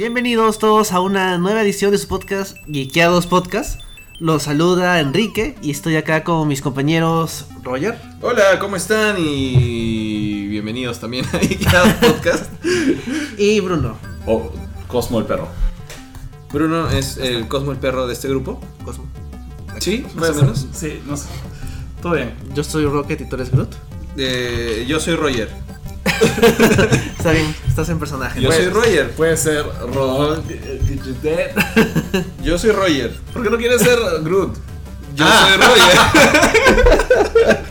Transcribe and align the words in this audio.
Bienvenidos 0.00 0.58
todos 0.58 0.92
a 0.92 1.00
una 1.00 1.36
nueva 1.36 1.60
edición 1.60 1.90
de 1.90 1.98
su 1.98 2.08
podcast, 2.08 2.56
Geekeados 2.66 3.26
Podcast. 3.26 3.82
Los 4.18 4.44
saluda 4.44 4.98
Enrique 4.98 5.56
y 5.60 5.70
estoy 5.70 5.96
acá 5.96 6.24
con 6.24 6.48
mis 6.48 6.62
compañeros 6.62 7.44
Roger. 7.62 8.00
Hola, 8.22 8.58
¿cómo 8.58 8.76
están? 8.76 9.16
Y 9.18 10.48
bienvenidos 10.48 11.00
también 11.00 11.26
a 11.26 11.38
Geekeados 11.40 11.92
Podcast. 11.96 12.50
Y 13.36 13.60
Bruno. 13.60 13.98
O 14.24 14.50
Cosmo 14.88 15.18
el 15.18 15.26
perro. 15.26 15.48
Bruno 16.50 16.88
es 16.88 17.18
el 17.18 17.46
Cosmo 17.46 17.72
el 17.72 17.78
perro 17.78 18.06
de 18.06 18.14
este 18.14 18.26
grupo. 18.26 18.58
Cosmo. 18.86 19.04
¿Sí? 19.80 20.06
Más 20.14 20.14
¿Puede 20.14 20.32
o 20.32 20.34
menos. 20.36 20.66
Sí, 20.72 21.02
no 21.06 21.14
sé. 21.18 21.28
Todo 22.00 22.14
bien. 22.14 22.32
Yo 22.54 22.64
soy 22.64 22.86
Rocket 22.86 23.20
y 23.20 23.28
tú 23.28 23.36
eres 23.36 23.50
Groot. 23.50 23.74
Eh, 24.16 24.86
yo 24.88 24.98
soy 24.98 25.16
Roger. 25.16 25.50
Está 26.20 27.32
bien, 27.32 27.54
estás 27.68 27.88
en 27.88 27.98
personaje. 27.98 28.40
Yo 28.40 28.48
Pues, 28.48 28.58
soy 28.64 28.68
Roger. 28.72 29.10
Puede 29.12 29.36
ser 29.36 29.64
Ron. 29.94 30.42
Yo 32.42 32.58
soy 32.58 32.70
Roger. 32.72 33.14
¿Por 33.32 33.42
qué 33.42 33.50
no 33.50 33.56
quieres 33.58 33.80
ser 33.82 33.98
Groot? 34.22 34.54
Yo 35.14 35.24
Ah. 35.26 35.48
soy 35.48 35.56
Roger. 35.66 37.60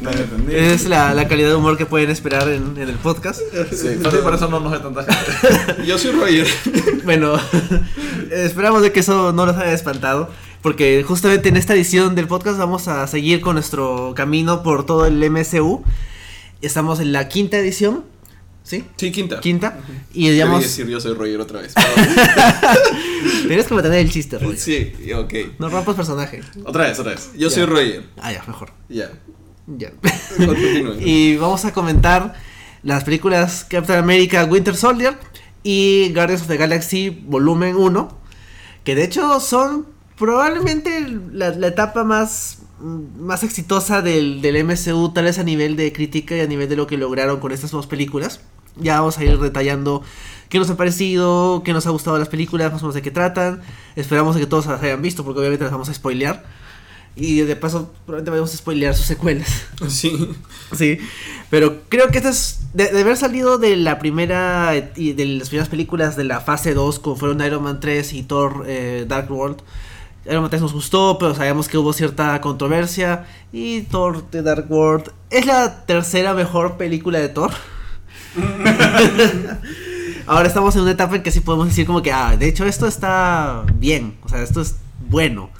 No 0.00 0.10
lo 0.10 0.16
entendí. 0.18 0.54
Es 0.54 0.86
la, 0.88 1.12
la 1.14 1.28
calidad 1.28 1.48
de 1.50 1.54
humor 1.56 1.76
que 1.76 1.84
pueden 1.84 2.08
esperar 2.10 2.48
en, 2.48 2.76
en 2.78 2.88
el 2.88 2.94
podcast. 2.96 3.40
Sí, 3.70 3.96
fácil, 4.02 4.20
por 4.20 4.34
eso 4.34 4.48
no 4.48 4.58
nos 4.60 4.72
ve 4.72 4.78
tanta 4.78 5.04
gente. 5.04 5.82
Yo 5.86 5.98
soy 5.98 6.12
Roger. 6.12 6.46
Bueno, 7.04 7.34
esperamos 8.30 8.80
de 8.82 8.92
que 8.92 9.00
eso 9.00 9.32
no 9.32 9.44
los 9.46 9.56
haya 9.56 9.72
espantado. 9.72 10.30
Porque 10.62 11.02
justamente 11.06 11.48
en 11.48 11.56
esta 11.56 11.74
edición 11.74 12.14
del 12.14 12.26
podcast 12.26 12.58
vamos 12.58 12.86
a 12.88 13.06
seguir 13.06 13.40
con 13.40 13.54
nuestro 13.54 14.12
camino 14.16 14.62
por 14.62 14.86
todo 14.86 15.04
el 15.06 15.18
MCU. 15.30 15.82
Estamos 16.62 17.00
en 17.00 17.12
la 17.12 17.28
quinta 17.28 17.58
edición. 17.58 18.04
¿Sí? 18.62 18.84
Sí, 18.96 19.10
quinta. 19.10 19.40
Quinta. 19.40 19.78
Y 20.12 20.24
Quería 20.26 20.32
digamos. 20.44 20.62
decir 20.62 20.86
yo 20.86 21.00
soy 21.00 21.14
Roger 21.14 21.40
otra 21.40 21.62
vez. 21.62 21.74
Tienes 23.48 23.66
que 23.66 23.74
mantener 23.74 23.98
el 24.00 24.10
chiste, 24.10 24.38
Roy. 24.38 24.56
sí, 24.56 24.92
ok. 25.16 25.34
No 25.58 25.68
rompas 25.70 25.94
personaje. 25.96 26.40
Otra 26.64 26.84
vez, 26.84 26.98
otra 26.98 27.12
vez. 27.12 27.30
Yo 27.36 27.48
Ya. 27.48 27.54
soy 27.54 27.64
Roger. 27.64 28.04
Ah, 28.18 28.32
ya, 28.32 28.44
mejor. 28.46 28.72
Ya. 28.88 29.10
Ya. 29.66 29.92
Y 31.00 31.36
vamos 31.36 31.64
a 31.64 31.72
comentar 31.72 32.34
las 32.82 33.04
películas 33.04 33.64
Captain 33.68 33.98
America 33.98 34.44
Winter 34.44 34.76
Soldier 34.76 35.16
y 35.62 36.12
Guardians 36.14 36.42
of 36.42 36.48
the 36.48 36.56
Galaxy 36.56 37.10
Volumen 37.10 37.76
1. 37.76 38.18
Que 38.84 38.94
de 38.94 39.04
hecho 39.04 39.40
son 39.40 39.86
probablemente 40.16 41.06
la, 41.32 41.50
la 41.50 41.66
etapa 41.68 42.04
más, 42.04 42.58
más 42.80 43.42
exitosa 43.42 44.02
del, 44.02 44.40
del 44.42 44.64
MCU, 44.64 45.12
tal 45.12 45.24
vez 45.24 45.38
a 45.38 45.44
nivel 45.44 45.76
de 45.76 45.92
crítica 45.92 46.36
y 46.36 46.40
a 46.40 46.46
nivel 46.46 46.68
de 46.68 46.76
lo 46.76 46.86
que 46.86 46.96
lograron 46.96 47.40
con 47.40 47.52
estas 47.52 47.70
dos 47.70 47.86
películas. 47.86 48.40
Ya 48.76 48.98
vamos 49.00 49.18
a 49.18 49.24
ir 49.24 49.38
detallando 49.38 50.02
qué 50.48 50.58
nos 50.58 50.70
ha 50.70 50.76
parecido, 50.76 51.62
qué 51.64 51.72
nos 51.72 51.86
ha 51.86 51.90
gustado 51.90 52.16
de 52.16 52.20
las 52.20 52.28
películas, 52.28 52.72
más 52.72 52.82
o 52.82 52.86
menos 52.86 52.94
de 52.94 53.02
qué 53.02 53.10
tratan. 53.10 53.62
Esperamos 53.96 54.36
que 54.36 54.46
todos 54.46 54.66
las 54.66 54.82
hayan 54.82 55.02
visto, 55.02 55.24
porque 55.24 55.40
obviamente 55.40 55.64
las 55.64 55.72
vamos 55.72 55.88
a 55.88 55.94
spoilear. 55.94 56.44
Y 57.16 57.40
de 57.40 57.56
paso, 57.56 57.92
probablemente 58.06 58.30
vamos 58.38 58.54
a 58.54 58.56
spoilear 58.56 58.94
sus 58.94 59.06
secuelas. 59.06 59.48
Sí. 59.88 60.30
Sí, 60.76 60.98
pero 61.50 61.80
creo 61.88 62.08
que 62.08 62.18
esta 62.18 62.30
es. 62.30 62.60
De, 62.72 62.86
de 62.86 63.00
haber 63.00 63.16
salido 63.16 63.58
de 63.58 63.76
la 63.76 63.98
primera. 63.98 64.72
y 64.96 65.12
de 65.12 65.26
las 65.26 65.48
primeras 65.48 65.68
películas 65.68 66.16
de 66.16 66.24
la 66.24 66.40
fase 66.40 66.74
2, 66.74 66.98
como 67.00 67.16
fueron 67.16 67.40
Iron 67.44 67.62
Man 67.62 67.80
3 67.80 68.12
y 68.12 68.22
Thor 68.22 68.64
eh, 68.66 69.04
Dark 69.08 69.30
World. 69.30 69.58
3 70.30 70.62
nos 70.62 70.72
gustó, 70.72 71.18
pero 71.18 71.34
sabíamos 71.34 71.68
que 71.68 71.76
hubo 71.76 71.92
cierta 71.92 72.40
controversia. 72.40 73.26
Y 73.52 73.82
Thor 73.82 74.30
de 74.30 74.42
Dark 74.42 74.70
World 74.70 75.10
es 75.30 75.44
la 75.46 75.84
tercera 75.86 76.34
mejor 76.34 76.76
película 76.76 77.18
de 77.18 77.28
Thor. 77.28 77.50
Ahora 80.26 80.46
estamos 80.46 80.76
en 80.76 80.82
una 80.82 80.92
etapa 80.92 81.16
en 81.16 81.24
que 81.24 81.32
sí 81.32 81.40
podemos 81.40 81.66
decir, 81.66 81.86
como 81.86 82.02
que, 82.02 82.12
ah, 82.12 82.36
de 82.36 82.46
hecho, 82.46 82.64
esto 82.64 82.86
está 82.86 83.64
bien. 83.74 84.18
O 84.22 84.28
sea, 84.28 84.42
esto 84.42 84.60
es 84.60 84.76
bueno. 85.08 85.50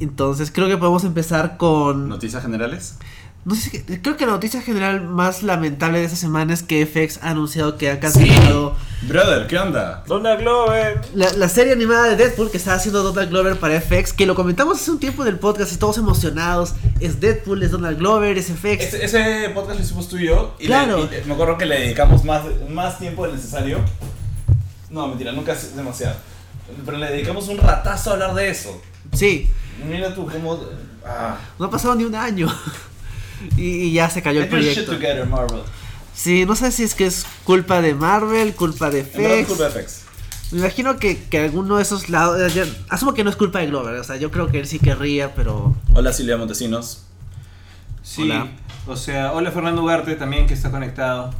Entonces, 0.00 0.50
creo 0.50 0.68
que 0.68 0.78
podemos 0.78 1.04
empezar 1.04 1.58
con. 1.58 2.08
Noticias 2.08 2.42
generales. 2.42 2.96
No 3.44 3.56
sé, 3.56 3.70
si- 3.70 3.80
creo 3.98 4.16
que 4.16 4.24
la 4.24 4.32
noticia 4.32 4.62
general 4.62 5.02
más 5.02 5.42
lamentable 5.42 5.98
de 5.98 6.04
esta 6.04 6.16
semana 6.16 6.54
es 6.54 6.62
que 6.62 6.86
FX 6.86 7.18
ha 7.24 7.30
anunciado 7.30 7.76
que 7.76 7.90
ha 7.90 7.98
cancelado 7.98 8.76
Brother, 9.02 9.48
¿qué 9.48 9.58
onda? 9.58 10.04
Donald 10.06 10.40
Glover. 10.42 11.00
la, 11.14 11.32
la 11.32 11.48
serie 11.48 11.72
animada 11.72 12.06
de 12.06 12.14
Deadpool 12.16 12.52
que 12.52 12.58
estaba 12.58 12.76
haciendo 12.76 13.02
Donald 13.02 13.30
Glover 13.30 13.58
para 13.58 13.80
FX, 13.80 14.12
que 14.12 14.26
lo 14.26 14.36
comentamos 14.36 14.80
hace 14.80 14.92
un 14.92 15.00
tiempo 15.00 15.22
en 15.22 15.28
el 15.30 15.40
podcast 15.40 15.72
y 15.72 15.76
todos 15.76 15.98
emocionados. 15.98 16.74
Es 17.00 17.18
Deadpool, 17.18 17.64
es 17.64 17.72
Donald 17.72 17.98
Glover, 17.98 18.38
es 18.38 18.46
FX. 18.46 18.94
Ese, 18.94 19.04
ese 19.04 19.50
podcast 19.52 19.76
lo 19.80 19.84
hicimos 19.84 20.08
tú 20.08 20.18
y 20.18 20.26
yo. 20.26 20.54
Y 20.60 20.66
Claro. 20.66 21.08
le- 21.10 21.18
y 21.20 21.24
me 21.24 21.34
acuerdo 21.34 21.58
que 21.58 21.66
le 21.66 21.80
dedicamos 21.80 22.22
más, 22.24 22.42
más 22.70 23.00
tiempo 23.00 23.24
del 23.26 23.34
necesario. 23.34 23.80
No, 24.88 25.08
mentira, 25.08 25.32
nunca 25.32 25.52
es 25.54 25.74
demasiado. 25.74 26.14
Pero 26.86 26.96
le 26.96 27.10
dedicamos 27.10 27.48
un 27.48 27.58
ratazo 27.58 28.10
a 28.10 28.12
hablar 28.12 28.34
de 28.34 28.50
eso. 28.50 28.80
Sí, 29.12 29.50
Mira 29.84 30.14
tú 30.14 30.28
cómo. 30.30 30.60
Ah. 31.04 31.36
no 31.58 31.66
ha 31.66 31.70
pasado 31.70 31.96
ni 31.96 32.04
un 32.04 32.14
año. 32.14 32.46
y, 33.56 33.62
y 33.62 33.92
ya 33.92 34.08
se 34.10 34.22
cayó 34.22 34.40
el 34.42 34.48
proyecto. 34.48 34.92
together. 34.92 35.26
Sí, 36.14 36.44
no 36.46 36.54
sé 36.56 36.70
si 36.72 36.82
es 36.82 36.94
que 36.94 37.06
es 37.06 37.24
culpa 37.44 37.80
de 37.80 37.94
Marvel, 37.94 38.54
culpa 38.54 38.90
de 38.90 39.02
FX. 39.04 39.48
culpa 39.48 39.68
de 39.68 39.82
FX. 39.82 40.02
Me 40.52 40.58
imagino 40.58 40.98
que, 40.98 41.16
que 41.18 41.38
alguno 41.38 41.76
de 41.78 41.82
esos 41.82 42.10
lados. 42.10 42.52
ya- 42.54 42.66
asumo 42.90 43.14
que 43.14 43.24
no 43.24 43.30
es 43.30 43.36
culpa 43.36 43.60
de 43.60 43.66
Glover, 43.68 43.94
o 43.94 44.04
sea, 44.04 44.16
yo 44.16 44.30
creo 44.30 44.48
que 44.48 44.58
él 44.60 44.66
sí 44.66 44.78
querría, 44.78 45.34
pero. 45.34 45.74
Hola 45.94 46.12
Silvia 46.12 46.36
Montesinos. 46.36 47.04
Sí. 48.02 48.22
Hola. 48.22 48.48
O 48.86 48.96
sea, 48.96 49.32
hola 49.32 49.50
Fernando 49.52 49.82
Ugarte 49.82 50.14
también 50.16 50.46
que 50.46 50.54
está 50.54 50.70
conectado. 50.70 51.32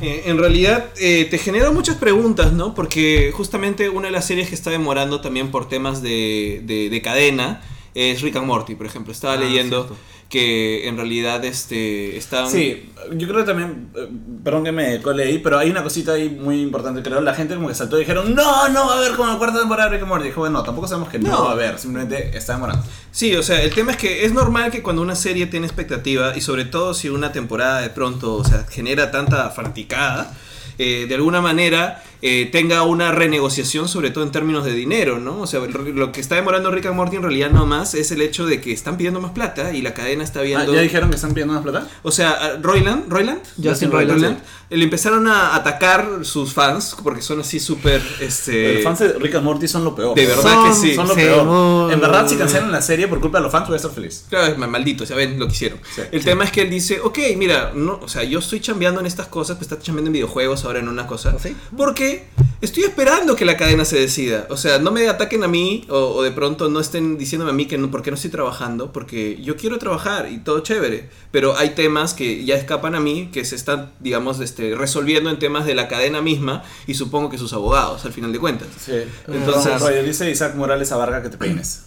Eh, 0.00 0.24
en 0.26 0.38
realidad 0.38 0.86
eh, 1.00 1.26
te 1.30 1.38
genera 1.38 1.70
muchas 1.70 1.96
preguntas, 1.96 2.52
¿no? 2.52 2.74
Porque 2.74 3.32
justamente 3.34 3.88
una 3.88 4.06
de 4.08 4.12
las 4.12 4.24
series 4.26 4.48
que 4.48 4.54
está 4.54 4.70
demorando 4.70 5.20
también 5.20 5.50
por 5.50 5.68
temas 5.68 6.02
de, 6.02 6.62
de- 6.64 6.88
de 6.90 7.02
cadena 7.02 7.60
es 7.94 8.20
Rick 8.22 8.36
and 8.36 8.46
Morty, 8.46 8.74
por 8.74 8.86
ejemplo. 8.86 9.12
Estaba 9.12 9.34
Ah, 9.34 9.36
leyendo 9.38 9.84
cierto. 9.86 9.96
Que 10.32 10.88
en 10.88 10.96
realidad 10.96 11.44
este, 11.44 12.16
están... 12.16 12.48
Sí, 12.48 12.90
yo 13.12 13.28
creo 13.28 13.40
que 13.40 13.44
también, 13.44 13.90
eh, 13.94 14.08
perdón 14.42 14.64
que 14.64 14.72
me 14.72 15.02
cole 15.02 15.24
ahí, 15.24 15.38
pero 15.40 15.58
hay 15.58 15.68
una 15.68 15.82
cosita 15.82 16.12
ahí 16.12 16.30
muy 16.30 16.62
importante, 16.62 17.02
creo. 17.02 17.20
La 17.20 17.34
gente 17.34 17.54
como 17.54 17.68
que 17.68 17.74
saltó 17.74 17.98
y 17.98 18.00
dijeron, 18.00 18.34
no, 18.34 18.66
no 18.70 18.86
va 18.86 18.94
a 18.94 18.98
haber 18.98 19.12
como 19.12 19.30
la 19.30 19.36
cuarta 19.36 19.58
temporada 19.58 19.90
de 19.90 19.96
Rick 19.96 20.04
and 20.04 20.08
Morty. 20.08 20.24
Dijo, 20.28 20.40
bueno, 20.40 20.62
tampoco 20.62 20.88
sabemos 20.88 21.10
que 21.10 21.18
no, 21.18 21.28
No. 21.28 21.44
va 21.44 21.50
a 21.50 21.52
haber, 21.52 21.78
simplemente 21.78 22.34
está 22.34 22.54
demorando. 22.54 22.82
Sí, 23.10 23.36
o 23.36 23.42
sea, 23.42 23.60
el 23.60 23.74
tema 23.74 23.92
es 23.92 23.98
que 23.98 24.24
es 24.24 24.32
normal 24.32 24.70
que 24.70 24.82
cuando 24.82 25.02
una 25.02 25.16
serie 25.16 25.44
tiene 25.48 25.66
expectativa 25.66 26.34
y 26.34 26.40
sobre 26.40 26.64
todo 26.64 26.94
si 26.94 27.10
una 27.10 27.30
temporada 27.30 27.82
de 27.82 27.90
pronto, 27.90 28.36
o 28.36 28.44
sea, 28.44 28.64
genera 28.70 29.10
tanta 29.10 29.50
fanaticada, 29.50 30.32
eh, 30.78 31.04
de 31.06 31.14
alguna 31.14 31.42
manera 31.42 32.02
eh, 32.22 32.48
tenga 32.52 32.82
una 32.84 33.10
renegociación, 33.12 33.88
sobre 33.88 34.10
todo 34.10 34.22
en 34.24 34.30
términos 34.30 34.64
de 34.64 34.72
dinero, 34.72 35.18
¿no? 35.18 35.40
O 35.40 35.46
sea, 35.46 35.60
lo 35.60 36.12
que 36.12 36.20
está 36.20 36.36
demorando 36.36 36.70
Rick 36.70 36.86
and 36.86 36.94
Morty 36.96 37.16
en 37.16 37.22
realidad 37.22 37.50
no 37.50 37.66
más 37.66 37.94
es 37.94 38.10
el 38.12 38.22
hecho 38.22 38.46
de 38.46 38.60
que 38.60 38.72
están 38.72 38.96
pidiendo 38.96 39.20
más 39.20 39.32
plata 39.32 39.72
y 39.74 39.82
la 39.82 39.92
cadena 39.92 40.22
está 40.24 40.40
Ah, 40.40 40.42
viendo... 40.44 40.72
¿Ya 40.74 40.80
dijeron 40.80 41.10
que 41.10 41.16
están 41.16 41.32
pidiendo 41.34 41.54
más 41.54 41.62
plata? 41.62 41.88
O 42.02 42.10
sea, 42.12 42.30
a 42.30 42.56
Roiland, 42.58 43.10
Roiland, 43.10 43.40
Justin 43.62 43.90
Roiland, 43.90 44.38
le 44.70 44.84
empezaron 44.84 45.26
a 45.28 45.54
atacar 45.54 46.08
sus 46.22 46.54
fans 46.54 46.96
porque 47.02 47.20
son 47.22 47.40
así 47.40 47.60
súper, 47.60 48.00
este... 48.20 48.74
Los 48.74 48.84
fans 48.84 49.00
de 49.00 49.12
Rick 49.14 49.34
and 49.34 49.44
Morty 49.44 49.68
son 49.68 49.84
lo 49.84 49.94
peor. 49.94 50.14
De 50.14 50.24
verdad 50.24 50.42
Son- 50.42 50.68
que 50.68 50.74
sí. 50.74 50.94
Son 50.94 51.08
lo 51.08 51.14
Sí, 51.14 51.20
peor. 51.20 51.92
En 51.92 52.00
verdad, 52.00 52.26
si 52.28 52.36
cancelan 52.36 52.70
la 52.72 52.80
serie 52.82 53.08
por 53.08 53.20
culpa 53.20 53.38
de 53.38 53.42
los 53.42 53.52
fans, 53.52 53.66
voy 53.66 53.74
a 53.74 53.76
estar 53.76 53.90
feliz. 53.90 54.24
Claro, 54.30 54.46
es 54.46 54.56
ma- 54.58 54.66
maldito, 54.68 55.04
ya 55.04 55.14
ven 55.16 55.38
lo 55.38 55.46
que 55.46 55.52
hicieron. 55.52 55.78
Sí, 55.94 56.02
el 56.10 56.20
sí. 56.20 56.24
tema 56.24 56.44
es 56.44 56.52
que 56.52 56.62
él 56.62 56.70
dice, 56.70 57.00
ok, 57.02 57.18
mira, 57.36 57.72
no, 57.74 57.98
o 58.02 58.08
sea, 58.08 58.22
yo 58.22 58.38
estoy 58.38 58.60
chambeando 58.60 59.00
en 59.00 59.06
estas 59.06 59.26
cosas, 59.26 59.56
pues 59.58 59.70
está 59.70 59.82
chambeando 59.82 60.08
en 60.08 60.12
videojuegos 60.14 60.64
ahora 60.64 60.78
en 60.78 60.88
una 60.88 61.06
cosa. 61.06 61.36
¿Sí? 61.38 61.54
Porque 61.76 62.11
estoy 62.60 62.84
esperando 62.84 63.34
que 63.36 63.44
la 63.44 63.56
cadena 63.56 63.84
se 63.84 63.98
decida. 63.98 64.46
O 64.50 64.56
sea, 64.56 64.78
no 64.78 64.90
me 64.92 65.08
ataquen 65.08 65.42
a 65.44 65.48
mí 65.48 65.84
o, 65.88 65.96
o 65.96 66.22
de 66.22 66.30
pronto 66.30 66.68
no 66.68 66.78
estén 66.80 67.18
diciéndome 67.18 67.50
a 67.50 67.54
mí 67.54 67.66
que 67.66 67.76
no, 67.78 67.90
por 67.90 68.02
qué 68.02 68.10
no 68.10 68.14
estoy 68.16 68.30
trabajando, 68.30 68.92
porque 68.92 69.38
yo 69.42 69.56
quiero 69.56 69.78
trabajar 69.78 70.28
y 70.30 70.38
todo 70.38 70.60
chévere. 70.60 71.08
Pero 71.30 71.56
hay 71.56 71.70
temas 71.70 72.14
que 72.14 72.44
ya 72.44 72.54
escapan 72.56 72.94
a 72.94 73.00
mí, 73.00 73.30
que 73.32 73.44
se 73.44 73.56
están, 73.56 73.92
digamos, 74.00 74.40
este, 74.40 74.74
resolviendo 74.76 75.30
en 75.30 75.38
temas 75.38 75.66
de 75.66 75.74
la 75.74 75.88
cadena 75.88 76.20
misma 76.22 76.62
y 76.86 76.94
supongo 76.94 77.30
que 77.30 77.38
sus 77.38 77.52
abogados, 77.52 78.04
al 78.04 78.12
final 78.12 78.32
de 78.32 78.38
cuentas. 78.38 78.68
Sí. 78.78 78.92
Entonces- 79.26 79.46
Entonces, 79.48 79.80
Roger 79.80 80.04
dice 80.04 80.30
Isaac 80.30 80.54
Morales 80.54 80.92
a 80.92 80.96
Varga 80.96 81.22
que 81.22 81.28
te 81.30 81.36
peines. 81.38 81.84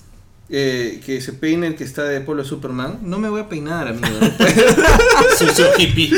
Eh, 0.47 1.01
que 1.03 1.21
se 1.21 1.33
peine 1.33 1.65
el 1.65 1.75
que 1.75 1.83
está 1.83 2.03
de 2.03 2.21
Pueblo 2.21 2.45
Superman. 2.45 2.99
No 3.01 3.17
me 3.17 3.29
voy 3.29 3.41
a 3.41 3.49
peinar, 3.49 3.87
amigo. 3.87 4.05
Sucio 5.39 5.65
hippie. 5.77 6.11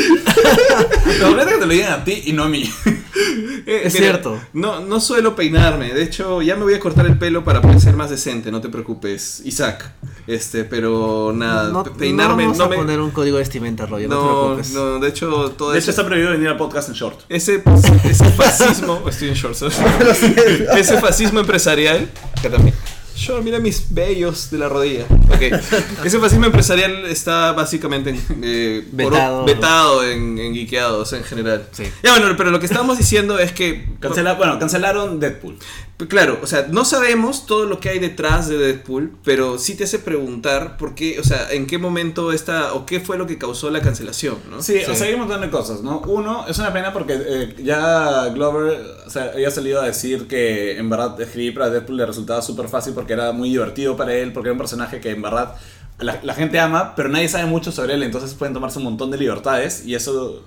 Lo 1.22 1.38
que 1.38 1.46
te 1.46 1.58
lo 1.66 1.68
digan 1.68 1.94
a 1.94 2.04
ti 2.04 2.24
y 2.26 2.34
no 2.34 2.44
a 2.44 2.50
mí. 2.50 2.70
Eh, 3.66 3.82
Es 3.86 3.94
cierto. 3.94 4.40
No, 4.54 4.80
no 4.80 5.00
suelo 5.00 5.36
peinarme. 5.36 5.94
De 5.94 6.02
hecho, 6.04 6.42
ya 6.42 6.56
me 6.56 6.64
voy 6.64 6.74
a 6.74 6.80
cortar 6.80 7.06
el 7.06 7.18
pelo 7.18 7.44
para 7.44 7.62
poder 7.62 7.80
ser 7.82 7.96
más 7.96 8.10
decente. 8.10 8.52
No 8.52 8.62
te 8.62 8.70
preocupes, 8.70 9.42
Isaac. 9.44 9.92
Este, 10.26 10.64
pero 10.64 11.34
nada, 11.36 11.70
No, 11.70 11.84
pe- 11.84 11.92
peinarme 11.92 12.44
no 12.44 12.50
vamos 12.50 12.58
no 12.58 12.64
a 12.66 12.70
me. 12.70 12.76
poner 12.78 13.00
un 13.00 13.12
código 13.12 13.38
de 13.38 13.42
vestimenta, 13.44 13.86
Roger, 13.86 14.08
no, 14.10 14.16
te 14.20 14.22
no, 14.26 14.30
preocupes. 14.46 14.72
no, 14.74 15.00
de 15.00 15.08
hecho, 15.10 15.52
todo 15.58 15.72
De 15.72 15.80
hecho, 15.80 15.92
eso. 15.92 15.92
está 15.92 16.06
prohibido 16.06 16.32
venir 16.32 16.48
al 16.50 16.58
podcast 16.58 16.90
en 16.90 16.96
short. 16.96 17.22
Ese, 17.30 17.62
ese 18.04 18.26
fascismo. 18.32 19.04
Estoy 19.10 19.30
en 19.30 19.34
shorts. 19.36 19.64
ese 20.78 20.98
fascismo 21.02 21.40
empresarial. 21.40 22.10
Acá 22.38 22.50
también. 22.50 22.76
Yo, 23.18 23.42
mira 23.42 23.60
mis 23.60 23.94
vellos 23.94 24.50
de 24.52 24.58
la 24.60 24.70
rodilla. 24.70 25.06
Ok. 25.30 25.42
Ese 26.06 26.20
fascismo 26.20 26.46
empresarial 26.46 27.06
está 27.06 27.52
básicamente 27.54 28.18
eh, 28.42 28.88
Vetado. 28.92 29.44
vetado 29.46 30.04
en, 30.08 30.38
en 30.38 30.54
geekeados 30.54 31.14
en 31.14 31.24
general. 31.24 31.68
Sí. 31.72 31.84
Ya 32.04 32.12
bueno, 32.18 32.36
pero 32.38 32.52
lo 32.52 32.60
que 32.60 32.66
estábamos 32.68 32.98
diciendo 32.98 33.40
es 33.40 33.52
que. 33.52 33.88
Cancela- 34.00 34.38
bueno, 34.38 34.60
cancelaron 34.60 35.20
Deadpool. 35.20 35.58
Pues 35.98 36.10
Claro, 36.12 36.40
o 36.44 36.46
sea, 36.46 36.68
no 36.70 36.86
sabemos 36.86 37.48
todo 37.48 37.66
lo 37.66 37.80
que 37.80 37.90
hay 37.90 37.98
detrás 37.98 38.48
de 38.48 38.58
Deadpool, 38.60 39.14
pero 39.24 39.58
sí 39.58 39.76
te 39.76 39.86
hace 39.86 39.98
preguntar 39.98 40.78
por 40.78 40.94
qué, 40.94 41.20
o 41.20 41.24
sea, 41.24 41.52
en 41.52 41.66
qué 41.66 41.80
momento 41.80 42.32
esta, 42.32 42.74
o 42.74 42.86
qué 42.86 43.00
fue 43.00 43.18
lo 43.18 43.26
que 43.26 43.40
causó 43.40 43.72
la 43.72 43.82
cancelación, 43.82 44.38
¿no? 44.52 44.62
Sí, 44.62 44.76
o 44.88 44.94
sea, 44.94 45.08
hay 45.08 45.14
un 45.16 45.22
montón 45.22 45.42
de 45.42 45.50
cosas, 45.50 45.82
¿no? 45.82 46.02
Uno, 46.02 46.46
es 46.48 46.60
una 46.60 46.72
pena 46.72 46.94
porque 46.94 47.18
eh, 47.20 47.56
ya 47.64 48.28
Glover 48.28 48.80
o 49.08 49.10
sea, 49.10 49.32
había 49.34 49.50
salido 49.50 49.82
a 49.82 49.86
decir 49.88 50.28
que 50.28 50.78
en 50.78 50.88
verdad 50.88 51.20
escribir 51.20 51.56
para 51.56 51.72
Deadpool 51.72 51.98
le 51.98 52.06
resultaba 52.06 52.44
súper 52.44 52.68
fácil 52.70 52.94
porque 52.94 53.14
era 53.14 53.32
muy 53.32 53.50
divertido 53.50 53.98
para 53.98 54.14
él, 54.14 54.34
porque 54.34 54.50
era 54.50 54.54
un 54.54 54.60
personaje 54.60 55.00
que 55.02 55.10
en 55.10 55.22
verdad 55.24 55.56
la, 56.00 56.20
la 56.22 56.36
gente 56.36 56.60
ama, 56.60 56.94
pero 56.96 57.10
nadie 57.10 57.28
sabe 57.28 57.48
mucho 57.48 57.72
sobre 57.72 57.96
él, 57.96 58.04
entonces 58.04 58.36
pueden 58.36 58.54
tomarse 58.54 58.78
un 58.78 58.84
montón 58.84 59.10
de 59.10 59.18
libertades 59.18 59.84
y 59.84 59.96
eso... 59.96 60.44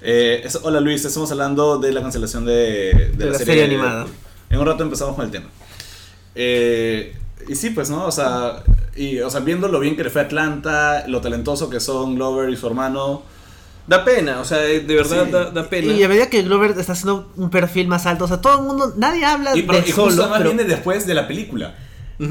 eh, 0.00 0.40
eso- 0.44 0.60
hola 0.62 0.80
Luis, 0.80 1.04
estamos 1.04 1.30
hablando 1.30 1.76
de 1.78 1.92
la 1.92 2.00
cancelación 2.00 2.46
de, 2.46 3.12
De 3.18 3.26
la 3.26 3.38
serie 3.38 3.64
animada. 3.64 4.06
En 4.50 4.58
un 4.58 4.66
rato 4.66 4.82
empezamos 4.82 5.14
con 5.14 5.24
el 5.24 5.30
tema. 5.30 5.46
Eh, 6.34 7.16
y 7.48 7.54
sí, 7.54 7.70
pues, 7.70 7.90
¿no? 7.90 8.06
O 8.06 8.12
sea, 8.12 8.62
y, 8.96 9.20
o 9.20 9.30
sea, 9.30 9.40
viendo 9.40 9.68
lo 9.68 9.80
bien 9.80 9.96
que 9.96 10.04
le 10.04 10.10
fue 10.10 10.22
a 10.22 10.24
Atlanta, 10.24 11.04
lo 11.06 11.20
talentoso 11.20 11.70
que 11.70 11.80
son 11.80 12.14
Glover 12.16 12.50
y 12.50 12.56
su 12.56 12.66
hermano. 12.66 13.22
Da 13.86 14.04
pena, 14.04 14.40
o 14.40 14.44
sea, 14.44 14.58
de 14.58 14.80
verdad 14.80 15.24
Sí. 15.24 15.30
da, 15.32 15.50
da 15.50 15.68
pena. 15.70 15.92
Y 15.94 16.02
a 16.02 16.08
medida 16.08 16.28
que 16.28 16.42
Glover 16.42 16.72
está 16.78 16.92
haciendo 16.92 17.32
un 17.36 17.48
perfil 17.48 17.88
más 17.88 18.04
alto, 18.04 18.24
o 18.24 18.28
sea, 18.28 18.38
todo 18.38 18.58
el 18.60 18.66
mundo, 18.66 18.92
nadie 18.98 19.24
habla 19.24 19.56
Y, 19.56 19.62
de 19.62 19.78
y 19.78 19.82
justo 19.92 20.10
solo, 20.10 20.22
además 20.24 20.38
pero- 20.40 20.50
viene 20.50 20.64
después 20.68 21.06
de 21.06 21.14
la 21.14 21.26
película. 21.26 21.74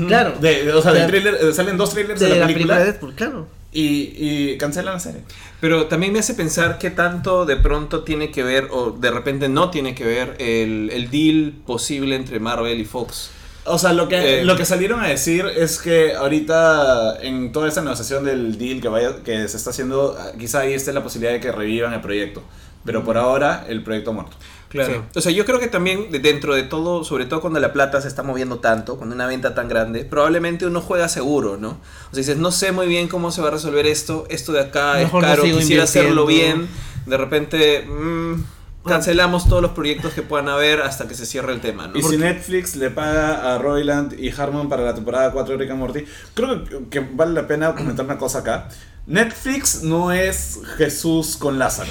claro, 0.08 0.34
De, 0.40 0.72
o 0.72 0.82
sea, 0.84 0.92
del 0.94 1.04
De- 1.04 1.08
tráiler, 1.20 1.36
eh, 1.42 1.54
salen 1.54 1.76
dos 1.78 1.90
trailers 1.92 2.20
de, 2.20 2.28
de, 2.28 2.34
la, 2.36 2.40
la 2.42 2.46
película 2.48 2.76
película, 2.76 2.80
de 2.80 2.92
Deadpool, 2.92 3.14
claro. 3.16 3.48
Y, 3.82 4.14
y 4.54 4.58
cancelan 4.58 4.96
la 4.96 5.00
serie. 5.00 5.22
Pero 5.62 5.86
también 5.88 6.14
me 6.14 6.20
hace 6.20 6.34
pensar 6.34 6.78
qué 6.80 6.90
tanto 6.90 7.46
de 7.46 7.58
pronto 7.58 8.04
tiene 8.04 8.32
que 8.32 8.44
ver, 8.44 8.70
o 8.72 8.92
de 8.92 9.12
repente 9.12 9.50
no 9.50 9.70
tiene 9.70 9.94
que 9.94 10.06
ver, 10.06 10.36
el, 10.40 10.90
el 10.94 11.10
deal 11.12 11.54
posible 11.66 12.16
entre 12.16 12.40
Marvel 12.40 12.80
y 12.80 12.86
Fox. 12.86 13.30
O 13.70 13.78
sea, 13.78 13.92
lo 13.94 14.08
que, 14.08 14.40
Eh. 14.40 14.46
lo 14.46 14.56
que 14.56 14.66
salieron 14.66 15.02
a 15.02 15.08
decir 15.08 15.46
es 15.46 15.78
que 15.80 16.14
ahorita 16.16 17.18
en 17.22 17.52
toda 17.52 17.68
esa 17.68 17.82
negociación 17.82 18.24
del 18.24 18.58
deal 18.58 18.80
que, 18.82 18.88
vaya, 18.88 19.24
que 19.24 19.48
se 19.48 19.58
está 19.58 19.72
haciendo, 19.72 20.16
ah, 20.18 20.32
quizá 20.40 20.62
ahí 20.62 20.74
esté 20.74 20.94
la 20.94 21.04
posibilidad 21.04 21.34
de 21.34 21.42
que 21.42 21.52
revivan 21.52 21.94
el 21.94 22.02
proyecto. 22.02 22.42
Pero 22.88 23.04
por 23.04 23.18
ahora 23.18 23.66
el 23.70 23.84
proyecto 23.84 24.14
muerto. 24.14 24.36
Claro. 24.70 25.06
O 25.16 25.22
sea, 25.22 25.32
yo 25.32 25.46
creo 25.46 25.60
que 25.60 25.68
también 25.68 26.12
de- 26.12 26.20
dentro 26.20 26.56
de 26.56 26.64
todo, 26.64 27.04
sobre 27.04 27.26
todo 27.26 27.40
cuando 27.42 27.60
la 27.60 27.72
plata 27.72 28.02
se 28.02 28.08
está 28.08 28.24
moviendo 28.24 28.58
tanto, 28.60 28.98
cuando 28.98 29.14
una 29.16 29.28
venta 29.28 29.54
tan 29.54 29.70
grande, 29.70 30.04
probablemente 30.04 30.66
uno 30.66 30.82
juega 30.82 31.08
seguro, 31.08 31.58
¿no? 31.58 31.70
O 31.70 32.14
sea, 32.14 32.18
dices, 32.18 32.38
no 32.38 32.52
sé 32.52 32.72
muy 32.72 32.88
bien 32.88 33.08
cómo 33.08 33.30
se 33.32 33.42
va 33.42 33.48
a 33.50 33.52
resolver 33.52 33.86
esto, 33.86 34.26
esto 34.30 34.52
de 34.52 34.62
acá 34.62 34.96
Mejor 34.96 35.24
es 35.24 35.30
no 35.30 35.36
caro, 35.36 35.44
sigo 35.44 35.60
quisiera 35.60 35.84
hacerlo 35.84 36.26
bien, 36.26 36.68
de 37.06 37.16
repente 37.18 37.86
mm, 37.88 38.44
cancelamos 38.86 39.48
todos 39.48 39.62
los 39.62 39.72
proyectos 39.72 40.14
que 40.14 40.22
puedan 40.22 40.50
haber 40.50 40.82
hasta 40.82 41.08
que 41.08 41.14
se 41.14 41.26
cierre 41.26 41.54
el 41.54 41.62
tema, 41.62 41.88
¿no? 41.88 41.98
Y 41.98 42.04
si 42.04 42.18
Netflix 42.18 42.76
le 42.76 42.90
paga 42.90 43.54
a 43.56 43.58
Royland 43.60 44.20
y 44.20 44.30
Harmon 44.32 44.68
para 44.70 44.84
la 44.84 44.94
temporada 44.96 45.32
4 45.32 45.54
de 45.54 45.60
Rick 45.64 45.72
and 45.72 45.80
Morty, 45.80 46.06
creo 46.34 46.64
que, 46.64 46.88
que 46.90 47.00
vale 47.14 47.34
la 47.34 47.48
pena 47.48 47.74
comentar 47.76 48.06
una 48.06 48.18
cosa 48.18 48.40
acá. 48.40 48.68
Netflix 49.08 49.84
no 49.84 50.12
es 50.12 50.60
Jesús 50.78 51.38
con 51.38 51.58
Lázaro. 51.58 51.90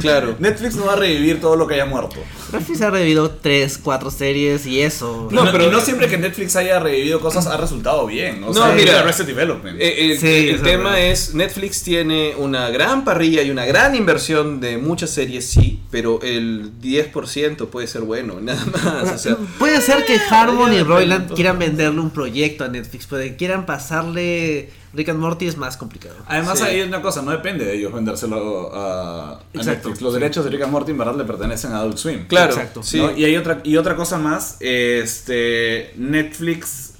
Claro. 0.00 0.34
Netflix 0.40 0.74
no 0.74 0.86
va 0.86 0.94
a 0.94 0.96
revivir 0.96 1.40
todo 1.40 1.54
lo 1.54 1.68
que 1.68 1.74
haya 1.74 1.86
muerto. 1.86 2.16
Netflix 2.52 2.82
ha 2.82 2.90
revivido 2.90 3.30
3, 3.30 3.78
4 3.82 4.10
series 4.10 4.66
y 4.66 4.80
eso. 4.80 5.28
No, 5.30 5.44
No, 5.44 5.52
pero 5.52 5.70
no 5.70 5.80
siempre 5.80 6.08
que 6.08 6.18
Netflix 6.18 6.56
haya 6.56 6.80
revivido 6.80 7.20
cosas 7.20 7.46
ha 7.46 7.56
resultado 7.56 8.04
bien. 8.06 8.42
O 8.42 8.48
No, 8.48 8.54
sea, 8.54 8.72
mira, 8.72 8.98
Arrested 8.98 9.26
Development. 9.26 9.80
Eh, 9.80 10.10
el 10.10 10.18
Sí, 10.18 10.26
el 10.26 10.54
eso 10.56 10.64
tema 10.64 11.00
es 11.00 11.28
es, 11.28 11.34
Netflix 11.34 11.84
tiene 11.84 12.34
una 12.36 12.68
gran 12.70 13.04
parrilla 13.04 13.42
y 13.42 13.50
una 13.50 13.64
gran 13.64 13.94
inversión 13.94 14.58
de 14.60 14.76
muchas 14.76 15.10
series, 15.10 15.46
sí, 15.46 15.80
pero 15.92 16.20
el 16.22 16.72
10% 16.80 17.68
puede 17.68 17.86
ser 17.86 18.02
bueno, 18.02 18.40
nada 18.40 18.64
más. 18.66 19.12
O 19.12 19.18
sea, 19.18 19.36
Puede 19.58 19.80
ser 19.80 20.04
que 20.04 20.18
Harmon 20.30 20.72
y 20.72 20.82
Royland 20.82 21.32
quieran 21.32 21.60
venderle 21.60 22.00
un 22.00 22.10
proyecto 22.10 22.64
a 22.64 22.68
Netflix, 22.68 23.06
que 23.06 23.36
quieran 23.36 23.66
pasarle 23.66 24.70
Rick 24.92 25.08
and 25.10 25.18
Morty 25.18 25.46
es 25.46 25.56
más 25.56 25.76
complicado. 25.76 26.14
Además 26.26 26.58
Sí. 26.58 26.64
hay 26.64 26.80
una 26.82 27.02
cosa, 27.02 27.22
no 27.22 27.30
depende 27.30 27.64
de 27.64 27.74
ellos 27.76 27.92
vendérselo 27.92 28.74
a, 28.74 29.32
a 29.32 29.40
Exacto, 29.52 29.88
Netflix. 29.88 30.00
Los 30.00 30.14
sí. 30.14 30.20
derechos 30.20 30.44
de 30.44 30.50
Rick 30.50 30.62
and 30.62 30.72
Morty 30.72 30.90
en 30.92 30.98
verdad 30.98 31.16
le 31.16 31.24
pertenecen 31.24 31.72
a 31.72 31.78
Adult 31.78 31.98
Swim. 31.98 32.26
claro, 32.26 32.52
Exacto. 32.52 32.82
sí. 32.82 32.98
¿no? 32.98 33.16
Y 33.16 33.24
hay 33.24 33.36
otra 33.36 33.60
y 33.64 33.76
otra 33.76 33.96
cosa 33.96 34.18
más, 34.18 34.56
este 34.60 35.92
Netflix 35.96 36.94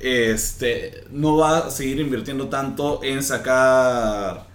este 0.00 1.04
no 1.12 1.36
va 1.36 1.58
a 1.58 1.70
seguir 1.70 1.98
invirtiendo 2.00 2.48
tanto 2.48 3.00
en 3.02 3.22
sacar 3.22 4.46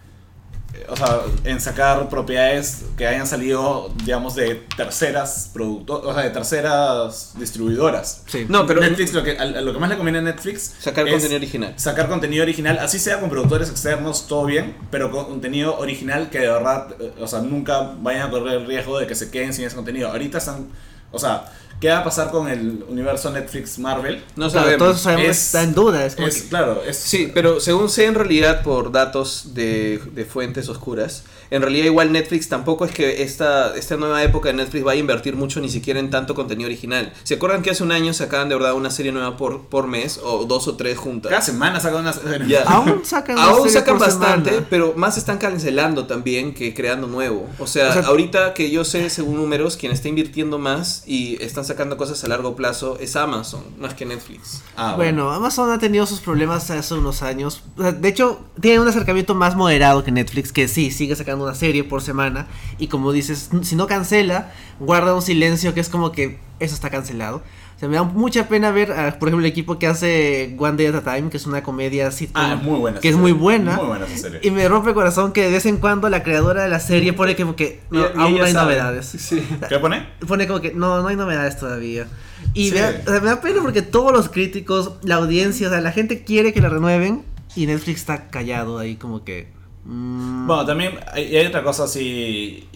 o 0.87 0.95
sea, 0.95 1.21
en 1.43 1.59
sacar 1.59 2.09
propiedades 2.09 2.85
que 2.97 3.07
hayan 3.07 3.27
salido, 3.27 3.93
digamos, 4.05 4.35
de 4.35 4.55
terceras 4.75 5.49
producto 5.53 6.01
o 6.01 6.13
sea, 6.13 6.23
de 6.23 6.29
terceras 6.29 7.33
distribuidoras. 7.37 8.23
Sí. 8.27 8.45
No, 8.49 8.65
pero 8.65 8.81
Netflix, 8.81 9.13
lo 9.13 9.23
que, 9.23 9.37
a, 9.37 9.41
a 9.41 9.61
lo 9.61 9.73
que 9.73 9.79
más 9.79 9.89
le 9.89 9.97
conviene 9.97 10.19
a 10.19 10.21
Netflix 10.21 10.75
sacar 10.79 11.07
es 11.07 11.13
contenido 11.13 11.37
original. 11.37 11.73
sacar 11.77 12.07
contenido 12.07 12.43
original, 12.43 12.79
así 12.79 12.99
sea 12.99 13.19
con 13.19 13.29
productores 13.29 13.69
externos, 13.69 14.27
todo 14.27 14.45
bien, 14.45 14.75
pero 14.91 15.11
con 15.11 15.25
contenido 15.25 15.77
original 15.77 16.29
que 16.29 16.39
de 16.39 16.47
verdad, 16.49 16.87
eh, 16.99 17.13
o 17.19 17.27
sea, 17.27 17.39
nunca 17.39 17.95
vayan 17.99 18.27
a 18.27 18.29
correr 18.29 18.61
el 18.61 18.67
riesgo 18.67 18.99
de 18.99 19.07
que 19.07 19.15
se 19.15 19.29
queden 19.31 19.53
sin 19.53 19.65
ese 19.65 19.75
contenido. 19.75 20.09
Ahorita 20.09 20.37
están, 20.37 20.69
o 21.11 21.19
sea, 21.19 21.45
¿qué 21.79 21.89
va 21.89 21.99
a 21.99 22.03
pasar 22.03 22.29
con 22.31 22.47
el 22.49 22.83
universo 22.87 23.31
Netflix 23.31 23.79
Marvel? 23.79 24.23
No 24.35 24.49
Claro, 24.49 24.51
sabemos. 24.65 24.77
todo 24.79 24.91
eso 24.91 24.99
sabemos 24.99 25.29
Es- 25.29 25.45
está 25.45 25.63
en 25.63 25.73
duda. 25.73 26.05
Es 26.05 26.15
como 26.15 26.27
Es, 26.27 26.41
que- 26.43 26.49
claro, 26.49 26.83
es... 26.85 26.97
Sí, 26.97 27.31
pero 27.33 27.59
según 27.59 27.89
sé 27.89 28.05
en 28.05 28.15
realidad 28.15 28.63
por 28.63 28.91
datos 28.91 29.53
de, 29.53 30.01
de 30.13 30.25
fuentes 30.25 30.67
oscuras, 30.69 31.23
en 31.51 31.61
realidad 31.61 31.85
igual 31.85 32.11
Netflix 32.11 32.49
tampoco 32.49 32.85
es 32.85 32.91
que 32.91 33.23
esta, 33.23 33.75
esta 33.75 33.97
nueva 33.97 34.23
época 34.23 34.49
de 34.49 34.55
Netflix 34.55 34.83
vaya 34.83 34.97
a 34.97 35.01
invertir 35.01 35.35
mucho 35.35 35.59
ni 35.61 35.69
siquiera 35.69 35.99
en 35.99 36.09
tanto 36.09 36.35
contenido 36.35 36.67
original. 36.67 37.11
¿Se 37.23 37.35
acuerdan 37.35 37.61
que 37.61 37.71
hace 37.71 37.83
un 37.83 37.91
año 37.91 38.13
sacaban 38.13 38.49
de 38.49 38.55
verdad 38.55 38.73
una 38.73 38.91
serie 38.91 39.11
nueva 39.11 39.37
por, 39.37 39.63
por 39.67 39.87
mes 39.87 40.19
o 40.23 40.45
dos 40.45 40.67
o 40.67 40.75
tres 40.75 40.97
juntas? 40.97 41.29
Cada 41.29 41.41
semana 41.41 41.79
sacan 41.79 42.01
una... 42.01 42.13
Ya. 42.47 42.63
Aún 42.63 43.01
sacan 43.03 43.37
una 43.37 43.45
Aún 43.45 43.57
serie 43.63 43.73
sacan 43.73 43.97
por 43.97 44.07
bastante, 44.07 44.49
semana. 44.51 44.67
pero 44.69 44.93
más 44.95 45.17
están 45.17 45.37
cancelando 45.37 46.05
también 46.07 46.53
que 46.53 46.73
creando 46.73 47.07
nuevo. 47.07 47.47
O 47.59 47.67
sea, 47.67 47.89
O 47.89 47.93
sea, 47.93 48.01
ahorita 48.03 48.53
que 48.53 48.69
yo 48.71 48.83
sé, 48.85 49.09
según 49.09 49.35
números, 49.37 49.77
quien 49.77 49.91
está 49.91 50.07
invirtiendo 50.07 50.59
más 50.59 51.03
y 51.07 51.41
están 51.41 51.65
sacando 51.65 51.97
cosas 51.97 52.23
a 52.23 52.27
largo 52.27 52.55
plazo 52.55 52.97
es 52.99 53.15
Amazon, 53.15 53.63
más 53.79 53.93
que 53.93 54.05
Netflix. 54.05 54.61
Ah, 54.75 54.93
Bueno, 54.95 55.31
Amazon 55.31 55.71
ha 55.71 55.79
tenido 55.79 56.05
sus 56.05 56.19
problemas 56.19 56.69
hace 56.69 56.93
unos 56.93 57.21
años. 57.21 57.63
De 57.77 58.07
hecho, 58.09 58.39
tiene 58.61 58.79
un 58.79 58.87
acercamiento 58.87 59.35
más 59.35 59.55
moderado 59.55 60.03
que 60.03 60.11
Netflix, 60.11 60.51
que 60.51 60.67
sí, 60.67 60.91
sigue 60.91 61.15
sacando 61.15 61.38
una 61.43 61.55
serie 61.55 61.83
por 61.83 62.01
semana. 62.01 62.47
Y 62.77 62.87
como 62.87 63.11
dices, 63.11 63.49
si 63.61 63.75
no 63.75 63.87
cancela, 63.87 64.51
guarda 64.79 65.13
un 65.15 65.21
silencio 65.21 65.73
que 65.73 65.79
es 65.79 65.89
como 65.89 66.11
que 66.11 66.39
eso 66.59 66.75
está 66.75 66.89
cancelado. 66.89 67.41
O 67.75 67.79
sea, 67.79 67.87
me 67.87 67.95
da 67.95 68.03
mucha 68.03 68.49
pena 68.49 68.71
ver, 68.71 68.91
a, 68.91 69.17
por 69.19 69.29
ejemplo, 69.29 69.45
el 69.45 69.49
equipo 69.49 69.79
que 69.79 69.87
hace 69.87 70.53
One 70.59 70.75
Day 70.75 70.87
at 70.87 70.95
a 70.95 71.15
Time, 71.15 71.29
que 71.29 71.37
es 71.37 71.47
una 71.47 71.63
comedia 71.63 72.11
sitcom, 72.11 72.43
Ah, 72.43 72.55
muy 72.57 72.77
buena. 72.77 72.99
que 72.99 73.07
es 73.07 73.15
muy 73.15 73.31
buena. 73.31 73.77
Muy 73.77 73.85
buena 73.85 74.05
esa 74.05 74.17
serie. 74.17 74.41
Y 74.43 74.51
me 74.51 74.67
rompe 74.67 74.89
el 74.89 74.95
corazón 74.95 75.31
que 75.31 75.43
de 75.43 75.51
vez 75.51 75.65
en 75.65 75.77
cuando 75.77 76.09
la 76.09 76.21
creadora 76.21 76.63
de 76.63 76.67
la 76.69 76.81
serie 76.81 77.13
pone 77.13 77.37
como 77.37 77.55
que 77.55 77.79
no, 77.89 78.01
Y- 78.01 78.03
y 78.03 78.05
aún 78.19 78.37
no 78.37 78.43
hay 78.43 78.51
sabe. 78.51 78.73
novedades. 78.75 79.05
Sí. 79.17 79.41
¿Qué 79.69 79.79
pone? 79.79 80.05
Pone 80.27 80.45
como 80.45 80.59
que 80.59 80.73
no, 80.73 81.01
no 81.01 81.07
hay 81.07 81.15
novedades 81.15 81.57
todavía. 81.57 82.05
Y 82.53 82.67
Sí. 82.67 82.75
me, 82.75 82.81
da, 82.81 83.01
o 83.07 83.09
sea, 83.11 83.19
me 83.21 83.27
da 83.27 83.39
pena 83.39 83.61
porque 83.61 83.81
todos 83.81 84.11
los 84.11 84.27
críticos, 84.27 84.95
la 85.03 85.15
audiencia, 85.15 85.67
o 85.67 85.69
sea, 85.71 85.79
la 85.79 85.93
gente 85.93 86.25
quiere 86.25 86.51
que 86.51 86.59
la 86.59 86.67
renueven 86.67 87.23
y 87.55 87.65
Netflix 87.65 88.01
está 88.01 88.27
callado 88.29 88.77
ahí 88.79 88.97
como 88.97 89.23
que... 89.23 89.47
mm, 89.89 90.47
Bueno, 90.47 90.65
también 90.65 90.93
hay, 91.11 91.35
hay 91.35 91.45
otra 91.45 91.63
cosa 91.63 91.83
así, 91.85 92.67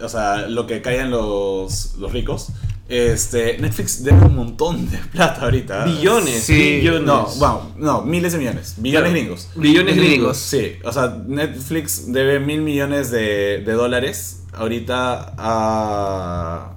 o 0.00 0.08
sea, 0.08 0.46
lo 0.48 0.66
que 0.66 0.80
callan 0.82 1.10
los, 1.10 1.94
los 1.98 2.12
ricos. 2.12 2.48
Este, 2.88 3.58
Netflix 3.58 4.02
debe 4.02 4.24
un 4.24 4.34
montón 4.34 4.90
de 4.90 4.96
plata 5.12 5.42
ahorita. 5.42 5.84
Billones, 5.84 6.42
Sí. 6.42 6.78
billones. 6.78 7.02
No, 7.02 7.26
bueno, 7.36 7.72
no, 7.76 8.02
miles 8.02 8.32
de 8.32 8.38
millones. 8.38 8.76
Billones 8.78 9.10
Claro. 9.10 9.20
gringos. 9.20 9.48
Billones 9.56 9.96
gringos. 9.96 10.36
Sí, 10.38 10.72
o 10.84 10.90
sea, 10.92 11.22
Netflix 11.26 12.10
debe 12.10 12.40
mil 12.40 12.62
millones 12.62 13.10
de, 13.10 13.62
de 13.66 13.72
dólares 13.74 14.44
ahorita 14.54 15.34
a. 15.36 16.72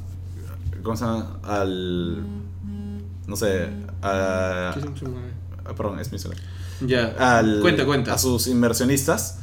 ¿Cómo 0.83 0.97
se 0.97 1.05
llama? 1.05 1.39
Al. 1.43 2.23
No 3.27 3.35
sé. 3.37 3.67
A, 4.01 4.73
ah, 4.73 5.73
perdón, 5.77 5.99
es 5.99 6.11
mi 6.11 6.19
celular. 6.19 6.43
Ya. 6.85 7.15
Al, 7.37 7.59
cuenta, 7.61 7.85
cuenta. 7.85 8.13
A 8.13 8.17
sus 8.17 8.47
inversionistas. 8.47 9.37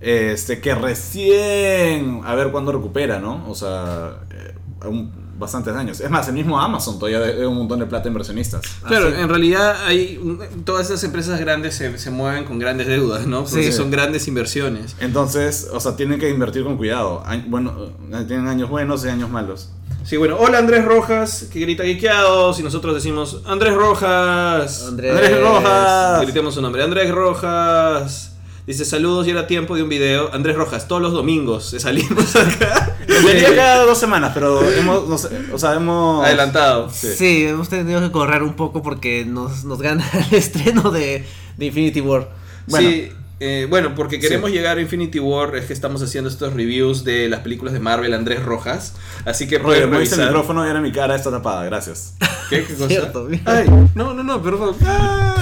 Este, 0.00 0.60
que 0.60 0.74
recién. 0.74 2.20
A 2.24 2.34
ver 2.34 2.50
cuándo 2.50 2.72
recupera, 2.72 3.18
¿no? 3.18 3.44
O 3.48 3.54
sea. 3.54 4.18
eh, 4.30 4.54
aún 4.80 5.28
bastantes 5.38 5.72
años. 5.74 6.00
Es 6.00 6.10
más, 6.10 6.26
el 6.26 6.34
mismo 6.34 6.60
Amazon 6.60 6.98
todavía 6.98 7.20
debe 7.20 7.46
un 7.46 7.56
montón 7.58 7.78
de 7.78 7.86
plata 7.86 8.06
a 8.06 8.08
inversionistas. 8.08 8.60
Claro, 8.84 9.06
Ah, 9.08 9.12
sí. 9.14 9.22
en 9.22 9.28
realidad 9.28 9.76
hay 9.86 10.18
un- 10.20 10.64
todas 10.64 10.86
esas 10.86 11.04
empresas 11.04 11.38
grandes 11.38 11.76
se, 11.76 11.96
se 11.96 12.10
mueven 12.10 12.42
con 12.44 12.58
grandes 12.58 12.88
deudas, 12.88 13.24
¿no? 13.28 13.44
Porque 13.44 13.70
Sí. 13.70 13.72
son 13.72 13.88
grandes 13.92 14.26
inversiones. 14.26 14.96
Entonces, 14.98 15.68
o 15.72 15.78
sea, 15.78 15.94
tienen 15.94 16.18
que 16.18 16.28
invertir 16.28 16.64
con 16.64 16.76
cuidado. 16.76 17.22
Bueno, 17.46 17.72
eh, 18.12 18.24
tienen 18.26 18.48
años 18.48 18.68
buenos 18.68 19.04
y 19.04 19.08
años 19.10 19.30
malos. 19.30 19.70
Sí, 20.02 20.16
bueno, 20.16 20.36
hola 20.40 20.58
Andrés 20.58 20.84
Rojas, 20.84 21.46
que 21.52 21.60
grita 21.60 21.84
guiqueados, 21.84 22.58
y 22.58 22.64
nosotros 22.64 22.94
decimos 22.96 23.40
Andrés 23.46 23.74
Rojas. 23.74 24.86
Andrés. 24.88 25.12
Andrés 25.12 25.40
Rojas. 25.40 26.22
Gritemos 26.22 26.54
su 26.54 26.62
nombre, 26.62 26.82
Andrés 26.82 27.12
Rojas. 27.12 28.32
Dice 28.68 28.84
saludos 28.84 29.26
y 29.26 29.30
era 29.30 29.46
tiempo 29.46 29.76
de 29.76 29.82
un 29.82 29.88
video. 29.88 30.28
Andrés 30.34 30.54
Rojas, 30.54 30.86
todos 30.88 31.00
los 31.00 31.14
domingos 31.14 31.74
salimos 31.78 32.36
acá. 32.36 32.98
Venía 33.08 33.56
cada 33.56 33.86
dos 33.86 33.96
semanas, 33.96 34.32
pero 34.34 34.62
hemos, 34.62 35.08
no 35.08 35.16
sé, 35.16 35.30
o 35.50 35.58
sea, 35.58 35.72
hemos... 35.72 36.22
Adelantado. 36.22 36.90
Sí. 36.92 37.08
Sí. 37.16 37.46
hemos 37.46 37.70
tenido 37.70 38.02
que 38.02 38.10
correr 38.10 38.42
un 38.42 38.52
poco 38.52 38.82
porque 38.82 39.24
nos, 39.24 39.64
nos 39.64 39.80
gana 39.80 40.06
el 40.12 40.36
estreno 40.36 40.90
de, 40.90 41.24
de 41.56 41.64
Infinity 41.64 42.02
War. 42.02 42.28
Bueno. 42.66 42.90
Sí, 42.90 43.10
eh, 43.40 43.66
bueno, 43.68 43.94
porque 43.94 44.18
queremos 44.18 44.50
llegar 44.50 44.78
a 44.78 44.80
Infinity 44.80 45.20
War, 45.20 45.54
es 45.56 45.66
que 45.66 45.72
estamos 45.72 46.02
haciendo 46.02 46.28
estos 46.28 46.52
reviews 46.54 47.04
de 47.04 47.28
las 47.28 47.40
películas 47.40 47.72
de 47.74 47.80
Marvel 47.80 48.12
Andrés 48.14 48.42
Rojas. 48.42 48.94
Así 49.24 49.46
que 49.46 49.58
Roger, 49.58 49.86
me 49.88 50.02
el 50.02 50.10
micrófono 50.10 50.64
y 50.64 50.68
ahora 50.68 50.80
mi 50.80 50.92
cara 50.92 51.14
está 51.14 51.30
tapada, 51.30 51.64
gracias. 51.64 52.14
¿Qué, 52.50 52.64
¿Qué 52.64 52.74
cosa? 52.74 52.88
Cierto. 52.88 53.28
Ay, 53.44 53.66
no, 53.94 54.14
no, 54.14 54.22
no, 54.22 54.42
perdón. 54.42 54.74
Ah, 54.84 55.36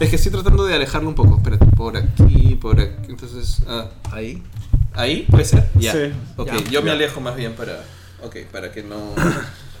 es 0.00 0.08
que 0.10 0.16
estoy 0.16 0.32
tratando 0.32 0.64
de 0.64 0.74
alejarlo 0.74 1.08
un 1.08 1.14
poco. 1.14 1.36
Espérate, 1.36 1.66
por 1.76 1.96
aquí, 1.96 2.58
por 2.60 2.80
aquí. 2.80 2.94
Entonces, 3.08 3.58
ah, 3.68 3.88
Ahí. 4.12 4.42
ahí 4.94 5.26
puede 5.30 5.44
ser. 5.44 5.68
Ya. 5.74 5.92
Sí. 5.92 6.12
Ok, 6.36 6.48
Ya. 6.48 6.70
yo 6.70 6.82
me 6.82 6.90
alejo 6.90 7.20
más 7.20 7.36
bien 7.36 7.52
para. 7.54 7.84
Ok, 8.22 8.36
para 8.50 8.72
que 8.72 8.82
no. 8.82 9.14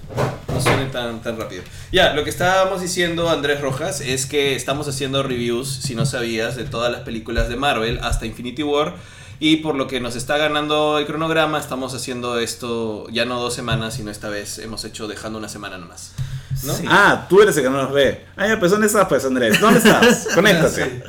No 0.52 0.60
suene 0.60 0.86
tan, 0.86 1.20
tan 1.20 1.38
rápido. 1.38 1.62
Ya, 1.90 2.12
lo 2.12 2.22
que 2.24 2.30
estábamos 2.30 2.80
diciendo, 2.80 3.28
Andrés 3.28 3.60
Rojas, 3.60 4.00
es 4.00 4.26
que 4.26 4.54
estamos 4.54 4.86
haciendo 4.86 5.22
reviews, 5.22 5.68
si 5.68 5.94
no 5.94 6.06
sabías, 6.06 6.56
de 6.56 6.64
todas 6.64 6.92
las 6.92 7.00
películas 7.02 7.48
de 7.48 7.56
Marvel 7.56 7.98
hasta 8.02 8.26
Infinity 8.26 8.62
War. 8.62 8.94
Y 9.40 9.56
por 9.56 9.74
lo 9.74 9.88
que 9.88 10.00
nos 10.00 10.14
está 10.16 10.38
ganando 10.38 10.98
el 10.98 11.06
cronograma, 11.06 11.58
estamos 11.58 11.92
haciendo 11.94 12.38
esto 12.38 13.06
ya 13.10 13.24
no 13.24 13.40
dos 13.40 13.54
semanas, 13.54 13.94
sino 13.94 14.10
esta 14.10 14.28
vez 14.28 14.58
hemos 14.58 14.84
hecho 14.84 15.08
dejando 15.08 15.38
una 15.38 15.48
semana 15.48 15.76
nomás. 15.76 16.12
¿No? 16.62 16.72
Sí. 16.72 16.84
Ah, 16.88 17.26
tú 17.28 17.42
eres 17.42 17.56
el 17.56 17.64
que 17.64 17.70
no 17.70 17.82
nos 17.82 17.92
ve. 17.92 18.24
Ah, 18.36 18.46
ya, 18.46 18.58
pues 18.58 18.70
¿dónde 18.70 18.86
estás, 18.86 19.06
pues, 19.08 19.24
Andrés? 19.24 19.60
¿Dónde 19.60 19.80
estás? 19.80 20.28
Conéctate. 20.34 21.02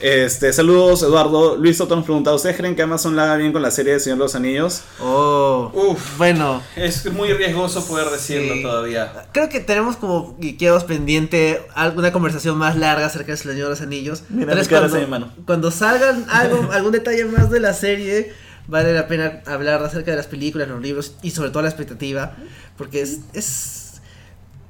Este, 0.00 0.50
saludos, 0.54 1.02
Eduardo. 1.02 1.56
Luis 1.56 1.76
Soto 1.76 1.94
nos 1.94 2.06
pregunta, 2.06 2.32
¿ustedes 2.32 2.56
creen 2.56 2.74
que 2.74 2.80
Amazon 2.80 3.16
la 3.16 3.24
haga 3.24 3.36
bien 3.36 3.52
con 3.52 3.60
la 3.60 3.70
serie 3.70 3.92
de 3.92 4.00
Señor 4.00 4.16
de 4.16 4.24
los 4.24 4.34
Anillos? 4.34 4.80
Oh. 4.98 5.70
Uf. 5.74 6.16
Bueno. 6.16 6.62
Es 6.74 7.04
muy 7.12 7.30
riesgoso 7.34 7.86
poder 7.86 8.08
decirlo 8.08 8.54
Sí. 8.54 8.62
todavía. 8.62 9.26
Creo 9.32 9.50
que 9.50 9.60
tenemos 9.60 9.96
como 9.96 10.36
guiqueados 10.38 10.84
pendiente 10.84 11.66
alguna 11.74 12.12
conversación 12.12 12.56
más 12.56 12.76
larga 12.76 13.06
acerca 13.06 13.32
del 13.32 13.38
Señor 13.38 13.64
de 13.64 13.70
los 13.70 13.80
Anillos. 13.82 14.22
Mira, 14.30 14.56
cuando, 14.66 14.98
mi 14.98 15.06
mano. 15.06 15.32
cuando 15.44 15.70
salgan 15.70 16.24
algo, 16.30 16.72
algún 16.72 16.92
detalle 16.92 17.26
más 17.26 17.50
de 17.50 17.60
la 17.60 17.74
serie, 17.74 18.32
vale 18.68 18.94
la 18.94 19.06
pena 19.06 19.42
hablar 19.44 19.82
acerca 19.82 20.12
de 20.12 20.16
las 20.16 20.28
películas, 20.28 20.66
los 20.68 20.80
libros 20.80 21.14
y 21.20 21.32
sobre 21.32 21.50
todo 21.50 21.62
la 21.62 21.68
expectativa. 21.68 22.36
Porque 22.78 23.02
es. 23.02 23.18
es 23.34 24.00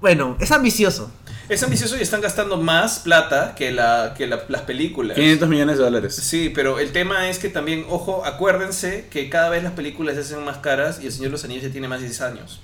bueno, 0.00 0.37
es 0.40 0.50
ambicioso. 0.50 1.12
Es 1.50 1.62
ambicioso 1.64 1.99
y 1.99 2.00
están 2.02 2.21
gastando 2.21 2.57
más 2.57 3.00
plata 3.00 3.54
que, 3.57 3.73
la, 3.73 4.14
que 4.16 4.26
la- 4.26 4.45
las 4.49 4.62
películas. 4.62 5.16
500 5.16 5.49
millones 5.49 5.78
de 5.78 5.85
dólares. 5.85 6.14
Sí, 6.14 6.50
pero 6.54 6.78
el 6.78 6.92
tema 6.92 7.28
es 7.28 7.38
que 7.38 7.49
también, 7.49 7.85
ojo, 7.90 8.25
acuérdense 8.25 9.09
que 9.11 9.28
cada 9.28 9.50
vez 9.50 9.62
las 9.64 9.73
películas 9.73 10.14
se 10.14 10.21
hacen 10.23 10.45
más 10.45 10.59
caras 10.59 11.00
y 11.02 11.07
El 11.07 11.12
Señor 11.12 11.26
de 11.28 11.33
los 11.33 11.45
Anillos 11.45 11.64
ya 11.64 11.71
tiene 11.71 11.88
más 11.88 12.00
de 12.00 12.07
10 12.07 12.21
años. 12.23 12.61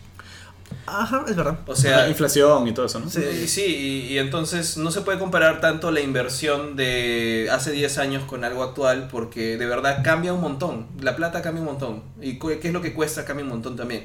Ajá, 0.87 1.25
es 1.28 1.35
verdad. 1.37 1.59
O 1.66 1.71
la 1.73 1.76
sea, 1.76 2.09
inflación 2.09 2.66
y 2.69 2.73
todo 2.75 2.87
eso, 2.87 3.00
¿no? 3.00 3.11
Sí. 3.11 3.21
y, 3.45 3.49
sí, 3.49 3.64
y, 3.64 4.12
y 4.14 4.19
entonces 4.19 4.76
no 4.76 4.90
se 4.93 5.00
puede 5.00 5.19
comparar 5.19 5.61
tanto 5.61 5.90
la 5.90 6.00
inversión 6.00 6.76
de 6.76 7.49
hace 7.50 7.73
10 7.73 7.99
años 7.99 8.25
con 8.25 8.45
algo 8.45 8.62
actual 8.62 9.09
porque 9.11 9.57
de 9.57 9.66
verdad 9.66 10.02
cambia 10.05 10.33
un 10.33 10.40
montón. 10.40 10.87
La 11.00 11.16
plata 11.16 11.43
cambia 11.43 11.61
un 11.61 11.66
montón. 11.66 12.02
Y 12.21 12.38
qué 12.38 12.61
es 12.62 12.73
lo 12.73 12.83
que 12.83 12.95
cuesta 12.95 13.25
cambia 13.25 13.45
un 13.45 13.50
montón 13.50 13.76
también. 13.76 14.05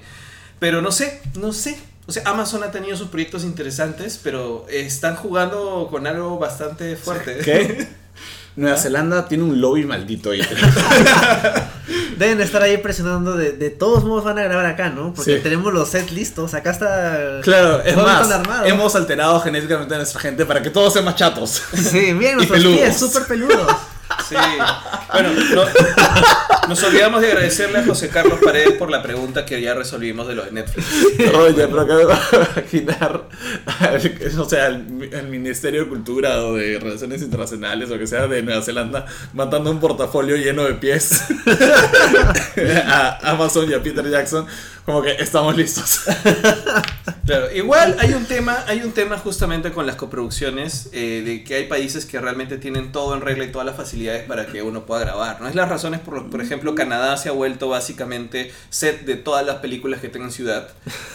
Pero 0.60 0.82
no 0.82 0.92
sé, 0.92 1.22
no 1.40 1.54
sé. 1.54 1.78
O 2.08 2.12
sea, 2.12 2.24
Amazon 2.25 2.63
ha 2.63 2.72
tenido 2.72 2.98
sus 2.98 3.08
proyectos 3.10 3.43
interesantes, 3.43 4.20
pero 4.22 4.65
están 4.70 5.15
jugando 5.15 5.88
con 5.89 6.08
algo 6.08 6.38
bastante 6.39 6.96
fuerte. 6.96 7.38
¿Qué? 7.43 7.88
Nueva 8.55 8.75
Zelanda 8.75 9.27
tiene 9.29 9.46
un 9.46 9.62
lobby 9.62 9.86
maldito 9.86 10.31
ahí. 10.31 10.41
Deben 12.17 12.41
estar 12.41 12.62
ahí 12.62 12.77
presionando 12.77 13.36
de, 13.36 13.53
de 13.53 13.70
todos 13.70 14.03
modos 14.03 14.24
van 14.25 14.38
a 14.38 14.43
grabar 14.43 14.65
acá, 14.65 14.89
¿no? 14.89 15.13
Porque 15.13 15.38
Sí. 15.38 15.43
tenemos 15.43 15.74
los 15.74 15.89
sets 15.89 16.12
listos. 16.12 16.53
Acá 16.53 16.72
está. 16.72 17.39
Claro, 17.41 17.81
es 17.81 17.96
más, 17.96 18.29
hemos 18.65 18.93
alterado 18.96 19.39
genéticamente 19.39 19.93
a 19.96 19.98
nuestra 19.98 20.20
gente 20.20 20.46
para 20.46 20.62
que 20.62 20.70
todos 20.70 20.93
sean 20.93 21.05
más 21.05 21.15
chatos. 21.15 21.62
Sí, 21.74 22.13
bien, 22.13 22.34
Y 22.41 22.46
nuestros 22.48 22.62
pies 22.63 22.98
súper 23.00 23.25
peludos. 23.25 23.67
Bueno, 25.14 25.30
no- 25.56 25.66
nos 26.70 26.84
olvidamos 26.84 27.22
de 27.22 27.28
agradecerle 27.32 27.80
a 27.80 27.86
José 27.86 28.10
Carlos 28.10 28.40
Paredes 28.44 28.74
por 28.74 28.90
la 28.90 29.02
pregunta 29.04 29.46
que 29.46 29.62
ya 29.62 29.74
resolvimos 29.74 30.28
de 30.28 30.36
lo 30.36 30.44
de 30.46 30.52
Netflix. 30.52 30.88
Oye, 31.36 31.68
pero 31.68 31.82
acabo 31.82 32.02
imaginar, 32.02 33.24
o 34.40 34.46
sea, 34.46 34.68
el 34.68 35.28
Ministerio 35.30 35.82
de 35.84 35.90
Cultura 35.90 36.44
o 36.46 36.56
de 36.56 36.80
Relaciones 36.80 37.22
Internacionales 37.22 37.90
o 37.92 37.98
que 37.98 38.08
sea 38.08 38.28
de 38.28 38.42
Nueva 38.42 38.62
Zelanda 38.62 39.06
mandando 39.34 39.70
un 39.72 39.80
portafolio 39.80 40.38
lleno 40.38 40.64
de 40.64 40.76
pies 40.76 41.24
a 42.86 43.32
Amazon 43.32 43.70
y 43.70 43.74
a 43.74 43.82
Peter 43.84 44.10
Jackson, 44.10 44.46
como 44.86 45.02
que 45.02 45.12
estamos 45.20 45.56
listos. 45.58 46.02
Claro, 47.25 47.51
igual 47.54 47.98
hay 48.00 48.13
un 48.13 48.25
tema, 48.25 48.63
hay 48.68 48.82
un 48.82 48.92
tema 48.92 49.18
justamente 49.18 49.72
con 49.72 49.86
las 49.86 49.96
coproducciones, 49.96 50.90
eh, 50.92 51.22
de 51.25 51.44
que 51.44 51.56
hay 51.56 51.68
países 51.68 52.06
que 52.06 52.20
realmente 52.20 52.58
tienen 52.58 52.92
todo 52.92 53.13
en 53.13 53.22
regla 53.22 53.46
y 53.46 53.51
todas 53.51 53.66
las 53.66 53.75
facilidades 53.75 54.24
para 54.24 54.48
que 54.48 54.62
uno 54.62 54.86
pueda 54.86 55.01
grabar. 55.01 55.40
No 55.40 55.48
es 55.48 55.56
las 55.56 55.70
razones 55.70 56.00
por 56.00 56.30
por 56.30 56.42
ejemplo, 56.42 56.75
Canadá 56.75 57.18
se 57.18 57.30
ha 57.30 57.32
vuelto 57.32 57.70
básicamente 57.70 58.51
set 58.70 59.06
de 59.06 59.16
todas 59.16 59.46
las 59.46 59.58
películas 59.58 60.01
que 60.01 60.10
tengan 60.10 60.32
ciudad. 60.32 60.70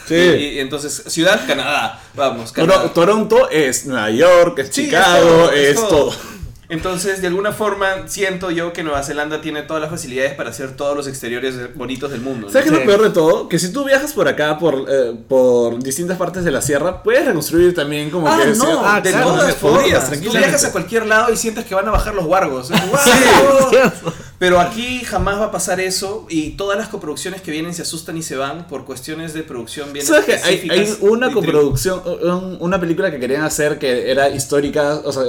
Sí. 0.06 0.14
Y, 0.14 0.44
y 0.54 0.58
entonces, 0.60 1.02
ciudad, 1.08 1.46
Canadá. 1.46 2.00
Vamos, 2.14 2.52
Canadá. 2.52 2.92
Toronto 2.92 3.50
es 3.50 3.86
Nueva 3.86 4.10
York, 4.10 4.58
es 4.60 4.68
Sí, 4.68 4.82
es 4.82 4.86
Chicago, 4.86 5.28
todo, 5.28 5.52
es 5.52 5.88
todo. 5.88 6.35
Entonces, 6.68 7.20
de 7.22 7.28
alguna 7.28 7.52
forma, 7.52 8.08
siento 8.08 8.50
yo 8.50 8.72
que 8.72 8.82
Nueva 8.82 9.02
Zelanda 9.04 9.40
tiene 9.40 9.62
todas 9.62 9.80
las 9.80 9.90
facilidades 9.90 10.34
para 10.34 10.50
hacer 10.50 10.74
todos 10.76 10.96
los 10.96 11.06
exteriores 11.06 11.56
de- 11.56 11.66
bonitos 11.68 12.10
del 12.10 12.20
mundo. 12.20 12.48
¿no? 12.48 12.52
¿Sabes 12.52 12.64
qué 12.68 12.74
es 12.74 12.80
Sí. 12.80 12.84
lo 12.84 12.90
peor 12.90 13.02
de 13.04 13.10
todo? 13.10 13.48
Que 13.48 13.58
si 13.60 13.72
tú 13.72 13.84
viajas 13.84 14.12
por 14.12 14.26
acá, 14.26 14.58
por, 14.58 14.84
eh, 14.88 15.14
por 15.28 15.80
distintas 15.80 16.18
partes 16.18 16.44
de 16.44 16.50
la 16.50 16.60
sierra, 16.60 17.02
puedes 17.04 17.24
reconstruir 17.24 17.74
también 17.74 18.10
como 18.10 18.26
Ah, 18.28 18.38
que... 18.42 18.46
no, 18.48 18.64
cier- 18.64 18.80
ah, 18.82 19.00
de 19.00 19.10
claro, 19.10 19.26
todas 19.28 19.54
podrías, 19.54 20.04
formas. 20.04 20.20
Tú 20.24 20.30
viajas 20.32 20.64
a 20.64 20.72
cualquier 20.72 21.06
lado 21.06 21.32
y 21.32 21.36
sientes 21.36 21.64
que 21.64 21.74
van 21.74 21.86
a 21.86 21.92
bajar 21.92 22.14
los 22.14 22.24
wargos. 22.26 22.68
¡Guau! 22.70 22.80
Cierto. 23.70 24.12
Pero 24.38 24.60
aquí 24.60 25.00
jamás 25.04 25.38
va 25.40 25.46
a 25.46 25.50
pasar 25.50 25.80
eso 25.80 26.26
y 26.28 26.50
todas 26.50 26.76
las 26.78 26.88
coproducciones 26.88 27.40
que 27.40 27.50
vienen 27.50 27.72
se 27.74 27.82
asustan 27.82 28.16
y 28.18 28.22
se 28.22 28.36
van 28.36 28.66
por 28.66 28.84
cuestiones 28.84 29.32
de 29.32 29.42
producción 29.42 29.92
bien 29.92 30.04
¿Sabes 30.04 30.24
que 30.26 30.34
hay, 30.34 30.94
una 31.00 31.32
coproducción, 31.32 32.02
un- 32.04 32.58
una 32.60 32.78
película 32.78 33.10
que 33.10 33.18
querían 33.18 33.44
hacer 33.44 33.78
que 33.78 34.10
era 34.10 34.28
histórica, 34.28 35.00
o 35.04 35.12
sea, 35.12 35.22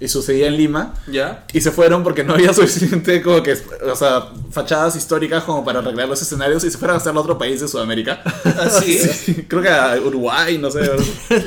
y 0.00 0.08
sucedía 0.08 0.48
en 0.48 0.56
Lima, 0.56 0.94
¿Ya? 1.06 1.44
y 1.52 1.60
se 1.60 1.70
fueron 1.70 2.02
porque 2.02 2.24
no 2.24 2.34
había 2.34 2.52
suficiente 2.54 3.22
como 3.22 3.42
que, 3.42 3.54
o 3.90 3.96
sea, 3.96 4.26
fachadas 4.50 4.96
históricas 4.96 5.44
como 5.44 5.64
para 5.64 5.78
arreglar 5.78 6.08
los 6.08 6.20
escenarios 6.20 6.62
y 6.64 6.70
se 6.70 6.76
fueron 6.78 6.96
a 6.96 6.98
hacerlo 6.98 7.20
a 7.20 7.22
otro 7.22 7.38
país 7.38 7.60
de 7.60 7.68
Sudamérica. 7.68 8.22
Así. 8.60 8.98
Sí, 9.22 9.46
creo 9.48 9.62
que 9.62 9.68
a 9.68 9.96
Uruguay, 10.04 10.58
no 10.58 10.70
sé. 10.70 10.80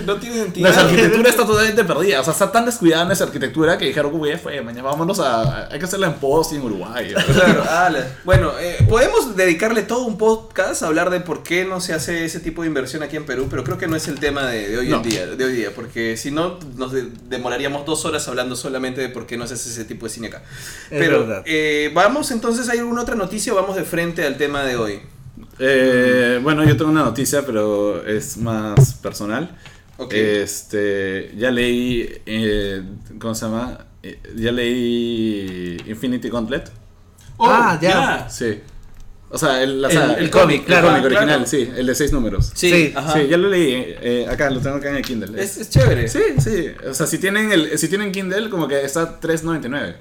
No 0.05 0.15
tiene 0.15 0.35
sentido. 0.37 0.63
Nuestra 0.67 0.85
arquitectura 0.87 1.29
está 1.29 1.45
totalmente 1.45 1.83
perdida, 1.83 2.21
o 2.21 2.23
sea, 2.23 2.33
está 2.33 2.51
tan 2.51 2.65
descuidada 2.65 3.05
nuestra 3.05 3.27
arquitectura 3.27 3.77
que 3.77 3.85
dijeron, 3.85 4.11
ya 4.25 4.37
fue, 4.37 4.61
mañana 4.61 4.83
vámonos 4.89 5.19
a, 5.19 5.67
hay 5.71 5.77
que 5.79 5.85
hacerla 5.85 6.07
en 6.07 6.13
post 6.15 6.53
y 6.53 6.55
en 6.55 6.61
Uruguay. 6.63 6.94
Claro, 7.33 7.63
ala. 7.69 8.07
bueno, 8.23 8.53
eh, 8.59 8.77
podemos 8.87 9.35
dedicarle 9.35 9.81
todo 9.83 10.05
un 10.05 10.17
podcast 10.17 10.81
a 10.83 10.87
hablar 10.87 11.09
de 11.09 11.19
por 11.19 11.43
qué 11.43 11.65
no 11.65 11.81
se 11.81 11.93
hace 11.93 12.23
ese 12.25 12.39
tipo 12.39 12.61
de 12.61 12.67
inversión 12.69 13.03
aquí 13.03 13.15
en 13.17 13.25
Perú, 13.25 13.47
pero 13.49 13.63
creo 13.63 13.77
que 13.77 13.87
no 13.87 13.95
es 13.95 14.07
el 14.07 14.19
tema 14.19 14.45
de, 14.47 14.69
de 14.69 14.77
hoy 14.77 14.87
No. 14.89 14.97
en 14.97 15.03
día, 15.03 15.25
de 15.27 15.43
hoy 15.43 15.53
día, 15.53 15.71
porque 15.75 16.15
si 16.17 16.31
no 16.31 16.59
nos 16.77 16.91
de- 16.93 17.09
demoraríamos 17.27 17.85
dos 17.85 18.05
horas 18.05 18.27
hablando 18.27 18.55
solamente 18.55 19.01
de 19.01 19.09
por 19.09 19.25
qué 19.27 19.37
no 19.37 19.45
se 19.47 19.55
hace 19.55 19.69
ese 19.69 19.85
tipo 19.85 20.05
de 20.05 20.09
cine 20.11 20.27
acá. 20.27 20.43
Es 20.89 20.99
pero 20.99 21.43
eh, 21.45 21.91
vamos 21.93 22.31
entonces, 22.31 22.69
¿hay 22.69 22.79
alguna 22.79 23.01
otra 23.01 23.15
noticia 23.15 23.51
o 23.53 23.55
vamos 23.55 23.75
de 23.75 23.83
frente 23.83 24.23
al 24.25 24.37
tema 24.37 24.63
de 24.63 24.77
hoy? 24.77 24.99
Eh, 25.59 26.39
bueno, 26.43 26.63
yo 26.63 26.77
tengo 26.77 26.91
una 26.91 27.03
noticia, 27.03 27.45
pero 27.45 28.05
es 28.05 28.37
más 28.37 28.93
personal. 28.95 29.57
Ok. 29.97 30.13
Este, 30.13 31.33
ya 31.37 31.51
leí, 31.51 32.21
eh, 32.25 32.81
¿cómo 33.19 33.33
se 33.35 33.45
llama? 33.45 33.85
Ya 34.35 34.51
leí 34.51 35.77
Infinity 35.87 36.29
Gauntlet. 36.29 36.69
Ah, 37.39 37.77
ya. 37.81 38.29
Sí. 38.29 38.59
O 39.29 39.37
sea, 39.37 39.61
el, 39.61 39.81
la 39.81 39.89
El- 39.89 40.23
el 40.23 40.29
cómic, 40.29 40.65
claro. 40.65 40.87
cómic 40.87 41.03
original, 41.05 41.27
claro. 41.27 41.45
sí, 41.47 41.69
el 41.75 41.87
de 41.87 41.95
seis 41.95 42.11
números. 42.13 42.51
Sí, 42.55 42.69
Sí, 42.71 42.93
ajá. 42.95 43.13
Sí, 43.13 43.27
ya 43.27 43.37
lo 43.37 43.49
leí. 43.49 43.73
eh, 43.75 44.27
acá, 44.29 44.49
lo 44.49 44.61
tengo 44.61 44.77
acá 44.77 44.89
en 44.91 44.97
el 44.97 45.01
Kindle. 45.01 45.41
es, 45.41 45.57
es 45.57 45.69
chévere. 45.69 46.07
Sí, 46.07 46.19
sí. 46.39 46.67
O 46.89 46.93
sea, 46.93 47.05
si 47.07 47.17
tienen, 47.17 47.51
el, 47.51 47.77
si 47.77 47.89
tienen 47.89 48.11
Kindle, 48.11 48.49
como 48.49 48.67
que 48.67 48.83
está 48.85 49.19
3.99. 49.19 49.95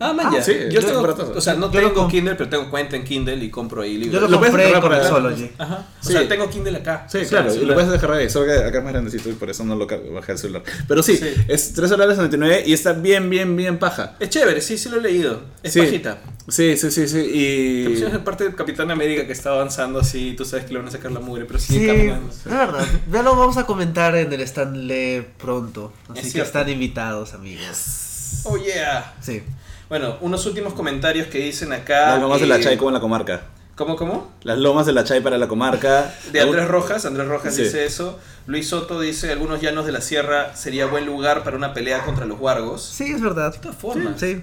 Ah, 0.00 0.12
man, 0.12 0.26
Ah, 0.28 0.32
ya. 0.34 0.42
sí, 0.42 0.52
yo 0.70 0.84
tengo, 0.84 1.02
baratazo. 1.02 1.32
o 1.36 1.40
sea, 1.40 1.54
no 1.54 1.70
Yo 1.70 1.80
tengo 1.80 2.08
Kindle, 2.08 2.34
pero 2.34 2.50
tengo 2.50 2.68
cuenta 2.68 2.96
en 2.96 3.04
Kindle 3.04 3.36
y 3.36 3.48
compro 3.48 3.82
ahí 3.82 3.96
libros. 3.96 4.14
Yo 4.14 4.20
lo 4.20 4.28
Lo 4.28 4.38
puedes 4.38 4.52
compré 4.52 4.80
con 4.80 4.92
el. 4.92 5.04
Sology. 5.04 5.50
Ajá. 5.56 5.86
O 6.02 6.06
Sí. 6.06 6.12
sea, 6.12 6.28
tengo 6.28 6.50
Kindle 6.50 6.76
acá. 6.78 7.06
Sí, 7.08 7.20
claro, 7.28 7.54
y 7.54 7.60
lo 7.64 7.74
puedes 7.74 7.90
descargar 7.90 8.18
ahí, 8.18 8.28
solo 8.28 8.46
que 8.46 8.52
acá 8.58 8.78
es 8.78 8.84
más 8.84 8.92
grandecito 8.92 9.28
y 9.30 9.32
por 9.34 9.50
eso 9.50 9.64
no 9.64 9.76
lo 9.76 9.86
bajé 9.86 10.32
al 10.32 10.38
celular. 10.38 10.62
Pero 10.88 11.02
sí, 11.02 11.16
Sí. 11.16 11.26
es 11.48 11.72
3 11.74 11.90
dólares 11.90 12.16
99 12.16 12.64
y 12.66 12.72
está 12.72 12.92
bien, 12.92 13.30
bien, 13.30 13.54
bien 13.56 13.78
paja. 13.78 14.16
Es 14.18 14.30
chévere, 14.30 14.60
sí, 14.60 14.76
sí 14.78 14.88
lo 14.88 14.96
he 14.98 15.00
leído. 15.00 15.40
Es 15.62 15.72
Sí. 15.72 15.80
pajita. 15.80 16.18
Sí, 16.48 16.76
sí, 16.76 16.90
sí, 16.90 17.08
sí. 17.08 17.18
Y. 17.20 18.02
Es 18.02 18.18
parte 18.18 18.44
del 18.44 18.54
Capitán 18.56 18.90
América 18.90 19.26
que 19.26 19.32
está 19.32 19.50
avanzando 19.50 20.00
así, 20.00 20.34
tú 20.36 20.44
sabes 20.44 20.66
que 20.66 20.72
le 20.72 20.80
van 20.80 20.88
a 20.88 20.90
sacar 20.90 21.12
la 21.12 21.20
mugre, 21.20 21.44
pero 21.46 21.58
Sí, 21.58 21.74
sigue 21.74 21.86
caminando. 21.86 22.28
es 22.30 22.44
verdad. 22.44 22.84
Ya 23.10 23.22
lo 23.22 23.36
vamos 23.36 23.56
a 23.56 23.64
comentar 23.64 24.14
en 24.16 24.30
el 24.32 24.40
Stanley 24.42 25.24
pronto. 25.38 25.92
Así 26.10 26.18
Es 26.18 26.24
que 26.26 26.30
cierto. 26.32 26.46
están 26.48 26.68
invitados, 26.68 27.32
amigos. 27.32 28.42
Oh 28.44 28.58
yeah. 28.58 29.14
Sí. 29.20 29.42
Bueno, 29.88 30.16
unos 30.20 30.46
últimos 30.46 30.72
comentarios 30.74 31.26
que 31.28 31.38
dicen 31.38 31.72
acá. 31.72 32.10
Las 32.12 32.20
lomas 32.20 32.40
de 32.40 32.46
la 32.46 32.60
Chay 32.60 32.76
como 32.76 32.90
en 32.90 32.94
la 32.94 33.00
comarca. 33.00 33.42
¿Cómo, 33.76 33.96
cómo? 33.96 34.30
Las 34.42 34.58
lomas 34.58 34.86
de 34.86 34.92
la 34.92 35.02
Chay 35.04 35.20
para 35.20 35.36
la 35.36 35.48
comarca. 35.48 36.14
De 36.32 36.40
Andrés 36.40 36.68
Rojas, 36.68 37.04
Andrés 37.06 37.26
Rojas 37.26 37.54
Sí. 37.54 37.64
dice 37.64 37.84
eso. 37.84 38.18
Luis 38.46 38.68
Soto 38.68 39.00
dice, 39.00 39.32
algunos 39.32 39.60
llanos 39.60 39.84
de 39.84 39.92
la 39.92 40.00
sierra 40.00 40.54
sería 40.54 40.86
buen 40.86 41.04
lugar 41.06 41.42
para 41.42 41.56
una 41.56 41.74
pelea 41.74 42.04
contra 42.04 42.24
los 42.24 42.38
wargos. 42.40 42.82
Sí, 42.84 43.12
es 43.12 43.20
verdad. 43.20 43.52
De 43.52 43.58
todas 43.58 43.76
formas. 43.76 44.20
Sí. 44.20 44.42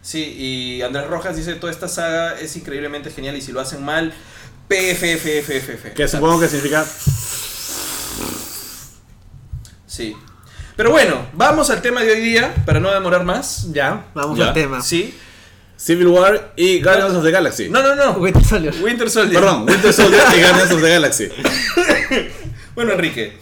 Sí, 0.00 0.22
y 0.38 0.82
Andrés 0.82 1.08
Rojas 1.08 1.34
dice, 1.36 1.54
toda 1.56 1.72
esta 1.72 1.88
saga 1.88 2.38
es 2.38 2.56
increíblemente 2.56 3.10
genial 3.10 3.36
y 3.36 3.42
si 3.42 3.50
lo 3.50 3.60
hacen 3.60 3.84
mal, 3.84 4.14
PFFFFF. 4.68 5.94
Que 5.94 6.06
supongo 6.06 6.38
que 6.38 6.46
significa. 6.46 6.86
Sí. 9.86 10.16
Pero 10.76 10.90
bueno, 10.90 11.16
vamos 11.32 11.70
al 11.70 11.80
tema 11.80 12.02
de 12.02 12.12
hoy 12.12 12.20
día, 12.20 12.54
para 12.66 12.80
no 12.80 12.92
demorar 12.92 13.24
más. 13.24 13.72
Ya, 13.72 14.06
vamos 14.14 14.38
Ya. 14.38 14.48
al 14.48 14.52
tema. 14.54 14.82
Sí. 14.82 15.16
Civil 15.78 16.06
War 16.08 16.52
y 16.56 16.82
Guardians 16.82 17.14
of 17.14 17.24
the 17.24 17.30
Galaxy. 17.30 17.68
No, 17.68 17.82
no, 17.82 17.94
no. 17.94 18.12
Winter 18.12 18.44
Soldier. 18.44 18.74
Winter 18.82 19.10
Soldier. 19.10 19.40
Perdón, 19.40 19.66
Winter 19.68 19.92
Soldier 19.92 20.22
y 20.36 20.40
Guardians 20.40 20.72
of 20.72 20.82
the 20.82 20.90
Galaxy. 20.90 21.28
Bueno, 22.76 22.92
Enrique, 22.92 23.38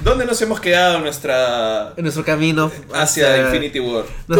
¿dónde 0.00 0.24
nos 0.24 0.40
hemos 0.40 0.60
quedado 0.60 0.96
en 0.96 1.02
nuestra... 1.02 1.92
En 1.98 2.04
nuestro 2.04 2.24
camino 2.24 2.72
hacia 2.94 3.36
Infinity 3.42 3.80
War? 3.80 4.04
Nos, 4.26 4.38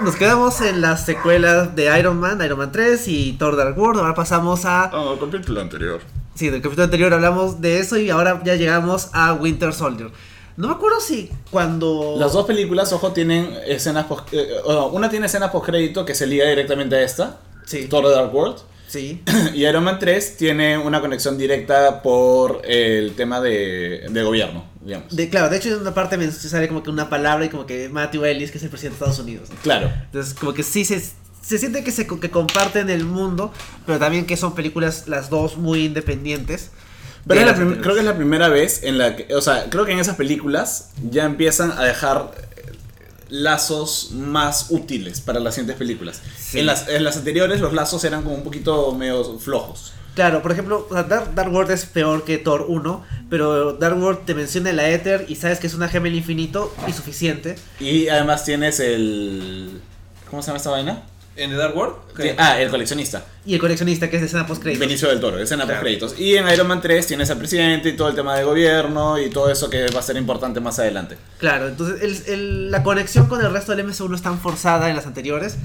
nos 0.00 0.16
quedamos 0.16 0.60
en 0.60 0.82
las 0.82 1.06
secuelas 1.06 1.74
de 1.74 1.98
Iron 1.98 2.20
Man, 2.20 2.42
Iron 2.44 2.58
Man 2.58 2.70
3 2.70 3.08
y 3.08 3.32
Thor 3.38 3.56
Dark 3.56 3.78
World. 3.78 4.00
Ahora 4.00 4.14
pasamos 4.14 4.66
a. 4.66 4.90
Oh, 4.92 5.18
capítulo 5.18 5.62
anterior. 5.62 6.02
Sí, 6.34 6.50
del 6.50 6.60
capítulo 6.60 6.84
anterior 6.84 7.14
hablamos 7.14 7.62
de 7.62 7.78
eso 7.80 7.96
y 7.96 8.10
ahora 8.10 8.42
ya 8.44 8.54
llegamos 8.56 9.08
a 9.14 9.32
Winter 9.32 9.72
Soldier. 9.72 10.10
No 10.56 10.68
me 10.68 10.74
acuerdo 10.74 11.00
si 11.00 11.30
cuando. 11.50 12.16
Las 12.18 12.32
dos 12.32 12.46
películas, 12.46 12.92
ojo, 12.92 13.12
tienen 13.12 13.56
escenas 13.66 14.06
post 14.06 14.32
eh, 14.32 14.48
oh, 14.64 14.88
Una 14.88 15.08
tiene 15.08 15.26
escena 15.26 15.50
post 15.50 15.66
crédito 15.66 16.04
que 16.04 16.14
se 16.14 16.26
liga 16.26 16.46
directamente 16.46 16.96
a 16.96 17.02
esta. 17.02 17.40
Sí. 17.64 17.86
Thor 17.88 18.10
Dark 18.10 18.34
World. 18.34 18.58
Sí. 18.92 19.22
Y 19.54 19.64
Iron 19.64 19.84
Man 19.84 19.98
3 19.98 20.36
tiene 20.36 20.76
una 20.76 21.00
conexión 21.00 21.38
directa 21.38 22.02
por 22.02 22.60
el 22.64 23.14
tema 23.14 23.40
de, 23.40 24.06
de 24.10 24.22
gobierno, 24.22 24.66
digamos. 24.82 25.16
De, 25.16 25.30
claro, 25.30 25.48
de 25.48 25.56
hecho 25.56 25.70
en 25.70 25.80
una 25.80 25.94
parte 25.94 26.18
me 26.18 26.30
sale 26.30 26.68
como 26.68 26.82
que 26.82 26.90
una 26.90 27.08
palabra 27.08 27.46
y 27.46 27.48
como 27.48 27.64
que 27.64 27.88
Matthew 27.88 28.26
Ellis, 28.26 28.50
que 28.50 28.58
es 28.58 28.64
el 28.64 28.70
presidente 28.70 28.98
de 28.98 29.04
Estados 29.04 29.24
Unidos. 29.24 29.48
Claro. 29.62 29.90
Entonces, 30.04 30.34
como 30.34 30.52
que 30.52 30.62
sí 30.62 30.84
se, 30.84 31.00
se 31.00 31.58
siente 31.58 31.82
que 31.82 31.90
se 31.90 32.06
que 32.06 32.30
comparten 32.30 32.90
el 32.90 33.04
mundo, 33.04 33.50
pero 33.86 33.98
también 33.98 34.26
que 34.26 34.36
son 34.36 34.54
películas 34.54 35.08
las 35.08 35.30
dos 35.30 35.56
muy 35.56 35.86
independientes. 35.86 36.70
Pero 37.26 37.40
es 37.40 37.46
la 37.46 37.54
creo 37.54 37.94
que 37.94 38.00
es 38.00 38.06
la 38.06 38.16
primera 38.16 38.48
vez 38.48 38.82
en 38.82 38.98
la 38.98 39.16
que, 39.16 39.34
o 39.34 39.40
sea, 39.40 39.66
creo 39.70 39.84
que 39.84 39.92
en 39.92 40.00
esas 40.00 40.16
películas 40.16 40.90
ya 41.10 41.24
empiezan 41.24 41.72
a 41.72 41.82
dejar 41.84 42.32
eh, 42.56 42.72
lazos 43.28 44.10
más 44.12 44.66
útiles 44.70 45.20
para 45.20 45.38
las 45.40 45.54
siguientes 45.54 45.76
películas. 45.76 46.20
Sí. 46.36 46.58
En, 46.58 46.66
las, 46.66 46.88
en 46.88 47.04
las 47.04 47.16
anteriores 47.16 47.60
los 47.60 47.72
lazos 47.72 48.02
eran 48.04 48.22
como 48.22 48.34
un 48.34 48.42
poquito 48.42 48.92
medio 48.94 49.38
flojos. 49.38 49.92
Claro, 50.14 50.42
por 50.42 50.52
ejemplo, 50.52 50.86
Dark, 50.90 51.34
Dark 51.34 51.52
World 51.52 51.70
es 51.70 51.86
peor 51.86 52.24
que 52.24 52.36
Thor 52.36 52.66
1, 52.68 53.04
pero 53.30 53.72
Dark 53.72 53.96
World 53.98 54.26
te 54.26 54.34
menciona 54.34 54.70
la 54.72 54.90
Ether 54.90 55.24
y 55.28 55.36
sabes 55.36 55.58
que 55.58 55.66
es 55.66 55.74
una 55.74 55.88
gema 55.88 56.04
del 56.04 56.16
infinito 56.16 56.74
y 56.86 56.92
suficiente. 56.92 57.56
Y 57.80 58.08
además 58.08 58.44
tienes 58.44 58.78
el... 58.80 59.80
¿Cómo 60.28 60.42
se 60.42 60.48
llama 60.48 60.58
esta 60.58 60.70
vaina? 60.70 61.02
¿En 61.34 61.50
The 61.50 61.56
Dark 61.56 61.74
World? 61.76 61.94
Sí, 62.20 62.28
Ah, 62.36 62.60
el 62.60 62.68
coleccionista. 62.68 63.24
Y 63.46 63.54
el 63.54 63.60
coleccionista, 63.60 64.10
que 64.10 64.16
es 64.16 64.22
de 64.22 64.26
escena 64.26 64.46
post 64.46 64.62
Benicio 64.62 65.08
del 65.08 65.18
Toro, 65.18 65.38
escena 65.38 65.64
Claro. 65.64 65.80
post 65.80 65.82
créditos. 65.84 66.18
Y 66.20 66.36
en 66.36 66.46
Iron 66.48 66.66
Man 66.68 66.80
3 66.82 67.06
tienes 67.06 67.30
al 67.30 67.38
presidente 67.38 67.88
y 67.88 67.92
todo 67.96 68.08
el 68.08 68.14
tema 68.14 68.36
de 68.36 68.44
gobierno 68.44 69.18
y 69.18 69.30
todo 69.30 69.50
eso 69.50 69.70
que 69.70 69.86
va 69.88 70.00
a 70.00 70.02
ser 70.02 70.16
importante 70.18 70.60
más 70.60 70.78
adelante. 70.78 71.16
Claro, 71.38 71.68
entonces 71.68 72.02
el- 72.28 72.34
el- 72.34 72.70
la 72.70 72.82
conexión 72.82 73.26
con 73.28 73.40
el 73.44 73.50
resto 73.50 73.72
del 73.74 73.80
MCU 73.86 74.08
no 74.10 74.16
es 74.16 74.22
tan 74.22 74.38
forzada 74.40 74.90
en 74.90 74.96
las 74.96 75.06
anteriores. 75.06 75.56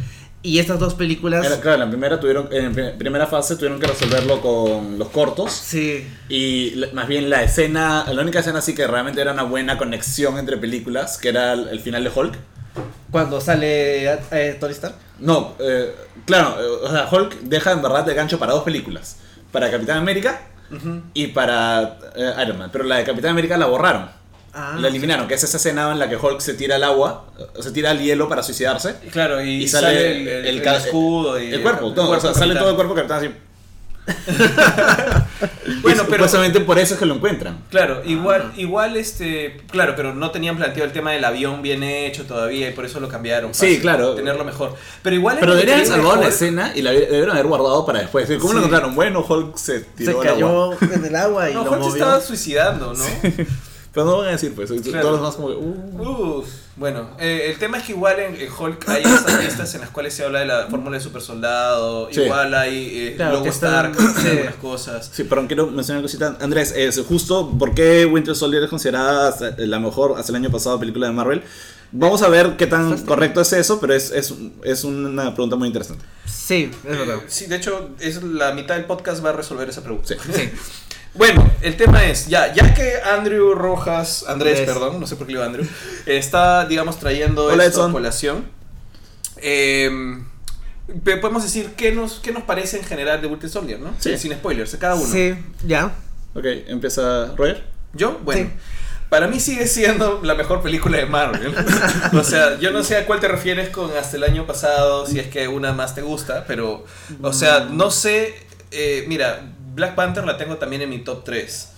Y 0.43 0.59
estas 0.59 0.79
dos 0.79 0.93
películas. 0.93 1.45
Era- 1.45 1.59
claro, 1.59 1.73
en 1.75 1.79
la 1.81 1.89
primera 1.89 2.19
tuvieron, 2.19 2.47
en 2.53 2.71
pri- 2.71 2.91
primera 2.97 3.25
fase 3.27 3.55
tuvieron 3.55 3.79
que 3.79 3.87
resolverlo 3.87 4.39
con 4.39 4.97
los 4.97 5.09
cortos. 5.09 5.51
Sí, 5.51 6.07
Y 6.29 6.81
más 6.93 7.07
bien 7.07 7.29
la 7.29 7.43
escena, 7.43 8.05
la 8.13 8.21
única 8.21 8.39
escena 8.39 8.59
así 8.59 8.73
que 8.73 8.87
realmente 8.87 9.19
era 9.19 9.33
una 9.33 9.43
buena 9.43 9.77
conexión 9.77 10.37
entre 10.37 10.55
películas, 10.57 11.17
que 11.17 11.29
era 11.29 11.53
el, 11.53 11.67
el 11.69 11.79
final 11.81 12.03
de 12.03 12.11
Hulk. 12.15 12.35
Cuando 13.11 13.39
sale 13.41 14.11
eh, 14.31 14.57
Tony 14.59 14.73
Stark. 14.73 14.95
No, 15.19 15.55
eh, 15.59 15.93
claro, 16.25 16.55
eh, 16.59 16.85
o 16.85 16.91
sea, 16.91 17.07
Hulk 17.11 17.39
deja 17.41 17.71
en 17.71 17.81
verdad 17.81 18.05
de 18.05 18.13
gancho 18.13 18.37
para 18.39 18.53
dos 18.53 18.63
películas. 18.63 19.17
Para 19.51 19.71
Capitán 19.71 19.97
América 19.99 20.41
y 21.13 21.27
para 21.27 21.97
eh, 22.15 22.33
Iron 22.43 22.57
Man. 22.59 22.69
Pero 22.71 22.83
la 22.83 22.97
de 22.97 23.03
Capitán 23.05 23.31
América 23.31 23.57
la 23.57 23.65
borraron. 23.67 24.09
Ah, 24.53 24.75
la 24.79 24.87
eliminaron, 24.87 25.27
que 25.27 25.35
es 25.35 25.43
esa 25.43 25.57
escena 25.57 25.91
en 25.91 25.99
la 25.99 26.09
que 26.09 26.15
Hulk 26.17 26.39
se 26.41 26.55
tira 26.55 26.75
al 26.77 26.83
agua, 26.83 27.27
eh, 27.37 27.43
se 27.61 27.71
tira 27.71 27.91
al 27.91 27.99
hielo 27.99 28.27
para 28.27 28.41
suicidarse. 28.41 28.95
Claro, 29.11 29.39
y, 29.41 29.63
Y 29.63 29.67
sale, 29.67 29.87
sale 29.87 30.11
el, 30.11 30.27
el- 30.27 30.45
el 30.47 30.67
el 30.67 30.75
escudo 30.75 31.39
y 31.39 31.53
El 31.53 31.61
cuerpo, 31.61 31.93
todo, 31.93 32.09
o 32.09 32.13
sea, 32.13 32.21
cuerpo 32.31 32.39
sale 32.39 32.55
todo 32.55 32.69
el 32.71 32.75
cuerpo 32.75 32.95
Capitán 32.95 33.17
así. 33.19 33.31
Bueno, 35.81 36.03
pero- 36.05 36.23
supuestamente 36.27 36.59
por 36.61 36.79
eso 36.79 36.93
es 36.95 36.99
que 36.99 37.05
lo 37.05 37.15
encuentran. 37.15 37.59
Claro, 37.69 38.01
igual, 38.05 38.51
igual 38.57 38.95
este, 38.97 39.61
claro, 39.69 39.93
pero 39.95 40.13
no 40.15 40.31
tenían 40.31 40.57
planteado 40.57 40.85
el 40.87 40.93
tema 40.93 41.11
del 41.11 41.23
avión 41.25 41.61
bien 41.61 41.83
hecho 41.83 42.25
todavía 42.25 42.69
y 42.69 42.73
por 42.73 42.85
eso 42.85 42.99
lo 42.99 43.07
cambiaron. 43.09 43.53
Sí, 43.53 43.65
fácil, 43.67 43.81
claro. 43.81 44.15
Tenerlo 44.15 44.43
mejor. 44.45 44.75
Pero 45.03 45.15
igual 45.15 45.37
Pero 45.39 45.53
deberían 45.55 45.85
salvado 45.85 46.15
la 46.15 46.27
escena 46.27 46.71
y 46.75 46.81
la 46.81 46.91
debieron 46.91 47.31
haber 47.31 47.45
guardado 47.47 47.85
para 47.85 47.99
después. 47.99 48.27
¿Cómo 48.39 48.53
lo 48.53 48.59
Sí. 48.59 48.65
encontraron? 48.65 48.95
Bueno, 48.95 49.25
Hulk 49.27 49.57
se 49.57 49.79
se 49.79 49.85
tiró 49.95 50.21
al 50.21 50.27
agua. 50.29 50.77
en 50.81 51.05
el 51.05 51.15
agua 51.15 51.49
y 51.49 51.53
No, 51.53 51.65
lo 51.65 51.71
Hulk 51.73 51.83
se 51.83 51.89
estaba 51.89 52.21
suicidando, 52.21 52.93
¿no? 52.93 53.03
Pero 53.97 54.05
no 54.11 54.17
van 54.19 54.27
a 54.27 54.31
decir, 54.33 54.53
pues. 54.53 54.69
Claro. 54.69 55.01
Todos 55.07 55.19
los 55.19 55.19
demás 55.21 55.35
como 55.35 55.47
que, 55.47 55.55
uh. 55.55 56.37
Uf, 56.37 56.47
bueno, 56.75 57.09
eh, 57.19 57.47
el 57.51 57.57
tema 57.57 57.79
es 57.79 57.83
que 57.85 57.93
igual 57.93 58.19
en, 58.19 58.35
en 58.35 58.47
Hulk 58.51 58.87
hay 58.87 59.01
estas 59.01 59.43
listas 59.43 59.73
en 59.73 59.81
las 59.81 59.89
cuales 59.89 60.13
se 60.13 60.23
habla 60.23 60.41
de 60.41 60.45
la 60.45 60.67
fórmula 60.67 60.97
de 60.97 61.03
super 61.03 61.23
soldado, 61.23 62.07
Sí. 62.11 62.21
igual 62.21 62.53
hay 62.53 62.91
eh, 62.93 63.13
Claro, 63.15 63.37
Logo 63.37 63.47
Stark, 63.47 63.95
sí. 64.21 64.27
algunas 64.27 64.55
cosas. 64.57 65.09
Sí, 65.11 65.23
perdón, 65.23 65.47
quiero 65.47 65.65
mencionar 65.65 66.01
una 66.01 66.05
cosita. 66.05 66.37
Andrés, 66.41 66.75
es 66.77 66.99
justo 67.07 67.49
por 67.57 67.73
qué 67.73 68.05
Winter 68.05 68.35
Soldier 68.35 68.61
es 68.61 68.69
considerada 68.69 69.35
la 69.57 69.79
mejor 69.79 70.13
hasta 70.19 70.31
el 70.31 70.35
año 70.35 70.51
pasado 70.51 70.79
película 70.79 71.07
de 71.07 71.13
Marvel. 71.13 71.41
Vamos 71.91 72.21
a 72.21 72.27
ver 72.29 72.55
qué 72.57 72.67
tan 72.67 72.95
correcto 73.05 73.41
es 73.41 73.51
eso, 73.53 73.79
pero 73.79 73.95
es, 73.95 74.11
es, 74.11 74.31
es 74.63 74.83
una 74.83 75.33
pregunta 75.33 75.55
muy 75.55 75.69
interesante. 75.69 76.05
Sí, 76.25 76.69
es 76.83 76.97
verdad. 76.99 77.15
Eh, 77.15 77.21
sí, 77.29 77.47
de 77.47 77.55
hecho, 77.55 77.89
es 77.99 78.21
la 78.21 78.51
mitad 78.53 78.75
del 78.75 78.85
podcast 78.85 79.25
va 79.25 79.29
a 79.29 79.33
resolver 79.33 79.67
esa 79.69 79.81
pregunta. 79.81 80.07
Sí. 80.09 80.15
Sí. 80.33 80.51
Bueno, 81.13 81.49
el 81.61 81.75
tema 81.77 82.05
es, 82.05 82.27
ya, 82.27 82.53
ya 82.53 82.73
que 82.73 82.93
Andrew 83.03 83.53
Rojas, 83.55 84.23
Andrés, 84.27 84.59
Andrés. 84.59 84.73
perdón, 84.77 84.99
no 84.99 85.07
sé 85.07 85.15
por 85.15 85.25
qué 85.25 85.33
le 85.33 85.39
digo 85.39 85.47
Andrew, 85.47 85.65
está, 86.05 86.65
digamos, 86.65 86.99
trayendo 86.99 87.45
Hola, 87.45 87.65
esto 87.65 87.79
a 87.79 87.83
Edson. 87.83 87.91
colación. 87.91 88.45
eh, 89.37 89.89
pe- 91.03 91.17
podemos 91.17 91.43
decir 91.43 91.71
qué 91.75 91.91
nos, 91.91 92.19
qué 92.19 92.31
nos 92.31 92.43
parece 92.43 92.77
en 92.77 92.83
general 92.85 93.21
de 93.21 93.27
Winter 93.27 93.49
Soldier, 93.49 93.79
¿no? 93.79 93.93
Sí. 93.99 94.17
Sin 94.17 94.31
spoilers, 94.33 94.75
cada 94.77 94.95
uno. 94.95 95.05
Sí, 95.05 95.35
ya. 95.65 95.93
Ok, 96.35 96.45
empieza 96.67 97.33
Roger. 97.35 97.63
¿Yo? 97.93 98.19
Bueno. 98.23 98.49
Sí. 98.49 98.53
Para 99.09 99.27
mí 99.29 99.39
sigue 99.39 99.67
siendo 99.67 100.19
la 100.21 100.35
mejor 100.35 100.61
película 100.61 100.97
de 100.97 101.05
Marvel. 101.05 101.55
o 102.13 102.23
sea, 102.25 102.59
yo 102.59 102.71
no 102.71 102.83
sé 102.83 102.97
a 102.97 103.05
cuál 103.05 103.21
te 103.21 103.29
refieres 103.29 103.69
con 103.69 103.89
hasta 103.95 104.17
el 104.17 104.23
año 104.25 104.45
pasado, 104.45 105.07
si 105.07 105.17
es 105.17 105.27
que 105.27 105.47
una 105.47 105.71
más 105.71 105.95
te 105.95 106.01
gusta, 106.01 106.43
pero, 106.45 106.83
o 107.21 107.31
sea, 107.33 107.61
no 107.71 107.89
sé. 107.89 108.35
eh, 108.71 109.05
mira, 109.07 109.43
Black 109.77 109.93
Panther 109.93 110.25
la 110.25 110.37
tengo 110.37 110.57
también 110.57 110.81
en 110.81 110.89
mi 110.89 110.97
top 110.97 111.23
3. 111.23 111.71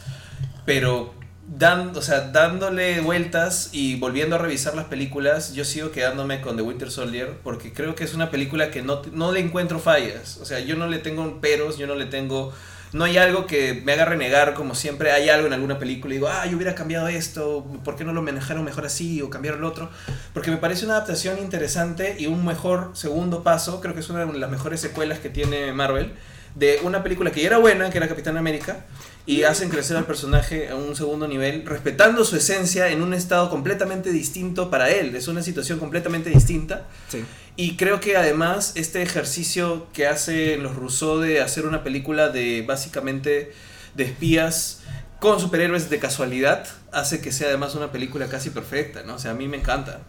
Pero, 0.65 1.13
dan, 1.47 1.95
o 1.95 2.01
sea, 2.01 2.21
dándole 2.21 3.01
vueltas 3.01 3.69
y 3.73 3.97
volviendo 3.97 4.38
a 4.38 4.39
revisar 4.39 4.73
las 4.73 4.85
películas, 4.85 5.53
yo 5.53 5.65
sigo 5.65 5.91
quedándome 5.91 6.39
con 6.39 6.55
The 6.55 6.62
Winter 6.62 6.89
Soldier 6.89 7.38
porque 7.43 7.73
creo 7.73 7.95
que 7.95 8.05
es 8.05 8.13
una 8.13 8.31
película 8.31 8.71
que 8.71 8.81
no, 8.81 9.01
no 9.12 9.33
le 9.33 9.41
encuentro 9.41 9.79
fallas. 9.79 10.38
O 10.38 10.45
sea, 10.45 10.62
yo 10.62 10.77
no 10.77 10.88
le 10.88 10.99
tengo 10.99 11.41
peros, 11.41 11.77
yo 11.77 11.88
no 11.88 11.95
le 11.95 12.05
tengo 12.05 12.53
no 12.91 13.05
hay 13.05 13.17
algo 13.17 13.45
que 13.45 13.81
me 13.85 13.91
haga 13.91 14.05
renegar 14.05 14.55
como 14.55 14.73
siempre 14.73 15.12
hay 15.12 15.29
algo 15.29 15.45
en 15.45 15.53
alguna 15.53 15.77
película 15.77 16.13
y 16.13 16.17
digo, 16.17 16.27
ah, 16.27 16.47
yo 16.47 16.55
hubiera 16.55 16.73
cambiado 16.73 17.07
esto, 17.07 17.63
¿por 17.83 17.95
qué 17.95 18.03
no 18.03 18.13
lo 18.13 18.23
manejaron 18.23 18.63
mejor 18.63 18.85
así 18.85 19.21
o 19.21 19.29
cambiaron 19.29 19.62
lo 19.62 19.67
otro? 19.67 19.91
Porque 20.33 20.49
me 20.49 20.57
parece 20.57 20.85
una 20.85 20.95
adaptación 20.95 21.38
interesante 21.38 22.15
y 22.17 22.25
un 22.25 22.43
mejor 22.43 22.91
segundo 22.93 23.43
paso, 23.43 23.79
creo 23.79 23.93
que 23.93 23.99
es 23.99 24.09
una 24.09 24.25
de 24.25 24.39
las 24.39 24.49
mejores 24.49 24.81
secuelas 24.81 25.19
que 25.19 25.29
tiene 25.29 25.71
Marvel, 25.71 26.13
de 26.55 26.79
una 26.83 27.03
película 27.03 27.31
que 27.31 27.41
ya 27.41 27.47
era 27.47 27.57
buena, 27.57 27.89
que 27.89 27.97
era 27.97 28.07
Capitán 28.07 28.38
América, 28.38 28.85
y 29.25 29.43
hacen 29.43 29.69
crecer 29.69 29.95
al 29.95 30.05
personaje 30.05 30.69
a 30.69 30.75
un 30.75 30.95
segundo 30.95 31.27
nivel, 31.27 31.65
respetando 31.65 32.25
su 32.25 32.35
esencia 32.35 32.89
en 32.89 33.03
un 33.03 33.13
estado 33.13 33.49
completamente 33.49 34.12
distinto 34.12 34.69
para 34.69 34.89
él. 34.89 35.15
Es 35.15 35.27
una 35.27 35.43
situación 35.43 35.77
completamente 35.77 36.29
distinta. 36.29 36.88
Sí. 37.09 37.23
Y 37.55 37.75
creo 37.75 37.99
que 37.99 38.17
además 38.17 38.73
este 38.75 39.01
ejercicio 39.01 39.88
que 39.93 40.07
hace 40.07 40.57
los 40.57 40.75
Rousseau 40.75 41.19
de 41.19 41.41
hacer 41.41 41.65
una 41.65 41.83
película 41.83 42.29
de 42.29 42.63
básicamente 42.67 43.51
de 43.95 44.03
espías 44.03 44.81
con 45.19 45.39
superhéroes 45.39 45.89
de 45.89 45.99
casualidad 45.99 46.67
hace 46.91 47.21
que 47.21 47.31
sea 47.31 47.49
además 47.49 47.75
una 47.75 47.91
película 47.91 48.29
casi 48.29 48.49
perfecta, 48.49 49.03
¿no? 49.03 49.15
O 49.15 49.19
sea, 49.19 49.31
a 49.31 49.33
mí 49.33 49.47
me 49.47 49.57
encanta. 49.57 49.99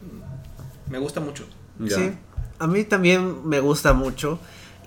Me 0.88 0.98
gusta 0.98 1.20
mucho. 1.20 1.46
Ya. 1.78 1.96
Sí, 1.96 2.12
a 2.58 2.66
mí 2.66 2.84
también 2.84 3.46
me 3.46 3.60
gusta 3.60 3.92
mucho. 3.92 4.38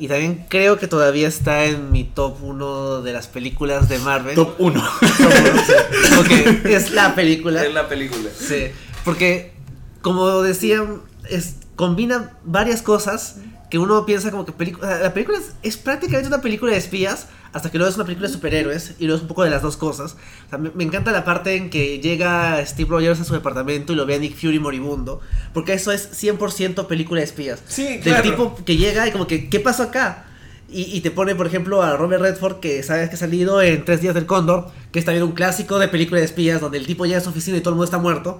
Y 0.04 0.10
también 0.10 0.46
creo 0.50 0.78
que 0.78 0.89
todavía 0.89 1.30
está 1.30 1.63
en 1.63 1.89
mi 1.89 2.04
top 2.04 2.44
1 2.44 3.04
de 3.04 3.13
las 3.13 3.28
películas 3.28 3.88
de 3.88 4.00
Marvel. 4.00 4.36
Top 4.36 4.56
1. 4.60 4.84
Porque 6.18 6.62
es 6.66 6.92
la 6.92 7.16
película. 7.16 7.63
Es 7.63 7.74
la 7.74 7.88
película. 7.88 8.30
Sí, 8.38 8.66
porque 9.06 9.54
como 10.02 10.42
decían, 10.42 11.04
es, 11.30 11.56
combina 11.78 12.34
varias 12.44 12.82
cosas 12.82 13.38
que 13.72 13.80
uno 13.80 14.06
piensa 14.06 14.30
como 14.30 14.46
que 14.46 14.52
película, 14.52 15.00
la 15.00 15.13
película 15.13 15.38
es, 15.38 15.54
es 15.63 15.78
prácticamente 15.78 16.28
una 16.28 16.42
película 16.42 16.74
de 16.74 16.80
espías 16.80 17.28
hasta 17.54 17.72
que 17.72 17.78
luego 17.78 17.89
es 17.89 17.96
una 17.96 18.06
película 18.06 18.28
de 18.28 18.34
superhéroes 18.34 18.96
y 19.00 19.06
luego 19.06 19.18
es 19.18 19.22
un 19.22 19.28
poco 19.28 19.44
de 19.44 19.50
las 19.52 19.62
dos 19.62 19.78
cosas. 19.78 20.16
O 20.48 20.50
sea, 20.50 20.58
me, 20.58 20.72
me 20.72 20.84
encanta 20.84 21.12
la 21.12 21.24
parte 21.24 21.56
en 21.56 21.70
que 21.70 22.00
llega 22.00 22.66
Steve 22.66 22.89
Rogers 22.89 23.20
a 23.22 23.24
su 23.24 23.34
departamento 23.34 23.94
y 23.94 23.96
lo 23.96 24.06
ve 24.06 24.16
a 24.16 24.20
Nick 24.20 24.36
Fury 24.36 24.60
moribundo, 24.60 25.22
porque 25.54 25.74
eso 25.74 25.92
es 25.92 26.10
100% 26.22 26.88
película 26.88 27.20
de 27.20 27.26
espías. 27.26 27.62
Sí, 27.68 27.84
Del 27.86 28.02
claro. 28.02 28.24
tipo 28.24 28.56
que 28.66 28.76
llega 28.76 29.08
y 29.08 29.12
como 29.12 29.28
que, 29.28 29.50
¿qué 29.50 29.60
pasó 29.60 29.84
acá? 29.84 30.26
Y, 30.74 30.98
y 30.98 31.02
te 31.02 31.12
pone, 31.12 31.36
por 31.36 31.46
ejemplo, 31.46 31.84
a 31.84 31.96
Robert 31.96 32.22
Redford, 32.22 32.60
que 32.60 32.82
sabes 32.84 33.10
que 33.10 33.16
ha 33.16 33.20
salido 33.20 33.62
en 33.62 33.86
Tres 33.86 34.02
Días 34.02 34.16
del 34.16 34.26
Cóndor, 34.26 34.72
que 34.92 34.98
es 35.00 35.06
también 35.06 35.24
un 35.24 35.34
clásico 35.34 35.78
de 35.78 35.88
película 35.88 36.20
de 36.20 36.26
espías, 36.26 36.60
donde 36.60 36.78
el 36.80 36.88
tipo 36.88 37.06
llega 37.06 37.20
a 37.20 37.22
su 37.22 37.30
oficina 37.30 37.58
y 37.58 37.62
todo 37.62 37.70
el 37.70 37.76
mundo 37.76 37.86
está 37.86 38.00
muerto. 38.00 38.40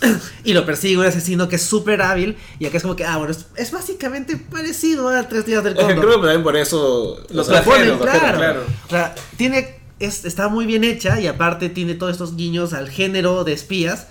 y 0.44 0.52
lo 0.52 0.64
persigue 0.66 0.98
un 0.98 1.06
asesino 1.06 1.48
que 1.48 1.56
es 1.56 1.62
súper 1.62 2.02
hábil. 2.02 2.36
Y 2.58 2.66
acá 2.66 2.76
es 2.76 2.82
como 2.82 2.96
que, 2.96 3.04
ah, 3.04 3.16
bueno, 3.16 3.32
es, 3.32 3.46
es 3.56 3.70
básicamente 3.72 4.36
parecido 4.36 5.08
a 5.08 5.22
Tres 5.28 5.46
Días 5.46 5.64
del 5.64 5.74
Cóndor. 5.76 5.96
creo 5.98 6.20
que 6.20 6.26
también 6.26 6.42
por 6.42 6.56
eso 6.56 7.16
Los 7.30 7.48
lo 7.48 7.52
trajeron, 7.62 7.98
claro. 7.98 8.36
claro. 8.38 8.62
O 8.86 8.90
sea, 8.90 9.14
tiene, 9.36 9.76
es- 9.98 10.24
está 10.24 10.48
muy 10.48 10.66
bien 10.66 10.84
hecha 10.84 11.20
y 11.20 11.26
aparte 11.26 11.68
tiene 11.70 11.94
todos 11.94 12.12
estos 12.12 12.36
guiños 12.36 12.72
al 12.72 12.88
género 12.90 13.44
de 13.44 13.52
espías. 13.54 14.06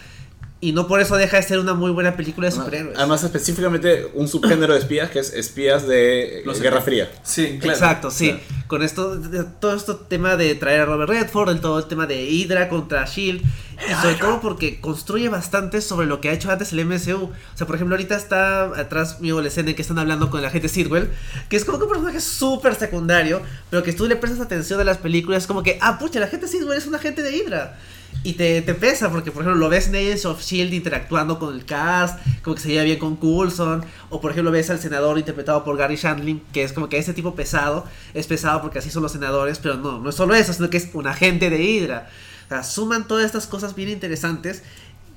Y 0.61 0.73
no 0.73 0.87
por 0.87 0.99
eso 0.99 1.15
deja 1.15 1.37
de 1.37 1.43
ser 1.43 1.59
una 1.59 1.73
muy 1.73 1.91
buena 1.91 2.17
película 2.17 2.47
de 2.47 2.51
superhéroes. 2.51 2.97
Además, 2.97 3.23
específicamente 3.23 4.11
un 4.13 4.27
subgénero 4.27 4.73
de 4.73 4.79
espías 4.79 5.09
que 5.09 5.19
es 5.19 5.33
espías 5.33 5.87
de 5.87 6.41
Los 6.45 6.59
Guerra. 6.59 6.81
Fría. 6.81 7.09
Sí, 7.23 7.59
claro. 7.61 7.77
Exacto, 7.77 8.11
sí. 8.11 8.31
Claro. 8.31 8.43
Con 8.67 8.83
esto, 8.83 9.21
todo 9.61 9.73
este 9.73 9.93
tema 10.09 10.35
de 10.35 10.55
traer 10.55 10.81
a 10.81 10.85
Robert 10.85 11.09
Redford, 11.09 11.49
el, 11.49 11.61
todo 11.61 11.79
el 11.79 11.85
tema 11.85 12.07
de 12.07 12.25
Hydra 12.25 12.67
contra 12.67 13.05
Shield, 13.05 13.41
y 13.41 14.01
sobre 14.01 14.15
todo 14.15 14.41
porque 14.41 14.81
construye 14.81 15.29
bastante 15.29 15.79
sobre 15.79 16.07
lo 16.07 16.19
que 16.19 16.29
ha 16.29 16.33
hecho 16.33 16.51
antes 16.51 16.73
el 16.73 16.85
MCU. 16.85 17.23
O 17.23 17.31
sea, 17.55 17.65
por 17.65 17.75
ejemplo, 17.75 17.95
ahorita 17.95 18.17
está 18.17 18.65
atrás 18.65 19.21
mío 19.21 19.41
la 19.41 19.47
escena 19.47 19.69
en 19.69 19.75
que 19.77 19.81
están 19.81 19.97
hablando 19.97 20.29
con 20.29 20.41
la 20.41 20.49
gente 20.49 20.67
Sidwell, 20.67 21.09
que 21.47 21.55
es 21.55 21.63
como 21.63 21.77
que 21.77 21.85
un 21.85 21.89
personaje 21.89 22.19
súper 22.19 22.75
secundario, 22.75 23.41
pero 23.69 23.81
que 23.81 23.93
tú 23.93 24.07
le 24.07 24.17
prestas 24.17 24.41
atención 24.41 24.79
a 24.81 24.83
las 24.83 24.97
películas, 24.97 25.43
es 25.43 25.47
como 25.47 25.63
que, 25.63 25.79
ah, 25.81 25.97
pucha, 25.97 26.19
la 26.19 26.27
gente 26.27 26.49
Sidwell 26.49 26.77
es 26.77 26.85
un 26.85 26.95
agente 26.95 27.23
de 27.23 27.35
Hydra. 27.35 27.77
Y 28.21 28.33
te, 28.33 28.61
te 28.61 28.73
pesa, 28.73 29.09
porque 29.09 29.31
por 29.31 29.43
ejemplo 29.43 29.59
lo 29.59 29.69
ves 29.69 29.87
en 29.87 29.95
Agents 29.95 30.25
of 30.25 30.43
Shield 30.43 30.73
interactuando 30.73 31.39
con 31.39 31.53
el 31.55 31.63
cast, 31.63 32.19
como 32.43 32.55
que 32.55 32.61
se 32.61 32.69
lleva 32.69 32.83
bien 32.83 32.99
con 32.99 33.15
Coulson, 33.15 33.85
o 34.09 34.19
por 34.19 34.31
ejemplo 34.31 34.51
ves 34.51 34.69
al 34.69 34.79
senador 34.79 35.17
interpretado 35.17 35.63
por 35.63 35.77
Gary 35.77 35.95
Shandling, 35.95 36.41
que 36.51 36.63
es 36.63 36.73
como 36.73 36.89
que 36.89 36.97
ese 36.97 37.13
tipo 37.13 37.33
pesado, 37.33 37.85
es 38.13 38.27
pesado 38.27 38.61
porque 38.61 38.79
así 38.79 38.89
son 38.89 39.03
los 39.03 39.13
senadores, 39.13 39.59
pero 39.59 39.75
no, 39.75 39.99
no 39.99 40.09
es 40.09 40.15
solo 40.15 40.35
eso, 40.35 40.51
sino 40.51 40.69
que 40.69 40.77
es 40.77 40.89
un 40.93 41.07
agente 41.07 41.49
de 41.49 41.63
Hydra. 41.63 42.09
O 42.45 42.49
sea, 42.49 42.63
suman 42.63 43.07
todas 43.07 43.25
estas 43.25 43.47
cosas 43.47 43.73
bien 43.73 43.89
interesantes 43.89 44.63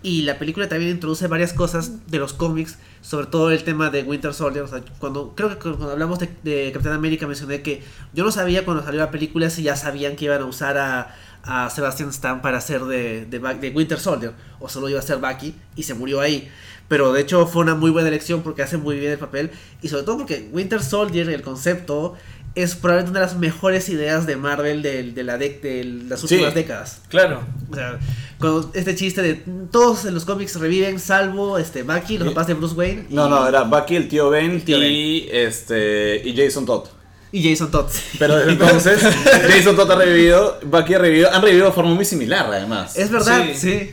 y 0.05 0.23
la 0.23 0.38
película 0.38 0.69
también 0.69 0.91
introduce 0.91 1.27
varias 1.29 1.53
cosas 1.53 2.07
de 2.09 2.19
los 2.19 2.33
cómics, 2.33 2.77
sobre 3.03 3.27
todo 3.27 3.51
el 3.53 3.62
tema 3.62 3.88
de 3.88 4.03
Winter 4.03 4.35
Soldier. 4.35 4.65
O 4.65 4.67
sea, 4.69 4.83
cuando, 4.99 5.35
creo 5.37 5.51
que 5.51 5.57
cuando 5.57 5.93
hablamos 5.93 6.19
de, 6.19 6.29
de 6.43 6.73
Capitán 6.73 6.95
América 6.95 7.27
mencioné 7.27 7.62
que 7.62 7.83
yo 8.12 8.25
no 8.25 8.33
sabía 8.33 8.65
cuando 8.65 8.83
salió 8.83 9.01
la 9.01 9.11
película 9.11 9.49
si 9.49 9.62
ya 9.62 9.77
sabían 9.77 10.17
que 10.17 10.25
iban 10.25 10.43
a 10.43 10.45
usar 10.45 10.77
a, 10.77 11.15
a 11.44 11.68
Sebastian 11.70 12.11
Stan 12.11 12.40
para 12.42 12.59
hacer 12.59 12.83
de, 12.85 13.26
de, 13.26 13.70
Winter 13.74 13.98
Soldier, 13.98 14.33
o 14.61 14.68
solo 14.68 14.88
iba 14.88 14.98
a 14.98 15.02
ser 15.02 15.18
Bucky 15.18 15.55
y 15.76 15.83
se 15.83 15.94
murió 15.94 16.20
ahí. 16.20 16.48
Pero 16.88 17.12
de 17.12 17.20
hecho 17.22 17.46
fue 17.46 17.62
una 17.62 17.74
muy 17.74 17.90
buena 17.90 18.09
elección 18.09 18.42
porque 18.42 18.62
hace 18.62 18.76
muy 18.76 18.98
bien 18.98 19.12
el 19.12 19.18
papel 19.18 19.50
y 19.81 19.88
sobre 19.88 20.02
todo 20.05 20.18
porque 20.18 20.48
Winter 20.52 20.83
Soldier, 20.83 21.28
el 21.31 21.42
concepto, 21.42 22.14
es 22.55 22.74
probablemente 22.74 23.12
una 23.12 23.20
de 23.20 23.26
las 23.26 23.37
mejores 23.38 23.88
ideas 23.88 24.26
de 24.26 24.37
Marvel 24.37 24.83
de, 24.83 25.05
de 25.12 25.22
la 25.24 25.38
de 25.38 26.05
las 26.07 26.20
Sí. 26.20 26.35
últimas 26.35 26.55
décadas. 26.55 27.00
Claro. 27.09 27.40
O 27.70 27.74
sea, 27.74 27.98
cuando 28.38 28.70
este 28.74 28.94
chiste 28.94 29.22
de 29.22 29.35
todos 29.70 30.05
en 30.05 30.12
los 30.12 30.26
cómics 30.26 30.57
reviven, 30.61 30.98
salvo 31.00 31.57
este 31.57 31.83
Bucky, 31.83 32.18
los 32.18 32.28
papás 32.28 32.48
de 32.48 32.55
Bruce 32.55 32.74
Wayne. 32.74 33.07
No, 33.09 33.26
y- 33.26 33.31
no, 33.31 33.48
era 33.48 33.62
Bucky, 33.62 33.96
el 33.96 34.09
tío 34.09 34.28
Ben 34.28 34.50
El 34.50 34.62
tío 34.64 34.83
y, 34.87 35.28
Este, 35.33 36.20
y 36.28 36.37
Jason 36.37 36.66
Todd. 36.66 36.88
Y 37.33 37.49
Jason 37.51 37.71
Todd. 37.71 37.87
Pero 38.18 38.37
desde 38.37 38.53
entonces, 38.53 39.01
Jason 39.49 39.75
Todd 39.75 39.90
ha 39.90 39.97
revivido, 39.97 40.61
Bucky 40.64 40.95
ha 40.95 40.99
revivido, 40.99 41.33
han 41.33 41.40
revivido 41.42 41.66
de 41.66 41.73
forma 41.73 41.95
muy 41.95 42.05
similar 42.05 42.47
además. 42.47 42.97
Es 42.97 43.11
verdad, 43.11 43.45
Sí. 43.55 43.59
sí. 43.59 43.90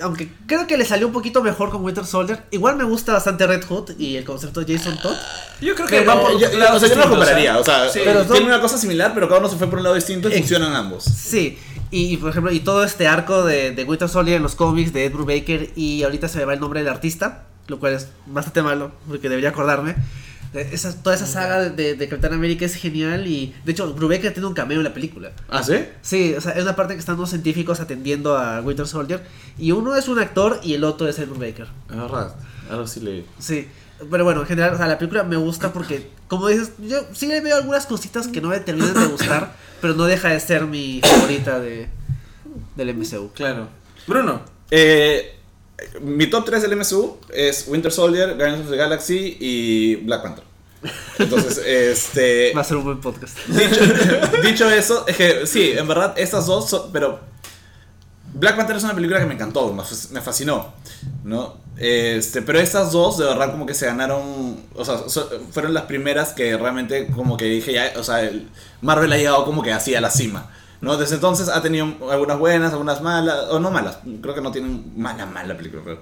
Aunque 0.00 0.28
creo 0.46 0.66
que 0.66 0.76
le 0.76 0.84
salió 0.84 1.06
un 1.06 1.12
poquito 1.12 1.40
mejor 1.42 1.70
con 1.70 1.84
Winter 1.84 2.04
Soldier. 2.04 2.42
Igual 2.50 2.76
me 2.76 2.82
gusta 2.84 3.12
bastante 3.12 3.46
Red 3.46 3.64
Hood 3.64 3.92
y 3.96 4.16
el 4.16 4.24
concepto 4.24 4.60
de 4.62 4.76
Jason 4.76 4.98
Todd. 5.00 5.14
Yo 5.60 5.74
creo 5.76 5.86
que 5.86 5.98
Pero- 6.00 6.06
va 6.14 6.20
por 6.20 6.32
Eh, 6.32 6.38
yo, 6.40 6.50
yo- 6.50 6.58
lados 6.58 6.76
o 6.76 6.80
sea, 6.80 6.88
yo 6.88 6.96
no 6.96 7.02
lo 7.04 7.10
compararía, 7.10 7.54
¿eh? 7.54 7.58
o 7.60 7.64
sea, 7.64 7.88
Sí. 7.88 8.00
Pero 8.04 8.22
tiene 8.22 8.36
son- 8.38 8.46
una 8.46 8.60
cosa 8.60 8.76
similar, 8.76 9.12
pero 9.14 9.28
cada 9.28 9.38
uno 9.40 9.48
se 9.48 9.56
fue 9.56 9.68
por 9.68 9.78
un 9.78 9.84
lado 9.84 9.94
distinto 9.94 10.28
y 10.28 10.32
Ex- 10.32 10.40
funcionan 10.40 10.74
ambos. 10.74 11.04
Sí. 11.04 11.58
Y, 11.92 12.12
y, 12.12 12.16
por 12.16 12.30
ejemplo, 12.30 12.50
y 12.52 12.58
todo 12.60 12.82
este 12.82 13.06
arco 13.06 13.44
de, 13.44 13.70
de 13.70 13.84
Winter 13.84 14.08
Soldier 14.08 14.38
en 14.38 14.42
los 14.42 14.56
cómics 14.56 14.92
de 14.92 15.04
Ed 15.04 15.12
Brubaker 15.12 15.70
y 15.76 16.02
ahorita 16.02 16.26
se 16.28 16.38
me 16.38 16.44
va 16.44 16.54
el 16.54 16.60
nombre 16.60 16.80
del 16.80 16.88
artista, 16.92 17.44
lo 17.68 17.78
cual 17.78 17.94
es 17.94 18.08
bastante 18.26 18.62
malo, 18.62 18.90
porque 19.06 19.28
debería 19.28 19.50
acordarme. 19.50 19.94
Esa, 20.54 20.94
toda 21.02 21.16
esa 21.16 21.26
saga 21.26 21.60
de, 21.60 21.70
de, 21.70 21.94
de 21.94 22.08
Capitán 22.08 22.32
América 22.32 22.64
es 22.64 22.74
genial 22.76 23.26
y 23.26 23.54
de 23.64 23.72
hecho 23.72 23.92
Brubaker 23.92 24.32
tiene 24.32 24.46
un 24.46 24.54
cameo 24.54 24.78
en 24.78 24.84
la 24.84 24.94
película. 24.94 25.32
¿Ah, 25.48 25.62
sí? 25.62 25.84
Sí, 26.02 26.34
o 26.36 26.40
sea, 26.40 26.52
es 26.52 26.62
una 26.62 26.76
parte 26.76 26.94
que 26.94 27.00
están 27.00 27.16
dos 27.16 27.30
científicos 27.30 27.80
atendiendo 27.80 28.36
a 28.36 28.60
Winter 28.60 28.86
Soldier 28.86 29.22
y 29.58 29.72
uno 29.72 29.96
es 29.96 30.08
un 30.08 30.18
actor 30.18 30.60
y 30.62 30.74
el 30.74 30.84
otro 30.84 31.08
es 31.08 31.18
Ed 31.18 31.28
Brubaker. 31.28 31.66
Verdad. 31.88 32.34
Ahora 32.70 32.86
sí 32.86 33.00
le. 33.00 33.24
Sí, 33.38 33.68
pero 34.10 34.24
bueno, 34.24 34.40
en 34.40 34.46
general, 34.46 34.74
o 34.74 34.76
sea, 34.76 34.86
la 34.86 34.98
película 34.98 35.22
me 35.22 35.36
gusta 35.36 35.72
porque, 35.72 36.10
como 36.28 36.48
dices, 36.48 36.72
yo 36.78 37.00
sí 37.12 37.26
le 37.26 37.40
veo 37.40 37.56
algunas 37.56 37.86
cositas 37.86 38.28
que 38.28 38.40
no 38.40 38.48
me 38.48 38.60
terminan 38.60 38.94
de 38.94 39.06
gustar, 39.06 39.52
pero 39.80 39.94
no 39.94 40.04
deja 40.04 40.28
de 40.30 40.40
ser 40.40 40.66
mi 40.66 41.00
favorita 41.02 41.60
de, 41.60 41.88
del 42.76 42.94
MCU. 42.94 43.30
Claro. 43.34 43.68
Bruno. 44.06 44.42
Eh, 44.70 45.33
mi 46.00 46.26
top 46.28 46.44
3 46.46 46.62
del 46.62 46.76
MSU 46.76 47.16
es 47.32 47.64
Winter 47.68 47.90
Soldier, 47.92 48.34
Guardians 48.36 48.64
of 48.64 48.70
the 48.70 48.76
Galaxy 48.76 49.36
y 49.40 49.96
Black 49.96 50.22
Panther. 50.22 50.44
Entonces, 51.18 51.58
este. 51.66 52.52
Va 52.54 52.60
a 52.60 52.64
ser 52.64 52.76
un 52.76 52.84
buen 52.84 53.00
podcast. 53.00 53.36
Dicho, 53.46 53.80
dicho 54.42 54.70
eso, 54.70 55.04
es 55.06 55.16
que 55.16 55.46
sí, 55.46 55.72
en 55.76 55.86
verdad, 55.88 56.14
estas 56.16 56.46
dos 56.46 56.68
son. 56.68 56.90
Pero. 56.92 57.20
Black 58.36 58.56
Panther 58.56 58.76
es 58.76 58.82
una 58.82 58.94
película 58.94 59.20
que 59.20 59.26
me 59.26 59.34
encantó, 59.34 59.72
me 59.72 59.82
fas- 59.82 60.10
me 60.10 60.20
fascinó. 60.20 60.72
¿no? 61.22 61.56
Este, 61.76 62.42
pero 62.42 62.58
estas 62.58 62.90
dos, 62.92 63.16
de 63.18 63.24
verdad, 63.26 63.50
como 63.52 63.64
que 63.64 63.74
se 63.74 63.86
ganaron. 63.86 64.56
O 64.74 64.84
sea, 64.84 65.08
so- 65.08 65.30
fueron 65.52 65.72
las 65.72 65.84
primeras 65.84 66.32
que 66.32 66.56
realmente, 66.56 67.06
como 67.14 67.36
que 67.36 67.44
dije, 67.46 67.72
ya. 67.72 67.92
O 67.96 68.02
sea, 68.02 68.22
el- 68.22 68.48
Marvel 68.82 69.12
ha 69.12 69.16
llegado 69.16 69.44
como 69.44 69.62
que 69.62 69.72
así 69.72 69.94
a 69.94 70.00
la 70.00 70.10
cima. 70.10 70.50
¿No? 70.84 70.96
Desde 70.96 71.16
entonces 71.16 71.48
ha 71.48 71.62
tenido 71.62 71.86
algunas 72.10 72.38
buenas, 72.38 72.72
algunas 72.72 73.00
malas, 73.00 73.46
o 73.50 73.58
no 73.58 73.70
malas, 73.70 73.98
creo 74.22 74.34
que 74.34 74.40
no 74.40 74.52
tienen 74.52 74.92
mala, 74.96 75.26
mala 75.26 75.56
película, 75.56 75.82
pero. 75.84 76.00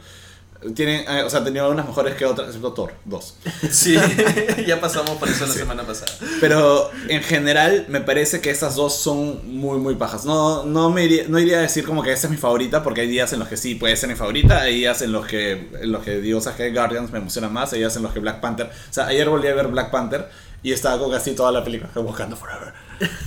Tienen, 0.77 1.05
eh, 1.09 1.25
o 1.25 1.29
sea, 1.29 1.41
ha 1.41 1.45
tenido 1.45 1.69
unas 1.69 1.85
mejores 1.87 2.15
que 2.15 2.25
otras, 2.25 2.47
excepto 2.47 2.73
Thor, 2.73 2.93
dos. 3.05 3.35
Sí, 3.71 3.97
ya 4.67 4.81
pasamos 4.81 5.17
por 5.17 5.29
eso 5.29 5.45
la 5.45 5.53
semana 5.53 5.83
pasada. 5.83 6.13
Pero 6.41 6.89
en 7.09 7.21
general 7.21 7.87
me 7.89 8.01
parece 8.01 8.41
que 8.41 8.51
estas 8.51 8.77
dos 8.77 8.95
son 8.95 9.41
muy, 9.59 9.79
muy 9.79 9.97
pajas. 9.97 10.25
No, 10.25 10.65
no, 10.65 10.89
me 10.91 11.05
iría, 11.05 11.25
no 11.27 11.41
iría 11.41 11.59
a 11.59 11.63
decir 11.63 11.85
como 11.85 12.05
que 12.05 12.13
esta 12.13 12.29
es 12.29 12.31
mi 12.31 12.37
favorita, 12.37 12.85
porque 12.85 13.01
hay 13.01 13.09
días 13.09 13.33
en 13.33 13.41
los 13.41 13.49
que 13.49 13.57
sí 13.57 13.75
puede 13.75 13.97
ser 13.97 14.09
mi 14.09 14.15
favorita, 14.15 14.61
hay 14.61 14.77
días 14.77 15.03
en 15.03 15.11
los 15.11 15.27
que, 15.27 15.69
en 15.81 15.91
los 15.91 16.05
que 16.05 16.21
digo, 16.21 16.41
que 16.57 16.71
Guardians 16.71 17.11
me 17.11 17.19
emociona 17.19 17.49
más, 17.49 17.73
hay 17.73 17.81
días 17.81 17.97
en 17.97 18.05
los 18.05 18.13
que 18.13 18.21
Black 18.21 18.41
Panther. 18.41 18.67
O 18.67 18.93
sea, 18.93 19.07
ayer 19.07 19.29
volví 19.29 19.49
a 19.49 19.55
ver 19.55 19.67
Black 19.67 19.91
Panther 19.91 20.29
y 20.63 20.71
estaba 20.71 20.97
con 20.97 21.11
casi 21.11 21.33
toda 21.33 21.51
la 21.51 21.65
película 21.65 21.91
buscando 21.97 22.37
Forever. 22.37 22.73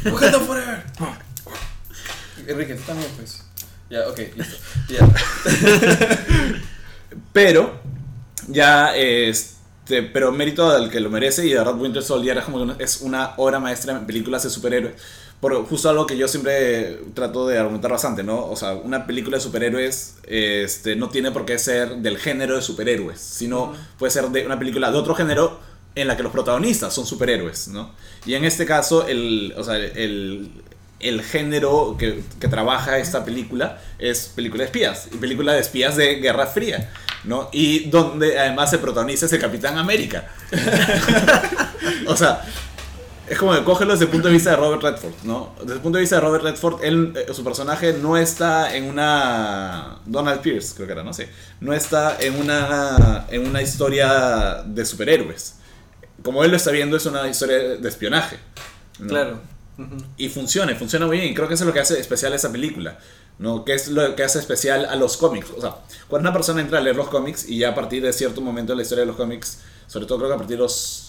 Buscando 0.10 0.39
Forever. 0.39 0.84
Enrique, 2.48 2.76
tú 2.76 2.84
también, 2.88 3.10
pues. 3.16 3.42
Ya, 3.90 4.08
ok, 4.10 4.20
listo. 4.36 4.56
Ya. 4.90 5.08
Pero, 7.34 7.80
ya, 8.48 8.96
este, 8.96 10.04
pero 10.04 10.32
mérito 10.32 10.70
al 10.70 10.90
que 10.90 11.00
lo 11.00 11.10
merece 11.10 11.46
y 11.46 11.50
de 11.50 11.58
verdad 11.58 11.76
Winter 11.80 12.04
Soldier 12.04 12.38
es 12.38 12.44
como 12.46 12.58
que 12.58 12.64
una- 12.64 12.76
es 12.80 13.02
una 13.02 13.34
obra 13.38 13.60
maestra 13.60 13.94
en 13.98 14.06
películas 14.06 14.44
de 14.44 14.50
superhéroes. 14.50 14.96
Por 15.40 15.66
justo 15.68 15.90
algo 15.90 16.08
que 16.08 16.18
yo 16.18 16.28
siempre 16.28 17.00
trato 17.14 17.48
de 17.48 17.58
argumentar 17.60 17.92
bastante, 17.92 18.24
¿no? 18.24 18.46
O 18.48 18.56
sea, 18.56 18.74
una 18.74 19.06
película 19.06 19.38
de 19.38 19.42
superhéroes 19.44 20.16
este, 20.24 20.96
no 20.96 21.10
tiene 21.10 21.32
por 21.32 21.46
qué 21.46 21.60
ser 21.60 21.98
del 21.98 22.18
género 22.18 22.56
de 22.56 22.62
superhéroes, 22.62 23.20
sino 23.20 23.74
puede 24.00 24.12
ser 24.12 24.30
de 24.30 24.46
una 24.46 24.58
película 24.58 24.92
de 24.92 24.98
otro 24.98 25.14
género 25.14 25.60
en 25.94 26.08
la 26.08 26.18
que 26.18 26.24
los 26.24 26.32
protagonistas 26.32 26.94
son 26.94 27.06
superhéroes, 27.06 27.68
¿no? 27.68 27.94
Y 28.26 28.34
en 28.34 28.44
este 28.46 28.66
caso, 28.66 29.08
el, 29.08 29.54
o 29.58 29.64
sea, 29.64 29.78
el, 29.78 30.52
el 31.00 31.22
género 31.24 31.96
que, 31.98 32.24
que 32.40 32.48
trabaja 32.48 32.98
esta 32.98 33.26
película 33.26 33.80
es 34.00 34.32
película 34.36 34.64
de 34.64 34.66
espías, 34.66 35.10
y 35.12 35.18
película 35.18 35.54
de 35.54 35.60
espías 35.60 35.96
de 35.96 36.16
Guerra 36.16 36.48
Fría, 36.48 36.90
¿no? 37.24 37.50
Y 37.52 37.90
donde 37.90 38.40
además 38.40 38.72
el 38.74 38.80
protagonista 38.80 39.26
es 39.26 39.34
el 39.34 39.40
Capitán 39.40 39.78
América. 39.78 40.30
o 42.08 42.16
sea, 42.16 42.42
es 43.28 43.40
como 43.40 43.64
cógelo 43.64 43.94
desde 43.94 44.06
el 44.06 44.12
punto 44.12 44.28
de 44.28 44.36
vista 44.36 44.52
de 44.52 44.56
Robert 44.58 44.84
Redford, 44.84 45.14
¿no? 45.24 45.56
Desde 45.60 45.74
el 45.74 45.80
punto 45.82 45.98
de 45.98 46.02
vista 46.02 46.18
de 46.18 46.22
Robert 46.22 46.44
Redford, 46.44 46.84
él, 46.84 47.14
eh, 47.16 47.34
su 47.34 47.44
personaje 47.44 47.94
no 47.94 48.18
está 48.18 48.76
en 48.76 48.86
una... 48.86 49.98
Donald 50.06 50.42
Pierce, 50.42 50.76
creo 50.76 50.86
que 50.86 50.94
era, 50.94 51.04
no 51.04 51.14
sé. 51.14 51.30
No 51.60 51.74
está 51.74 52.18
en 52.20 52.36
una, 52.36 53.26
en 53.30 53.48
una 53.48 53.62
historia 53.64 54.64
de 54.66 54.86
superhéroes. 54.86 55.56
Como 56.22 56.44
él 56.44 56.52
lo 56.52 56.58
está 56.58 56.72
viendo, 56.72 56.98
es 56.98 57.06
una 57.08 57.28
historia 57.28 57.58
de 57.58 57.90
espionaje. 57.90 58.38
Claro. 59.08 59.40
Ujú. 59.78 59.98
Y 60.18 60.30
funciona, 60.30 60.76
funciona 60.76 61.06
muy 61.06 61.20
bien. 61.20 61.34
Creo 61.34 61.48
que 61.48 61.54
eso 61.54 61.64
es 61.64 61.68
lo 61.68 61.74
que 61.74 61.80
hace 61.80 62.00
especial 62.00 62.34
a 62.34 62.36
esa 62.36 62.52
película. 62.52 62.98
¿no? 63.40 63.66
Que 63.66 63.74
es 63.74 63.90
lo 63.90 64.16
que 64.16 64.24
hace 64.24 64.40
especial 64.40 64.86
a 64.86 64.96
los 64.96 65.18
cómics. 65.18 65.50
O 65.58 65.62
sea, 65.62 65.76
cuando 66.08 66.30
una 66.30 66.34
persona 66.34 66.62
entra 66.62 66.80
a 66.80 66.82
leer 66.82 66.96
los 66.96 67.10
cómics 67.10 67.48
y 67.48 67.60
ya 67.60 67.70
a 67.70 67.76
partir 67.76 68.02
de 68.04 68.14
cierto 68.14 68.42
momento 68.42 68.74
de 68.74 68.78
la 68.78 68.84
historia 68.84 69.02
de 69.02 69.08
los 69.08 69.18
cómics, 69.18 69.60
sobre 69.88 70.06
todo 70.06 70.20
creo 70.20 70.30
que 70.30 70.36
a 70.36 70.38
partir 70.38 70.58
de 70.58 70.64
los 70.64 71.02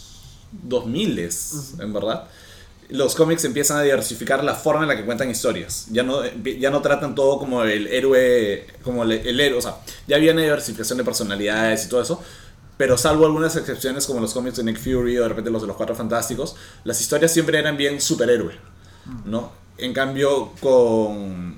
2000 0.53 1.29
en 1.81 1.93
verdad, 1.93 2.25
los 2.89 3.15
cómics 3.15 3.45
empiezan 3.45 3.79
a 3.79 3.83
diversificar 3.83 4.45
la 4.45 4.55
forma 4.55 4.83
en 4.83 4.89
la 4.89 4.97
que 4.97 5.05
cuentan 5.05 5.31
historias. 5.31 5.87
Ya 5.91 6.03
no, 6.03 6.23
ya 6.25 6.71
no 6.71 6.83
tratan 6.83 7.15
todo 7.15 7.39
como 7.39 7.63
el 7.63 7.87
héroe, 7.89 8.67
como 8.83 9.03
el, 9.03 9.13
el 9.13 9.41
héroe, 9.41 9.59
o 9.59 9.63
sea, 9.63 9.77
ya 10.07 10.19
viene 10.19 10.43
diversificación 10.43 10.99
de 10.99 11.05
personalidades 11.05 11.87
y 11.87 11.89
todo 11.89 12.03
eso. 12.03 12.23
Pero 12.77 12.99
salvo 12.99 13.25
algunas 13.25 13.57
excepciones 13.57 14.07
como 14.07 14.21
los 14.21 14.35
cómics 14.35 14.57
de 14.59 14.65
Nick 14.65 14.79
Fury 14.79 15.19
o 15.19 15.23
de 15.23 15.29
repente 15.29 15.51
los 15.51 15.63
de 15.63 15.69
los 15.69 15.77
Cuatro 15.77 15.95
Fantásticos, 15.95 16.57
las 16.85 17.01
historias 17.01 17.33
siempre 17.33 17.59
eran 17.59 17.77
bien 17.77 18.01
superhéroe, 18.01 18.55
¿no? 19.25 19.51
En 19.79 19.93
cambio, 19.95 20.53
con... 20.61 21.57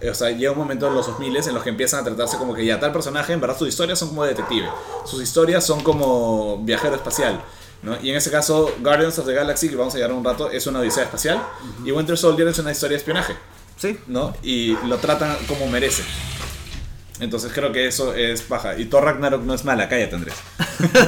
eh, 0.00 0.10
O 0.10 0.14
sea, 0.14 0.30
llega 0.30 0.52
un 0.52 0.58
momento 0.58 0.88
en 0.88 0.94
los 0.94 1.06
2000 1.06 1.36
en 1.36 1.54
los 1.54 1.62
que 1.62 1.70
empiezan 1.70 2.00
a 2.00 2.04
tratarse 2.04 2.36
como 2.36 2.54
que 2.54 2.64
ya 2.64 2.78
tal 2.78 2.92
personaje, 2.92 3.32
en 3.32 3.40
verdad 3.40 3.58
sus 3.58 3.68
historias 3.68 3.98
son 3.98 4.08
como 4.08 4.24
detective. 4.24 4.68
Sus 5.06 5.22
historias 5.22 5.64
son 5.64 5.82
como 5.82 6.58
viajero 6.62 6.94
espacial. 6.94 7.42
¿no? 7.82 7.96
Y 8.02 8.10
en 8.10 8.16
ese 8.16 8.30
caso, 8.30 8.70
Guardians 8.80 9.18
of 9.18 9.26
the 9.26 9.34
Galaxy, 9.34 9.68
que 9.68 9.76
vamos 9.76 9.94
a 9.94 9.98
llegar 9.98 10.12
un 10.12 10.24
rato, 10.24 10.50
es 10.50 10.66
una 10.66 10.80
odisea 10.80 11.04
espacial. 11.04 11.42
Y 11.84 11.92
Winter 11.92 12.16
Soldier 12.16 12.48
es 12.48 12.58
una 12.58 12.72
historia 12.72 12.94
de 12.96 12.98
espionaje. 12.98 13.34
Sí. 13.76 13.98
¿no? 14.06 14.34
Y 14.42 14.74
lo 14.86 14.96
tratan 14.98 15.36
como 15.46 15.66
merece. 15.66 16.02
Entonces 17.20 17.52
creo 17.54 17.72
que 17.72 17.86
eso 17.86 18.14
es 18.14 18.42
paja. 18.42 18.78
Y 18.78 18.86
Thor 18.86 19.04
Ragnarok 19.04 19.42
no 19.42 19.54
es 19.54 19.64
mala, 19.64 19.88
cállate 19.88 20.16
Andrés. 20.16 20.34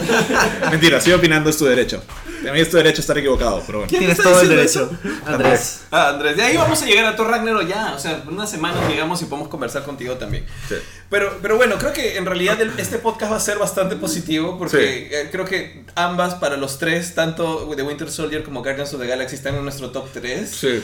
Mentira, 0.70 1.00
sigo 1.00 1.16
opinando, 1.16 1.50
es 1.50 1.58
tu 1.58 1.64
derecho. 1.64 2.02
A 2.48 2.52
mí 2.52 2.60
es 2.60 2.70
tu 2.70 2.76
derecho 2.76 3.00
estar 3.00 3.16
equivocado, 3.18 3.62
pero 3.66 3.78
bueno. 3.78 3.88
¿Quién 3.88 4.00
Tienes 4.00 4.18
está 4.18 4.30
todo 4.30 4.40
el 4.42 4.48
diciendo 4.62 4.90
derecho. 5.02 5.20
Andrés. 5.26 5.80
Ah, 5.90 6.08
Andrés, 6.10 6.36
de 6.36 6.42
ahí 6.42 6.56
vamos 6.56 6.80
a 6.82 6.86
llegar 6.86 7.04
a 7.06 7.16
Thor 7.16 7.28
Ragnarok 7.30 7.66
ya. 7.66 7.94
O 7.94 7.98
sea, 7.98 8.20
en 8.22 8.28
una 8.28 8.46
semana 8.46 8.86
llegamos 8.88 9.20
y 9.22 9.24
podemos 9.26 9.48
conversar 9.48 9.82
contigo 9.84 10.14
también. 10.14 10.44
Sí. 10.68 10.74
Pero, 11.08 11.38
pero 11.40 11.56
bueno, 11.56 11.76
creo 11.78 11.92
que 11.92 12.16
en 12.16 12.26
realidad 12.26 12.60
el- 12.60 12.72
este 12.78 12.98
podcast 12.98 13.30
va 13.32 13.36
a 13.36 13.40
ser 13.40 13.58
bastante 13.58 13.94
positivo 13.96 14.58
porque 14.58 15.08
eh, 15.12 15.28
creo 15.30 15.44
que 15.44 15.84
ambas 15.94 16.34
para 16.34 16.56
los 16.56 16.78
tres, 16.78 17.14
tanto 17.14 17.72
de 17.76 17.82
Winter 17.82 18.10
Soldier 18.10 18.42
como 18.42 18.60
Guardians 18.62 18.92
of 18.92 19.00
the 19.00 19.06
Galaxy, 19.06 19.36
están 19.36 19.54
en 19.54 19.62
nuestro 19.62 19.90
top 19.90 20.08
3. 20.12 20.50
Sí. 20.50 20.82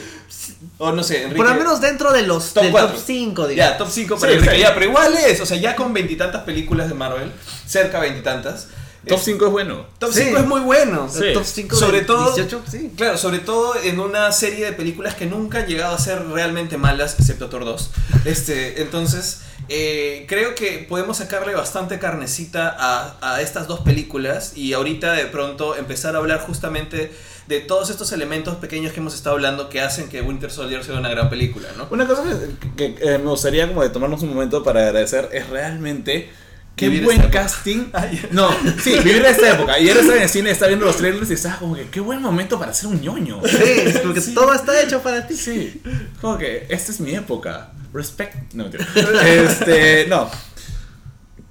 O 0.77 0.91
no 0.93 1.03
sé, 1.03 1.23
Enrique. 1.23 1.35
Por 1.37 1.47
lo 1.47 1.55
menos 1.55 1.81
dentro 1.81 2.11
de 2.13 2.23
los 2.23 2.53
Top 2.53 2.63
del 2.63 2.71
cuatro. 2.71 2.91
top 2.95 3.03
5, 3.05 3.41
Ya, 3.43 3.47
digamos. 3.49 3.77
top 3.79 3.89
5 3.91 4.17
para 4.17 4.31
Sí, 4.31 4.37
Enrique. 4.37 4.55
sí. 4.55 4.61
Ya, 4.61 4.73
pero 4.73 4.85
igual 4.87 5.13
es, 5.15 5.41
o 5.41 5.45
sea, 5.45 5.57
ya 5.57 5.75
con 5.75 5.93
veintitantas 5.93 6.43
películas 6.43 6.87
de 6.87 6.93
Marvel, 6.95 7.31
cerca 7.67 7.99
de 7.99 8.07
veintitantas. 8.07 8.67
Top 9.07 9.17
es- 9.17 9.23
5 9.25 9.45
es 9.47 9.51
bueno. 9.51 9.85
Top 9.99 10.11
Sí. 10.13 10.23
5 10.25 10.37
es 10.39 10.45
muy 10.45 10.61
bueno. 10.61 11.09
Sí. 11.11 11.33
Top 11.33 11.43
5 11.45 11.75
Sobre 11.75 12.01
todo- 12.01 12.33
18, 12.33 12.61
sí. 12.69 12.91
Claro, 12.95 13.17
sobre 13.17 13.39
todo 13.39 13.75
en 13.83 13.99
una 13.99 14.31
serie 14.31 14.65
de 14.65 14.73
películas 14.73 15.15
que 15.15 15.25
nunca 15.25 15.59
han 15.59 15.67
llegado 15.67 15.93
a 15.95 15.99
ser 15.99 16.25
realmente 16.27 16.77
malas, 16.77 17.15
excepto 17.19 17.49
Thor 17.49 17.65
2. 17.65 17.89
Este, 18.25 18.81
entonces, 18.81 19.41
eh, 19.69 20.25
creo 20.27 20.55
que 20.55 20.85
podemos 20.87 21.17
sacarle 21.17 21.53
bastante 21.55 21.99
carnecita 21.99 22.75
a, 22.77 23.17
a 23.21 23.41
estas 23.41 23.67
dos 23.67 23.79
películas 23.81 24.53
y 24.55 24.73
ahorita 24.73 25.13
de 25.13 25.25
pronto 25.25 25.75
empezar 25.75 26.15
a 26.15 26.19
hablar 26.19 26.39
justamente 26.41 27.11
de 27.47 27.59
todos 27.59 27.89
estos 27.89 28.11
elementos 28.13 28.55
pequeños 28.55 28.93
que 28.93 29.01
hemos 29.01 29.13
estado 29.15 29.35
hablando 29.35 29.67
que 29.69 29.81
hacen 29.81 30.07
que 30.07 30.21
Winter 30.21 30.49
Soldier 30.49 30.81
sea 30.83 30.95
una 30.97 31.09
gran 31.09 31.29
película, 31.29 31.67
¿no? 31.77 31.87
Una 31.91 32.07
cosa 32.07 32.23
que, 32.77 32.95
que, 32.95 33.15
eh, 33.15 33.17
me 33.17 33.29
gustaría 33.29 33.67
como 33.67 33.81
de 33.83 33.89
tomarnos 33.89 34.21
un 34.23 34.29
momento 34.29 34.63
para 34.63 34.87
agradecer 34.87 35.27
es 35.33 35.49
realmente 35.49 36.29
qué 36.75 36.89
Vivir 36.89 37.05
buen 37.05 37.21
casting. 37.29 37.91
No, 38.31 38.49
sí, 38.81 38.97
vivir 39.03 39.23
esta 39.25 39.53
época. 39.53 39.79
Y 39.79 39.89
eres 39.89 40.05
en 40.05 40.21
el 40.21 40.29
cine, 40.29 40.51
está 40.51 40.67
viendo 40.67 40.85
los 40.85 40.97
trailers 40.97 41.29
y 41.29 41.33
estaba 41.33 41.57
como 41.57 41.75
que 41.75 41.87
qué 41.87 41.99
buen 41.99 42.21
momento 42.21 42.59
para 42.59 42.73
ser 42.73 42.87
un 42.87 43.01
ñoño. 43.01 43.41
Sí, 43.45 43.93
porque 44.03 44.21
todo 44.21 44.53
está 44.53 44.81
hecho 44.81 45.01
para 45.01 45.25
ti. 45.27 45.35
Sí, 45.35 45.81
como 46.21 46.37
que 46.37 46.65
esta 46.69 46.91
es 46.91 46.99
mi 46.99 47.13
época. 47.13 47.71
Respect. 47.93 48.53
No, 48.53 48.63
mentira. 48.63 48.87
Este, 49.25 50.07
no. 50.07 50.29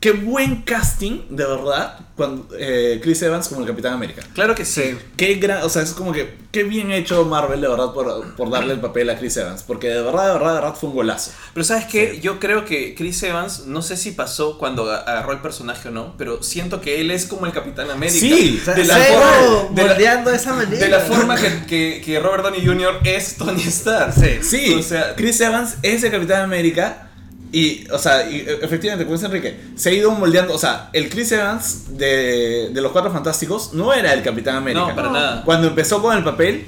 Qué 0.03 0.11
buen 0.11 0.63
casting, 0.63 1.21
de 1.31 1.47
verdad, 1.47 1.97
cuando 2.17 2.49
eh, 2.59 2.99
Chris 3.03 3.23
Evans 3.23 3.47
como 3.47 3.61
el 3.61 3.69
Capitán 3.69 3.93
América. 3.95 4.21
Claro 4.35 4.55
que 4.55 4.65
sí. 4.65 4.99
Qué 5.17 5.35
gran, 5.37 5.63
o 5.63 5.69
sea, 5.69 5.83
es 5.83 5.93
como 5.93 6.13
que 6.13 6.35
qué 6.51 6.65
bien 6.65 6.91
hecho 6.91 7.25
Marvel 7.25 7.61
de 7.61 7.69
verdad 7.69 7.93
por, 7.95 8.35
por 8.35 8.51
darle 8.51 8.75
el 8.75 8.81
papel 8.81 9.09
a 9.11 9.17
Chris 9.17 9.37
Evans, 9.37 9.63
porque 9.63 9.89
de 9.89 10.03
verdad, 10.03 10.27
de 10.27 10.33
verdad, 10.33 10.49
de 10.49 10.61
verdad 10.61 10.75
fue 10.75 10.91
un 10.91 10.97
golazo. 10.97 11.31
Pero 11.55 11.63
sabes 11.65 11.85
qué, 11.87 12.19
yo 12.21 12.41
creo 12.41 12.65
que 12.65 12.97
Chris 12.97 13.23
Evans, 13.23 13.67
no 13.67 13.81
sé 13.81 13.97
si 13.97 14.11
pasó 14.11 14.59
cuando 14.59 14.91
agarró 14.91 15.33
el 15.33 15.39
personaje 15.39 15.89
o 15.89 15.93
no, 15.93 16.15
pero 16.19 16.43
siento 16.43 16.81
que 16.81 17.01
él 17.01 17.13
es 17.13 17.27
como 17.27 17.47
el 17.47 17.53
Capitán 17.53 17.89
América. 17.89 18.19
Sí, 18.19 18.59
O 18.61 18.65
sea, 18.65 18.75
de 18.75 18.85
la 18.85 18.97
forma, 18.97 19.31
de 19.71 19.83
la- 19.85 19.89
moldeando 19.89 20.31
esa 20.33 20.53
manera. 20.53 20.85
de 20.85 20.89
la 20.91 20.99
forma 20.99 21.37
que, 21.37 21.65
que, 21.69 22.03
que 22.05 22.19
Robert 22.19 22.43
Downey 22.43 22.67
Jr. 22.67 22.99
es 23.05 23.37
Tony 23.37 23.63
Stark. 23.63 24.15
Sí, 24.43 24.75
O 24.77 24.83
sea, 24.83 25.15
Chris 25.15 25.41
Evans 25.41 25.77
es 25.83 26.03
el 26.03 26.11
Capitán 26.11 26.43
América 26.43 27.09
y, 27.53 27.87
o 27.91 27.99
sea, 27.99 28.29
y, 28.29 28.37
e- 28.37 28.59
efectivamente, 28.63 29.05
como 29.05 29.17
dice 29.17 29.27
Enrique, 29.27 29.61
se 29.77 29.91
ha 29.91 29.93
ido 29.93 30.11
moldeando, 30.11 30.55
o 30.55 30.59
sea, 30.59 30.89
el 30.93 31.09
Chris 31.11 31.33
Evans 31.33 31.99
de, 31.99 32.71
de 32.73 32.81
los 32.81 32.93
Cuatro 32.93 33.13
Fantásticos 33.13 33.75
no 33.75 33.93
era 33.93 34.13
el 34.15 34.23
Capitán 34.23 34.57
América. 34.57 34.89
No, 34.89 34.95
para 34.97 35.11
nada. 35.11 35.45
Cuando 35.45 35.69
empezó 35.69 36.01
con 36.01 36.17
el 36.17 36.25
papel, 36.25 36.65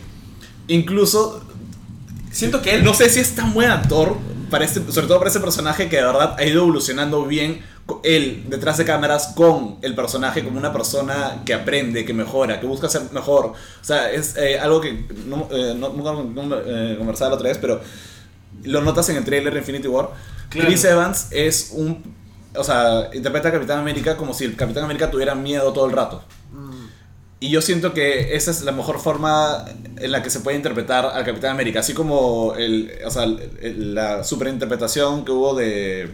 incluso 0.68 1.42
siento 2.31 2.61
que 2.62 2.75
él 2.75 2.85
no 2.85 2.94
sé 2.94 3.09
si 3.09 3.20
es 3.20 3.35
tan 3.35 3.55
buen 3.55 3.70
actor, 3.70 4.16
para 4.51 4.64
este, 4.64 4.81
sobre 4.92 5.07
todo 5.07 5.18
para 5.18 5.31
ese 5.31 5.40
personaje 5.40 5.88
que 5.88 5.97
de 5.97 6.05
verdad 6.05 6.37
ha 6.38 6.44
ido 6.44 6.62
evolucionando 6.62 7.25
bien 7.25 7.62
él 8.03 8.44
detrás 8.49 8.79
de 8.79 8.85
cámaras 8.85 9.33
con 9.35 9.77
el 9.83 9.94
personaje 9.94 10.42
como 10.42 10.59
una 10.59 10.73
persona 10.73 11.42
que 11.44 11.53
aprende, 11.53 12.05
que 12.05 12.14
mejora, 12.14 12.61
que 12.61 12.66
busca 12.66 12.88
ser 12.88 13.03
mejor. 13.12 13.47
O 13.47 13.55
sea, 13.85 14.11
es 14.11 14.37
eh, 14.37 14.59
algo 14.59 14.81
que 14.81 15.05
no, 15.27 15.49
eh, 15.51 15.75
no, 15.77 15.90
nunca 15.90 16.12
no, 16.12 16.57
eh, 16.64 16.94
conversaba 16.97 17.31
la 17.31 17.37
otra 17.37 17.49
vez, 17.49 17.59
pero 17.59 17.81
lo 18.62 18.81
notas 18.81 19.09
en 19.11 19.16
el 19.16 19.25
trailer 19.25 19.53
de 19.53 19.59
Infinity 19.61 19.88
War. 19.88 20.11
Claro. 20.55 20.69
Chris 20.69 20.85
Evans 20.85 21.27
es 21.31 21.71
un... 21.73 22.03
O 22.57 22.64
sea, 22.64 23.11
interpreta 23.12 23.49
a 23.49 23.53
Capitán 23.53 23.79
América 23.81 24.17
como 24.17 24.33
si 24.33 24.45
el 24.45 24.57
Capitán 24.57 24.85
América 24.85 25.11
tuviera 25.11 25.35
miedo 25.35 25.73
todo 25.73 25.87
el 25.87 25.93
rato. 25.93 26.23
Y 27.40 27.51
yo 27.51 27.61
siento 27.61 27.93
que 27.93 28.37
esa 28.37 28.51
es 28.53 28.62
la 28.62 28.73
mejor 28.73 29.01
forma 29.01 29.67
en 29.99 30.12
la 30.12 30.23
que 30.23 30.31
se 30.31 30.40
puede 30.40 30.57
interpretar 30.57 31.05
al 31.05 31.25
Capitán 31.27 31.51
América. 31.51 31.81
Así 31.81 31.93
como 31.93 32.55
el, 32.55 32.90
o 33.05 33.11
sea, 33.11 33.25
el- 33.25 33.95
la 33.95 34.25
superinterpretación 34.25 35.25
que 35.27 35.33
hubo 35.33 35.55
de, 35.55 36.09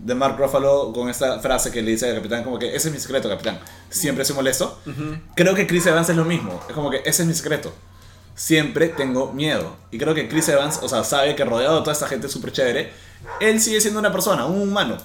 de 0.00 0.14
Mark 0.14 0.36
Ruffalo 0.38 0.92
con 0.92 1.08
esta 1.08 1.38
frase 1.38 1.70
que 1.70 1.80
le 1.80 1.92
dice 1.92 2.10
al 2.10 2.16
Capitán, 2.16 2.44
como 2.44 2.58
que 2.58 2.74
ese 2.76 2.88
es 2.88 2.94
mi 2.94 3.00
secreto, 3.00 3.28
Capitán. 3.28 3.58
Siempre 3.88 4.24
soy 4.24 4.36
molesto. 4.36 4.78
Creo 5.34 5.54
que 5.54 5.66
Chris 5.66 5.86
Evans 5.86 6.10
es 6.10 6.16
lo 6.16 6.24
mismo. 6.26 6.60
Es 6.68 6.74
como 6.74 6.90
que 6.90 6.98
ese 7.06 7.22
es 7.22 7.28
mi 7.28 7.32
secreto. 7.34 7.72
Siempre 8.36 8.88
tengo 8.88 9.32
miedo. 9.32 9.76
Y 9.90 9.98
creo 9.98 10.14
que 10.14 10.28
Chris 10.28 10.48
Evans, 10.48 10.78
o 10.82 10.88
sea, 10.88 11.02
sabe 11.02 11.34
que 11.34 11.44
rodeado 11.44 11.76
de 11.76 11.80
toda 11.80 11.92
esta 11.92 12.06
gente 12.06 12.28
súper 12.28 12.52
chévere, 12.52 12.92
él 13.40 13.60
sigue 13.60 13.80
siendo 13.80 13.98
una 13.98 14.12
persona, 14.12 14.46
un 14.46 14.60
humano. 14.60 14.96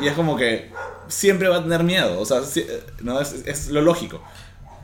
Y 0.00 0.08
es 0.08 0.12
como 0.12 0.36
que 0.36 0.70
siempre 1.08 1.48
va 1.48 1.56
a 1.56 1.62
tener 1.62 1.82
miedo. 1.82 2.20
O 2.20 2.26
sea, 2.26 2.40
no, 3.00 3.20
es, 3.20 3.32
es 3.46 3.68
lo 3.68 3.80
lógico. 3.80 4.22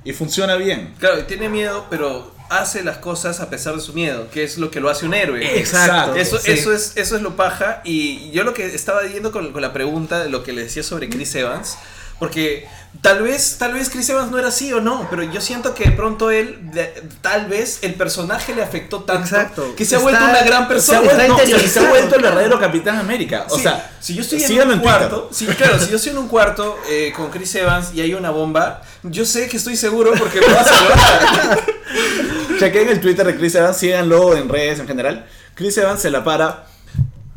Y 0.04 0.12
funciona 0.12 0.56
bien. 0.56 0.94
Claro, 0.98 1.24
tiene 1.24 1.48
miedo, 1.48 1.86
pero 1.90 2.32
hace 2.50 2.84
las 2.84 2.98
cosas 2.98 3.40
a 3.40 3.50
pesar 3.50 3.74
de 3.74 3.80
su 3.80 3.92
miedo, 3.92 4.28
que 4.30 4.44
es 4.44 4.58
lo 4.58 4.70
que 4.70 4.80
lo 4.80 4.90
hace 4.90 5.06
un 5.06 5.14
héroe. 5.14 5.58
Exacto. 5.58 6.14
Eso, 6.14 6.38
sí. 6.38 6.52
eso, 6.52 6.72
es, 6.72 6.92
eso 6.96 7.16
es 7.16 7.22
lo 7.22 7.36
paja. 7.36 7.80
Y 7.84 8.30
yo 8.30 8.44
lo 8.44 8.54
que 8.54 8.66
estaba 8.66 9.02
viendo 9.02 9.32
con, 9.32 9.52
con 9.52 9.62
la 9.62 9.72
pregunta 9.72 10.22
de 10.22 10.30
lo 10.30 10.42
que 10.42 10.52
le 10.52 10.62
decía 10.64 10.82
sobre 10.82 11.08
Chris 11.08 11.34
Evans, 11.34 11.76
porque 12.18 12.66
tal 13.00 13.22
vez, 13.22 13.56
tal 13.58 13.72
vez 13.74 13.90
Chris 13.90 14.08
Evans 14.08 14.30
no 14.30 14.38
era 14.38 14.48
así 14.48 14.72
o 14.72 14.80
no, 14.80 15.06
pero 15.10 15.22
yo 15.24 15.40
siento 15.40 15.74
que 15.74 15.84
de 15.84 15.90
pronto 15.92 16.30
él, 16.30 16.58
de- 16.72 17.02
tal 17.20 17.46
vez 17.46 17.80
el 17.82 17.94
personaje 17.94 18.54
le 18.54 18.62
afectó 18.62 19.02
tanto 19.02 19.24
Exacto. 19.24 19.74
que 19.76 19.84
se 19.84 19.96
ha 19.96 19.98
Está- 19.98 20.10
vuelto 20.10 20.24
una 20.24 20.42
gran 20.44 20.60
Se 20.60 20.64
ha 20.64 20.68
persona. 20.68 21.00
Vuelto, 21.00 21.28
no, 21.28 21.38
se- 21.68 21.80
ha 21.80 21.88
vuelto 21.88 22.14
el 22.16 22.22
verdadero 22.22 22.58
Capitán 22.60 22.96
América. 22.98 23.46
O 23.50 23.56
Sí, 23.56 23.62
sea, 23.62 23.90
si 24.00 24.14
yo 24.14 24.22
estoy 24.22 24.42
en 24.44 24.70
un 24.70 24.78
cuarto, 24.78 25.28
sí, 25.32 25.46
claro, 25.46 25.78
si 25.80 25.90
yo 25.90 25.96
estoy 25.96 26.12
en 26.12 26.18
un 26.18 26.28
cuarto 26.28 26.78
eh, 26.88 27.12
con 27.16 27.30
Chris 27.30 27.54
Evans 27.56 27.88
y 27.94 28.00
hay 28.00 28.14
una 28.14 28.30
bomba, 28.30 28.80
yo 29.02 29.24
sé 29.24 29.48
que 29.48 29.56
estoy 29.56 29.76
seguro 29.76 30.12
porque 30.18 30.40
me 30.40 30.46
va 30.54 30.60
a 30.60 30.64
salvar. 30.64 31.64
Chequen 32.58 32.88
el 32.88 33.00
Twitter 33.00 33.26
de 33.26 33.36
Chris 33.36 33.54
Evans, 33.56 33.76
síganlo 33.76 34.36
en 34.36 34.48
redes 34.48 34.78
en 34.78 34.86
general. 34.86 35.26
Chris 35.54 35.76
Evans 35.78 36.00
se 36.00 36.10
la 36.10 36.22
para 36.24 36.66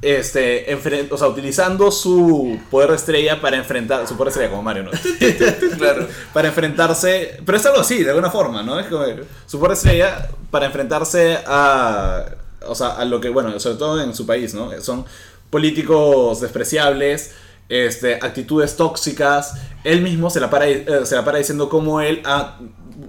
este, 0.02 0.72
enfren- 0.76 1.08
o 1.10 1.18
sea, 1.18 1.28
utilizando 1.28 1.92
su 1.92 2.60
poder 2.70 2.90
de 2.92 2.96
estrella 2.98 3.42
para 3.42 3.58
enfrentar, 3.58 4.08
su 4.08 4.16
poder 4.16 4.28
de 4.28 4.32
estrella 4.32 4.50
como 4.52 4.64
Mario, 4.64 4.84
¿no? 4.84 4.92
Claro. 5.78 6.08
para 6.34 6.48
enfrentarse, 6.50 7.40
pero 7.46 7.58
es 7.58 7.66
algo 7.66 7.80
así, 7.82 8.04
de 8.04 8.10
alguna 8.10 8.30
forma, 8.30 8.62
¿no? 8.64 8.80
Es 8.80 8.88
como 8.88 9.06
su 9.46 9.60
poder 9.60 9.72
de 9.72 9.78
estrella 9.78 10.30
para 10.52 10.66
enfrentarse 10.68 11.40
a, 11.48 12.26
o 12.68 12.76
sea, 12.76 12.90
a 12.90 13.06
lo 13.06 13.20
que, 13.20 13.30
bueno, 13.30 13.60
sobre 13.60 13.78
todo 13.78 14.02
en 14.02 14.14
su 14.14 14.26
país, 14.26 14.54
¿no? 14.54 14.70
Son 14.82 15.06
políticos 15.50 16.42
despreciables, 16.42 17.32
este, 17.70 18.16
actitudes 18.16 18.76
tóxicas. 18.78 19.54
Él 19.84 20.02
mismo 20.02 20.30
se 20.30 20.40
la 20.40 20.50
para, 20.50 20.68
eh, 20.68 20.86
se 21.06 21.16
la 21.16 21.26
para 21.26 21.38
diciendo 21.40 21.70
cómo 21.70 22.02
él 22.02 22.22
ha 22.26 22.58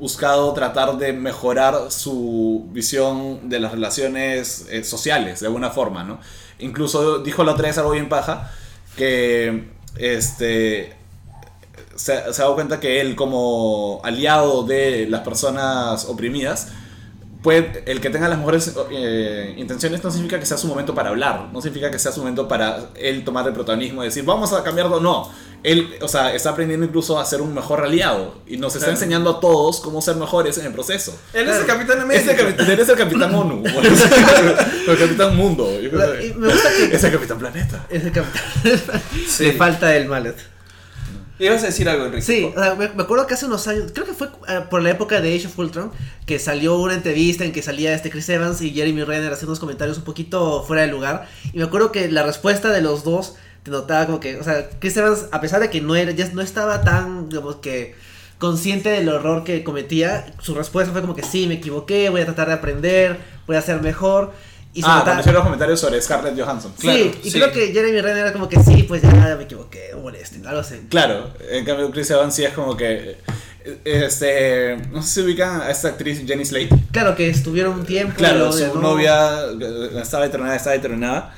buscado 0.01 0.53
tratar 0.53 0.97
de 0.99 1.13
mejorar 1.13 1.91
su 1.91 2.69
visión 2.73 3.49
de 3.49 3.59
las 3.61 3.73
relaciones 3.73 4.67
eh, 4.71 4.85
sociales, 4.85 5.41
de 5.41 5.47
alguna 5.47 5.71
forma, 5.71 6.05
¿no? 6.05 6.21
Incluso 6.59 7.19
dijo 7.19 7.45
la 7.45 7.53
otra 7.53 7.69
vez 7.69 7.79
algo 7.79 7.93
bien 7.93 8.09
paja, 8.09 8.51
que 8.97 9.69
este, 9.97 10.97
se, 11.97 12.13
ha 12.13 12.31
dado 12.31 12.55
cuenta 12.55 12.81
que 12.81 13.01
él 13.01 13.17
como 13.17 14.01
aliado 14.05 14.65
de 14.65 15.07
las 15.09 15.21
personas 15.23 16.05
oprimidas, 16.07 16.69
puede, 17.43 17.85
el 17.87 18.01
que 18.01 18.11
tenga 18.11 18.29
las 18.29 18.39
mejores 18.39 18.75
eh, 18.91 19.55
intenciones 19.57 20.03
no 20.03 20.11
significa 20.11 20.39
que 20.39 20.47
sea 20.47 20.57
su 20.57 20.67
momento 20.67 20.95
para 20.95 21.11
hablar, 21.11 21.49
no 21.53 21.61
significa 21.61 21.91
que 21.91 21.99
sea 21.99 22.13
su 22.13 22.21
momento 22.21 22.49
para 22.49 22.91
él 22.97 23.25
tomar 23.25 23.47
el 23.47 23.55
protagonismo 23.55 24.03
y 24.03 24.07
decir, 24.07 24.25
vamos 24.25 24.53
a 24.53 24.63
cambiarlo, 24.63 25.01
no. 25.01 25.31
Él, 25.65 25.97
o 26.01 26.09
sea, 26.09 26.33
está 26.35 26.51
aprendiendo 26.51 26.87
incluso 26.87 27.19
a 27.19 27.25
ser 27.25 27.41
un 27.41 27.53
mejor 27.53 27.81
aliado 27.85 28.41
y 28.47 28.57
nos 28.59 28.75
está 28.75 28.87
Claro. 28.87 28.93
enseñando 28.93 29.31
a 29.31 29.41
todos 29.41 29.81
cómo 29.81 30.01
ser 30.01 30.15
mejores 30.17 30.57
en 30.59 30.67
el 30.67 30.73
proceso. 30.73 31.19
Él 31.33 31.49
es 31.49 31.57
el 31.57 31.67
Capitán 31.67 32.01
América. 32.01 32.37
Capitán, 32.37 32.71
eres 32.71 32.89
el 32.89 32.97
Capitán 32.97 33.35
ONU, 33.35 33.63
o 33.65 33.81
el 34.93 34.99
Capitán 34.99 35.37
Mundo. 35.37 35.81
yo 35.81 35.91
creo 35.91 36.13
que- 36.17 36.27
Y 36.29 36.35
me 36.35 36.47
gusta 36.53 36.69
que 36.71 36.95
Es 36.97 37.03
el 37.05 37.13
Capitán 37.13 37.39
Planeta. 37.39 37.87
es 37.91 38.05
el 38.05 38.13
capitán. 38.13 38.43
Sí. 39.29 39.45
Le 39.47 39.53
falta 39.55 39.95
el 39.97 40.07
mallet. 40.09 40.37
Ibas 41.41 41.63
a 41.63 41.67
decir 41.67 41.89
algo, 41.89 42.07
Enrique. 42.07 42.23
Sí, 42.25 42.51
o 42.57 42.61
sea, 42.61 42.75
me, 42.75 42.89
me 42.89 43.03
acuerdo 43.05 43.27
que 43.29 43.35
hace 43.35 43.47
unos 43.47 43.69
años, 43.69 43.93
creo 43.95 44.05
que 44.05 44.13
fue 44.13 44.27
eh, 44.49 44.63
por 44.69 44.83
la 44.83 44.91
época 44.91 45.21
de 45.21 45.37
Age 45.37 45.47
of 45.47 45.57
Ultron, 45.57 45.93
que 46.27 46.41
salió 46.41 46.77
una 46.79 46.95
entrevista 46.95 47.45
en 47.45 47.53
que 47.53 47.63
salía 47.63 47.95
este 47.95 48.11
Chris 48.11 48.29
Evans 48.29 48.61
y 48.61 48.73
Jeremy 48.73 49.05
Renner 49.05 49.33
haciendo 49.33 49.53
unos 49.53 49.61
comentarios 49.61 49.99
un 49.99 50.05
poquito 50.05 50.65
fuera 50.65 50.83
de 50.83 50.89
lugar. 50.89 51.29
Y 51.53 51.59
me 51.59 51.65
acuerdo 51.65 51.93
que 51.93 52.11
la 52.11 52.25
respuesta 52.25 52.71
de 52.71 52.81
los 52.83 53.05
dos 53.05 53.37
te 53.63 53.71
notaba 53.71 54.07
como 54.07 54.21
que, 54.21 54.37
o 54.37 54.45
sea, 54.45 54.69
Chris 54.79 54.97
Evans, 54.97 55.27
a 55.33 55.41
pesar 55.41 55.61
de 55.61 55.71
que 55.71 55.81
no 55.81 55.95
era, 55.97 56.11
ya 56.13 56.29
no 56.33 56.43
estaba 56.43 56.83
tan, 56.83 57.29
digamos 57.29 57.57
que 57.57 57.95
consciente 58.39 58.89
del 58.91 59.09
horror 59.09 59.43
que 59.45 59.65
cometía, 59.65 60.27
su 60.41 60.55
respuesta 60.55 60.93
fue 60.93 61.01
como 61.01 61.15
que 61.17 61.23
sí, 61.25 61.47
me 61.47 61.55
equivoqué, 61.55 62.09
voy 62.09 62.21
a 62.21 62.25
tratar 62.25 62.49
de 62.49 62.55
aprender, 62.55 63.19
voy 63.47 63.57
a 63.57 63.63
ser 63.63 63.81
mejor. 63.83 64.33
Y 64.75 64.83
Ah, 64.85 64.99
notaba- 64.99 65.17
cuando 65.17 65.33
los 65.33 65.43
comentarios 65.43 65.81
sobre 65.81 66.01
Scarlett 66.01 66.39
Johansson. 66.39 66.73
Claro, 66.79 66.99
sí, 66.99 67.11
y 67.25 67.31
sí. 67.31 67.39
creo 67.41 67.51
que 67.53 67.73
Jeremy 67.73 68.01
Renner 68.01 68.19
era 68.19 68.33
como 68.33 68.49
que 68.49 68.61
sí, 68.63 68.85
pues 68.85 69.03
ya 69.03 69.11
me 69.37 69.43
equivoqué, 69.45 69.89
no 69.93 70.01
molesten, 70.01 70.47
algo 70.47 70.61
así. 70.61 70.77
Claro, 70.89 71.31
en 71.51 71.65
cambio 71.65 71.91
Chris 71.91 72.11
Evans 72.11 72.35
sí 72.35 72.45
es 72.45 72.53
como 72.53 72.77
que... 72.77 73.17
Este, 73.85 74.77
no 74.93 75.03
sé 75.03 75.09
si 75.09 75.21
ubican 75.23 75.61
a 75.63 75.71
esta 75.71 75.89
actriz 75.89 76.23
Jenny 76.27 76.45
Slate. 76.45 76.71
Claro 76.93 77.15
que 77.17 77.29
estuvieron 77.29 77.75
un 77.81 77.85
tiempo. 77.87 78.15
Claro, 78.17 78.53
su 78.53 78.79
novia 78.81 79.41
eh, 79.61 79.91
estaba 80.01 80.25
determinada, 80.25 80.57
estaba 80.57 80.75
determinada. 80.75 81.35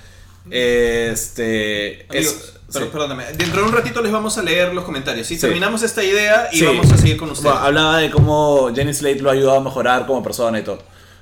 Este, 0.51 2.07
Amigos, 2.09 2.33
es- 2.35 2.53
pero- 2.73 2.85
sí. 2.87 2.91
perdóname. 2.93 3.25
Dentro 3.37 3.63
de 3.63 3.69
un 3.69 3.73
ratito 3.73 4.01
les 4.03 4.13
vamos 4.13 4.39
a 4.39 4.43
leer 4.43 4.73
los 4.75 4.85
comentarios. 4.85 5.27
¿sí? 5.27 5.35
Sí. 5.35 5.41
Terminamos 5.41 5.83
esta 5.83 6.03
idea 6.05 6.49
y 6.53 6.59
Sí. 6.61 6.65
vamos 6.65 6.91
a 6.93 6.97
seguir 6.97 7.17
con 7.17 7.31
ustedes. 7.31 7.53
Bueno, 7.53 7.67
hablaba 7.67 7.99
de 7.99 8.11
cómo 8.11 8.71
Jenny 8.75 8.95
Slate 8.95 9.21
lo 9.21 9.31
ha 9.31 9.33
ayudado 9.33 9.59
a 9.59 9.61
mejorar 9.61 10.07
como 10.07 10.23
persona 10.23 10.59
y 10.59 10.63
todo. 10.63 10.79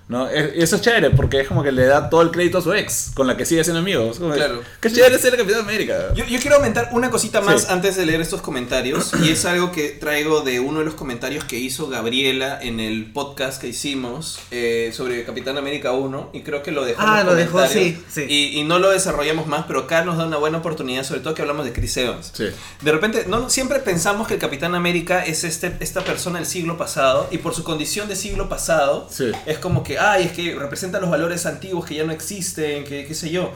¿No? 0.09 0.29
Y 0.31 0.63
eso 0.63 0.77
es 0.77 0.83
chévere 0.83 1.11
porque 1.11 1.41
es 1.41 1.49
como 1.49 1.63
que 1.63 1.73
le 1.73 1.85
da 1.87 2.09
todo 2.11 2.23
el 2.23 2.31
crédito 2.31 2.59
a 2.59 2.63
su 2.63 2.73
ex, 2.73 3.11
con 3.15 3.27
la 3.27 3.37
que 3.37 3.45
sigue 3.45 3.63
siendo 3.65 3.81
amigos. 3.81 4.19
Como 4.19 4.31
que, 4.33 4.39
Claro. 4.39 4.63
Qué 4.81 4.91
chévere 4.91 5.19
ser 5.19 5.35
el 5.35 5.41
Capitán 5.41 5.61
América. 5.61 6.15
Yo, 6.15 6.25
yo 6.25 6.39
quiero 6.41 6.57
aumentar 6.57 6.91
una 6.93 7.11
cosita 7.11 7.41
más 7.41 7.63
Sí. 7.63 7.67
antes 7.71 7.97
de 7.97 8.07
leer 8.07 8.21
estos 8.21 8.41
comentarios 8.41 9.13
y 9.23 9.31
es 9.31 9.45
algo 9.45 9.73
que 9.73 9.89
traigo 9.91 10.41
de 10.41 10.61
uno 10.61 10.79
de 10.81 10.85
los 10.85 10.95
comentarios 10.95 11.45
que 11.45 11.59
hizo 11.59 11.89
Gabriela 11.89 12.59
en 12.63 12.81
el 12.81 13.13
podcast 13.13 13.61
que 13.61 13.69
hicimos 13.69 14.39
eh, 14.51 14.93
sobre 14.95 15.25
Capitán 15.25 15.59
América 15.59 15.93
1 15.93 16.31
y 16.33 16.41
creo 16.43 16.63
que 16.63 16.73
lo 16.73 16.85
dejó 16.85 17.03
en 17.03 17.09
Ah, 17.09 17.17
los 17.25 17.27
lo 17.27 17.35
dejó, 17.35 17.67
sí, 17.67 18.03
sí. 18.11 18.25
Y, 18.29 18.59
y 18.61 18.65
no 18.65 18.79
lo 18.79 18.91
desarrollamos 18.91 19.47
más, 19.47 19.65
pero 19.67 19.81
acá 19.81 20.05
nos 20.05 20.17
da 20.17 20.27
una 20.27 20.37
buena 20.39 20.59
oportunidad, 20.59 21.05
sobre 21.05 21.21
todo 21.21 21.35
que 21.35 21.43
hablamos 21.43 21.65
de 21.65 21.73
Chris 21.73 21.97
Evans. 21.97 22.31
Sí. 22.35 22.45
De 22.81 22.93
repente, 22.93 23.25
no, 23.29 23.51
siempre 23.51 23.79
pensamos 23.81 24.27
que 24.29 24.35
el 24.35 24.41
Capitán 24.41 24.75
América 24.75 25.25
es 25.25 25.45
este, 25.45 25.77
esta 25.81 26.03
persona 26.03 26.39
del 26.39 26.47
siglo 26.47 26.77
pasado 26.79 27.29
y 27.31 27.39
por 27.39 27.55
su 27.55 27.65
condición 27.65 28.09
de 28.09 28.17
siglo 28.17 28.49
pasado 28.49 29.09
Sí. 29.11 29.31
es 29.47 29.59
como 29.59 29.83
que, 29.83 29.98
ay, 29.99 30.25
es 30.27 30.33
que 30.33 30.55
representa 30.55 31.01
los 31.01 31.11
valores 31.11 31.47
antiguos 31.47 31.85
que 31.87 31.95
ya 31.97 32.05
no 32.05 32.13
existen, 32.13 32.85
que 32.85 33.07
qué 33.07 33.15
sé 33.15 33.31
yo. 33.31 33.53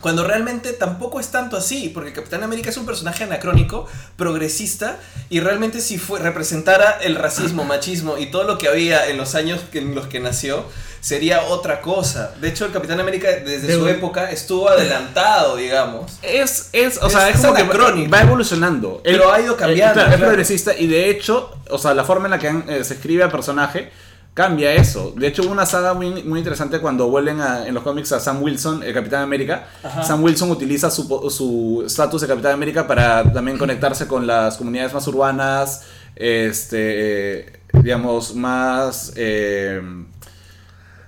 Cuando 0.00 0.24
realmente 0.24 0.72
tampoco 0.74 1.18
es 1.20 1.28
tanto 1.28 1.56
así, 1.56 1.88
porque 1.88 2.12
Capitán 2.12 2.42
América 2.42 2.68
es 2.68 2.76
un 2.76 2.84
personaje 2.84 3.24
anacrónico, 3.24 3.86
progresista, 4.16 4.98
y 5.30 5.40
realmente 5.40 5.80
si 5.80 5.96
fue, 5.98 6.20
representara 6.20 6.98
el 7.02 7.16
racismo, 7.16 7.64
machismo 7.74 8.18
y 8.18 8.26
todo 8.26 8.44
lo 8.44 8.58
que 8.58 8.68
había 8.68 9.08
en 9.08 9.16
los 9.16 9.34
años 9.34 9.60
en 9.72 9.94
los 9.94 10.06
que 10.06 10.20
nació, 10.20 10.64
sería 11.00 11.42
otra 11.44 11.80
cosa. 11.80 12.34
De 12.40 12.48
hecho, 12.48 12.66
el 12.66 12.72
Capitán 12.72 13.00
América 13.00 13.28
desde 13.28 13.66
De 13.68 13.74
su 13.74 13.88
época 13.88 14.30
estuvo 14.30 14.68
adelantado, 14.68 15.56
digamos. 15.56 16.12
Es, 16.22 16.68
es, 16.72 17.02
o 17.02 17.06
Es- 17.06 17.12
sea, 17.12 17.28
es, 17.30 17.36
es 17.36 17.40
que 17.40 17.46
anacrónico. 17.62 18.10
va 18.10 18.20
evolucionando. 18.20 19.00
Pero 19.02 19.32
ha 19.32 19.40
ido 19.40 19.56
cambiando, 19.56 19.92
eh, 19.92 19.94
claro, 19.94 20.10
es 20.10 20.16
claro. 20.16 20.28
progresista 20.30 20.76
y 20.76 20.86
de 20.88 21.08
hecho, 21.10 21.50
o 21.70 21.78
sea, 21.78 21.94
la 21.94 22.04
forma 22.04 22.26
en 22.26 22.30
la 22.32 22.38
que 22.38 22.48
eh, 22.68 22.84
se 22.84 22.94
escribe 22.94 23.24
al 23.24 23.30
personaje 23.30 23.90
cambia 24.36 24.74
eso. 24.74 25.14
De 25.16 25.26
hecho, 25.28 25.42
hubo 25.42 25.50
una 25.52 25.64
saga 25.64 25.94
muy, 25.94 26.22
muy 26.22 26.38
interesante 26.40 26.78
cuando 26.78 27.08
vuelven 27.08 27.40
a- 27.40 27.66
en 27.66 27.72
los 27.72 27.82
cómics 27.82 28.12
a 28.12 28.20
Sam 28.20 28.42
Wilson, 28.42 28.82
el 28.82 28.92
Capitán 28.92 29.22
América. 29.22 29.66
Ajá. 29.82 30.02
Sam 30.04 30.22
Wilson 30.22 30.50
utiliza 30.50 30.90
su 30.90 31.08
po- 31.08 31.30
su 31.30 31.82
estatus 31.86 32.20
de 32.20 32.28
Capitán 32.28 32.52
América 32.52 32.86
para 32.86 33.32
también 33.32 33.56
conectarse 33.64 34.06
con 34.06 34.26
las 34.26 34.58
comunidades 34.58 34.92
más 34.92 35.08
urbanas, 35.08 35.84
este, 36.16 37.60
digamos, 37.72 38.34
más... 38.34 39.12
eh, 39.16 39.80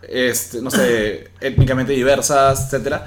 este, 0.09 0.63
no 0.63 0.71
sé, 0.71 1.29
étnicamente 1.41 1.93
diversas, 1.93 2.65
etcétera, 2.65 3.07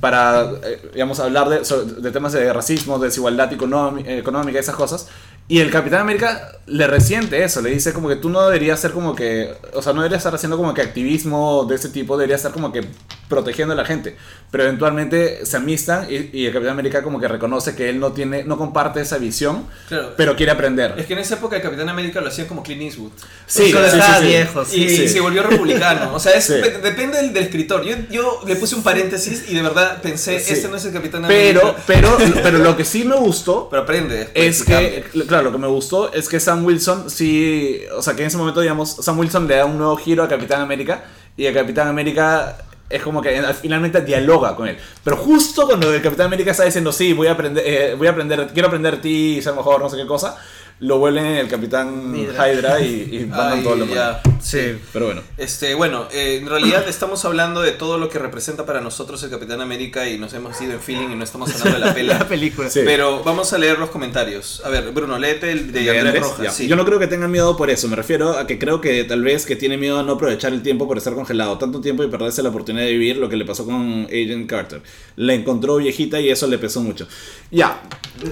para, 0.00 0.42
eh, 0.62 0.90
digamos, 0.92 1.18
hablar 1.20 1.48
de, 1.48 1.60
de 2.02 2.10
temas 2.10 2.32
de 2.34 2.52
racismo, 2.52 2.98
desigualdad 2.98 3.50
económi- 3.50 4.06
económica, 4.06 4.58
esas 4.58 4.74
cosas. 4.76 5.08
Y 5.46 5.60
el 5.60 5.70
Capitán 5.70 6.00
América 6.00 6.52
le 6.66 6.86
resiente 6.86 7.44
eso, 7.44 7.60
le 7.60 7.68
dice 7.68 7.92
como 7.92 8.08
que 8.08 8.16
tú 8.16 8.30
no 8.30 8.42
deberías 8.46 8.80
ser 8.80 8.92
como 8.92 9.14
que, 9.14 9.52
o 9.74 9.82
sea, 9.82 9.92
no 9.92 10.00
deberías 10.00 10.20
estar 10.20 10.34
haciendo 10.34 10.56
como 10.56 10.72
que 10.72 10.80
activismo 10.80 11.66
de 11.68 11.74
ese 11.74 11.90
tipo, 11.90 12.16
deberías 12.16 12.38
estar 12.40 12.52
como 12.52 12.72
que 12.72 12.82
protegiendo 13.28 13.74
a 13.74 13.76
la 13.76 13.84
gente. 13.84 14.16
Pero 14.50 14.64
eventualmente 14.64 15.44
se 15.44 15.56
amistan 15.58 16.06
y, 16.08 16.30
y 16.32 16.46
el 16.46 16.52
Capitán 16.52 16.72
América 16.72 17.02
como 17.02 17.20
que 17.20 17.28
reconoce 17.28 17.74
que 17.74 17.90
él 17.90 18.00
no 18.00 18.12
tiene, 18.12 18.44
no 18.44 18.56
comparte 18.56 19.00
esa 19.02 19.18
visión, 19.18 19.66
Claro. 19.88 20.14
pero 20.16 20.34
quiere 20.36 20.52
aprender. 20.52 20.94
Es 20.96 21.04
que 21.04 21.12
en 21.12 21.18
esa 21.18 21.34
época 21.34 21.56
el 21.56 21.62
Capitán 21.62 21.88
América 21.90 22.22
lo 22.22 22.28
hacía 22.28 22.46
como 22.46 22.62
Clint 22.62 22.80
Eastwood. 22.82 23.10
Sí, 23.46 23.64
sí, 23.64 23.72
sí, 23.72 24.00
sí. 24.20 24.26
viejo, 24.26 24.62
Y, 24.62 24.64
sí. 24.66 24.80
y 24.84 24.88
sí. 24.96 25.08
se 25.08 25.20
volvió 25.20 25.42
republicano. 25.42 26.14
O 26.14 26.20
sea, 26.20 26.32
es- 26.32 26.48
depende 26.48 27.18
del, 27.18 27.34
del 27.34 27.42
escritor. 27.42 27.84
Yo, 27.84 27.96
yo 28.10 28.40
le 28.46 28.56
puse 28.56 28.74
un 28.76 28.82
paréntesis 28.82 29.44
y 29.48 29.54
de 29.54 29.62
verdad 29.62 30.00
pensé, 30.00 30.36
este 30.36 30.68
no 30.68 30.76
es 30.76 30.84
el 30.86 30.92
Capitán 30.94 31.24
América. 31.26 31.74
Pero, 31.86 32.16
pero, 32.16 32.18
pero 32.42 32.58
lo 32.58 32.74
que 32.76 32.84
sí 32.86 33.04
me 33.04 33.16
gustó 33.16 33.68
Pero 33.68 33.82
aprende. 33.82 34.30
es 34.32 34.60
y 34.62 34.64
que, 34.64 34.72
cambia. 34.72 35.33
Claro, 35.34 35.50
lo 35.50 35.52
que 35.52 35.58
me 35.58 35.66
gustó 35.66 36.12
es 36.12 36.28
que 36.28 36.38
Sam 36.38 36.64
Wilson 36.64 37.10
sí, 37.10 37.82
o 37.96 38.00
sea, 38.02 38.14
que 38.14 38.22
en 38.22 38.28
ese 38.28 38.36
momento, 38.36 38.60
digamos, 38.60 38.90
Sam 38.90 39.18
Wilson 39.18 39.48
le 39.48 39.56
da 39.56 39.64
un 39.64 39.76
nuevo 39.76 39.96
giro 39.96 40.22
a 40.22 40.28
Capitán 40.28 40.60
América 40.60 41.06
y 41.36 41.46
el 41.46 41.52
Capitán 41.52 41.88
América 41.88 42.56
es 42.88 43.02
como 43.02 43.20
que 43.20 43.36
eh, 43.36 43.42
finalmente 43.60 44.00
dialoga 44.02 44.54
con 44.54 44.68
él. 44.68 44.76
Pero 45.02 45.16
justo 45.16 45.66
cuando 45.66 45.92
el 45.92 46.00
Capitán 46.00 46.26
América 46.26 46.52
está 46.52 46.62
diciendo, 46.62 46.92
sí, 46.92 47.12
voy 47.14 47.26
a 47.26 47.32
aprender, 47.32 47.64
eh, 47.66 47.94
voy 47.96 48.06
a 48.06 48.10
aprender, 48.10 48.48
quiero 48.52 48.68
aprender 48.68 48.94
de 48.94 49.02
ti 49.02 49.36
y 49.38 49.42
ser 49.42 49.54
mejor, 49.54 49.80
no 49.80 49.90
sé 49.90 49.96
qué 49.96 50.06
cosa, 50.06 50.36
lo 50.80 50.98
vuelven 50.98 51.24
el 51.24 51.48
Capitán 51.48 52.14
Hydra. 52.14 52.52
Hydra 52.52 52.80
y, 52.80 53.08
y 53.12 53.26
mandan 53.26 53.58
Ay, 53.58 53.64
todo 53.64 53.76
lo 53.76 53.86
malo. 53.86 54.18
Sí. 54.40 54.76
Pero 54.92 55.06
bueno. 55.06 55.22
Este, 55.38 55.74
bueno, 55.74 56.06
eh, 56.12 56.38
en 56.42 56.48
realidad 56.48 56.86
estamos 56.88 57.24
hablando 57.24 57.62
de 57.62 57.72
todo 57.72 57.96
lo 57.96 58.08
que 58.10 58.18
representa 58.18 58.66
para 58.66 58.80
nosotros 58.80 59.22
el 59.22 59.30
Capitán 59.30 59.60
América 59.60 60.08
y 60.08 60.18
nos 60.18 60.34
hemos 60.34 60.60
ido 60.60 60.72
en 60.72 60.80
feeling 60.80 61.10
y 61.10 61.16
no 61.16 61.24
estamos 61.24 61.50
hablando 61.54 61.78
de 61.78 61.86
la 61.86 61.94
pela. 61.94 62.18
La 62.18 62.28
película. 62.28 62.68
Sí. 62.68 62.80
Pero 62.84 63.22
vamos 63.22 63.52
a 63.52 63.58
leer 63.58 63.78
los 63.78 63.88
comentarios. 63.90 64.60
A 64.64 64.68
ver, 64.68 64.90
Bruno, 64.92 65.18
léete 65.18 65.52
el 65.52 65.72
de, 65.72 65.80
de 65.80 65.90
Andrés, 65.90 66.06
Andrés, 66.06 66.22
Rojas. 66.38 66.56
sí. 66.56 66.66
Yo 66.66 66.76
no 66.76 66.84
creo 66.84 66.98
que 66.98 67.06
tengan 67.06 67.30
miedo 67.30 67.56
por 67.56 67.70
eso, 67.70 67.88
me 67.88 67.96
refiero 67.96 68.36
a 68.36 68.46
que 68.46 68.58
creo 68.58 68.80
que 68.80 69.04
tal 69.04 69.22
vez 69.22 69.46
que 69.46 69.56
tiene 69.56 69.78
miedo 69.78 69.98
a 69.98 70.02
no 70.02 70.12
aprovechar 70.12 70.52
el 70.52 70.62
tiempo 70.62 70.86
por 70.86 70.98
estar 70.98 71.14
congelado 71.14 71.56
tanto 71.56 71.80
tiempo 71.80 72.02
y 72.04 72.08
perderse 72.08 72.42
la 72.42 72.50
oportunidad 72.50 72.84
de 72.84 72.92
vivir 72.92 73.16
lo 73.16 73.28
que 73.28 73.36
le 73.36 73.44
pasó 73.44 73.64
con 73.64 74.04
Agent 74.10 74.48
Carter. 74.50 74.82
La 75.16 75.32
encontró 75.34 75.76
viejita 75.76 76.20
y 76.20 76.28
eso 76.30 76.46
le 76.46 76.58
pesó 76.58 76.82
mucho. 76.82 77.08
Ya, 77.50 77.80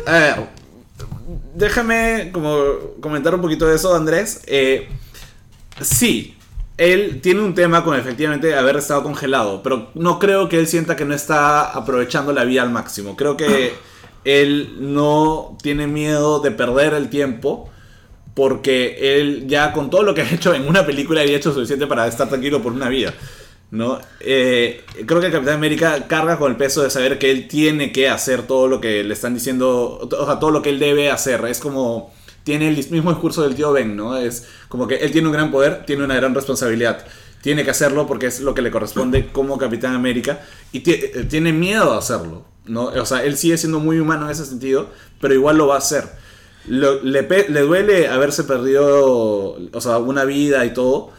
a 0.07 0.12
ver, 0.12 0.62
déjame 1.55 2.31
como 2.33 2.57
comentar 3.01 3.35
un 3.35 3.41
poquito 3.41 3.67
de 3.67 3.77
eso, 3.77 3.95
Andrés. 3.95 4.43
Eh, 4.47 4.88
sí, 5.81 6.37
él 6.77 7.21
tiene 7.23 7.41
un 7.41 7.55
tema 7.55 7.85
con 7.85 7.99
efectivamente 7.99 8.55
haber 8.55 8.77
estado 8.77 9.03
congelado, 9.03 9.62
pero 9.62 9.91
no 9.95 10.19
creo 10.19 10.49
que 10.49 10.59
él 10.59 10.67
sienta 10.67 10.97
que 10.97 11.05
no 11.05 11.15
está 11.15 11.62
aprovechando 11.62 12.33
la 12.33 12.45
vida 12.45 12.62
al 12.62 12.71
máximo. 12.71 13.17
Creo 13.17 13.37
que 13.37 13.75
él 14.25 14.77
no 14.79 15.57
tiene 15.62 15.87
miedo 15.87 16.41
de 16.41 16.51
perder 16.51 16.95
el 16.95 17.11
tiempo. 17.11 17.69
Porque 18.35 19.19
él 19.19 19.45
ya 19.47 19.75
con 19.75 19.91
todo 19.91 20.05
lo 20.05 20.15
que 20.15 20.23
ha 20.23 20.31
hecho 20.33 20.55
en 20.55 20.67
una 20.67 20.87
película 20.87 21.21
había 21.21 21.37
hecho 21.37 21.53
suficiente 21.53 21.87
para 21.87 22.07
estar 22.07 22.31
tranquilo 22.31 22.62
por 22.62 22.73
una 22.73 22.88
vida. 22.88 23.12
¿No? 23.73 23.99
Eh, 24.21 24.85
creo 25.07 25.19
que 25.19 25.27
el 25.27 25.33
Capitán 25.33 25.55
América 25.57 26.07
carga 26.07 26.39
con 26.39 26.53
el 26.53 26.57
peso 26.57 26.83
de 26.85 26.91
saber 26.91 27.19
que 27.19 27.33
él 27.33 27.49
tiene 27.49 27.91
que 27.91 28.09
hacer 28.09 28.43
todo 28.47 28.69
lo 28.69 28.81
que 28.81 29.03
le 29.03 29.13
están 29.13 29.35
diciendo, 29.35 29.99
o 30.01 30.27
sea, 30.27 30.39
todo 30.39 30.51
lo 30.53 30.62
que 30.62 30.70
él 30.70 30.79
debe 30.79 31.11
hacer. 31.11 31.45
Es 31.47 31.59
como, 31.59 32.12
tiene 32.45 32.68
el 32.68 32.77
mismo 32.91 33.11
discurso 33.11 33.43
del 33.43 33.57
tío 33.57 33.73
Ben, 33.73 33.97
¿no? 33.97 34.16
Es 34.16 34.47
como 34.68 34.87
que 34.87 34.97
él 34.97 35.11
tiene 35.11 35.27
un 35.27 35.33
gran 35.35 35.51
poder, 35.51 35.85
tiene 35.85 36.05
una 36.05 36.14
gran 36.14 36.35
responsabilidad. 36.35 37.05
Tiene 37.43 37.64
que 37.64 37.73
hacerlo 37.73 38.07
porque 38.07 38.27
es 38.27 38.41
lo 38.41 38.55
que 38.55 38.62
le 38.62 38.70
corresponde 38.70 39.27
como 39.33 39.59
Capitán 39.59 39.97
América 39.97 40.41
y 40.70 40.89
eh, 40.89 41.27
tiene 41.29 41.53
miedo 41.53 41.93
a 41.95 41.99
hacerlo, 41.99 42.45
¿no? 42.66 42.85
O 42.85 43.05
sea, 43.05 43.25
él 43.25 43.37
sigue 43.37 43.59
siendo 43.59 43.81
muy 43.81 43.99
humano 43.99 44.27
en 44.27 44.31
ese 44.31 44.47
sentido, 44.47 44.91
pero 45.20 45.35
igual 45.35 45.57
lo 45.59 45.66
va 45.66 45.75
a 45.75 45.79
hacer. 45.79 46.05
Lo- 46.68 47.03
le, 47.03 47.23
le 47.49 47.61
duele 47.62 48.07
haberse 48.07 48.45
perdido, 48.45 49.57
o 49.73 49.81
sea, 49.81 49.99
una 49.99 50.25
vida 50.25 50.64
y 50.64 50.73
todo, 50.73 51.11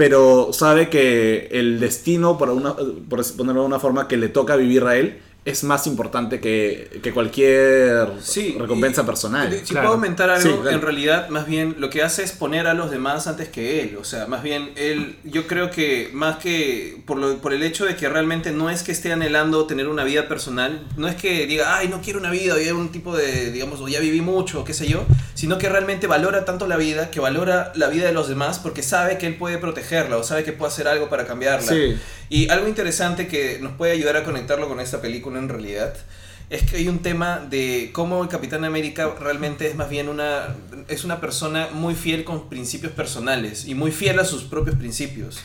pero 0.00 0.54
sabe 0.54 0.88
que 0.88 1.48
el 1.50 1.78
destino, 1.78 2.38
por, 2.38 2.48
una, 2.48 2.74
por 2.74 3.22
ponerlo 3.36 3.60
de 3.60 3.66
una 3.66 3.78
forma, 3.78 4.08
que 4.08 4.16
le 4.16 4.30
toca 4.30 4.56
vivir 4.56 4.82
a 4.84 4.96
él, 4.96 5.18
es 5.44 5.64
más 5.64 5.86
importante 5.86 6.38
que, 6.38 7.00
que 7.02 7.12
cualquier 7.12 8.08
Sí, 8.22 8.56
recompensa 8.58 9.02
y- 9.02 9.06
personal. 9.06 9.50
Si 9.64 9.70
Claro. 9.72 9.86
puedo 9.88 9.94
aumentar 9.94 10.28
algo, 10.28 10.42
Sí, 10.64 10.68
en 10.74 10.82
realidad, 10.82 11.28
más 11.30 11.46
bien 11.46 11.76
lo 11.78 11.88
que 11.88 12.02
hace 12.02 12.22
es 12.22 12.32
poner 12.32 12.66
a 12.66 12.74
los 12.74 12.90
demás 12.90 13.26
antes 13.26 13.48
que 13.48 13.80
él. 13.82 13.96
O 13.98 14.04
sea, 14.04 14.26
más 14.26 14.42
bien 14.42 14.70
él, 14.76 15.16
yo 15.24 15.46
creo 15.46 15.70
que 15.70 16.10
más 16.12 16.36
que 16.36 16.98
por, 17.06 17.16
lo, 17.16 17.38
por 17.38 17.54
el 17.54 17.62
hecho 17.62 17.86
de 17.86 17.96
que 17.96 18.08
realmente 18.08 18.52
no 18.52 18.68
es 18.68 18.82
que 18.82 18.92
esté 18.92 19.12
anhelando 19.12 19.66
tener 19.66 19.88
una 19.88 20.04
vida 20.04 20.28
personal, 20.28 20.86
no 20.98 21.08
es 21.08 21.16
que 21.16 21.46
diga, 21.46 21.76
ay, 21.78 21.88
no 21.88 22.02
quiero 22.02 22.18
una 22.18 22.30
vida, 22.30 22.54
o 22.54 22.76
un 22.78 22.92
tipo 22.92 23.16
de, 23.16 23.50
digamos, 23.50 23.80
o 23.80 23.88
ya 23.88 24.00
viví 24.00 24.20
mucho, 24.20 24.60
o 24.60 24.64
qué 24.64 24.74
sé 24.74 24.86
yo, 24.86 25.04
sino 25.34 25.56
que 25.56 25.68
realmente 25.70 26.06
valora 26.06 26.44
tanto 26.44 26.66
la 26.66 26.76
vida, 26.76 27.10
que 27.10 27.18
valora 27.20 27.72
la 27.74 27.88
vida 27.88 28.06
de 28.06 28.12
los 28.12 28.28
demás 28.28 28.58
porque 28.58 28.82
sabe 28.82 29.16
que 29.16 29.26
él 29.26 29.36
puede 29.36 29.56
protegerla 29.58 30.18
o 30.18 30.22
sabe 30.22 30.44
que 30.44 30.52
puede 30.52 30.70
hacer 30.70 30.86
algo 30.86 31.08
para 31.08 31.26
cambiarla. 31.26 31.72
Sí. 31.72 31.96
Y 32.30 32.48
algo 32.48 32.68
interesante 32.68 33.26
que 33.26 33.58
nos 33.60 33.72
puede 33.72 33.92
ayudar 33.92 34.16
a 34.16 34.22
conectarlo 34.22 34.68
con 34.68 34.80
esta 34.80 35.02
película 35.02 35.38
en 35.38 35.48
realidad 35.48 35.92
es 36.48 36.62
que 36.62 36.78
hay 36.78 36.88
un 36.88 37.00
tema 37.00 37.44
de 37.48 37.90
cómo 37.92 38.22
el 38.22 38.28
Capitán 38.28 38.64
América 38.64 39.14
realmente 39.20 39.68
es 39.68 39.76
más 39.76 39.88
bien 39.88 40.08
una 40.08 40.56
es 40.88 41.04
una 41.04 41.20
persona 41.20 41.68
muy 41.72 41.94
fiel 41.94 42.24
con 42.24 42.48
principios 42.48 42.92
personales 42.92 43.66
y 43.66 43.74
muy 43.74 43.92
fiel 43.92 44.18
a 44.18 44.24
sus 44.24 44.44
propios 44.44 44.76
principios. 44.76 45.40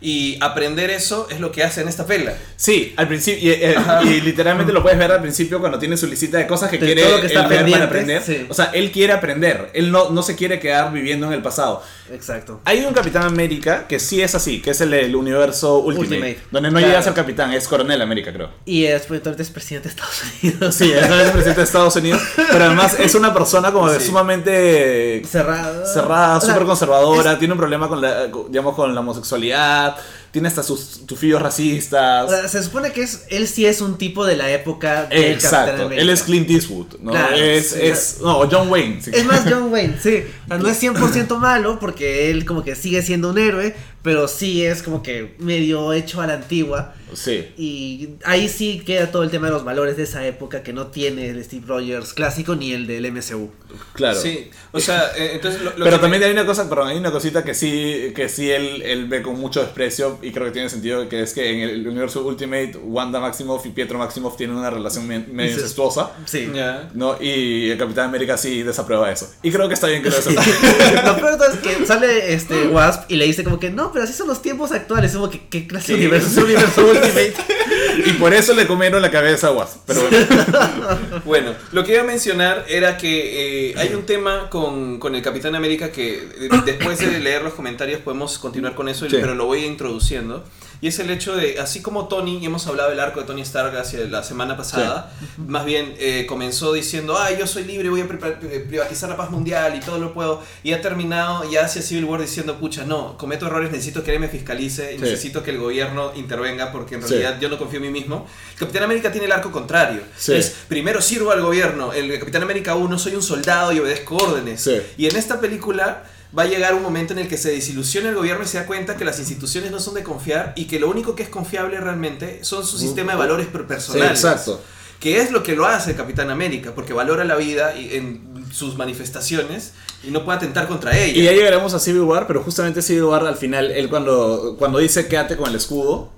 Y 0.00 0.36
aprender 0.42 0.90
eso 0.90 1.28
es 1.30 1.40
lo 1.40 1.50
que 1.50 1.62
hace 1.62 1.80
en 1.80 1.88
esta 1.88 2.04
pela. 2.04 2.34
Sí, 2.56 2.92
al 2.96 3.08
principio, 3.08 3.42
y, 3.42 3.52
eh, 3.52 3.74
y 4.04 4.20
literalmente 4.20 4.70
lo 4.72 4.82
puedes 4.82 4.98
ver 4.98 5.10
al 5.10 5.22
principio 5.22 5.60
cuando 5.60 5.78
tiene 5.78 5.96
su 5.96 6.06
lista 6.06 6.36
de 6.36 6.46
cosas 6.46 6.68
que 6.68 6.76
De 6.78 6.84
quiere 6.86 7.02
todo 7.02 7.12
lo 7.12 7.20
que 7.20 7.28
está 7.28 7.44
él 7.44 7.48
ver 7.48 7.58
pendiente, 7.60 7.78
para 7.78 7.90
aprender. 7.90 8.22
sí. 8.22 8.46
O 8.50 8.54
sea, 8.54 8.66
él 8.74 8.90
quiere 8.92 9.14
aprender, 9.14 9.70
él 9.72 9.90
no, 9.90 10.10
no 10.10 10.22
se 10.22 10.36
quiere 10.36 10.58
quedar 10.58 10.92
viviendo 10.92 11.26
en 11.28 11.32
el 11.32 11.42
pasado. 11.42 11.82
Exacto. 12.12 12.60
Hay 12.64 12.84
un 12.84 12.92
Capitán 12.92 13.22
América 13.22 13.86
que 13.88 13.98
sí 13.98 14.20
es 14.20 14.34
así, 14.34 14.60
que 14.60 14.70
es 14.72 14.80
el, 14.82 15.16
universo 15.16 15.78
Ultimate, 15.78 16.08
Ultimate. 16.16 16.38
donde 16.50 16.70
no 16.70 16.74
Claro. 16.78 16.86
llega 16.88 16.98
a 16.98 17.02
ser 17.02 17.14
capitán, 17.14 17.52
es 17.52 17.66
Coronel 17.66 18.02
América, 18.02 18.32
creo. 18.32 18.50
Y 18.66 18.86
ahorita 18.86 19.30
es 19.38 19.50
presidente 19.50 19.88
de 19.88 19.94
Estados 19.94 20.22
Unidos. 20.42 20.74
Sí, 20.74 20.92
es 20.92 21.06
presidente 21.06 21.60
de 21.60 21.62
Estados 21.62 21.96
Unidos, 21.96 22.20
pero 22.50 22.64
además 22.66 22.98
es 23.00 23.14
una 23.14 23.32
persona 23.32 23.72
como 23.72 23.90
de 23.90 24.00
sumamente 24.00 25.22
Cerrada. 25.24 25.86
cerrada, 25.86 26.36
O 26.36 26.40
sea, 26.40 26.50
súper 26.52 26.66
conservadora, 26.66 27.38
tiene 27.38 27.52
un 27.54 27.58
problema 27.58 27.88
con 27.88 28.00
la, 28.00 28.26
digamos, 28.48 28.74
con 28.74 28.94
la 28.94 29.00
homosexualidad, 29.00 29.96
tiene 30.34 30.48
hasta 30.48 30.64
sus 30.64 31.06
tufillos 31.06 31.40
racistas. 31.40 32.26
O 32.26 32.28
sea, 32.28 32.48
se 32.48 32.60
supone 32.64 32.90
que 32.90 33.02
es, 33.02 33.22
él 33.30 33.46
sí 33.46 33.66
es 33.66 33.80
un 33.80 33.96
tipo 33.96 34.26
de 34.26 34.34
la 34.34 34.50
época 34.50 35.02
del 35.06 35.08
Capitán 35.10 35.32
Exacto, 35.32 35.82
América. 35.84 36.02
él 36.02 36.10
es 36.10 36.22
Clint 36.24 36.50
Eastwood, 36.50 36.86
¿no? 37.00 37.12
Claro, 37.12 37.36
es, 37.36 37.68
sí. 37.70 37.78
es, 37.80 38.18
no, 38.20 38.40
John 38.50 38.68
Wayne. 38.68 39.00
sí. 39.00 39.12
Es 39.14 39.24
más 39.26 39.44
John 39.48 39.72
Wayne, 39.72 39.94
sí. 40.02 40.24
O 40.46 40.48
sea, 40.48 40.58
no 40.58 40.68
es 40.68 40.82
100% 40.82 41.38
malo 41.38 41.78
porque 41.78 42.32
él 42.32 42.44
como 42.46 42.64
que 42.64 42.74
sigue 42.74 43.00
siendo 43.02 43.30
un 43.30 43.38
héroe, 43.38 43.76
pero 44.04 44.28
sí 44.28 44.64
es 44.64 44.82
como 44.84 45.02
que 45.02 45.34
medio 45.38 45.92
hecho 45.92 46.20
a 46.20 46.26
la 46.28 46.34
antigua. 46.34 46.94
Sí. 47.14 47.46
Y 47.56 48.08
ahí 48.24 48.48
sí 48.48 48.82
queda 48.84 49.10
todo 49.10 49.22
el 49.22 49.30
tema 49.30 49.46
de 49.46 49.52
los 49.52 49.64
valores 49.64 49.96
de 49.96 50.02
esa 50.02 50.26
época 50.26 50.62
que 50.64 50.72
no 50.72 50.88
tiene 50.88 51.28
el 51.30 51.42
Steve 51.44 51.64
Rogers 51.66 52.12
clásico 52.12 52.54
ni 52.56 52.72
el 52.72 52.86
del 52.88 53.10
MCU. 53.12 53.50
Claro. 53.92 54.20
Sí, 54.20 54.50
o 54.72 54.80
sea, 54.80 55.10
eh, 55.16 55.30
entonces 55.34 55.62
lo, 55.62 55.70
lo 55.76 55.84
Pero 55.84 55.96
que 55.96 56.02
también 56.02 56.20
me- 56.20 56.26
hay 56.26 56.32
una 56.32 56.44
cosa, 56.44 56.68
perdón, 56.68 56.88
hay 56.88 56.96
una 56.98 57.12
cosita 57.12 57.44
que 57.44 57.54
sí, 57.54 58.12
que 58.16 58.28
sí 58.28 58.50
él, 58.50 58.82
él 58.82 59.06
ve 59.06 59.22
con 59.22 59.38
mucho 59.38 59.60
desprecio 59.60 60.18
y 60.22 60.32
creo 60.32 60.46
que 60.46 60.52
tiene 60.52 60.68
sentido, 60.68 61.08
que 61.08 61.22
es 61.22 61.32
que 61.32 61.50
en 61.50 61.60
el 61.68 61.86
universo 61.88 62.24
Ultimate, 62.26 62.76
Wanda 62.82 63.20
Maximoff 63.20 63.64
y 63.66 63.70
Pietro 63.70 63.98
Maximoff 63.98 64.36
tienen 64.36 64.56
una 64.56 64.70
relación 64.70 65.06
me- 65.06 65.20
medio 65.20 65.52
Inces- 65.52 65.60
incestuosa, 65.60 66.10
Sí. 66.26 66.50
¿no? 66.94 67.16
Y 67.22 67.70
el 67.70 67.78
Capitán 67.78 68.08
América 68.08 68.36
sí 68.36 68.62
desaprueba 68.64 69.10
eso. 69.12 69.32
Y 69.42 69.50
creo 69.52 69.68
que 69.68 69.74
está 69.74 69.86
bien 69.86 70.02
que 70.02 70.10
lo 70.10 70.16
Lo 70.18 70.22
desapruebe. 70.22 71.14
peor 71.20 71.30
de 71.32 71.36
todo 71.38 71.48
es 71.52 71.58
que 71.78 71.86
sale 71.86 72.34
este 72.34 72.66
Wasp 72.68 73.08
y 73.10 73.16
le 73.16 73.24
dice 73.26 73.44
como 73.44 73.58
que 73.60 73.70
no, 73.70 73.92
pero 73.94 74.04
así 74.04 74.12
son 74.12 74.28
los 74.28 74.42
tiempos 74.42 74.72
actuales. 74.72 75.12
Es 75.12 75.16
como 75.16 75.30
que 75.30 75.40
qué 75.48 75.66
clase 75.66 75.92
de 75.92 75.98
universo 76.00 76.26
es 76.28 76.36
un 76.36 76.44
universo 76.44 76.84
Ultimate. 76.86 77.34
y 78.06 78.12
por 78.14 78.34
eso 78.34 78.52
le 78.52 78.66
comieron 78.66 79.00
la 79.00 79.10
cabeza 79.10 79.48
a 79.48 79.52
Wasp. 79.52 79.78
Pero 79.86 80.02
bueno. 80.02 80.26
Bueno, 81.24 81.54
lo 81.72 81.84
que 81.84 81.92
iba 81.92 82.02
a 82.02 82.04
mencionar 82.04 82.66
era 82.68 82.98
que 82.98 83.70
eh, 83.70 83.74
hay 83.78 83.94
un 83.94 84.04
tema 84.04 84.50
con, 84.50 84.98
con 84.98 85.14
el 85.14 85.22
Capitán 85.22 85.54
América 85.54 85.90
que 85.90 86.16
eh, 86.16 86.48
después 86.66 86.98
de 86.98 87.18
leer 87.20 87.42
los 87.42 87.54
comentarios 87.54 88.00
podemos 88.02 88.38
continuar 88.38 88.74
con 88.74 88.88
eso, 88.88 89.08
Sí. 89.08 89.16
pero 89.20 89.34
lo 89.34 89.46
voy 89.46 89.64
introduciendo. 89.64 90.44
Y 90.80 90.88
es 90.88 90.98
el 90.98 91.10
hecho 91.10 91.34
de, 91.36 91.58
así 91.60 91.80
como 91.80 92.08
Tony, 92.08 92.38
y 92.38 92.46
hemos 92.46 92.66
hablado 92.66 92.90
del 92.90 93.00
arco 93.00 93.20
de 93.20 93.26
Tony 93.26 93.40
Stark 93.42 93.74
hacia 93.76 94.00
la 94.06 94.22
semana 94.22 94.56
pasada, 94.56 95.12
más 95.38 95.64
bien 95.64 95.94
eh, 95.98 96.26
comenzó 96.28 96.72
diciendo, 96.74 97.16
ah, 97.18 97.30
yo 97.30 97.46
soy 97.46 97.64
libre, 97.64 97.88
voy 97.88 98.02
a 98.02 98.08
pri- 98.08 98.20
privatizar 98.68 99.08
la 99.08 99.16
paz 99.16 99.30
mundial 99.30 99.74
y 99.76 99.80
todo 99.80 99.98
lo 99.98 100.12
puedo. 100.12 100.42
Y 100.62 100.72
ha 100.72 100.82
terminado 100.82 101.50
ya 101.50 101.64
hacia 101.64 101.80
Civil 101.80 102.04
War 102.04 102.20
diciendo, 102.20 102.58
pucha, 102.58 102.84
no, 102.84 103.16
cometo 103.16 103.46
errores, 103.46 103.70
necesito 103.70 104.02
que 104.04 104.12
él 104.12 104.20
me 104.20 104.28
fiscalice, 104.28 104.92
Sí. 104.92 104.98
necesito 105.00 105.42
que 105.42 105.52
el 105.52 105.58
gobierno 105.58 106.12
intervenga 106.16 106.70
porque 106.72 106.96
en 106.96 107.02
Sí. 107.02 107.08
realidad 107.14 107.38
yo 107.40 107.48
no 107.48 107.56
confío 107.58 107.78
en 107.78 107.84
mí 107.84 107.90
mismo. 107.90 108.26
Capitán 108.58 108.82
América 108.82 109.10
tiene 109.10 109.26
el 109.26 109.32
arco 109.32 109.50
contrario. 109.50 110.02
Es 110.28 110.54
primero 110.68 111.00
sirvo 111.00 111.30
al 111.30 111.40
gobierno. 111.40 111.92
El 111.92 112.18
Capitán 112.18 112.42
América 112.42 112.74
1 112.74 112.98
soy 112.98 113.14
un 113.14 113.22
soldado 113.22 113.72
y 113.72 113.78
obedezco 113.80 114.16
órdenes. 114.16 114.68
Y 114.98 115.06
en 115.06 115.16
esta 115.16 115.40
película 115.40 116.04
va 116.36 116.42
a 116.42 116.46
llegar 116.46 116.74
un 116.74 116.82
momento 116.82 117.12
en 117.12 117.20
el 117.20 117.28
que 117.28 117.36
se 117.36 117.50
desilusiona 117.52 118.08
el 118.08 118.14
gobierno 118.14 118.44
y 118.44 118.46
se 118.46 118.58
da 118.58 118.66
cuenta 118.66 118.96
que 118.96 119.04
las 119.04 119.18
instituciones 119.18 119.70
no 119.70 119.78
son 119.80 119.94
de 119.94 120.02
confiar 120.02 120.52
y 120.56 120.64
que 120.64 120.78
lo 120.80 120.90
único 120.90 121.14
que 121.14 121.22
es 121.22 121.28
confiable 121.28 121.78
realmente 121.78 122.40
son 122.42 122.66
su 122.66 122.78
sistema 122.78 123.12
de 123.12 123.18
valores 123.18 123.46
Sí, 123.52 123.58
personales. 123.66 124.10
exacto. 124.10 124.60
Que 125.00 125.20
es 125.20 125.30
lo 125.30 125.42
que 125.42 125.54
lo 125.54 125.66
hace 125.66 125.94
Capitán 125.94 126.30
América, 126.30 126.72
porque 126.74 126.92
valora 126.92 127.24
la 127.24 127.36
vida 127.36 127.76
y- 127.76 127.94
en 127.96 128.44
sus 128.52 128.76
manifestaciones 128.76 129.72
y 130.02 130.10
no 130.10 130.24
puede 130.24 130.38
atentar 130.38 130.66
contra 130.66 130.96
ella. 130.98 131.18
Y 131.20 131.24
ya 131.24 131.32
llegaremos 131.32 131.74
a 131.74 131.78
Civil 131.78 132.02
War, 132.02 132.26
pero 132.26 132.42
justamente 132.42 132.80
Civil 132.82 133.04
War 133.04 133.26
al 133.26 133.36
final, 133.36 133.70
él 133.70 133.88
cuando, 133.88 134.56
cuando 134.58 134.78
dice 134.78 135.06
quédate 135.08 135.36
con 135.36 135.48
el 135.50 135.56
escudo, 135.56 136.10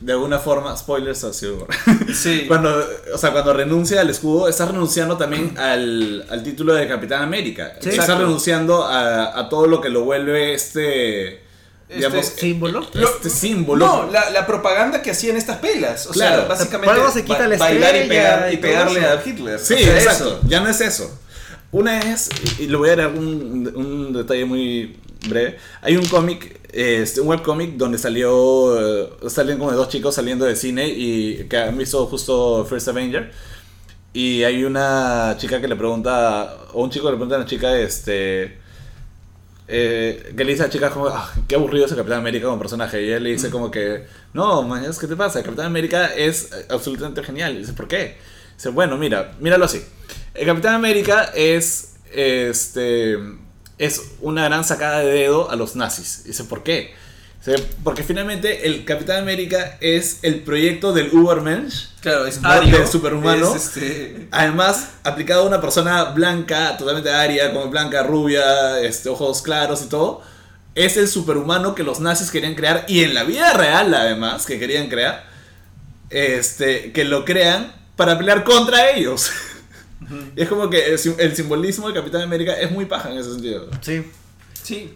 de 0.00 0.12
alguna 0.12 0.38
forma, 0.38 0.74
spoilers 0.76 1.24
a 1.24 1.32
Civil 1.34 1.56
War. 1.60 1.68
Sí. 2.14 2.44
Cuando, 2.48 2.74
o 3.14 3.18
sea, 3.18 3.32
cuando 3.32 3.52
renuncia 3.52 4.00
al 4.00 4.08
escudo, 4.10 4.48
está 4.48 4.64
renunciando 4.66 5.16
también 5.18 5.56
al, 5.58 6.24
al 6.30 6.42
título 6.42 6.72
de 6.74 6.88
Capitán 6.88 7.22
América. 7.22 7.74
Sí. 7.80 7.90
está 7.90 8.02
Exacto. 8.02 8.22
renunciando 8.22 8.84
a, 8.84 9.38
a 9.38 9.48
todo 9.50 9.66
lo 9.66 9.80
que 9.82 9.90
lo 9.90 10.04
vuelve 10.04 10.54
este, 10.54 11.42
digamos, 11.94 12.24
Símbolo. 12.26 12.86
este 12.94 13.28
símbolo. 13.28 13.84
No, 13.86 14.10
la, 14.10 14.30
la 14.30 14.46
propaganda 14.46 15.02
que 15.02 15.10
hacían 15.10 15.36
estas 15.36 15.58
pelas. 15.58 16.06
O 16.06 16.12
Claro. 16.12 16.36
sea, 16.36 16.44
básicamente 16.48 16.86
Por 16.94 17.00
algo 17.00 17.12
se 17.12 17.22
quita 17.24 17.38
ba- 17.40 17.48
la 17.48 17.56
bailar 17.58 17.96
y, 17.96 18.08
pegar- 18.08 18.52
y 18.54 18.56
pegarle 18.56 19.04
a 19.04 19.22
Hitler. 19.24 19.58
Sí, 19.58 19.74
O 19.74 19.78
sea, 19.78 19.96
exacto. 19.98 20.24
eso. 20.28 20.40
Ya 20.48 20.60
no 20.60 20.68
es 20.70 20.80
eso. 20.80 21.14
Una 21.72 22.00
es, 22.00 22.30
y 22.58 22.66
le 22.68 22.76
voy 22.76 22.88
a 22.88 22.96
dar 22.96 23.08
un, 23.08 23.70
un 23.76 24.12
detalle 24.14 24.44
muy 24.46 24.96
breve. 25.28 25.58
Hay 25.82 25.96
un 25.96 26.06
cómic, 26.06 26.60
este, 26.72 27.20
un 27.20 27.28
webcómic 27.28 27.76
donde 27.76 27.98
salió, 27.98 29.04
eh, 29.04 29.10
salen 29.28 29.58
como 29.58 29.72
dos 29.72 29.88
chicos 29.88 30.14
saliendo 30.14 30.44
del 30.44 30.56
cine 30.56 30.88
y 30.88 31.44
que 31.48 31.56
han 31.58 31.76
visto 31.76 32.06
justo 32.06 32.64
First 32.64 32.88
Avenger. 32.88 33.30
Y 34.12 34.42
hay 34.42 34.64
una 34.64 35.36
chica 35.38 35.60
que 35.60 35.68
le 35.68 35.76
pregunta, 35.76 36.56
o 36.72 36.82
un 36.82 36.90
chico 36.90 37.06
que 37.06 37.12
le 37.12 37.16
pregunta 37.16 37.36
a 37.36 37.38
una 37.38 37.46
chica, 37.48 37.78
este, 37.78 38.58
eh, 39.68 40.32
que 40.36 40.44
le 40.44 40.50
dice 40.52 40.64
a 40.64 40.66
la 40.66 40.72
chica 40.72 40.90
como, 40.90 41.06
"Ah, 41.06 41.32
qué 41.46 41.54
aburrido 41.54 41.84
es 41.86 41.92
el 41.92 41.98
Capitán 41.98 42.18
América 42.18 42.46
como 42.46 42.58
personaje. 42.58 43.04
Y 43.04 43.10
él 43.10 43.22
le 43.22 43.30
dice 43.30 43.50
como 43.50 43.70
que, 43.70 44.04
no, 44.32 44.62
man, 44.62 44.84
¿qué 45.00 45.06
te 45.06 45.16
pasa? 45.16 45.38
El 45.38 45.44
Capitán 45.44 45.66
América 45.66 46.06
es 46.14 46.50
eh, 46.52 46.66
absolutamente 46.70 47.22
genial. 47.22 47.56
Dice, 47.56 47.72
¿por 47.72 47.86
qué? 47.86 48.16
Dice, 48.56 48.70
bueno, 48.70 48.98
mira, 48.98 49.36
míralo 49.38 49.66
así. 49.66 49.80
El 50.34 50.46
Capitán 50.46 50.74
América 50.74 51.30
es, 51.34 51.94
este, 52.12 53.16
es 53.80 54.02
una 54.20 54.44
gran 54.44 54.62
sacada 54.62 54.98
de 54.98 55.10
dedo 55.10 55.50
a 55.50 55.56
los 55.56 55.74
nazis. 55.74 56.22
Dice, 56.24 56.44
¿por 56.44 56.62
qué? 56.62 56.92
Porque 57.82 58.02
finalmente 58.02 58.66
el 58.66 58.84
Capitán 58.84 59.22
América 59.22 59.78
es 59.80 60.18
el 60.20 60.42
proyecto 60.42 60.92
del 60.92 61.08
Ubermensch. 61.14 61.88
Claro, 62.02 62.26
es 62.26 62.42
¿no? 62.42 62.50
ario. 62.50 62.76
Del 62.78 62.86
superhumano. 62.86 63.56
es, 63.56 63.68
este, 63.68 64.28
Además, 64.30 64.90
aplicado 65.02 65.44
a 65.44 65.46
una 65.46 65.62
persona 65.62 66.04
blanca, 66.04 66.76
totalmente 66.76 67.10
aria, 67.10 67.54
como 67.54 67.70
blanca, 67.70 68.02
rubia, 68.02 68.80
este, 68.80 69.08
ojos 69.08 69.40
claros 69.40 69.80
y 69.82 69.86
todo, 69.86 70.20
es 70.74 70.98
el 70.98 71.08
superhumano 71.08 71.74
que 71.74 71.82
los 71.82 72.00
nazis 72.00 72.30
querían 72.30 72.54
crear 72.54 72.84
y 72.86 73.02
en 73.02 73.14
la 73.14 73.24
vida 73.24 73.54
real, 73.54 73.94
además, 73.94 74.44
que 74.44 74.58
querían 74.58 74.88
crear, 74.90 75.24
este, 76.10 76.92
que 76.92 77.04
lo 77.04 77.24
crean 77.24 77.72
para 77.96 78.18
pelear 78.18 78.44
contra 78.44 78.90
ellos. 78.90 79.30
Y 80.36 80.42
es 80.42 80.48
como 80.48 80.70
que 80.70 80.86
el, 80.86 80.98
el 81.18 81.36
simbolismo 81.36 81.86
del 81.86 81.94
Capitán 81.94 82.22
América 82.22 82.54
es 82.54 82.70
muy 82.70 82.86
paja 82.86 83.12
en 83.12 83.18
ese 83.18 83.32
sentido. 83.32 83.68
Sí. 83.80 84.02
Sí. 84.62 84.94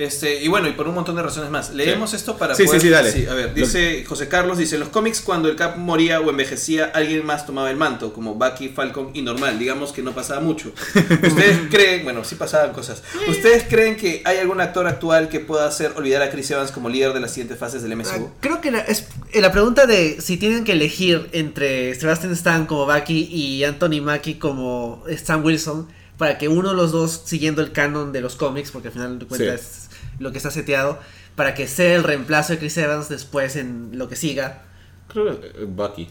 Este, 0.00 0.42
y 0.42 0.48
bueno, 0.48 0.66
y 0.66 0.72
por 0.72 0.88
un 0.88 0.94
montón 0.94 1.14
de 1.16 1.22
razones 1.22 1.50
más. 1.50 1.74
Leemos 1.74 2.14
esto 2.14 2.38
para 2.38 2.54
Sí, 2.54 2.64
poder... 2.64 2.80
sí, 2.80 2.86
sí, 2.86 2.90
dale. 2.90 3.28
a 3.28 3.34
ver, 3.34 3.52
dice 3.54 4.02
José 4.06 4.28
Carlos, 4.28 4.56
dice, 4.56 4.76
en 4.76 4.80
los 4.80 4.88
cómics 4.88 5.20
cuando 5.20 5.48
el 5.50 5.56
Cap 5.56 5.76
moría 5.76 6.20
o 6.20 6.30
envejecía, 6.30 6.86
alguien 6.94 7.26
más 7.26 7.44
tomaba 7.44 7.70
el 7.70 7.76
manto, 7.76 8.12
como 8.14 8.34
Bucky, 8.36 8.70
Falcon 8.70 9.10
y 9.12 9.20
normal. 9.20 9.58
Digamos 9.58 9.92
que 9.92 10.02
no 10.02 10.12
pasaba 10.12 10.40
mucho. 10.40 10.72
¿Ustedes 10.94 11.58
creen, 11.70 12.04
bueno, 12.04 12.24
sí 12.24 12.34
pasaban 12.36 12.72
cosas. 12.72 13.02
¿Ustedes 13.28 13.64
creen 13.68 13.96
que 13.96 14.22
hay 14.24 14.38
algún 14.38 14.60
actor 14.62 14.86
actual 14.86 15.28
que 15.28 15.40
pueda 15.40 15.66
hacer 15.66 15.92
olvidar 15.96 16.22
a 16.22 16.30
Chris 16.30 16.50
Evans 16.50 16.72
como 16.72 16.88
líder 16.88 17.12
de 17.12 17.20
las 17.20 17.32
siguientes 17.32 17.58
fases 17.58 17.82
del 17.82 17.92
Ah, 17.92 17.96
MCU? 17.96 18.30
Creo 18.40 18.62
que 18.62 18.70
la, 18.70 18.78
es, 18.80 19.06
eh, 19.32 19.42
la 19.42 19.52
pregunta 19.52 19.84
de 19.84 20.20
si 20.22 20.38
tienen 20.38 20.64
que 20.64 20.72
elegir 20.72 21.28
entre 21.32 21.94
Sebastian 21.94 22.32
Stan 22.32 22.64
como 22.64 22.86
Bucky 22.86 23.28
y 23.30 23.64
Anthony 23.64 24.00
Mackie 24.02 24.38
como 24.38 25.04
Stan 25.08 25.44
Wilson 25.44 25.88
para 26.16 26.38
que 26.38 26.48
uno 26.48 26.70
de 26.70 26.74
los 26.76 26.92
dos 26.92 27.22
siguiendo 27.26 27.60
el 27.62 27.72
canon 27.72 28.12
de 28.12 28.20
los 28.22 28.36
cómics, 28.36 28.70
porque 28.70 28.88
al 28.88 28.92
final 28.94 29.18
de 29.18 29.26
cuentas 29.26 29.89
lo 30.20 30.30
que 30.32 30.38
está 30.38 30.50
seteado, 30.52 31.00
para 31.34 31.54
que 31.54 31.66
sea 31.66 31.94
el 31.96 32.04
reemplazo 32.04 32.52
de 32.52 32.58
Chris 32.60 32.76
Evans 32.76 33.08
después 33.08 33.56
en 33.56 33.90
lo 33.94 34.08
que 34.08 34.14
siga. 34.16 34.62
Creo 35.08 35.40
que 35.40 35.46
eh, 35.48 35.52
Bucky. 35.66 36.06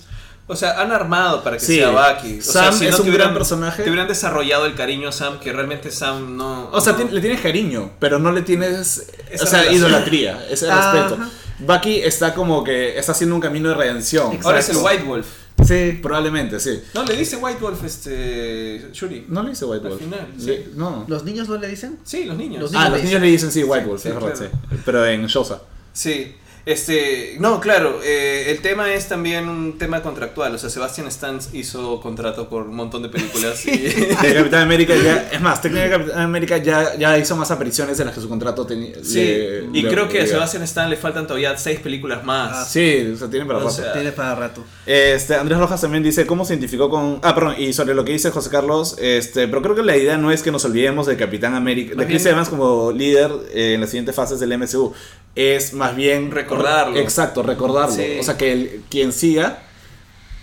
O 0.48 0.56
sea, 0.56 0.82
han 0.82 0.92
armado 0.92 1.44
para 1.44 1.58
que 1.58 1.64
Sí. 1.66 1.76
sea 1.78 1.90
Bucky. 1.92 2.40
O 2.40 2.42
Sam 2.42 2.74
sea, 2.74 2.90
es 2.90 3.00
un 3.00 3.06
te 3.06 3.12
gran 3.12 3.34
personaje. 3.36 3.84
Te 3.84 3.90
hubieran 3.90 4.08
desarrollado 4.08 4.66
el 4.66 4.74
cariño 4.76 5.10
a 5.10 5.12
Sam, 5.12 5.40
que 5.40 5.54
realmente 5.54 5.92
Sam 5.92 6.36
no... 6.38 6.70
O 6.72 6.82
sea, 6.82 6.94
no- 6.94 7.06
le 7.12 7.22
tienes 7.22 7.40
cariño, 7.40 7.92
pero 8.00 8.18
no 8.18 8.32
le 8.32 8.42
tienes. 8.42 9.12
Esa 9.30 9.44
o 9.44 9.48
sea, 9.48 9.60
relación. 9.60 9.76
idolatría, 9.90 10.46
ese 10.50 10.70
Ajá. 10.72 10.92
respeto. 10.92 11.30
Bucky 11.60 12.02
está 12.02 12.34
como 12.34 12.64
que 12.64 12.98
está 12.98 13.12
haciendo 13.12 13.36
un 13.36 13.42
camino 13.42 13.70
de 13.70 13.76
redención. 13.76 14.28
Exacto. 14.28 14.48
Ahora 14.48 14.60
es 14.60 14.70
el 14.70 14.78
White 14.78 15.04
Wolf. 15.04 15.28
Sí. 15.66 16.00
Probablemente, 16.02 16.60
sí. 16.60 16.82
No, 16.94 17.04
le 17.04 17.16
dice 17.16 17.38
White 17.38 17.60
Wolf 17.62 17.84
este. 17.84 18.90
Shuri. 18.94 19.26
No 19.30 19.44
le 19.44 19.50
dice 19.52 19.66
White 19.66 19.86
Al 19.86 19.92
Wolf. 19.92 20.04
final, 20.04 20.28
Le- 20.38 20.58
sí. 20.66 20.72
No. 20.76 21.06
¿Los 21.08 21.24
niños 21.24 21.48
no 21.50 21.58
le 21.58 21.68
dicen? 21.68 22.00
Sí, 22.04 22.24
los 22.26 22.38
niños. 22.38 22.62
Los 22.62 22.74
Ah, 22.76 22.90
los 22.90 23.04
niños 23.04 23.22
le 23.22 23.28
dicen 23.28 23.52
sí, 23.52 23.64
White 23.64 23.86
Wolf, 23.86 24.02
Sí, 24.02 24.08
es 24.10 24.14
verdad, 24.16 24.34
claro. 24.36 24.52
sí. 24.72 24.78
Pero 24.86 25.06
en 25.06 25.26
Shosa. 25.28 25.62
Sí. 25.94 26.36
Este, 26.74 27.36
no, 27.40 27.60
claro, 27.60 28.00
eh, 28.04 28.46
el 28.52 28.60
tema 28.62 28.94
es 28.94 29.08
también 29.08 29.50
un 29.50 29.80
tema 29.80 30.04
contractual. 30.04 30.54
O 30.54 30.58
sea, 30.60 30.70
Sebastian 30.70 31.08
Stan 31.08 31.40
hizo 31.52 32.00
contrato 32.00 32.48
por 32.48 32.68
un 32.68 32.76
montón 32.76 33.02
de 33.02 33.10
películas. 33.10 33.66
y- 33.66 33.72
De 34.22 34.34
Capitán 34.36 34.62
América 34.62 34.94
ya. 34.96 35.30
Es 35.32 35.42
más, 35.42 35.64
técnicamente 35.64 35.98
Capitán 35.98 36.22
América 36.22 36.58
ya, 36.58 36.96
ya 36.96 37.18
hizo 37.18 37.36
más 37.36 37.50
apariciones 37.50 37.98
de 37.98 38.06
las 38.06 38.14
que 38.14 38.22
su 38.22 38.30
contrato 38.30 38.68
tenía. 38.68 38.94
sí, 39.02 39.16
le- 39.16 39.64
y 39.74 39.82
le- 39.82 39.90
creo 39.90 40.08
que 40.08 40.22
a 40.22 40.28
Sebastian 40.28 40.62
Stan 40.62 40.88
le 40.92 40.96
faltan 40.96 41.26
todavía 41.26 41.58
seis 41.58 41.80
películas 41.80 42.24
más. 42.24 42.52
Ah, 42.54 42.66
Sí, 42.66 43.14
o 43.16 43.18
sea, 43.18 43.28
tiene 43.32 43.48
para 43.48 43.58
O 43.58 43.62
rato. 43.64 43.74
sea, 43.76 43.94
Tiene 43.94 44.12
para 44.12 44.36
rato. 44.36 44.64
Este, 44.86 45.34
Andrés 45.34 45.58
Rojas 45.58 45.82
también 45.82 46.04
dice 46.04 46.28
cómo 46.28 46.46
se 46.46 46.54
identificó 46.54 46.88
con. 46.92 47.20
Ah, 47.24 47.34
perdón, 47.34 47.56
y 47.58 47.74
sobre 47.74 47.96
lo 47.96 48.06
que 48.06 48.12
dice 48.12 48.30
José 48.30 48.52
Carlos, 48.52 48.96
este, 49.02 49.48
pero 49.48 49.64
creo 49.64 49.74
que 49.74 49.82
la 49.82 49.98
idea 49.98 50.18
no 50.18 50.32
es 50.32 50.44
que 50.44 50.52
nos 50.52 50.64
olvidemos 50.66 51.08
de 51.08 51.18
Capitán 51.18 51.56
América, 51.56 51.96
de 51.96 52.06
Chris 52.06 52.28
Evans 52.28 52.48
como 52.50 52.92
líder 52.92 53.32
eh, 53.56 53.74
en 53.74 53.82
las 53.82 53.90
siguientes 53.90 54.14
fases 54.16 54.40
del 54.40 54.56
MCU. 54.56 54.94
Es 55.40 55.74
más 55.74 55.96
bien. 55.96 56.32
Recordarlo. 56.32 56.98
Exacto, 56.98 57.44
recordarlo. 57.44 57.96
Sí. 57.96 58.18
O 58.20 58.24
sea, 58.24 58.38
que 58.38 58.52
el- 58.52 58.84
quien 58.90 59.14
siga 59.14 59.60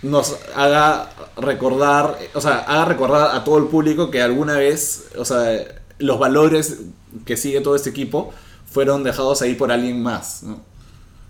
nos 0.01 0.37
haga 0.55 1.09
recordar, 1.37 2.17
o 2.33 2.41
sea, 2.41 2.59
haga 2.59 2.85
recordar 2.85 3.35
a 3.35 3.43
todo 3.43 3.57
el 3.59 3.65
público 3.65 4.09
que 4.09 4.21
alguna 4.21 4.53
vez, 4.57 5.09
o 5.17 5.25
sea, 5.25 5.59
los 5.99 6.17
valores 6.19 6.79
que 7.25 7.37
sigue 7.37 7.61
todo 7.61 7.75
este 7.75 7.89
equipo 7.91 8.33
fueron 8.71 9.03
dejados 9.03 9.41
ahí 9.41 9.53
por 9.55 9.71
alguien 9.71 10.01
más, 10.01 10.43
¿no? 10.43 10.61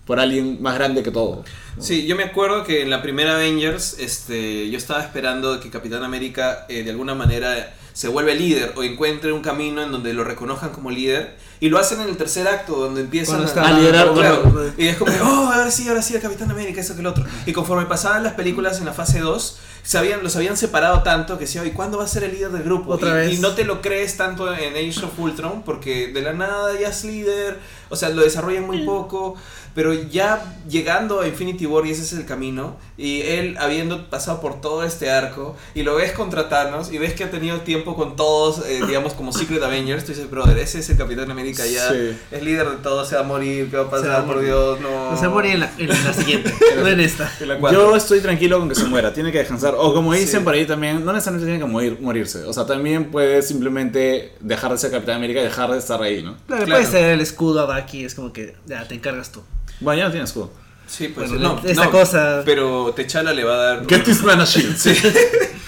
Por 0.06 0.18
alguien 0.18 0.62
más 0.62 0.74
grande 0.76 1.02
que 1.02 1.10
todo. 1.10 1.44
Sí, 1.78 2.06
yo 2.06 2.16
me 2.16 2.24
acuerdo 2.24 2.64
que 2.64 2.80
en 2.82 2.88
la 2.88 3.02
primera 3.02 3.34
Avengers, 3.34 3.96
este, 3.98 4.70
yo 4.70 4.78
estaba 4.78 5.02
esperando 5.02 5.60
que 5.60 5.68
Capitán 5.68 6.02
América 6.04 6.64
eh, 6.70 6.82
de 6.82 6.90
alguna 6.90 7.14
manera 7.14 7.74
se 7.92 8.08
vuelva 8.08 8.32
líder 8.32 8.72
o 8.76 8.82
encuentre 8.82 9.32
un 9.32 9.42
camino 9.42 9.82
en 9.82 9.92
donde 9.92 10.14
lo 10.14 10.24
reconozcan 10.24 10.70
como 10.70 10.90
líder 10.90 11.36
y 11.60 11.68
lo 11.68 11.78
hacen 11.78 12.00
en 12.00 12.08
el 12.08 12.16
tercer 12.16 12.46
acto 12.46 12.76
donde 12.76 13.00
empiezan 13.00 13.42
a, 13.42 13.62
A 13.62 13.72
liderar, 13.72 14.12
Claro, 14.12 14.42
bueno, 14.44 14.72
y 14.76 14.86
es 14.86 14.96
como, 14.96 15.12
oh, 15.22 15.50
ahora 15.52 15.70
sí, 15.70 15.88
ahora 15.88 16.02
sí, 16.02 16.14
el 16.14 16.20
Capitán 16.20 16.50
América, 16.50 16.80
eso 16.80 16.94
que 16.94 17.00
el 17.00 17.06
otro. 17.06 17.24
Y 17.46 17.52
conforme 17.52 17.86
pasaban 17.86 18.22
las 18.22 18.34
películas 18.34 18.78
en 18.78 18.86
la 18.86 18.92
fase 18.92 19.20
2, 19.20 19.58
se 19.82 19.98
habían, 19.98 20.22
los 20.22 20.36
habían 20.36 20.56
separado 20.56 21.02
tanto 21.02 21.38
que 21.38 21.44
decía, 21.44 21.64
¿y 21.64 21.70
cuándo 21.70 21.98
va 21.98 22.04
a 22.04 22.08
ser 22.08 22.24
el 22.24 22.32
líder 22.32 22.50
del 22.50 22.62
grupo? 22.62 22.92
Otra 22.92 23.10
y, 23.10 23.12
vez. 23.12 23.38
y 23.38 23.40
no 23.40 23.54
te 23.54 23.64
lo 23.64 23.80
crees 23.80 24.16
tanto 24.16 24.52
en 24.54 24.74
Age 24.74 25.04
of 25.04 25.18
Ultron, 25.18 25.62
porque 25.62 26.08
de 26.08 26.22
la 26.22 26.32
nada 26.32 26.78
ya 26.78 26.88
es 26.88 27.04
líder, 27.04 27.58
o 27.88 27.96
sea, 27.96 28.10
lo 28.10 28.22
desarrollan 28.22 28.66
muy 28.66 28.84
poco, 28.84 29.34
pero 29.74 29.94
ya 29.94 30.56
llegando 30.68 31.20
a 31.20 31.28
Infinity 31.28 31.66
War, 31.66 31.86
y 31.86 31.90
ese 31.90 32.02
es 32.02 32.12
el 32.12 32.26
camino, 32.26 32.76
y 32.96 33.22
él 33.22 33.56
habiendo 33.58 34.10
pasado 34.10 34.40
por 34.40 34.60
todo 34.60 34.82
este 34.82 35.10
arco, 35.10 35.56
y 35.74 35.82
lo 35.82 35.94
ves 35.94 36.12
contra 36.12 36.48
Thanos, 36.48 36.92
y 36.92 36.98
ves 36.98 37.14
que 37.14 37.24
ha 37.24 37.30
tenido 37.30 37.60
tiempo 37.62 37.96
con 37.96 38.14
todos, 38.14 38.66
eh, 38.66 38.80
digamos, 38.86 39.14
como 39.14 39.32
Secret 39.32 39.62
Avengers, 39.62 40.04
tú 40.04 40.12
dices, 40.12 40.28
brother, 40.30 40.58
ese 40.58 40.80
es 40.80 40.90
el 40.90 40.96
Capitán 40.98 41.30
América 41.30 41.47
ya, 41.54 41.90
Sí. 41.90 42.16
es 42.30 42.42
líder 42.42 42.68
de 42.70 42.76
todo, 42.76 43.04
se 43.04 43.14
va 43.14 43.20
a 43.22 43.24
morir, 43.24 43.70
¿qué 43.70 43.76
va 43.76 43.82
a 43.82 44.00
Se 44.00 44.06
va 44.08 44.14
a 44.14 44.16
pasar? 44.18 44.24
Por. 44.26 44.40
Dios, 44.44 44.80
no. 44.80 45.16
Se 45.18 45.28
morir 45.28 45.54
en 45.54 45.60
la, 45.60 45.70
en 45.78 45.88
la 45.88 46.12
siguiente, 46.12 46.52
no 46.76 46.86
en 46.88 47.00
esta. 47.00 47.30
En 47.40 47.48
la. 47.48 47.72
Yo 47.72 47.94
estoy 47.96 48.20
tranquilo 48.20 48.58
con 48.58 48.68
que 48.68 48.74
se 48.74 48.84
muera, 48.84 49.12
tiene 49.12 49.32
que 49.32 49.38
descansar. 49.38 49.74
O 49.76 49.92
como 49.94 50.12
dicen 50.12 50.40
Sí. 50.40 50.44
por 50.44 50.54
ahí 50.54 50.66
también, 50.66 51.04
no 51.04 51.12
necesariamente 51.12 51.46
tiene 51.50 51.64
que 51.64 51.70
morir, 51.70 51.98
morirse. 52.00 52.44
O 52.44 52.52
sea, 52.52 52.66
también 52.66 53.10
puede 53.10 53.42
simplemente 53.42 54.32
dejar 54.40 54.72
de 54.72 54.78
ser 54.78 54.90
Capitán 54.90 55.16
América 55.16 55.40
y 55.40 55.44
dejar 55.44 55.70
de 55.70 55.78
estar 55.78 56.02
ahí, 56.02 56.22
¿no? 56.22 56.36
Claro, 56.46 56.64
Claro. 56.64 56.80
puede 56.82 56.84
ser 56.84 57.10
el 57.10 57.20
escudo 57.20 57.60
a 57.60 57.80
Bucky, 57.80 58.04
es 58.04 58.14
como 58.14 58.32
que 58.32 58.56
ya 58.66 58.86
te 58.86 58.94
encargas 58.94 59.30
tú. 59.32 59.42
Bueno, 59.80 59.98
ya 59.98 60.04
no 60.06 60.10
tiene 60.10 60.24
escudo. 60.24 60.50
Sí, 60.88 61.08
pues 61.08 61.30
Bueno, 61.30 61.60
no, 61.62 61.68
esta 61.68 61.84
no, 61.84 61.90
cosa- 61.90 62.42
Pero 62.44 62.92
Techala 62.96 63.32
le 63.32 63.44
va 63.44 63.54
a 63.54 63.56
dar. 63.74 63.86
Get 63.86 64.04
this 64.04 64.22
man 64.22 64.40
a 64.40 64.44
shield. 64.44 64.76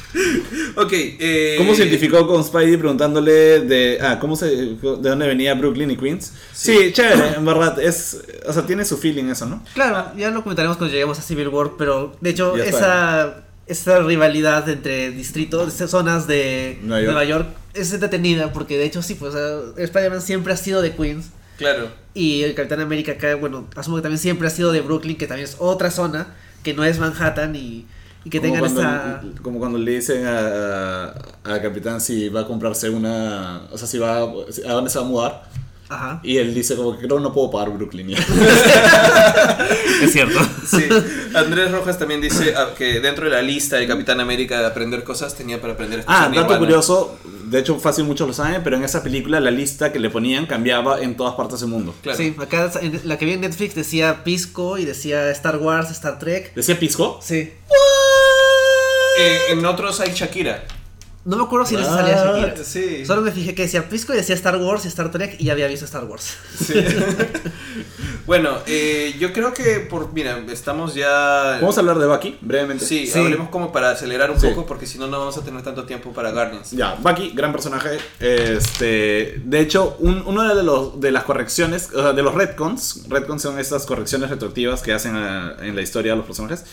Ok, 0.77 0.93
eh, 0.93 1.55
¿Cómo 1.59 1.75
se 1.75 1.83
identificó 1.83 2.27
con 2.27 2.43
Spidey 2.43 2.77
preguntándole 2.77 3.61
de 3.61 3.99
ah, 4.01 4.18
cómo 4.18 4.35
se 4.35 4.47
de 4.47 4.77
dónde 4.81 5.27
venía 5.27 5.55
Brooklyn 5.55 5.91
y 5.91 5.97
Queens? 5.97 6.33
Sí, 6.53 6.93
chévere, 6.93 7.37
en 7.37 7.45
verdad 7.45 7.81
es, 7.81 8.21
o 8.47 8.53
sea, 8.53 8.66
tiene 8.66 8.85
su 8.85 8.97
feeling 8.97 9.25
eso, 9.25 9.47
¿no? 9.47 9.62
Claro, 9.75 10.12
ya 10.16 10.31
lo 10.31 10.43
comentaremos 10.43 10.77
cuando 10.79 10.93
lleguemos 10.93 11.18
a 11.18 11.23
Civil 11.23 11.49
War, 11.49 11.73
pero 11.77 12.16
de 12.21 12.31
hecho 12.31 12.57
Ya 12.57 12.64
esa, 12.64 13.45
esa 13.66 14.01
rivalidad 14.01 14.68
entre 14.68 15.11
distritos, 15.11 15.75
esas 15.75 15.91
zonas 15.91 16.27
de 16.27 16.79
Nueva 16.83 17.01
York. 17.03 17.12
Nueva 17.12 17.25
York 17.25 17.49
es 17.75 17.93
entretenida 17.93 18.53
porque 18.53 18.79
de 18.79 18.85
hecho 18.85 19.03
sí, 19.03 19.14
pues 19.14 19.35
o 19.35 19.73
sea, 19.75 19.85
Spider-Man 19.85 20.23
siempre 20.23 20.53
ha 20.53 20.57
sido 20.57 20.83
de 20.83 20.95
Queens 20.95 21.27
Claro. 21.61 21.88
y 22.14 22.42
el 22.42 22.54
Capitán 22.54 22.80
América 22.80 23.12
acá, 23.12 23.36
bueno, 23.36 23.68
asumo 23.76 23.96
que 23.96 24.02
también 24.02 24.18
siempre 24.18 24.48
ha 24.48 24.50
sido 24.50 24.72
de 24.72 24.80
Brooklyn, 24.80 25.16
que 25.16 25.26
también 25.26 25.48
es 25.48 25.56
otra 25.58 25.90
zona 25.90 26.26
que 26.64 26.74
no 26.74 26.84
es 26.84 26.98
Manhattan 26.98 27.54
y, 27.54 27.86
y 28.24 28.30
que 28.30 28.40
como, 28.40 28.52
tengan 28.52 28.61
cuando, 28.61 28.80
esa... 28.80 29.22
como 29.42 29.58
cuando 29.58 29.78
le 29.78 29.92
dicen 29.92 30.26
a, 30.26 31.14
a, 31.44 31.54
a 31.54 31.62
Capitán 31.62 32.00
si 32.00 32.28
va 32.30 32.40
a 32.40 32.46
comprarse 32.46 32.88
una, 32.90 33.62
o 33.70 33.78
sea, 33.78 33.86
si 33.86 33.98
va 33.98 34.16
a, 34.16 34.22
a 34.22 34.72
dónde 34.72 34.90
se 34.90 34.98
va 34.98 35.04
a 35.04 35.08
mudar 35.08 35.42
Ajá, 35.91 36.20
y 36.22 36.36
él 36.38 36.55
dice 36.55 36.76
como 36.76 36.93
que 36.97 37.05
creo 37.07 37.16
que 37.18 37.22
no 37.22 37.32
puedo 37.32 37.51
pagar 37.51 37.70
Brooklyn. 37.70 38.11
es 40.03 40.12
cierto. 40.12 40.38
Sí. 40.66 40.88
Andrés 41.34 41.72
Rojas 41.72 41.99
también 41.99 42.20
dice 42.20 42.55
ah, 42.57 42.68
que 42.78 43.01
dentro 43.01 43.24
de 43.24 43.32
la 43.32 43.43
lista 43.43 43.76
de 43.76 43.86
Capitán 43.86 44.20
América 44.20 44.61
de 44.61 44.66
aprender 44.66 45.03
cosas 45.05 45.34
tenía 45.34 45.61
para 45.61 45.72
aprender 45.72 46.05
Ah, 46.07 46.22
dato 46.28 46.30
Nirvana. 46.30 46.59
curioso, 46.59 47.18
de 47.45 47.59
hecho 47.59 47.78
fácil 47.78 48.05
muchos 48.05 48.28
lo 48.28 48.32
saben, 48.34 48.62
pero 48.62 48.76
en 48.76 48.84
esa 48.84 49.03
película 49.03 49.41
la 49.41 49.51
lista 49.51 49.93
que 49.93 49.99
le 49.99 50.11
ponían 50.11 50.47
cambiaba 50.47 51.01
en 51.01 51.16
todas 51.16 51.34
partes 51.34 51.61
del 51.61 51.68
mundo. 51.70 51.95
Claro. 52.03 52.16
Sí, 52.16 52.34
acá 52.38 52.70
en 52.80 53.01
la 53.05 53.18
que 53.18 53.24
vi 53.26 53.32
en 53.32 53.41
Netflix 53.41 53.74
decía 53.74 54.22
Pisco 54.24 54.78
y 54.78 54.84
decía 54.84 55.28
Star 55.32 55.57
Wars, 55.57 55.91
Star 55.91 56.18
Trek. 56.18 56.55
¿Decía 56.55 56.78
Pisco? 56.78 57.18
Sí. 57.22 57.53
Eh, 59.18 59.38
en 59.51 59.64
otros 59.66 60.01
hay 60.01 60.12
Shakira. 60.14 60.62
No 61.23 61.37
me 61.37 61.43
acuerdo 61.45 61.66
si 61.66 61.75
en 61.75 61.83
esa 61.83 61.97
salía 61.97 62.16
Shakira. 62.25 62.64
Sí. 62.64 63.05
Solo 63.05 63.21
me 63.21 63.31
fijé 63.31 63.55
que 63.55 63.62
decía 63.62 63.89
Pisco 63.91 64.14
y 64.14 64.16
decía 64.16 64.35
Star 64.35 64.57
Wars 64.57 64.87
y 64.87 64.89
Star 64.89 65.11
Trek 65.11 65.37
y 65.39 65.45
ya 65.45 65.53
había 65.53 65.66
visto 65.66 65.85
Star 65.85 66.05
Wars. 66.05 66.39
Sí. 66.59 66.73
bueno, 68.27 68.57
eh, 68.66 69.14
yo 69.18 69.33
creo 69.33 69.53
que 69.53 69.81
por. 69.81 70.12
Mira, 70.14 70.43
estamos 70.51 70.95
ya. 70.95 71.59
Vamos 71.61 71.77
a 71.77 71.81
hablar 71.81 71.99
de 71.99 72.07
Bucky 72.07 72.39
brevemente. 72.41 72.85
Sí, 72.87 73.07
Sí. 73.07 73.18
hablemos 73.18 73.51
como 73.51 73.71
para 73.71 73.91
acelerar 73.91 74.31
un 74.31 74.41
Sí. 74.41 74.47
poco 74.49 74.64
porque 74.66 74.87
si 74.87 74.99
no, 74.99 75.09
no 75.09 75.18
vamos 75.18 75.37
a 75.37 75.43
tener 75.43 75.62
tanto 75.62 75.85
tiempo 75.85 76.12
para 76.12 76.31
Guardians. 76.33 76.71
Ya, 76.71 76.95
Bucky, 77.01 77.33
gran 77.35 77.53
personaje. 77.53 77.99
Este, 78.18 79.41
de 79.45 79.61
hecho, 79.61 79.97
un- 80.01 80.23
uno 80.27 80.55
de, 80.55 80.62
los, 80.62 81.01
de 81.01 81.11
las 81.12 81.25
correcciones, 81.25 81.91
o 81.95 82.01
sea, 82.01 82.12
de 82.12 82.23
los 82.23 82.35
retcons, 82.35 83.03
retcons 83.09 83.43
son 83.43 83.59
estas 83.59 83.85
correcciones 83.87 84.31
retroactivas 84.31 84.83
que 84.83 84.93
hacen 84.93 85.16
a- 85.16 85.57
en 85.61 85.77
la 85.77 85.83
historia 85.83 86.12
de 86.12 86.16
los 86.16 86.27
personajes, 86.27 86.61
eh, 86.61 86.64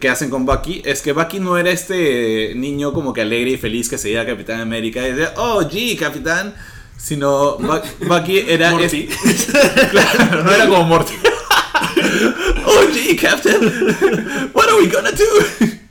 que 0.00 0.08
hacen 0.08 0.30
con 0.30 0.46
Bucky, 0.46 0.82
es 0.84 1.02
que 1.02 1.12
Bucky 1.12 1.40
no 1.40 1.58
era 1.58 1.70
este 1.70 2.52
niño 2.56 2.92
como 2.92 3.12
que 3.12 3.20
alegre 3.22 3.50
y 3.52 3.56
feliz 3.56 3.88
que 3.88 3.98
seguía 3.98 4.22
a 4.22 4.26
Capitán 4.26 4.60
América 4.60 5.06
y 5.06 5.12
decía, 5.12 5.34
oh, 5.36 5.68
gee, 5.68 5.96
Capitán, 5.96 6.54
sino 6.96 7.58
Bu- 7.58 7.82
Bucky 8.08 8.38
era... 8.48 8.70
Morty. 8.70 9.08
este- 9.24 9.88
Claro, 9.90 10.42
no 10.44 10.50
era 10.52 10.66
como 10.68 10.84
Morty. 10.84 11.14
oh, 12.66 12.82
gee, 12.92 13.16
Captain, 13.16 13.60
what 14.54 14.66
are 14.68 14.76
we 14.80 14.88
gonna 14.88 15.12
do? 15.12 15.83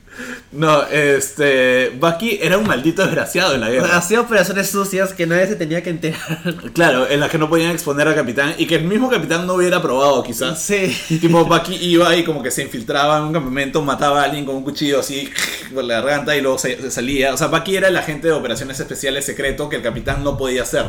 No, 0.54 0.84
este. 0.84 1.90
Bucky 1.98 2.38
era 2.40 2.58
un 2.58 2.66
maldito 2.66 3.02
desgraciado 3.02 3.54
en 3.54 3.60
la 3.60 3.70
guerra. 3.70 3.96
Hacía 3.96 4.20
operaciones 4.20 4.70
sucias 4.70 5.12
que 5.12 5.26
nadie 5.26 5.48
se 5.48 5.56
tenía 5.56 5.82
que 5.82 5.90
enterar. 5.90 6.54
Claro, 6.72 7.08
en 7.10 7.18
las 7.18 7.30
que 7.30 7.38
no 7.38 7.48
podían 7.48 7.72
exponer 7.72 8.06
al 8.06 8.14
capitán 8.14 8.54
y 8.56 8.66
que 8.66 8.76
el 8.76 8.84
mismo 8.84 9.10
capitán 9.10 9.48
no 9.48 9.54
hubiera 9.54 9.82
probado, 9.82 10.22
quizás. 10.22 10.62
Sí. 10.62 10.96
Tipo, 11.20 11.44
Bucky 11.44 11.74
iba 11.74 12.14
y 12.14 12.22
como 12.22 12.40
que 12.40 12.52
se 12.52 12.62
infiltraba 12.62 13.18
en 13.18 13.24
un 13.24 13.32
campamento, 13.32 13.82
mataba 13.82 14.22
a 14.22 14.24
alguien 14.24 14.44
con 14.44 14.54
un 14.54 14.62
cuchillo 14.62 15.00
así 15.00 15.28
por 15.74 15.82
la 15.82 16.00
garganta 16.00 16.36
y 16.36 16.40
luego 16.40 16.56
se, 16.58 16.80
se 16.80 16.90
salía. 16.90 17.34
O 17.34 17.36
sea, 17.36 17.48
Bucky 17.48 17.76
era 17.76 17.88
el 17.88 17.96
agente 17.96 18.28
de 18.28 18.34
operaciones 18.34 18.78
especiales 18.78 19.24
secreto 19.24 19.68
que 19.68 19.76
el 19.76 19.82
capitán 19.82 20.22
no 20.22 20.38
podía 20.38 20.62
hacer. 20.62 20.86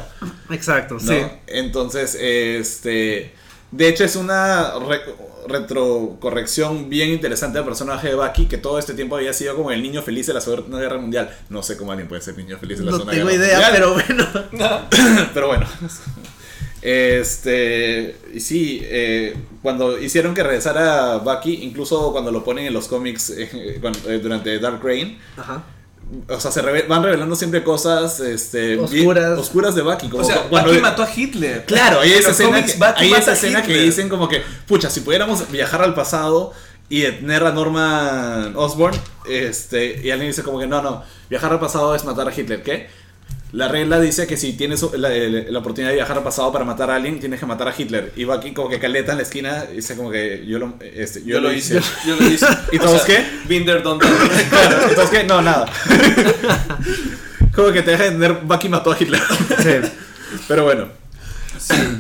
Exacto, 0.52 0.96
¿no? 0.96 1.00
sí. 1.00 1.18
Entonces, 1.48 2.16
este. 2.22 3.34
De 3.72 3.90
hecho, 3.90 4.04
es 4.04 4.16
una 4.16 4.74
retrocorrección 5.48 6.90
bien 6.90 7.10
interesante 7.10 7.58
del 7.58 7.66
personaje 7.66 8.10
de 8.10 8.16
Bucky, 8.16 8.46
que 8.48 8.58
todo 8.58 8.80
este 8.80 8.94
tiempo 8.94 9.16
había 9.16 9.34
sido 9.34 9.56
como 9.56 9.72
el 9.72 9.82
niño 9.82 10.02
feliz 10.02 10.28
de 10.28 10.34
la 10.34 10.42
Segunda 10.42 10.80
Guerra 10.80 10.98
Mundial. 10.98 11.36
No 11.50 11.62
sé 11.64 11.78
cómo 11.78 11.92
alguien 11.92 12.08
puede 12.08 12.22
ser 12.22 12.38
niño 12.38 12.58
feliz 12.58 12.80
de 12.80 12.86
la 12.86 12.92
No 12.92 12.98
Segunda 12.98 13.14
tengo 13.14 13.28
Guerra 13.30 13.46
idea, 13.46 13.60
Mundial. 13.60 13.74
pero 13.74 13.94
bueno. 13.94 14.88
Pero 15.34 15.48
bueno. 15.48 15.66
Este. 16.82 18.16
Y 18.34 18.40
sí, 18.40 18.80
eh, 18.84 19.36
cuando 19.62 20.00
hicieron 20.00 20.34
que 20.34 20.44
regresara 20.44 21.18
Bucky, 21.18 21.64
incluso 21.64 22.12
cuando 22.12 22.32
lo 22.32 22.44
ponen 22.44 22.66
en 22.68 22.74
los 22.74 22.88
cómics 22.88 23.32
eh, 23.32 23.78
cuando- 23.82 24.00
eh, 24.10 24.20
durante 24.20 24.60
Dark 24.60 24.84
Reign, 24.84 25.18
Ajá. 25.38 25.64
O 26.30 26.40
sea, 26.40 26.52
se 26.52 26.62
reve- 26.62 26.86
van 26.88 27.04
revelando 27.04 27.36
siempre 27.36 27.64
cosas 27.64 28.20
este, 28.20 28.76
bien- 28.76 28.80
Oscuras. 29.08 29.40
oscuras 29.40 29.76
de 29.76 29.82
Bucky. 29.82 30.08
Como 30.10 30.24
O 30.24 30.26
sea, 30.26 30.44
cu- 30.44 30.50
cuando- 30.50 30.70
Bucky 30.70 30.82
mató 30.82 31.04
a 31.04 31.10
Hitler. 31.14 31.66
Claro, 31.66 32.00
hay 32.02 32.14
esa 32.14 32.32
escena, 32.32 32.50
cómics, 32.62 32.74
que, 32.74 32.86
hay 32.96 33.14
esa 33.14 33.34
escena 33.34 33.64
que 33.64 33.78
dicen 33.78 34.08
como 34.10 34.28
que, 34.30 34.42
pucha, 34.68 34.90
si 34.90 35.02
pudiéramos 35.02 35.50
viajar 35.52 35.82
al 35.82 35.94
pasado 35.96 36.54
y 36.90 37.02
detener 37.02 37.44
a 37.44 37.52
Norman 37.52 38.54
Osborn, 38.56 38.96
este, 39.28 40.00
y 40.04 40.12
alguien 40.12 40.30
dice 40.30 40.44
como 40.44 40.60
que 40.60 40.68
no, 40.68 40.82
no, 40.82 41.04
viajar 41.30 41.52
al 41.52 41.60
pasado 41.60 41.96
es 41.96 42.04
matar 42.06 42.28
a 42.28 42.32
Hitler, 42.40 42.62
¿qué? 42.62 42.88
La 43.56 43.70
regla 43.70 44.00
dice 44.02 44.28
que 44.28 44.36
si 44.36 44.54
tienes 44.54 44.82
la, 44.94 45.08
la- 45.10 45.44
la 45.50 45.60
oportunidad 45.60 45.90
de 45.92 45.96
viajar 45.96 46.18
al 46.18 46.24
pasado 46.24 46.52
para 46.52 46.66
matar 46.66 46.92
a 46.92 46.96
alguien, 46.96 47.20
tienes 47.20 47.40
que 47.40 47.46
matar 47.46 47.68
a 47.70 47.74
Hitler. 47.78 48.12
Y 48.18 48.26
va 48.26 48.36
aquí 48.36 48.54
como 48.54 48.68
que 48.70 48.80
caleta 48.80 49.14
en 49.14 49.18
la 49.20 49.24
esquina 49.24 49.64
y 49.72 49.76
dice 49.78 49.96
como 49.96 50.12
que 50.12 50.46
yo 50.46 50.60
lo, 50.60 50.74
este, 50.82 51.22
yo 51.22 51.36
Yo 51.36 51.42
lo 51.42 51.54
hice. 51.54 51.80
Yo 52.06 52.16
lo 52.18 52.26
hice. 52.28 52.46
¿Y 52.74 52.80
todos 52.80 53.04
qué? 53.04 53.26
Binder 53.48 53.82
don't 53.82 54.02
done. 54.04 54.30
Claro, 54.50 54.78
entonces 54.90 55.10
¿qué? 55.10 55.24
No, 55.26 55.42
nada. 55.42 55.66
como 57.56 57.72
que 57.72 57.82
te 57.82 57.92
deja 57.92 58.04
de 58.04 58.10
entender, 58.10 58.40
Bucky 58.44 58.70
mató 58.70 58.92
a 58.92 58.98
Hitler. 59.00 59.22
Pero 60.48 60.64
bueno. 60.64 60.88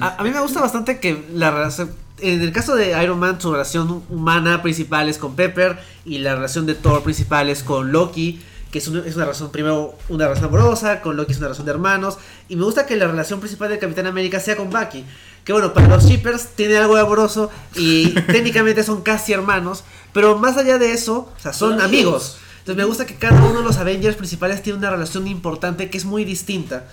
A, 0.01 0.18
a 0.20 0.24
mí 0.24 0.32
me 0.32 0.39
gusta 0.41 0.60
bastante 0.62 0.99
que 0.99 1.24
la 1.34 1.51
relación. 1.51 1.91
En 2.20 2.41
el 2.41 2.51
caso 2.53 2.76
de 2.76 3.01
Iron 3.03 3.20
Man, 3.20 3.39
su 3.41 3.51
relación 3.51 4.03
humana 4.10 4.62
principal 4.62 5.10
es 5.10 5.18
con 5.18 5.36
Pepper 5.36 5.78
y 6.06 6.20
la 6.20 6.36
relación 6.36 6.66
de 6.66 6.74
Thor 6.76 7.03
principal 7.03 7.49
es 7.49 7.62
con 7.62 7.91
Loki, 7.91 8.41
que 8.76 8.80
es, 8.80 8.89
una- 8.89 9.05
es 9.05 9.15
una 9.15 9.23
relación, 9.23 9.51
primero, 9.51 9.97
una 10.09 10.26
relación 10.28 10.49
amorosa, 10.49 10.99
con 10.99 11.15
Loki 11.15 11.32
es 11.32 11.38
una 11.38 11.47
relación 11.47 11.65
de 11.65 11.71
hermanos. 11.71 12.17
Y 12.49 12.57
me 12.57 12.65
gusta 12.65 12.86
que 12.86 12.97
la 12.97 13.07
relación 13.07 13.39
principal 13.39 13.69
del 13.69 13.80
Capitán 13.80 14.05
América 14.05 14.41
sea 14.41 14.57
con 14.57 14.69
Bucky. 14.69 15.05
Que 15.45 15.53
bueno, 15.53 15.73
para 15.73 15.88
los 15.88 16.03
shippers 16.03 16.47
tiene 16.57 16.76
algo 16.76 16.95
de 16.95 17.01
amoroso 17.03 17.49
y 17.73 18.09
técnicamente 18.28 18.84
son 18.84 19.01
casi 19.01 19.32
hermanos, 19.32 19.86
pero 20.11 20.38
más 20.38 20.57
allá 20.57 20.78
de 20.78 20.91
eso, 20.91 21.32
o 21.38 21.39
sea, 21.41 21.53
son 21.53 21.80
amigos. 21.80 22.36
Entonces 22.59 22.76
me 22.76 22.84
gusta 22.84 23.05
que 23.05 23.15
cada 23.15 23.41
uno 23.45 23.59
de 23.59 23.63
los 23.63 23.78
Avengers 23.78 24.17
principales 24.17 24.61
tiene 24.61 24.78
una 24.80 24.89
relación 24.89 25.26
importante 25.26 25.89
que 25.89 25.97
es 25.97 26.03
muy 26.03 26.26
distinta 26.26 26.84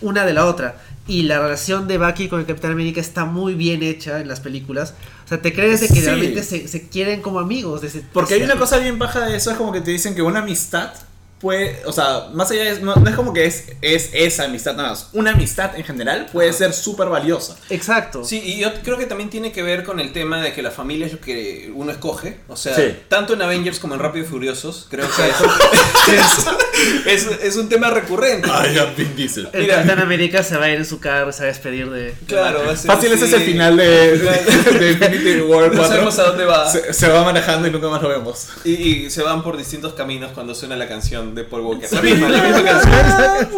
una 0.00 0.24
de 0.24 0.32
la 0.32 0.46
otra. 0.46 0.76
Y 1.08 1.22
la 1.22 1.40
relación 1.40 1.88
de 1.88 1.98
Bucky 1.98 2.28
con 2.28 2.40
el 2.40 2.46
Capitán 2.46 2.70
América 2.72 3.00
está 3.02 3.24
muy 3.26 3.54
bien 3.54 3.82
hecha 3.82 4.20
en 4.20 4.28
las 4.28 4.40
películas. 4.40 4.94
O 5.24 5.28
sea, 5.28 5.40
te 5.42 5.52
crees 5.54 5.80
de 5.80 5.88
que 5.88 5.94
Sí. 5.94 6.00
realmente 6.02 6.42
se, 6.42 6.68
se 6.68 6.88
quieren 6.88 7.20
como 7.22 7.38
amigos. 7.40 7.80
Porque 8.12 8.34
hay 8.34 8.42
una 8.42 8.56
cosa 8.56 8.78
bien 8.78 8.98
baja 8.98 9.26
de 9.26 9.34
eso, 9.36 9.50
es 9.50 9.56
como 9.56 9.72
que 9.72 9.80
te 9.80 9.90
dicen 9.90 10.14
que 10.14 10.22
una 10.22 10.40
amistad 10.40 10.92
puede, 11.40 11.80
o 11.86 11.92
sea, 11.92 12.28
más 12.32 12.50
allá 12.50 12.64
de, 12.74 12.80
no, 12.80 12.96
no 12.96 13.08
es 13.08 13.16
como 13.16 13.32
que 13.32 13.44
es, 13.46 13.64
es 13.82 14.10
esa 14.12 14.44
amistad 14.44 14.74
nada 14.74 14.90
más, 14.90 15.08
una 15.12 15.30
amistad 15.32 15.76
en 15.76 15.84
general 15.84 16.26
puede 16.32 16.52
ser 16.52 16.72
súper 16.72 17.08
valiosa. 17.08 17.56
Exacto. 17.70 18.24
Sí, 18.24 18.40
y 18.44 18.58
yo 18.58 18.72
creo 18.82 18.98
que 18.98 19.06
también 19.06 19.30
tiene 19.30 19.52
que 19.52 19.62
ver 19.62 19.84
con 19.84 20.00
el 20.00 20.12
tema 20.12 20.40
de 20.40 20.52
que 20.52 20.62
la 20.62 20.70
familia 20.70 21.06
es 21.06 21.12
lo 21.12 21.20
que 21.20 21.70
uno 21.74 21.90
escoge. 21.92 22.40
O 22.48 22.56
sea, 22.56 22.74
Sí. 22.74 22.94
tanto 23.08 23.34
en 23.34 23.42
Avengers 23.42 23.78
como 23.78 23.94
en 23.94 24.00
Rápido 24.00 24.24
y 24.24 24.28
Furiosos, 24.28 24.86
creo 24.90 25.06
que 25.06 25.28
eso 25.28 25.44
es, 27.06 27.26
es- 27.26 27.38
es 27.42 27.56
un 27.56 27.68
tema 27.68 27.90
recurrente. 27.90 28.48
Ay, 28.52 28.74
ya, 28.74 28.84
Vin 28.96 29.14
Diesel. 29.16 29.48
el 29.52 29.62
mira. 29.62 29.76
Capitán 29.76 30.00
América 30.00 30.42
se 30.42 30.56
va 30.56 30.66
a 30.66 30.70
ir 30.70 30.78
en 30.78 30.84
su 30.84 31.00
carro, 31.00 31.32
se 31.32 31.40
va 31.40 31.44
a 31.44 31.48
despedir 31.52 31.90
de... 31.90 32.14
Claro, 32.26 32.62
va 32.66 32.72
a 32.72 32.76
ser 32.76 32.90
Fácil 32.90 33.12
ese 33.12 33.26
es 33.26 33.32
el 33.32 33.42
final 33.42 33.76
de, 33.76 34.18
de, 34.18 34.78
de 34.78 34.90
Infinity 34.92 35.40
War 35.42 35.68
4. 35.70 35.74
No 35.82 35.88
sabemos 35.88 36.18
a 36.18 36.22
dónde 36.24 36.44
va. 36.44 36.70
Se, 36.70 36.92
se 36.92 37.08
va 37.08 37.24
manejando 37.24 37.68
y 37.68 37.70
nunca 37.70 37.88
más 37.88 38.02
lo 38.02 38.08
vemos. 38.08 38.48
Y, 38.64 38.72
y 38.72 39.10
se 39.10 39.22
van 39.22 39.42
por 39.42 39.56
distintos 39.56 39.94
caminos 39.94 40.32
cuando 40.32 40.54
suena 40.54 40.76
la 40.76 40.88
canción 40.88 41.27
de 41.34 41.44
Paul 41.44 41.62
Walker. 41.62 41.92
La 41.92 42.02
misma, 42.02 42.28
la 42.28 42.42
misma 42.42 42.64
canción. 42.64 43.48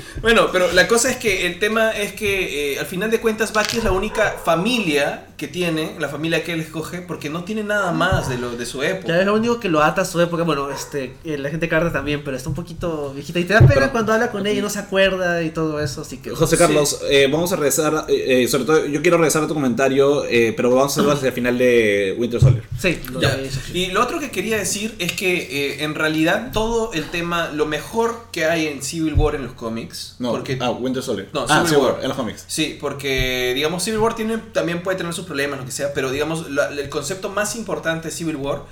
Bueno, 0.22 0.48
pero 0.50 0.72
la 0.72 0.88
cosa 0.88 1.10
es 1.10 1.16
que 1.18 1.46
el 1.46 1.58
tema 1.58 1.90
es 1.92 2.12
que 2.14 2.72
eh, 2.72 2.78
al 2.80 2.86
final 2.86 3.10
de 3.10 3.20
cuentas 3.20 3.52
Bucky 3.52 3.78
es 3.78 3.84
la 3.84 3.92
única 3.92 4.34
familia 4.44 5.26
que 5.36 5.46
tiene, 5.46 5.94
la 6.00 6.08
familia 6.08 6.42
que 6.42 6.54
él 6.54 6.60
escoge, 6.60 7.02
porque 7.02 7.28
no 7.28 7.44
tiene 7.44 7.62
nada 7.62 7.92
más 7.92 8.28
de, 8.28 8.38
lo, 8.38 8.50
de 8.56 8.64
su 8.66 8.80
Ya 8.82 8.88
época. 8.90 9.20
es 9.20 9.26
lo 9.26 9.34
único 9.34 9.60
que 9.60 9.68
lo 9.68 9.82
ata 9.82 10.00
a 10.02 10.04
su 10.06 10.18
época. 10.20 10.42
Bueno, 10.42 10.70
este, 10.70 11.14
eh, 11.24 11.36
la 11.38 11.50
gente 11.50 11.68
Carter 11.68 11.92
también, 11.92 12.24
pero 12.24 12.36
está 12.36 12.48
un 12.48 12.54
poquito 12.54 13.12
viejita. 13.14 13.38
Y 13.38 13.44
te 13.44 13.52
da 13.52 13.60
pena 13.60 13.72
Pero- 13.74 13.92
cuando 13.92 14.14
habla 14.14 14.30
con 14.32 14.46
ella 14.46 14.58
y 14.58 14.62
no 14.62 14.70
se 14.70 14.78
acuerda 14.78 15.42
y 15.42 15.50
todo 15.50 15.80
eso. 15.80 16.00
Así 16.00 16.16
que. 16.16 16.30
José 16.30 16.56
Carlos, 16.56 17.00
eh, 17.08 17.28
vamos 17.30 17.52
a 17.52 17.56
regresar, 17.56 18.06
sobre 18.48 18.64
todo 18.64 18.86
yo 18.86 19.02
quiero 19.02 19.18
regresar 19.18 19.44
a 19.44 19.46
tu 19.46 19.54
comentario, 19.54 20.24
eh, 20.24 20.54
pero 20.56 20.70
vamos 20.70 20.84
a 20.84 20.92
hacerlo 20.94 21.12
hacia 21.12 21.28
el 21.28 21.34
final 21.34 21.58
de 21.58 22.16
Winter 22.18 22.40
Soldier. 22.40 22.64
Sí, 22.80 22.98
lo 23.12 23.20
Ya. 23.20 23.36
de 23.36 23.46
eso 23.46 23.60
sí. 23.64 23.78
Y 23.78 23.86
lo 23.92 24.02
otro 24.02 24.18
que 24.18 24.30
quería 24.30 24.56
decir 24.56 24.94
es 24.98 25.12
que 25.12 25.36
eh, 25.36 25.84
en 25.84 25.94
realidad 25.94 26.50
todo 26.52 26.92
el 26.98 27.10
tema, 27.10 27.50
lo 27.52 27.66
mejor 27.66 28.26
que 28.32 28.44
hay 28.46 28.66
en 28.66 28.82
Civil 28.82 29.14
War 29.14 29.34
en 29.34 29.44
los 29.44 29.52
cómics, 29.52 30.16
No, 30.18 30.30
porque 30.32 30.58
ah, 30.60 30.70
Winter 30.70 31.02
Soldier. 31.02 31.28
No, 31.32 31.44
ah, 31.48 31.54
Civil 31.58 31.68
Civil 31.68 31.82
War. 31.84 31.92
War, 31.94 32.02
en 32.02 32.08
los 32.08 32.16
cómics. 32.16 32.44
Sí, 32.48 32.76
porque 32.80 33.52
digamos 33.54 33.82
Civil 33.84 34.00
War 34.00 34.14
tiene, 34.14 34.38
también 34.38 34.82
puede 34.82 34.98
tener 34.98 35.12
sus 35.14 35.26
problemas, 35.26 35.58
lo 35.58 35.64
que 35.64 35.72
sea, 35.72 35.92
pero 35.94 36.10
digamos 36.10 36.50
la- 36.50 36.68
el 36.68 36.88
concepto 36.88 37.28
más 37.28 37.56
importante 37.56 38.08
de 38.08 38.14
Civil 38.14 38.36
War, 38.36 38.62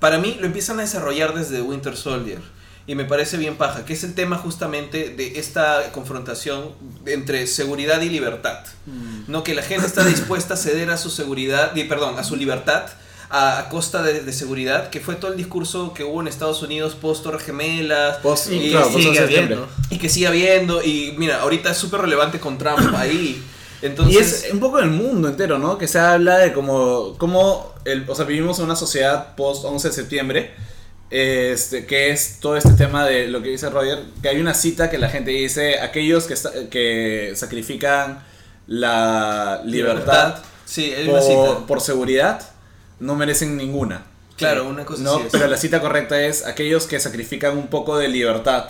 para 0.00 0.18
mí 0.18 0.36
lo 0.40 0.46
empiezan 0.46 0.78
a 0.78 0.82
desarrollar 0.82 1.34
desde 1.34 1.62
Winter 1.62 1.96
Soldier. 1.96 2.40
Y 2.86 2.96
me 2.96 3.06
parece 3.06 3.38
bien 3.38 3.56
paja, 3.56 3.86
que 3.86 3.94
es 3.94 4.04
el 4.04 4.12
tema 4.14 4.36
justamente 4.36 5.08
de 5.08 5.38
esta 5.38 5.90
confrontación 5.92 6.72
entre 7.06 7.46
seguridad 7.46 8.02
y 8.02 8.10
libertad. 8.10 8.58
No 9.26 9.42
que 9.42 9.54
la 9.54 9.62
gente 9.62 9.86
está 9.86 10.04
dispuesta 10.04 10.52
a 10.52 10.56
ceder 10.58 10.90
a 10.90 10.98
su 10.98 11.08
seguridad, 11.08 11.74
y, 11.74 11.84
perdón, 11.84 12.18
a 12.18 12.24
su 12.24 12.36
libertad 12.36 12.84
a, 13.30 13.58
a 13.58 13.68
costa 13.68 14.02
de, 14.02 14.20
de 14.20 14.32
seguridad, 14.32 14.90
que 14.90 15.00
fue 15.00 15.14
todo 15.16 15.30
el 15.32 15.36
discurso 15.36 15.92
que 15.94 16.04
hubo 16.04 16.20
en 16.20 16.28
Estados 16.28 16.62
Unidos 16.62 16.94
post 16.94 17.22
Torres 17.24 17.42
Gemelas. 17.44 18.16
Post- 18.18 18.50
Y 18.52 18.70
claro, 18.70 18.86
que 18.88 18.92
post 18.92 19.04
sigue 19.04 19.18
habiendo. 19.20 19.68
Y 19.90 19.98
que 19.98 20.08
sigue 20.08 20.26
habiendo, 20.28 20.82
y 20.82 21.14
mira, 21.18 21.40
ahorita 21.42 21.70
es 21.70 21.76
súper 21.76 22.00
relevante 22.02 22.38
con 22.40 22.58
Trump 22.58 22.78
ahí. 22.96 23.42
Entonces, 23.82 24.14
y 24.14 24.18
es 24.46 24.52
un 24.52 24.60
poco 24.60 24.78
del 24.78 24.88
mundo 24.90 25.28
entero, 25.28 25.58
¿no? 25.58 25.76
Que 25.76 25.86
se 25.88 25.98
habla 25.98 26.38
de 26.38 26.52
cómo, 26.54 27.16
cómo 27.18 27.74
el, 27.84 28.08
o 28.08 28.14
sea, 28.14 28.24
vivimos 28.24 28.58
en 28.58 28.64
una 28.66 28.76
sociedad 28.76 29.34
post 29.36 29.64
11 29.64 29.88
de 29.88 29.94
septiembre, 29.94 30.54
este, 31.10 31.84
que 31.84 32.10
es 32.10 32.38
todo 32.40 32.56
este 32.56 32.72
tema 32.72 33.04
de 33.04 33.28
lo 33.28 33.42
que 33.42 33.50
dice 33.50 33.68
Roger, 33.68 33.98
que 34.22 34.28
hay 34.30 34.40
una 34.40 34.54
cita 34.54 34.88
que 34.90 34.96
la 34.96 35.10
gente 35.10 35.32
dice, 35.32 35.80
aquellos 35.80 36.24
que, 36.24 36.34
que 36.70 37.32
sacrifican 37.36 38.24
la 38.66 39.60
libertad 39.64 40.36
Sí, 40.64 40.92
hay 40.94 41.04
una 41.08 41.20
por, 41.20 41.22
cita. 41.22 41.66
por 41.66 41.80
seguridad 41.82 42.40
no 43.00 43.14
merecen 43.14 43.56
ninguna. 43.56 44.04
Claro, 44.36 44.68
una 44.68 44.84
cosa 44.84 45.02
No, 45.02 45.22
pero 45.30 45.46
la 45.46 45.56
cita 45.56 45.80
correcta 45.80 46.20
es 46.20 46.44
aquellos 46.44 46.86
que 46.86 46.98
sacrifican 46.98 47.56
un 47.56 47.68
poco 47.68 47.98
de 47.98 48.08
libertad 48.08 48.68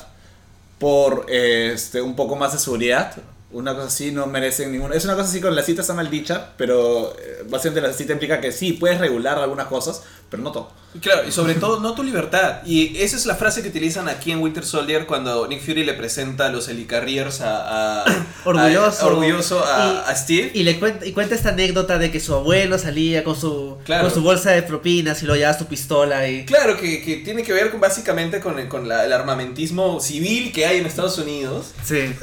por 0.78 1.26
este 1.28 2.02
un 2.02 2.16
poco 2.16 2.36
más 2.36 2.52
de 2.52 2.58
seguridad. 2.58 3.14
Una 3.50 3.74
cosa 3.74 3.86
así 3.86 4.10
no 4.10 4.26
merecen 4.26 4.72
ninguna. 4.72 4.96
Es 4.96 5.04
una 5.04 5.14
cosa 5.14 5.28
así 5.28 5.40
con 5.40 5.54
la 5.54 5.62
cita 5.62 5.82
está 5.82 5.94
mal 5.94 6.10
dicha, 6.10 6.50
pero 6.56 7.16
eh, 7.18 7.44
básicamente 7.48 7.86
la 7.86 7.94
cita 7.94 8.12
implica 8.12 8.40
que 8.40 8.50
sí, 8.50 8.72
puedes 8.72 8.98
regular 8.98 9.38
algunas 9.38 9.68
cosas, 9.68 10.02
pero 10.30 10.42
no 10.42 10.52
todo. 10.52 10.70
Claro, 11.00 11.26
y 11.26 11.32
sobre 11.32 11.54
todo, 11.54 11.80
no 11.80 11.92
tu 11.94 12.04
libertad. 12.04 12.58
Y 12.64 12.96
esa 12.98 13.16
es 13.16 13.26
la 13.26 13.34
frase 13.34 13.62
que 13.62 13.68
utilizan 13.68 14.08
aquí 14.08 14.30
en 14.30 14.38
Winter 14.38 14.64
Soldier 14.64 15.06
cuando 15.06 15.48
Nick 15.48 15.60
Fury 15.60 15.82
le 15.84 15.94
presenta 15.94 16.46
a 16.46 16.50
los 16.50 16.68
Helicarriers 16.68 17.40
a, 17.40 18.02
a- 18.04 18.26
Orgulloso. 18.44 19.02
a- 19.02 19.06
orgulloso 19.08 19.64
a, 19.66 20.04
Y- 20.06 20.10
a 20.10 20.14
Steve. 20.14 20.52
Y 20.54 20.62
le 20.62 20.78
cuenta, 20.78 21.04
y 21.04 21.10
cuenta 21.12 21.34
esta 21.34 21.48
anécdota 21.48 21.98
de 21.98 22.12
que 22.12 22.20
su 22.20 22.32
abuelo 22.32 22.78
salía 22.78 23.24
con 23.24 23.34
su, 23.34 23.76
Claro. 23.84 24.04
con 24.04 24.14
su 24.14 24.22
bolsa 24.22 24.52
de 24.52 24.62
propinas 24.62 25.20
y 25.24 25.26
lo 25.26 25.34
llevaba 25.34 25.58
su 25.58 25.66
pistola 25.66 26.28
y... 26.28 26.44
Claro, 26.44 26.76
que, 26.78 27.02
que 27.02 27.16
tiene 27.16 27.42
que 27.42 27.52
ver 27.52 27.72
con, 27.72 27.80
básicamente 27.80 28.38
con, 28.38 28.56
el, 28.60 28.68
con 28.68 28.88
la- 28.88 29.04
el 29.04 29.12
armamentismo 29.12 29.98
civil 30.00 30.52
que 30.52 30.64
hay 30.64 30.78
en 30.78 30.86
Estados 30.86 31.18
Unidos. 31.18 31.72
Sí. 31.84 32.14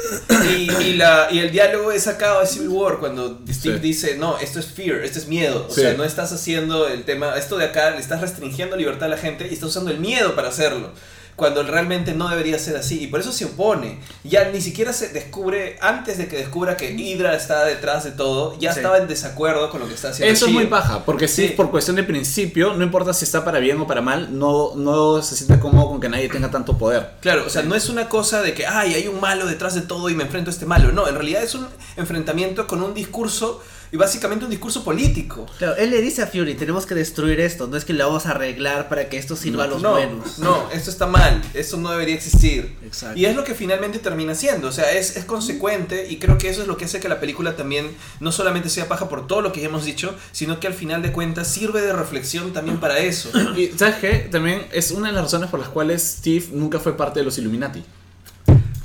Y, 0.50 0.72
y 0.82 0.94
la, 0.96 1.28
y 1.30 1.40
el 1.40 1.52
diálogo 1.52 1.92
es 1.92 2.04
sacado 2.04 2.40
de 2.40 2.48
Civil 2.48 2.70
War 2.70 3.00
cuando 3.00 3.42
Steve 3.52 3.76
Sí. 3.76 3.82
dice, 3.82 4.16
no, 4.18 4.38
esto 4.40 4.60
es 4.62 4.68
fear, 4.68 5.00
esto 5.04 5.20
es 5.20 5.28
miedo. 5.28 5.68
O 5.70 5.74
Sí. 5.74 5.82
sea, 5.82 5.94
no 5.96 6.06
estás 6.06 6.32
haciendo 6.32 6.88
el 6.88 7.04
tema, 7.04 7.36
esto 7.38 7.58
de 7.58 7.66
acá, 7.66 7.91
le 7.92 8.00
estás 8.02 8.22
restringiendo 8.22 8.76
libertad 8.76 9.06
a 9.06 9.10
la 9.10 9.18
gente 9.18 9.48
y 9.50 9.54
estás 9.54 9.70
usando 9.70 9.92
el 9.92 10.00
miedo 10.00 10.36
para 10.36 10.50
hacerlo. 10.50 10.92
cuando 11.38 11.64
realmente 11.64 12.14
no 12.14 12.28
debería 12.30 12.60
ser 12.60 12.76
así 12.76 13.02
y 13.04 13.08
por 13.08 13.20
eso 13.20 13.32
se 13.32 13.46
opone. 13.46 14.00
Ya 14.24 14.50
ni 14.52 14.62
siquiera 14.62 14.94
se 14.94 15.08
descubre, 15.08 15.78
antes 15.82 16.20
de 16.20 16.28
que 16.28 16.36
descubra 16.38 16.78
que 16.78 16.92
Hydra 16.92 17.36
está 17.36 17.64
detrás 17.66 18.04
de 18.04 18.12
todo, 18.12 18.60
ya 18.60 18.74
Sí. 18.74 18.80
estaba 18.80 18.98
en 19.00 19.08
desacuerdo 19.08 19.72
con 19.72 19.80
lo 19.80 19.88
que 19.88 19.96
está 19.96 20.10
haciendo. 20.10 20.32
Eso 20.32 20.46
es 20.48 20.52
muy 20.52 20.68
paja, 20.68 21.04
porque 21.04 21.28
sí, 21.28 21.48
Sí. 21.48 21.54
por 21.58 21.72
cuestión 21.72 21.96
de 21.96 22.04
principio, 22.04 22.74
no 22.76 22.84
importa 22.84 23.12
si 23.14 23.26
está 23.26 23.44
para 23.44 23.58
bien 23.58 23.80
o 23.80 23.88
para 23.88 24.02
mal, 24.02 24.38
no, 24.38 24.76
no 24.76 25.24
se 25.24 25.36
siente 25.36 25.58
cómodo 25.58 25.88
con 25.88 26.00
que 26.00 26.10
nadie 26.10 26.30
tenga 26.30 26.52
tanto 26.52 26.78
poder. 26.78 27.12
Claro, 27.22 27.46
o 27.48 27.50
sea, 27.50 27.64
no 27.64 27.74
es 27.74 27.90
una 27.90 28.08
cosa 28.08 28.44
de 28.44 28.54
que, 28.54 28.68
ay, 28.68 28.94
hay 28.94 29.08
un 29.08 29.20
malo 29.20 29.48
detrás 29.48 29.74
de 29.74 29.82
todo 29.82 30.10
y 30.10 30.14
me 30.16 30.26
enfrento 30.26 30.52
a 30.52 30.54
este 30.54 30.68
malo. 30.68 30.92
No, 30.92 31.08
en 31.08 31.16
realidad 31.16 31.42
es 31.42 31.56
un 31.56 31.66
enfrentamiento 31.98 32.68
con 32.68 32.84
un 32.84 32.94
discurso 32.94 33.64
y 33.92 33.98
básicamente 33.98 34.46
un 34.46 34.52
discurso 34.52 34.84
político. 34.84 35.46
Claro, 35.58 35.76
él 35.76 35.90
le 35.90 36.02
dice 36.02 36.22
a 36.22 36.28
Fury, 36.28 36.56
tenemos 36.56 36.86
que 36.86 36.96
destruir 36.96 37.40
esto, 37.40 37.68
no 37.68 37.78
es 37.78 37.86
que 37.86 37.94
lo 37.94 38.08
vamos 38.08 38.26
a 38.26 38.32
arreglar 38.32 38.90
para 38.90 39.10
que 39.10 39.18
esto 39.18 39.36
sirva 39.36 39.66
a 39.66 39.68
los 39.68 39.82
no, 39.82 39.92
buenos. 39.92 40.40
no, 40.40 40.70
esto 40.72 40.90
está 40.90 41.08
mal, 41.08 41.42
esto 41.54 41.78
no 41.78 41.92
debería 41.92 42.16
existir. 42.16 42.76
Exacto. 42.84 43.20
Y 43.20 43.26
es 43.26 43.36
lo 43.36 43.44
que 43.44 43.54
finalmente 43.54 44.00
termina 44.00 44.34
siendo, 44.36 44.70
o 44.70 44.72
sea, 44.72 44.92
es, 44.92 45.18
es 45.18 45.26
consecuente 45.26 46.08
y 46.10 46.18
creo 46.18 46.38
que 46.38 46.50
eso 46.50 46.62
es 46.62 46.68
lo 46.68 46.78
que 46.78 46.86
hace 46.86 47.00
que 47.00 47.10
la 47.10 47.20
película 47.20 47.56
también 47.56 47.92
no 48.20 48.32
solamente 48.32 48.70
sea 48.70 48.88
paja 48.88 49.10
por 49.10 49.28
todo 49.28 49.42
lo 49.42 49.52
que 49.52 49.62
ya 49.62 49.68
hemos 49.68 49.86
dicho, 49.86 50.16
sino 50.32 50.60
que 50.60 50.68
al 50.68 50.74
final 50.74 51.02
de 51.02 51.12
cuentas 51.12 51.48
sirve 51.48 51.82
de 51.82 51.94
reflexión 51.94 52.54
también 52.54 52.80
para 52.80 53.00
eso. 53.00 53.30
Y 53.58 53.68
¿sabes 53.78 53.96
qué? 53.96 54.28
También 54.32 54.66
es 54.72 54.92
una 54.92 55.08
de 55.08 55.14
las 55.14 55.24
razones 55.24 55.50
por 55.50 55.60
las 55.60 55.70
cuales 55.70 56.18
Steve 56.20 56.46
nunca 56.54 56.80
fue 56.80 56.96
parte 56.96 57.20
de 57.20 57.26
los 57.26 57.38
Illuminati. 57.38 57.84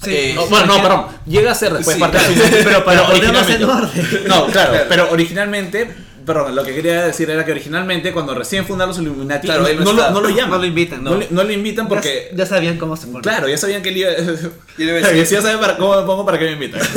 Eh, 0.05 0.33
No, 0.35 0.47
bueno, 0.47 0.67
no, 0.67 0.83
perdón. 0.83 1.07
Llega 1.27 1.53
a 1.53 1.55
ser 1.55 1.73
después 1.73 1.95
Sí, 1.97 2.01
parte 2.01 2.19
claro. 2.19 2.83
Pero, 2.85 3.03
en 3.05 3.11
originalmente. 3.11 3.65
orden. 3.65 3.91
No, 4.29 4.47
claro, 4.47 4.71
Claro. 4.73 4.87
pero 4.89 5.11
originalmente, 5.11 5.91
perdón, 6.25 6.55
lo 6.55 6.63
que 6.65 6.75
quería 6.75 7.07
decir 7.07 7.31
era 7.31 7.45
que 7.45 7.53
originalmente 7.53 8.13
cuando 8.13 8.35
recién 8.35 8.67
fundaron 8.67 8.91
los 8.95 8.99
Illuminati, 9.03 9.47
Claro, 9.47 9.63
no, 9.63 9.93
lo, 9.93 10.01
está. 10.01 10.11
no 10.11 10.21
lo 10.21 10.29
llaman. 10.29 10.51
No 10.51 10.59
lo 10.59 10.67
invitan, 10.67 11.03
No, 11.03 11.11
no. 11.13 11.17
le- 11.19 11.29
no 11.31 11.45
lo 11.45 11.53
invitan 11.53 11.89
porque... 11.89 12.29
Ya, 12.33 12.39
ya 12.39 12.47
sabían 12.47 12.79
cómo 12.79 12.97
se 12.97 13.07
pone. 13.09 13.23
Claro, 13.23 13.49
ya 13.49 13.57
sabían 13.59 13.83
que 13.83 13.89
él 13.89 13.97
iba... 13.99 14.11
Ya 15.25 15.41
saben 15.43 15.59
para, 15.61 15.77
cómo 15.77 15.97
me 16.01 16.07
pongo 16.07 16.25
para 16.27 16.39
que 16.39 16.45
me 16.45 16.53
invitan. 16.53 16.81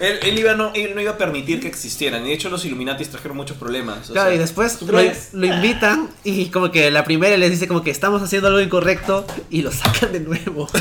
Él, 0.00 0.18
él 0.22 0.38
iba 0.38 0.54
no, 0.54 0.72
él 0.74 0.94
no 0.94 1.00
iba 1.00 1.12
a 1.12 1.18
permitir 1.18 1.60
que 1.60 1.66
existieran. 1.68 2.24
Y 2.24 2.28
de 2.28 2.34
hecho 2.34 2.48
los 2.50 2.64
Illuminatis 2.64 3.08
trajeron 3.08 3.36
muchos 3.36 3.56
problemas. 3.56 4.10
o 4.10 4.12
Claro, 4.12 4.28
sea, 4.30 4.36
y 4.36 4.38
después 4.38 4.78
¿tú 4.78 4.86
lo, 4.86 5.46
invitan 5.46 6.08
y 6.24 6.46
como 6.50 6.70
que 6.70 6.90
la 6.90 7.04
primera 7.04 7.36
les 7.36 7.50
dice 7.50 7.66
como 7.68 7.82
que 7.82 7.90
estamos 7.90 8.22
haciendo 8.22 8.48
algo 8.48 8.60
incorrecto 8.60 9.26
y 9.50 9.62
lo 9.62 9.72
sacan 9.72 10.12
de 10.12 10.20
nuevo. 10.20 10.68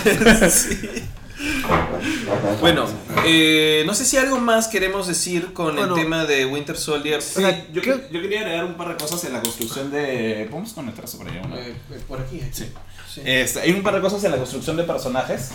Bueno, 2.61 2.87
eh, 3.25 3.83
no 3.85 3.93
sé 3.93 4.05
si 4.05 4.17
algo 4.17 4.39
más 4.39 4.67
queremos 4.67 5.07
decir 5.07 5.53
con 5.53 5.75
Bueno. 5.75 5.95
el 5.95 6.01
tema 6.01 6.25
de 6.25 6.45
Winter 6.45 6.75
Soldier. 6.75 7.21
Sí, 7.21 7.41
sea, 7.41 7.67
yo, 7.71 7.81
¿qué- 7.81 8.07
yo 8.11 8.21
quería 8.21 8.39
agregar 8.41 8.65
un 8.65 8.73
par 8.75 8.89
de 8.89 8.95
cosas 8.97 9.23
en 9.25 9.33
la 9.33 9.41
construcción 9.41 9.91
de... 9.91 10.47
¿Podemos 10.49 10.73
conectar 10.73 11.05
por 11.05 11.27
allá? 11.29 11.41
no? 11.47 11.55
Eh, 11.55 11.75
eh, 11.91 11.99
por 12.07 12.19
aquí. 12.21 12.37
aquí. 12.41 12.49
Sí. 12.51 12.65
Sí. 13.13 13.21
Este, 13.23 13.61
hay 13.61 13.71
un 13.71 13.83
par 13.83 13.93
de 13.95 14.01
cosas 14.01 14.23
en 14.23 14.31
la 14.31 14.37
construcción 14.37 14.77
de 14.77 14.83
personajes. 14.83 15.49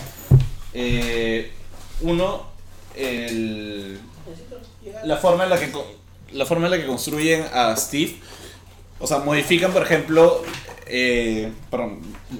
Eh, 0.73 1.51
uno, 2.01 2.47
el- 2.95 3.99
la 5.05 5.17
forma 5.17 5.43
en 5.45 5.49
la 5.49 5.59
que 5.59 5.71
la 6.33 6.45
forma 6.45 6.65
en 6.65 6.71
la 6.71 6.77
que 6.77 6.85
construyen 6.87 7.45
a 7.53 7.75
Steve. 7.75 8.15
O 8.99 9.05
sea, 9.07 9.19
modifican, 9.19 9.71
por 9.71 9.83
ejemplo, 9.83 10.41
eh, 10.87 11.51
perdón, 11.69 11.99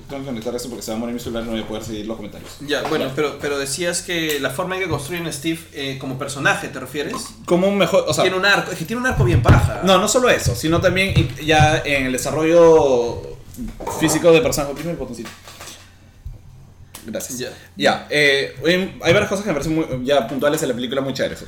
tengo 0.10 0.22
que 0.22 0.28
conectar 0.30 0.56
esto 0.56 0.70
porque 0.70 0.82
se 0.84 0.92
va 0.92 0.98
a 0.98 1.00
morir 1.00 1.14
mi 1.14 1.20
celular 1.20 1.44
y 1.44 1.46
no 1.48 1.52
voy 1.54 1.62
a 1.62 1.68
poder 1.68 1.84
seguir 1.84 2.06
los 2.08 2.16
comentarios. 2.18 2.58
Ya, 2.62 2.82
bueno, 2.84 3.12
pero, 3.16 3.38
pero 3.40 3.58
decías 3.60 4.02
que 4.02 4.40
la 4.40 4.50
forma 4.50 4.76
en 4.76 4.84
que 4.84 4.88
construyen 4.90 5.28
a 5.28 5.32
Steve 5.32 5.60
eh, 5.74 5.98
como 6.00 6.18
personaje, 6.18 6.70
¿te 6.70 6.80
refieres? 6.80 7.16
Como 7.46 7.68
un 7.68 7.78
mejor, 7.78 8.06
o 8.08 8.14
sea, 8.14 8.24
tiene 8.24 8.38
un 8.38 8.46
arco, 8.46 8.72
es 8.72 8.78
que 8.78 8.86
tiene 8.86 9.02
un 9.02 9.08
arco 9.08 9.24
bien 9.26 9.42
paja. 9.44 9.82
no, 9.84 9.98
no 9.98 10.08
solo 10.08 10.30
eso, 10.30 10.56
sino 10.56 10.80
también 10.82 11.14
ya 11.46 11.82
en 11.86 12.06
el 12.08 12.12
desarrollo 12.14 13.22
físico 14.00 14.32
de 14.32 14.42
personajes. 14.42 14.74
Oprime 14.74 14.92
el 14.92 14.98
botoncito. 14.98 15.30
Gracias. 17.06 17.38
Ya. 17.40 17.50
Ya, 17.76 18.08
eh, 18.10 18.56
hay 18.66 19.00
hay 19.04 19.14
varias 19.14 19.30
cosas 19.30 19.44
que 19.44 19.50
me 19.52 19.54
parecen 19.56 19.76
muy, 19.76 19.86
ya 20.06 20.28
puntuales 20.28 20.62
en 20.64 20.70
la 20.70 20.76
película 20.76 21.02
muy 21.02 21.14
chéveres. 21.14 21.44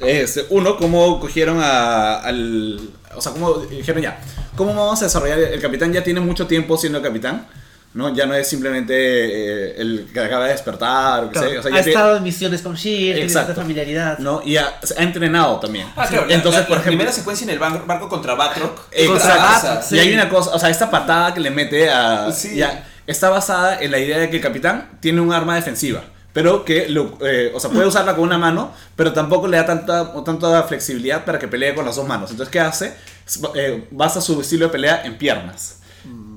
Este, 0.00 0.44
uno, 0.50 0.76
cómo 0.76 1.18
cogieron 1.20 1.58
a- 1.62 2.16
al... 2.20 2.80
O 3.14 3.20
sea, 3.20 3.32
cómo 3.32 3.54
dijeron 3.58 4.02
ya, 4.02 4.20
¿cómo 4.56 4.74
vamos 4.74 5.00
a 5.02 5.06
desarrollar? 5.06 5.38
El 5.38 5.60
capitán 5.60 5.92
ya 5.92 6.04
tiene 6.04 6.20
mucho 6.20 6.46
tiempo 6.46 6.76
siendo 6.76 7.00
capitán, 7.02 7.46
¿no? 7.94 8.14
Ya 8.14 8.26
no 8.26 8.34
es 8.34 8.46
simplemente 8.46 8.94
eh, 8.94 9.74
el 9.78 10.06
que 10.12 10.20
acaba 10.20 10.44
de 10.44 10.52
despertar, 10.52 11.24
o 11.24 11.28
qué 11.30 11.32
Claro, 11.32 11.50
sé, 11.50 11.58
o 11.58 11.62
sea, 11.62 11.74
ha 11.74 11.80
estado 11.80 12.16
en 12.18 12.22
misiones 12.22 12.60
con 12.62 12.74
Shield, 12.76 13.26
tiene 13.32 13.54
familiaridad. 13.54 14.18
¿no? 14.18 14.40
Y 14.44 14.56
ha, 14.58 14.78
ha 14.96 15.02
entrenado 15.02 15.58
también. 15.58 15.86
Ah, 15.96 16.06
claro, 16.06 16.26
la- 16.26 16.34
Entonces, 16.34 16.60
la, 16.60 16.66
por 16.68 16.76
la 16.76 16.82
ejemplo... 16.82 16.98
primera 16.98 17.12
secuencia 17.12 17.44
en 17.44 17.50
el 17.50 17.58
bar- 17.58 17.86
barco 17.86 18.08
contra 18.08 18.34
Batroc. 18.34 18.78
Exacto. 18.92 19.24
bravaza. 19.26 19.82
Sí. 19.82 19.96
Y 19.96 19.98
hay 20.00 20.12
una 20.12 20.28
cosa, 20.28 20.50
o 20.50 20.58
sea, 20.58 20.68
esta 20.68 20.90
patada 20.90 21.32
que 21.34 21.40
le 21.40 21.50
mete 21.50 21.88
a. 21.90 22.30
Sí. 22.30 22.54
ya, 22.56 22.86
está 23.08 23.30
basada 23.30 23.80
en 23.80 23.90
la 23.90 23.98
idea 23.98 24.18
de 24.18 24.30
que 24.30 24.36
el 24.36 24.42
capitán 24.42 24.98
tiene 25.00 25.20
un 25.20 25.32
arma 25.32 25.56
defensiva. 25.56 26.04
Pero 26.34 26.64
que, 26.64 26.86
eh, 27.22 27.52
o 27.54 27.58
sea, 27.58 27.70
puede 27.70 27.86
usarla 27.86 28.14
con 28.14 28.24
una 28.24 28.38
mano, 28.38 28.70
pero 28.94 29.12
tampoco 29.12 29.48
le 29.48 29.56
da 29.56 29.64
tanta, 29.64 30.12
tanta 30.22 30.62
flexibilidad 30.64 31.24
para 31.24 31.38
que 31.38 31.48
pelee 31.48 31.74
con 31.74 31.86
las 31.86 31.96
dos 31.96 32.06
manos. 32.06 32.30
Entonces, 32.30 32.52
¿qué 32.52 32.60
hace? 32.60 32.94
Eh, 33.54 33.88
basa 33.90 34.20
su 34.20 34.38
estilo 34.40 34.66
de 34.66 34.72
pelea 34.72 35.02
en 35.04 35.16
piernas. 35.16 35.80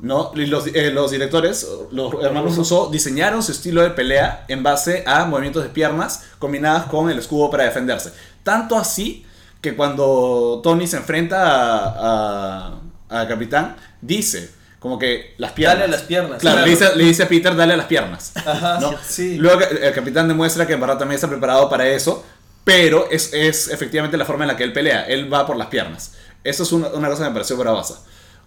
¿no? 0.02 0.32
Eh, 0.34 0.92
los 0.92 1.12
directores, 1.12 1.68
los 1.92 2.14
hermanos 2.24 2.56
Russo, 2.56 2.90
diseñaron 2.90 3.44
su 3.44 3.52
estilo 3.52 3.84
de 3.84 3.92
pelea 3.92 4.46
en 4.48 4.64
base 4.64 5.04
a 5.06 5.26
movimientos 5.26 5.64
de 5.64 5.70
piernas 5.70 6.24
combinadas 6.40 6.86
con 6.86 7.10
el 7.12 7.20
escudo 7.20 7.52
para 7.52 7.66
defenderse. 7.66 8.14
Tanto 8.44 8.78
así 8.78 9.26
que 9.60 9.76
cuando 9.76 10.62
Tony 10.64 10.88
se 10.88 10.98
enfrenta 10.98 11.44
a, 11.44 12.80
a, 13.10 13.22
a 13.22 13.28
Capitán, 13.28 13.76
dice 14.02 14.61
como 14.82 14.98
que 14.98 15.36
las 15.38 15.52
piernas. 15.52 15.78
Dale 15.78 15.94
a 15.94 15.96
las 15.96 16.08
piernas. 16.08 16.42
Claro, 16.42 16.66
Le, 16.66 16.72
dice, 16.72 16.96
le 16.96 17.04
dice 17.04 17.22
a 17.22 17.28
Peter, 17.28 17.56
dale 17.56 17.74
a 17.74 17.78
las 17.78 17.86
piernas. 17.86 18.32
Ajá, 18.36 18.80
¿no? 18.80 18.96
sí. 19.08 19.38
Luego 19.38 19.62
el 19.62 19.78
el 19.78 19.94
capitán 19.94 20.28
demuestra 20.28 20.66
que 20.66 20.74
en 20.74 20.80
verdad 20.80 20.98
también 20.98 21.18
está 21.18 21.28
preparado 21.28 21.70
para 21.70 21.88
eso, 21.88 22.26
pero 22.64 23.08
es, 23.12 23.32
es 23.32 23.68
efectivamente 23.68 24.18
la 24.18 24.26
forma 24.26 24.44
en 24.46 24.48
la 24.48 24.58
que 24.58 24.64
él 24.64 24.74
pelea. 24.74 25.04
Él 25.04 25.32
va 25.32 25.46
por 25.46 25.56
las 25.56 25.68
piernas. 25.68 26.14
Eso 26.44 26.64
es 26.64 26.72
una, 26.72 26.88
una 26.88 27.10
cosa 27.10 27.22
que 27.22 27.30
me 27.30 27.34
pareció 27.36 27.58
bravaza. 27.58 28.00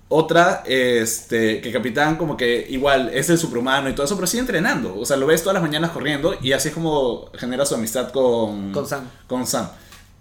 Otra, 0.09 0.65
este, 0.67 1.61
que 1.61 1.71
Capitán 1.71 2.17
como 2.17 2.37
que 2.37 2.67
igual 2.69 3.13
es 3.15 3.31
el 3.31 3.39
superhumano 3.39 3.89
y 3.89 3.95
todo 3.95 4.05
eso, 4.05 4.17
pero 4.17 4.27
sigue 4.27 4.41
entrenando. 4.41 4.99
O 4.99 5.07
sea, 5.07 5.17
lo 5.17 5.27
ves 5.27 5.41
todas 5.43 5.55
las 5.55 5.63
mañanas 5.63 5.93
corriendo 5.93 6.37
y 6.43 6.51
así 6.51 6.69
es 6.69 6.75
como 6.75 7.31
genera 7.35 7.65
su 7.65 7.77
amistad 7.77 8.11
con, 8.11 8.73
Con 8.73 8.89
Sam. 8.89 9.09
Con 9.29 9.47
Sam. 9.47 9.69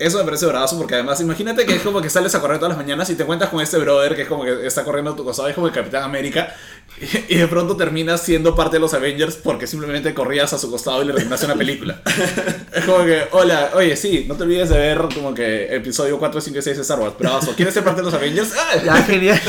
Eso 0.04 0.18
me 0.18 0.26
parece 0.26 0.46
bravazo 0.46 0.78
porque 0.78 0.96
además 0.96 1.22
imagínate 1.22 1.66
que 1.66 1.76
es 1.76 1.82
como 1.82 2.02
que 2.02 2.10
sales 2.10 2.36
a 2.36 2.42
correr 2.42 2.58
todas 2.58 2.76
las 2.76 2.78
mañanas 2.78 3.10
y 3.10 3.16
te 3.16 3.24
encuentras 3.24 3.50
con 3.50 3.62
este 3.62 3.78
brother 3.78 4.16
que 4.16 4.24
es 4.24 4.28
como 4.28 4.44
que 4.44 4.68
está 4.68 4.84
corriendo 4.84 5.12
a 5.12 5.16
tu 5.16 5.24
costado, 5.24 5.48
es 5.48 5.56
como 5.56 5.68
el 5.68 5.74
Capitán 5.74 6.04
América 6.04 6.54
y, 7.00 7.06
y 7.36 7.38
de 7.38 7.48
pronto 7.48 7.78
terminas 7.78 8.22
siendo 8.22 8.56
parte 8.56 8.76
de 8.76 8.82
los 8.82 8.94
Avengers 8.94 9.36
porque 9.36 9.66
simplemente 9.66 10.14
corrías 10.14 10.52
a 10.54 10.58
su 10.58 10.70
costado 10.70 11.04
y 11.04 11.06
le 11.06 11.14
terminaste 11.14 11.46
una 11.46 11.56
película. 11.56 12.02
es 12.74 12.84
como 12.86 13.06
que, 13.06 13.24
hola, 13.32 13.72
oye, 13.76 13.96
sí, 13.96 14.26
no 14.28 14.36
te 14.36 14.44
olvides 14.44 14.70
de 14.70 14.78
ver 14.78 15.00
como 15.14 15.34
que 15.34 15.74
episodio 15.76 16.20
4, 16.20 16.42
5 16.42 16.60
y 16.60 16.62
6 16.62 16.76
de 16.76 16.82
Star 16.82 17.00
Wars, 17.00 17.18
bravazo. 17.18 17.54
¿Quieres 17.56 17.74
ser 17.74 17.84
parte 17.84 18.02
de 18.02 18.06
los 18.06 18.14
Avengers? 18.14 18.54
¡Ah! 18.58 18.72
Ya, 18.84 18.96
genial. 19.04 19.40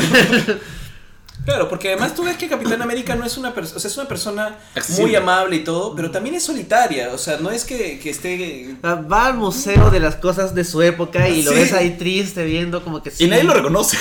Claro, 1.44 1.68
porque 1.68 1.88
además 1.88 2.14
tú 2.14 2.24
ves 2.24 2.36
que 2.38 2.48
Capitán 2.48 2.80
América 2.80 3.14
no 3.16 3.24
es 3.26 3.36
una 3.36 3.52
persona, 3.54 3.76
o 3.76 3.80
sea, 3.80 3.90
es 3.90 3.96
una 3.98 4.08
persona 4.08 4.56
Accesible. 4.74 5.04
muy 5.06 5.14
amable 5.16 5.56
y 5.56 5.64
todo, 5.64 5.94
pero 5.94 6.10
también 6.10 6.34
es 6.34 6.42
solitaria, 6.42 7.10
o 7.12 7.18
sea, 7.18 7.36
no 7.38 7.50
es 7.50 7.64
que, 7.64 7.98
que 7.98 8.08
esté... 8.10 8.76
Va 8.84 9.26
al 9.26 9.34
museo 9.34 9.90
de 9.90 10.00
las 10.00 10.16
cosas 10.16 10.54
de 10.54 10.64
su 10.64 10.80
época 10.80 11.28
y 11.28 11.42
lo 11.42 11.52
Sí. 11.52 11.58
ves 11.58 11.72
ahí 11.74 11.90
triste 11.98 12.44
viendo 12.44 12.82
como 12.82 13.02
que 13.02 13.10
sí. 13.10 13.24
Y 13.24 13.28
nadie 13.28 13.44
lo 13.44 13.52
reconoce. 13.52 13.98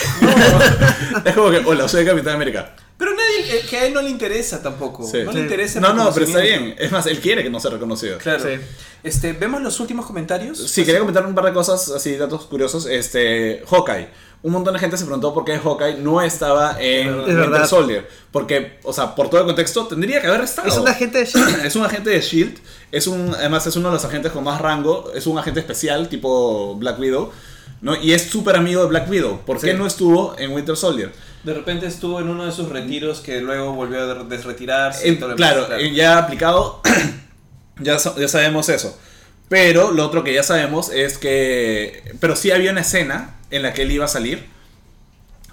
es 1.26 1.34
como 1.34 1.52
que, 1.52 1.58
hola, 1.66 1.88
soy 1.88 2.06
Capitán 2.06 2.36
América. 2.36 2.74
Pero 2.98 3.12
nadie, 3.16 3.58
eh, 3.58 3.66
que 3.70 3.78
a 3.78 3.86
él 3.86 3.94
no 3.94 4.02
le 4.02 4.10
interesa 4.10 4.62
tampoco, 4.62 5.06
Sí. 5.06 5.20
no 5.26 5.32
le 5.32 5.42
interesa. 5.42 5.80
No, 5.80 5.94
no, 5.94 6.14
pero 6.14 6.26
está 6.26 6.40
bien. 6.40 6.76
Es 6.78 6.92
más, 6.92 7.06
él 7.08 7.20
quiere 7.20 7.44
que 7.44 7.50
no 7.50 7.60
sea 7.60 7.72
reconocido. 7.72 8.18
Claro. 8.20 8.44
Sí. 8.44 8.60
Este, 9.04 9.34
¿vemos 9.34 9.62
los 9.62 9.80
últimos 9.80 10.06
comentarios? 10.06 10.58
Sí, 10.58 10.86
quería 10.86 11.00
comentar 11.00 11.26
un 11.26 11.36
par 11.36 11.46
de 11.46 11.54
cosas, 11.54 11.90
así, 11.90 12.16
datos 12.16 12.46
curiosos. 12.46 12.86
Este, 12.86 13.64
Hawkeye. 13.70 14.08
Un 14.44 14.52
montón 14.52 14.74
de 14.74 14.80
gente 14.80 14.98
se 14.98 15.06
preguntó 15.06 15.34
por 15.34 15.44
qué 15.46 15.58
Hawkeye 15.58 15.96
no 16.00 16.22
estaba 16.22 16.78
en 16.80 17.08
Es 17.22 17.28
Winter. 17.28 17.66
Soldier. 17.68 18.10
Porque, 18.32 18.78
o 18.84 18.94
sea, 18.94 19.16
por 19.16 19.30
todo 19.30 19.42
el 19.42 19.48
contexto, 19.48 19.88
tendría 19.88 20.22
que 20.22 20.28
haber 20.28 20.42
estado. 20.42 20.68
Es 20.68 20.78
un 20.78 20.88
agente 20.88 21.18
de 21.20 21.26
Shield. 21.26 21.66
es 21.66 21.76
un 21.76 21.84
agente 21.86 22.10
de 22.10 22.22
Shield. 22.22 22.60
Es 22.92 23.08
un, 23.08 23.34
además, 23.34 23.66
es 23.68 23.76
uno 23.76 23.90
de 23.90 23.96
los 23.96 24.06
agentes 24.06 24.32
con 24.32 24.44
más 24.44 24.62
rango. 24.62 25.12
Es 25.16 25.28
un 25.28 25.38
agente 25.38 25.60
especial, 25.62 26.08
tipo 26.10 26.76
Black 26.76 27.00
Widow. 27.00 27.32
¿no? 27.82 27.96
Y 28.02 28.14
es 28.14 28.24
súper 28.24 28.56
amigo 28.56 28.82
de 28.84 28.88
Black 28.88 29.10
Widow. 29.10 29.42
¿Por 29.46 29.60
qué 29.60 29.74
no 29.74 29.86
estuvo 29.88 30.36
en 30.38 30.52
Winter 30.54 30.78
Soldier? 30.78 31.12
De 31.44 31.54
repente 31.54 31.86
estuvo 31.88 32.20
en 32.22 32.30
uno 32.30 32.46
de 32.46 32.52
sus 32.52 32.70
retiros 32.70 33.20
que 33.20 33.42
luego 33.42 33.74
volvió 33.74 34.02
a 34.02 34.06
de- 34.14 34.24
desretirarse. 34.36 35.06
y 35.08 35.10
En- 35.12 35.20
todo 35.20 35.30
lo 35.30 35.36
demás, 35.36 35.54
claro, 35.68 35.80
en 35.82 35.94
ya 35.94 36.18
aplicado, 36.18 36.82
ya, 37.80 37.98
ya 37.98 38.28
sabemos 38.28 38.70
eso. 38.70 38.98
Pero 39.50 39.92
lo 39.92 40.06
otro 40.06 40.24
que 40.24 40.34
ya 40.34 40.44
sabemos 40.44 40.90
es 40.90 41.18
que. 41.18 42.14
Pero 42.20 42.36
sí 42.36 42.52
había 42.52 42.72
una 42.72 42.82
escena 42.82 43.36
en 43.52 43.62
la 43.62 43.74
que 43.74 43.82
él 43.84 43.92
iba 43.92 44.06
a 44.06 44.08
salir. 44.08 44.46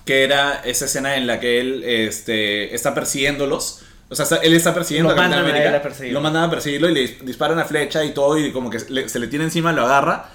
Que 0.04 0.24
era 0.24 0.62
esa 0.64 0.86
escena 0.86 1.16
en 1.16 1.26
la 1.26 1.38
que 1.40 1.60
él 1.60 1.82
este, 1.84 2.74
está 2.74 2.94
persiguiéndolos. 2.94 3.82
O 4.08 4.14
sea, 4.16 4.22
está- 4.24 4.36
él 4.36 4.54
está 4.54 4.72
persiguiendo 4.74 5.10
Lo 5.12 5.20
a 5.20 5.24
Capitán 5.24 5.44
América. 5.44 5.76
a 5.76 5.82
perseguirlo. 5.82 6.18
Lo 6.18 6.22
mandan 6.22 6.44
a 6.44 6.50
perseguirlo 6.50 6.88
y 6.88 6.94
le 6.94 7.00
dis- 7.02 7.20
disparan 7.22 7.56
una 7.58 7.66
flecha 7.66 8.02
y 8.04 8.14
todo. 8.14 8.38
Y 8.38 8.52
como 8.52 8.70
que 8.70 8.78
le- 8.88 9.08
se 9.08 9.18
le 9.18 9.26
tiene 9.26 9.44
encima, 9.44 9.72
lo 9.72 9.84
agarra. 9.84 10.30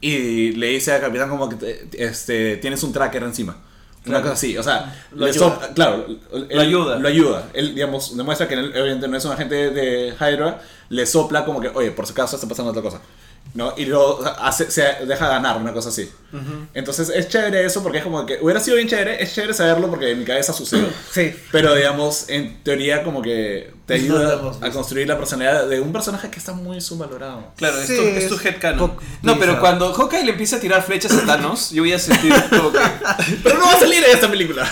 Y 0.00 0.52
le 0.52 0.66
dice 0.68 0.92
a 0.92 1.00
Capitán 1.00 1.28
como 1.30 1.48
que 1.48 1.56
te- 1.56 2.04
este, 2.04 2.56
tienes 2.58 2.82
un 2.82 2.92
tracker 2.92 3.22
encima. 3.22 3.56
Una 4.06 4.20
cosa 4.22 4.34
así, 4.34 4.56
o 4.56 4.62
sea, 4.62 4.94
Lo 5.12 5.26
ayuda. 5.26 5.70
claro, 5.74 6.06
él- 6.48 6.58
ayuda. 6.58 6.98
Lo 6.98 7.08
ayuda. 7.08 7.48
Él, 7.52 7.74
digamos, 7.74 8.16
demuestra 8.16 8.48
que 8.48 8.54
él, 8.54 8.70
obviamente 8.70 9.06
no 9.08 9.16
es 9.16 9.24
un 9.24 9.32
agente 9.32 9.70
de 9.70 10.14
Hydra, 10.18 10.60
le 10.88 11.04
sopla 11.06 11.44
como 11.44 11.60
que, 11.60 11.68
oye, 11.68 11.90
por 11.90 12.06
si 12.06 12.12
acaso 12.12 12.36
está 12.36 12.48
pasando 12.48 12.70
otra 12.70 12.82
cosa. 12.82 13.00
¿No? 13.54 13.72
Y 13.76 13.86
luego 13.86 14.20
hace- 14.40 14.70
se 14.70 14.82
deja 15.06 15.26
ganar, 15.28 15.56
una 15.56 15.72
cosa 15.72 15.88
así. 15.88 16.10
Entonces 16.74 17.08
es 17.08 17.28
chévere 17.28 17.64
eso 17.64 17.82
porque 17.82 17.98
es 17.98 18.04
como 18.04 18.24
que 18.26 18.38
hubiera 18.42 18.60
sido 18.60 18.76
bien 18.76 18.86
chévere, 18.88 19.22
es 19.22 19.34
chévere 19.34 19.54
saberlo 19.54 19.88
porque 19.88 20.10
en 20.10 20.18
mi 20.18 20.24
cabeza 20.24 20.52
sucedió. 20.52 20.86
Sí. 21.12 21.34
Pero 21.50 21.74
digamos, 21.74 22.28
en 22.28 22.62
teoría 22.62 23.02
como 23.02 23.22
que 23.22 23.72
te 23.86 23.94
ayuda 23.94 24.40
a 24.60 24.70
construir 24.70 25.08
la 25.08 25.16
personalidad 25.16 25.66
de 25.66 25.80
un 25.80 25.92
personaje 25.92 26.28
que 26.30 26.38
está 26.38 26.52
muy 26.52 26.80
subvalorado. 26.82 27.52
Claro, 27.56 27.76
Sí, 27.84 27.94
es, 27.94 27.98
tu, 28.28 28.36
es 28.36 28.42
tu 28.42 28.48
headcanon. 28.48 28.92
No, 29.22 29.38
pero 29.38 29.58
cuando 29.60 29.92
Hawkeye 29.94 30.24
le 30.24 30.32
empieza 30.32 30.56
a 30.56 30.60
tirar 30.60 30.82
flechas 30.82 31.12
a 31.12 31.24
Thanos, 31.24 31.70
yo 31.70 31.82
voy 31.82 31.92
a 31.94 31.98
sentir 31.98 32.32
como 32.50 32.70
que. 32.70 32.78
Pero 33.42 33.58
no 33.58 33.64
va 33.66 33.72
a 33.72 33.80
salir 33.80 34.04
en 34.04 34.10
esta 34.14 34.28
película. 34.30 34.70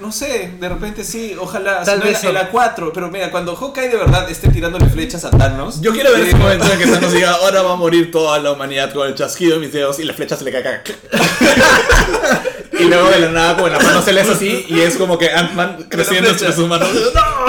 No 0.00 0.10
sé, 0.12 0.52
de 0.58 0.68
repente 0.68 1.04
sí, 1.04 1.36
ojalá. 1.38 1.82
Tal 1.84 1.98
si 1.98 2.00
no, 2.00 2.06
vez 2.10 2.18
son- 2.20 2.28
en 2.28 2.34
la 2.34 2.48
4, 2.48 2.92
pero 2.92 3.10
mira, 3.10 3.30
cuando 3.30 3.54
Hawkeye 3.54 3.88
de 3.90 3.96
verdad 3.98 4.30
esté 4.30 4.48
tirándole 4.48 4.86
flechas 4.88 5.24
a 5.26 5.30
Thanos. 5.30 5.80
Yo 5.82 5.92
quiero 5.92 6.10
ver 6.12 6.20
yo 6.20 6.26
ese 6.28 6.36
momento 6.36 6.64
en 6.72 6.78
que 6.78 6.86
Thanos 6.86 7.12
diga, 7.12 7.32
ahora 7.32 7.62
va 7.62 7.72
a 7.72 7.76
morir 7.76 8.10
toda 8.10 8.38
la 8.38 8.52
humanidad 8.52 8.92
con 8.94 9.06
el 9.06 9.14
chasquido 9.14 9.54
de 9.54 9.60
mis 9.60 9.72
dedos 9.72 9.98
y 9.98 10.04
la 10.04 10.14
flecha 10.14 10.36
se 10.36 10.44
le 10.44 10.52
cae 10.52 10.60
acá. 10.62 10.82
y 12.78 12.84
luego 12.84 13.10
de 13.10 13.20
la 13.20 13.28
nada 13.30 13.56
con 13.58 13.70
la 13.70 13.78
mano 13.78 14.00
se 14.00 14.12
le 14.14 14.22
hace 14.22 14.32
así 14.32 14.64
y 14.68 14.80
es 14.80 14.96
como 14.96 15.18
que 15.18 15.30
Ant-Man 15.30 15.86
creciendo 15.90 16.30
entre 16.30 16.52
sus 16.52 16.66
manos. 16.66 16.88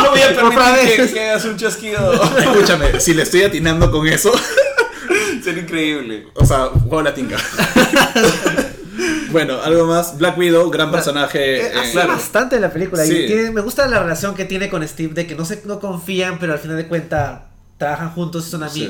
No, 0.02 0.04
no 0.06 0.12
voy 0.12 0.22
a 0.22 0.34
permitir 0.36 0.96
que, 1.08 1.14
que 1.14 1.30
hagas 1.30 1.46
un 1.46 1.58
chasquido. 1.58 2.14
Escúchame, 2.38 3.00
si 3.00 3.14
le 3.14 3.24
estoy 3.24 3.44
atinando 3.44 3.92
con 3.92 4.08
eso, 4.08 4.32
Sería 5.44 5.62
increíble. 5.64 6.28
o 6.34 6.46
sea, 6.46 6.66
juego 6.68 7.02
la 7.04 7.14
tinca. 7.14 7.38
bueno, 9.32 9.62
algo 9.62 9.86
más. 9.88 10.18
Black 10.18 10.38
Widow, 10.38 10.70
gran 10.70 10.92
personaje. 10.92 11.62
Eh, 11.68 11.72
hace 11.80 12.02
eh, 12.02 12.08
bastante 12.08 12.56
de 12.56 12.62
la 12.62 12.72
película. 12.72 13.04
Sí. 13.06 13.14
Y 13.16 13.28
tiene- 13.28 13.52
me 13.52 13.62
gusta 13.62 13.88
la 13.88 14.00
relación 14.00 14.36
que 14.36 14.46
tiene 14.46 14.70
con 14.70 14.88
Steve, 14.88 15.14
de 15.14 15.28
que 15.28 15.36
no 15.36 15.46
se 15.46 15.62
no 15.66 15.80
confían, 15.80 16.40
pero 16.40 16.54
al 16.54 16.60
final 16.60 16.78
de 16.78 16.88
cuentas 16.88 17.42
trabajan 17.78 18.12
juntos 18.12 18.48
y 18.48 18.52
son 18.52 18.70
Sí. 18.70 18.88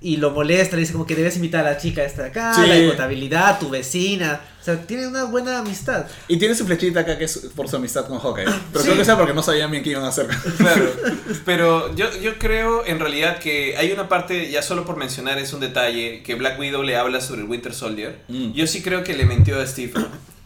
Y 0.00 0.18
lo 0.18 0.30
molesta, 0.30 0.76
le 0.76 0.80
dice 0.80 0.92
como 0.92 1.06
que 1.06 1.14
debes 1.14 1.36
invitar 1.36 1.66
a 1.66 1.70
la 1.72 1.78
chica 1.78 2.04
esta 2.04 2.22
de 2.22 2.28
acá, 2.28 2.52
Sí. 2.54 2.66
la 2.66 2.74
de 2.74 2.88
contabilidad, 2.88 3.58
tu 3.58 3.70
vecina. 3.70 4.40
O 4.60 4.64
sea, 4.66 4.76
tiene 4.82 5.06
una 5.06 5.24
buena 5.24 5.58
amistad. 5.60 6.06
Y 6.28 6.38
tiene 6.38 6.54
su 6.54 6.66
flechita 6.66 7.00
acá 7.00 7.16
que 7.16 7.24
es 7.24 7.48
por 7.54 7.68
su 7.68 7.76
amistad 7.76 8.06
con 8.06 8.18
Hawkeye. 8.18 8.44
Pero 8.44 8.80
Sí. 8.80 8.86
creo 8.86 8.96
que 8.98 9.04
sea 9.04 9.16
porque 9.16 9.32
no 9.32 9.42
sabían 9.42 9.70
bien 9.70 9.82
qué 9.82 9.90
iban 9.90 10.04
a 10.04 10.08
hacer. 10.08 10.26
Claro, 10.58 10.84
pero 11.44 11.94
yo, 11.94 12.06
yo 12.20 12.38
creo 12.38 12.84
en 12.86 12.98
realidad 12.98 13.38
que 13.38 13.76
hay 13.76 13.92
una 13.92 14.08
parte, 14.08 14.50
ya 14.50 14.62
solo 14.62 14.84
por 14.84 14.96
mencionar 14.96 15.38
es 15.38 15.52
un 15.52 15.60
detalle, 15.60 16.22
que 16.22 16.34
Black 16.34 16.58
Widow 16.58 16.82
le 16.82 16.96
habla 16.96 17.20
sobre 17.20 17.42
el 17.42 17.48
Winter 17.48 17.72
Soldier. 17.74 18.20
Mm. 18.28 18.52
Yo 18.52 18.66
sí 18.66 18.82
creo 18.82 19.02
que 19.04 19.14
le 19.16 19.24
mintió 19.24 19.60
a 19.60 19.66
Steve. 19.66 19.92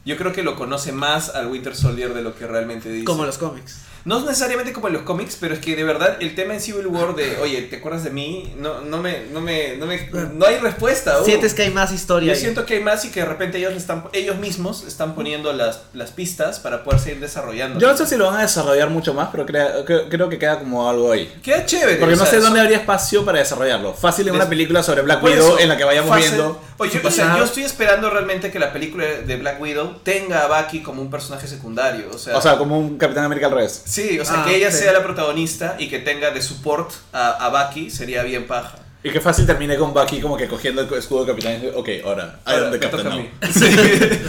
Yo 0.04 0.16
creo 0.16 0.32
que 0.32 0.42
lo 0.42 0.56
conoce 0.56 0.92
más 0.92 1.30
al 1.34 1.46
Winter 1.48 1.74
Soldier 1.76 2.14
de 2.14 2.22
lo 2.22 2.34
que 2.34 2.46
realmente 2.46 2.90
dice. 2.90 3.04
Como 3.04 3.24
los 3.26 3.36
cómics. 3.38 3.80
No 4.04 4.20
necesariamente 4.24 4.72
como 4.72 4.88
en 4.88 4.94
los 4.94 5.02
cómics, 5.02 5.36
pero 5.40 5.54
es 5.54 5.60
que 5.60 5.76
de 5.76 5.84
verdad 5.84 6.16
el 6.20 6.34
tema 6.34 6.54
en 6.54 6.60
Civil 6.60 6.86
War 6.86 7.14
de, 7.14 7.36
oye, 7.38 7.62
¿te 7.62 7.76
acuerdas 7.76 8.04
de 8.04 8.10
mí? 8.10 8.54
No, 8.58 8.80
no 8.80 8.98
me, 8.98 9.24
no 9.32 9.40
me, 9.40 9.76
no 9.76 9.86
me, 9.86 10.08
no 10.34 10.46
hay 10.46 10.56
respuesta. 10.58 11.22
Sientes 11.24 11.54
que 11.54 11.62
hay 11.62 11.70
más 11.70 11.92
historia. 11.92 12.28
Yo 12.28 12.32
ahí. 12.34 12.40
siento 12.40 12.64
que 12.64 12.74
hay 12.74 12.82
más 12.82 13.04
y 13.04 13.10
que 13.10 13.20
de 13.20 13.26
repente 13.26 13.58
ellos 13.58 13.74
están, 13.74 14.04
ellos 14.12 14.36
mismos 14.36 14.84
están 14.86 15.14
poniendo 15.14 15.52
las, 15.52 15.82
las 15.92 16.10
pistas 16.12 16.58
para 16.60 16.82
poder 16.82 17.00
seguir 17.00 17.20
desarrollando. 17.20 17.78
Yo 17.78 17.88
no 17.90 17.96
sé 17.96 18.06
si 18.06 18.16
lo 18.16 18.26
van 18.26 18.36
a 18.36 18.42
desarrollar 18.42 18.88
mucho 18.90 19.12
más, 19.14 19.28
pero 19.30 19.44
crea- 19.46 19.84
creo, 19.84 20.08
creo 20.08 20.28
que 20.28 20.38
queda 20.38 20.58
como 20.58 20.88
algo 20.88 21.12
ahí. 21.12 21.32
Queda 21.42 21.66
chévere. 21.66 21.96
Porque 21.96 22.16
no 22.16 22.22
sea, 22.22 22.30
sé 22.32 22.40
dónde 22.40 22.60
habría 22.60 22.78
espacio 22.78 23.24
para 23.24 23.38
desarrollarlo. 23.38 23.92
Fácil 23.94 24.28
en 24.28 24.34
una 24.34 24.48
película 24.48 24.82
sobre 24.82 25.02
Black 25.02 25.22
Widow 25.22 25.46
eso, 25.56 25.58
en 25.60 25.68
la 25.68 25.76
que 25.76 25.84
vayamos 25.84 26.10
fácil. 26.10 26.30
viendo. 26.32 26.60
Oye, 26.78 26.90
o 26.90 26.92
sea, 26.92 27.02
pasado. 27.02 27.38
yo 27.38 27.44
estoy 27.44 27.64
esperando 27.64 28.08
realmente 28.08 28.50
que 28.50 28.58
la 28.58 28.72
película 28.72 29.04
de 29.04 29.36
Black 29.36 29.60
Widow 29.60 29.96
tenga 30.02 30.44
a 30.46 30.62
Bucky 30.62 30.80
como 30.82 31.02
un 31.02 31.10
personaje 31.10 31.46
secundario. 31.46 32.06
O 32.14 32.18
sea, 32.18 32.36
O 32.38 32.40
sea, 32.40 32.56
como 32.56 32.78
un 32.78 32.96
Capitán 32.96 33.24
América 33.24 33.46
al 33.48 33.52
revés. 33.52 33.82
Sí, 33.90 34.18
o 34.20 34.24
sea, 34.24 34.42
Ah, 34.42 34.46
que 34.46 34.56
ella 34.56 34.70
sí. 34.70 34.78
sea 34.78 34.92
la 34.92 35.02
protagonista 35.02 35.76
y 35.78 35.88
que 35.88 35.98
tenga 35.98 36.30
de 36.30 36.40
support 36.42 36.90
a, 37.12 37.30
a 37.46 37.48
Bucky 37.68 37.90
sería 37.90 38.22
bien 38.22 38.46
paja. 38.46 38.78
Y 39.02 39.10
que 39.10 39.20
fácil 39.20 39.46
termine 39.46 39.76
con 39.78 39.94
Bucky 39.94 40.20
como 40.20 40.36
que 40.36 40.46
cogiendo 40.46 40.82
el 40.82 40.92
escudo 40.94 41.24
de 41.24 41.30
Capitán 41.32 41.52
y 41.54 41.56
dice, 41.56 41.72
ok, 41.74 41.88
ahora, 42.04 42.38
I 42.46 42.50
am 42.52 42.64
the 42.64 42.70
me 42.72 42.78
Captain 42.78 43.08
now". 43.08 43.26
Sí. 43.50 43.64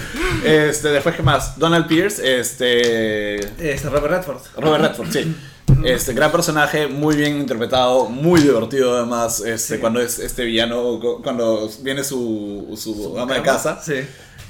Este, 0.45 0.88
después, 0.89 1.16
¿qué 1.16 1.22
más? 1.24 1.59
Donald 1.59 1.88
Pierce, 1.88 2.39
este... 2.39 3.36
Este, 3.74 3.89
Robert 3.89 4.12
Redford. 4.26 4.41
Robert 4.57 4.84
Redford, 4.84 5.12
sí. 5.12 5.36
Este, 5.84 6.14
gran 6.14 6.32
personaje, 6.32 6.88
muy 6.88 7.16
bien 7.16 7.38
interpretado, 7.38 8.05
muy 8.09 8.41
divertido 8.41 8.95
además, 8.97 9.41
este, 9.41 9.76
Sí. 9.76 9.80
cuando 9.82 9.99
es 10.01 10.20
este 10.20 10.43
villano, 10.45 10.99
cu- 10.99 11.22
cuando 11.22 11.70
viene 11.82 12.03
su, 12.03 12.74
su 12.82 13.18
ama 13.20 13.36
de 13.36 13.41
casa, 13.41 13.80
Sí. 13.84 13.95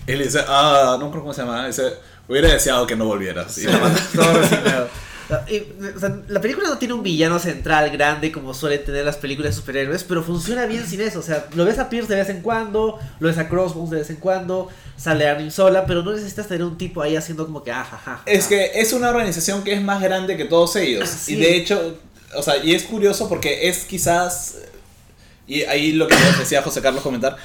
él 0.08 0.20
dice, 0.24 0.40
ah, 0.48 0.98
no 1.00 1.10
creo 1.10 1.22
cómo 1.22 1.34
se 1.34 1.42
llama, 1.42 1.68
dice, 1.68 1.94
hubiera 2.32 2.50
deseado 2.50 2.88
que 2.88 2.96
no 2.96 3.06
volvieras. 3.06 3.58
Y 3.58 3.64
la 3.64 3.78
o 5.32 6.00
sea, 6.00 6.20
la 6.28 6.42
película 6.42 6.68
no 6.68 6.78
tiene 6.78 6.94
un 6.94 7.04
villano 7.04 7.40
central 7.40 7.90
grande 7.90 8.32
como 8.32 8.54
suelen 8.54 8.84
tener 8.84 9.06
las 9.06 9.16
películas 9.16 9.56
de 9.56 9.62
superhéroes, 9.62 10.04
pero 10.04 10.24
funciona 10.24 10.66
bien 10.66 10.86
sin 10.86 11.02
eso. 11.02 11.20
O 11.20 11.22
sea, 11.22 11.46
lo 11.56 11.66
ves 11.66 11.80
a 11.80 11.90
Pierce 11.90 12.10
de 12.10 12.20
vez 12.20 12.30
en 12.30 12.42
cuando, 12.42 13.00
lo 13.20 13.28
ves 13.28 13.38
a 13.38 13.48
Crossbones 13.48 13.92
de 13.92 13.98
vez 13.98 14.10
en 14.10 14.18
cuando, 14.18 14.70
sale 14.98 15.28
Arnim 15.28 15.52
sola, 15.52 15.86
pero 15.86 16.04
no 16.04 16.12
necesitas 16.12 16.48
tener 16.48 16.64
un 16.64 16.78
tipo 16.78 17.02
ahí 17.02 17.16
haciendo 17.16 17.46
como 17.46 17.64
que, 17.64 17.72
ah, 17.72 17.86
ja, 17.90 17.98
ja, 17.98 18.22
Es 18.26 18.48
que 18.48 18.72
es 18.76 18.94
una 18.94 19.10
organización 19.10 19.64
que 19.64 19.74
es 19.74 19.82
más 19.82 20.02
grande 20.02 20.36
que 20.36 20.46
todos 20.46 20.76
ellos. 20.76 21.10
Ah, 21.12 21.18
sí. 21.18 21.34
Y 21.34 21.36
de 21.38 21.56
hecho, 21.56 21.98
o 22.36 22.44
sea, 22.44 22.58
y 22.58 22.74
es 22.74 22.84
curioso 22.84 23.30
porque 23.30 23.70
es 23.70 23.86
quizás, 23.86 24.58
y 25.48 25.64
ahí 25.64 25.94
lo 25.94 26.08
que 26.08 26.16
decía 26.40 26.62
José 26.62 26.82
Carlos 26.82 27.04
comentar, 27.04 27.38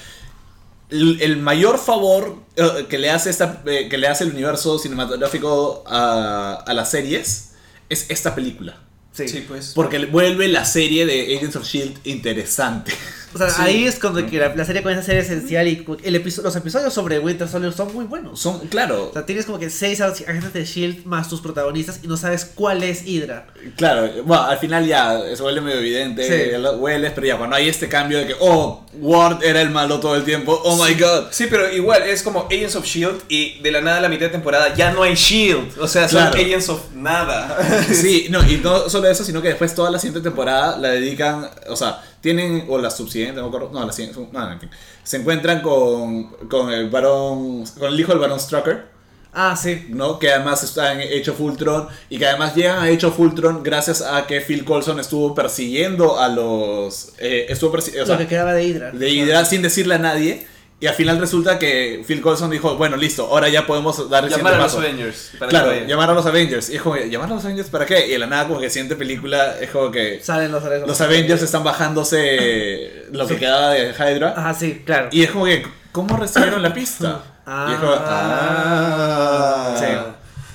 el, 0.90 1.20
el 1.20 1.36
mayor 1.36 1.78
favor 1.78 2.42
eh, 2.56 2.86
que 2.88 2.98
le 2.98 3.10
hace 3.10 3.30
esta, 3.30 3.62
eh, 3.66 3.88
que 3.88 3.98
le 3.98 4.08
hace 4.08 4.24
el 4.24 4.30
universo 4.30 4.78
cinematográfico 4.78 5.84
a, 5.86 6.62
a 6.66 6.74
las 6.74 6.90
series 6.90 7.52
es 7.88 8.06
esta 8.08 8.34
película. 8.34 8.82
Sí. 9.12 9.28
Sí, 9.28 9.44
pues. 9.48 9.72
Porque 9.74 9.98
le 9.98 10.06
vuelve 10.06 10.46
la 10.48 10.64
serie 10.64 11.06
de 11.06 11.36
Agents 11.36 11.56
of 11.56 11.64
Shield 11.64 11.98
interesante. 12.04 12.92
O 13.34 13.38
sea, 13.38 13.50
Sí. 13.50 13.62
ahí 13.62 13.84
es 13.86 13.98
cuando 13.98 14.24
que 14.26 14.38
la, 14.38 14.54
la 14.54 14.64
serie 14.64 14.82
comienza 14.82 15.02
a 15.02 15.06
ser 15.06 15.16
esencial 15.18 15.66
y 15.68 15.84
el 16.04 16.14
episo- 16.16 16.42
los 16.42 16.56
episodios 16.56 16.94
sobre 16.94 17.18
Winter 17.18 17.46
Soldier 17.48 17.72
son 17.72 17.92
muy 17.92 18.04
buenos. 18.04 18.40
Son, 18.40 18.60
claro, 18.68 19.08
O 19.10 19.12
sea, 19.12 19.26
tienes 19.26 19.44
como 19.46 19.58
que 19.58 19.68
seis 19.68 20.00
agentes 20.00 20.52
de 20.52 20.64
Shield 20.64 21.04
más 21.04 21.28
tus 21.28 21.40
protagonistas 21.40 22.00
y 22.02 22.06
no 22.08 22.16
sabes 22.16 22.44
cuál 22.54 22.82
es 22.82 23.06
Hydra. 23.06 23.46
Claro, 23.76 24.08
bueno, 24.24 24.44
al 24.44 24.58
final 24.58 24.86
ya 24.86 25.20
se 25.34 25.42
vuelve 25.42 25.60
medio 25.60 25.78
evidente, 25.80 26.26
Sí. 26.26 26.50
ya 26.52 26.58
lo 26.58 26.76
hueles, 26.76 27.12
pero 27.14 27.26
ya 27.26 27.36
cuando 27.36 27.56
hay 27.56 27.68
este 27.68 27.88
cambio 27.88 28.18
de 28.18 28.28
que, 28.28 28.34
oh, 28.40 28.86
Ward 28.94 29.44
era 29.44 29.60
el 29.60 29.68
malo 29.70 30.00
todo 30.00 30.16
el 30.16 30.24
tiempo, 30.24 30.58
oh 30.64 30.82
my 30.82 30.94
god. 30.94 31.26
Sí, 31.30 31.46
pero 31.50 31.70
igual 31.70 32.02
es 32.04 32.22
como 32.22 32.46
Agents 32.46 32.76
of 32.76 32.86
Shield 32.86 33.22
y 33.28 33.60
de 33.60 33.70
la 33.70 33.80
nada 33.82 33.98
a 33.98 34.00
la 34.00 34.08
mitad 34.08 34.26
de 34.26 34.30
temporada 34.32 34.74
ya 34.74 34.92
no 34.92 35.02
hay 35.02 35.14
Shield. 35.14 35.78
O 35.78 35.86
sea, 35.88 36.08
son 36.08 36.20
Claro. 36.30 36.36
Agents 36.36 36.68
of 36.70 36.80
nada. 36.94 37.58
Sí, 37.92 38.26
no, 38.30 38.42
y 38.48 38.58
no 38.58 38.88
solo 38.88 39.08
eso, 39.08 39.24
sino 39.24 39.42
que 39.42 39.48
después 39.48 39.74
toda 39.74 39.90
la 39.90 39.98
siguiente 39.98 40.22
temporada 40.26 40.78
la 40.78 40.88
dedican, 40.88 41.50
o 41.68 41.76
sea, 41.76 42.02
tienen, 42.20 42.66
o 42.68 42.78
la 42.78 42.90
subsiguiente, 42.90 43.36
no 43.36 43.42
me 43.42 43.48
acuerdo, 43.56 43.70
no, 43.72 43.86
la 43.86 43.92
siguiente, 43.92 44.20
no, 44.32 44.52
en 44.52 44.60
fin, 44.60 44.70
se 45.02 45.16
encuentran 45.18 45.62
con, 45.62 46.24
con 46.48 46.72
el 46.72 46.90
varón, 46.90 47.64
con 47.78 47.92
el 47.92 48.00
hijo 48.00 48.12
del 48.12 48.20
varón 48.20 48.40
Strucker, 48.40 48.96
Ah, 49.38 49.54
sí. 49.54 49.88
¿no? 49.90 50.18
Que 50.18 50.30
además 50.32 50.62
está 50.62 50.94
en 50.94 51.00
Age 51.00 51.30
of 51.30 51.38
Ultron 51.42 51.88
y 52.08 52.16
que 52.18 52.26
además 52.26 52.54
llegan 52.54 52.78
a 52.78 52.84
Age 52.84 53.04
of 53.04 53.20
Ultron 53.20 53.62
gracias 53.62 54.00
a 54.00 54.26
que 54.26 54.40
Phil 54.40 54.64
Coulson 54.64 54.98
estuvo 54.98 55.34
persiguiendo 55.34 56.18
a 56.18 56.28
los, 56.28 57.12
eh, 57.18 57.44
estuvo 57.50 57.70
persiguiendo, 57.72 58.04
o 58.04 58.06
sea, 58.06 58.14
lo 58.16 58.22
que 58.22 58.28
quedaba 58.28 58.54
de 58.54 58.64
Hydra. 58.64 58.92
de 58.92 59.10
Hydra 59.10 59.44
sin 59.44 59.60
decirle 59.60 59.96
a 59.96 59.98
nadie. 59.98 60.46
Y 60.78 60.86
al 60.86 60.94
final 60.94 61.18
resulta 61.18 61.58
que 61.58 62.04
Phil 62.06 62.20
Coulson 62.20 62.50
dijo, 62.50 62.76
bueno, 62.76 62.96
listo, 62.98 63.26
ahora 63.26 63.48
ya 63.48 63.66
podemos 63.66 64.10
dar 64.10 64.24
el 64.24 64.30
Llamar 64.30 64.54
a 64.54 64.56
los 64.58 64.66
paso. 64.66 64.78
Avengers. 64.80 65.30
para 65.38 65.48
Claro, 65.48 65.70
que 65.70 65.86
llamar 65.86 66.10
a 66.10 66.12
los 66.14 66.26
Avengers. 66.26 66.68
Y 66.68 66.76
es 66.76 66.82
como, 66.82 66.96
¿llamar 66.96 67.30
a 67.30 67.34
los 67.34 67.44
Avengers 67.46 67.70
para 67.70 67.86
qué? 67.86 68.06
Y 68.06 68.10
de 68.10 68.18
la 68.18 68.26
nada, 68.26 68.46
como 68.46 68.60
que 68.60 68.68
siguiente 68.68 68.94
película, 68.94 69.58
es 69.58 69.70
como 69.70 69.90
que 69.90 70.20
Salen 70.22 70.52
los 70.52 70.62
Avengers. 70.62 70.86
los 70.86 71.00
Avengers 71.00 71.42
están 71.42 71.64
bajándose 71.64 73.06
lo 73.10 73.26
que 73.26 73.36
quedaba 73.38 73.70
de 73.70 73.92
Hydra. 73.94 74.34
Ajá, 74.36 74.52
sí, 74.52 74.82
claro. 74.84 75.08
Y 75.12 75.22
es 75.22 75.30
como 75.30 75.46
que, 75.46 75.66
¿cómo 75.92 76.14
recibieron 76.16 76.62
la 76.62 76.72
pista? 76.74 77.22
Y 77.46 77.72
es 77.74 77.78
como, 77.78 77.92
ah. 77.96 79.76
Sí. 79.78 79.86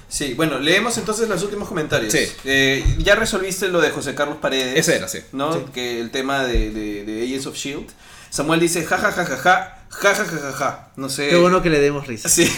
Sí, 0.09 0.33
bueno, 0.33 0.59
leemos 0.59 0.97
entonces 0.97 1.29
los 1.29 1.41
últimos 1.41 1.69
comentarios. 1.69 2.11
Sí. 2.11 2.29
Eh, 2.43 2.83
ya 2.99 3.15
resolviste 3.15 3.69
lo 3.69 3.79
de 3.79 3.91
José 3.91 4.13
Carlos 4.13 4.37
Paredes. 4.41 4.77
Ese 4.77 4.97
era, 4.97 5.07
sí. 5.07 5.19
¿No? 5.31 5.53
Sí. 5.53 5.59
Que 5.73 6.01
el 6.01 6.11
tema 6.11 6.43
de, 6.43 6.69
de, 6.71 7.05
de 7.05 7.23
Agents 7.23 7.45
of 7.47 7.55
Shield. 7.55 7.87
Samuel 8.29 8.59
dice, 8.59 8.83
ja 8.83 8.97
ja 8.97 9.11
ja 9.13 9.25
ja 9.25 9.37
ja, 9.37 9.80
ja 9.91 10.15
ja 10.15 10.25
ja 10.25 10.37
ja 10.39 10.51
ja. 10.53 10.91
No 10.95 11.09
sé. 11.09 11.29
Qué 11.29 11.35
bueno 11.37 11.61
que 11.61 11.69
le 11.69 11.79
demos 11.79 12.07
risa. 12.07 12.29
Sí. 12.29 12.45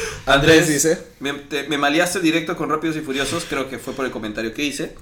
Andrés 0.26 0.68
dice, 0.68 0.98
Me, 1.20 1.32
te- 1.34 1.68
me 1.68 1.78
maleaste 1.78 2.20
directo 2.20 2.56
con 2.56 2.70
Rápidos 2.70 2.96
y 2.96 3.00
Furiosos, 3.00 3.44
creo 3.48 3.68
que 3.68 3.78
fue 3.78 3.92
por 3.94 4.04
el 4.06 4.10
comentario 4.10 4.54
que 4.54 4.62
hice. 4.64 4.94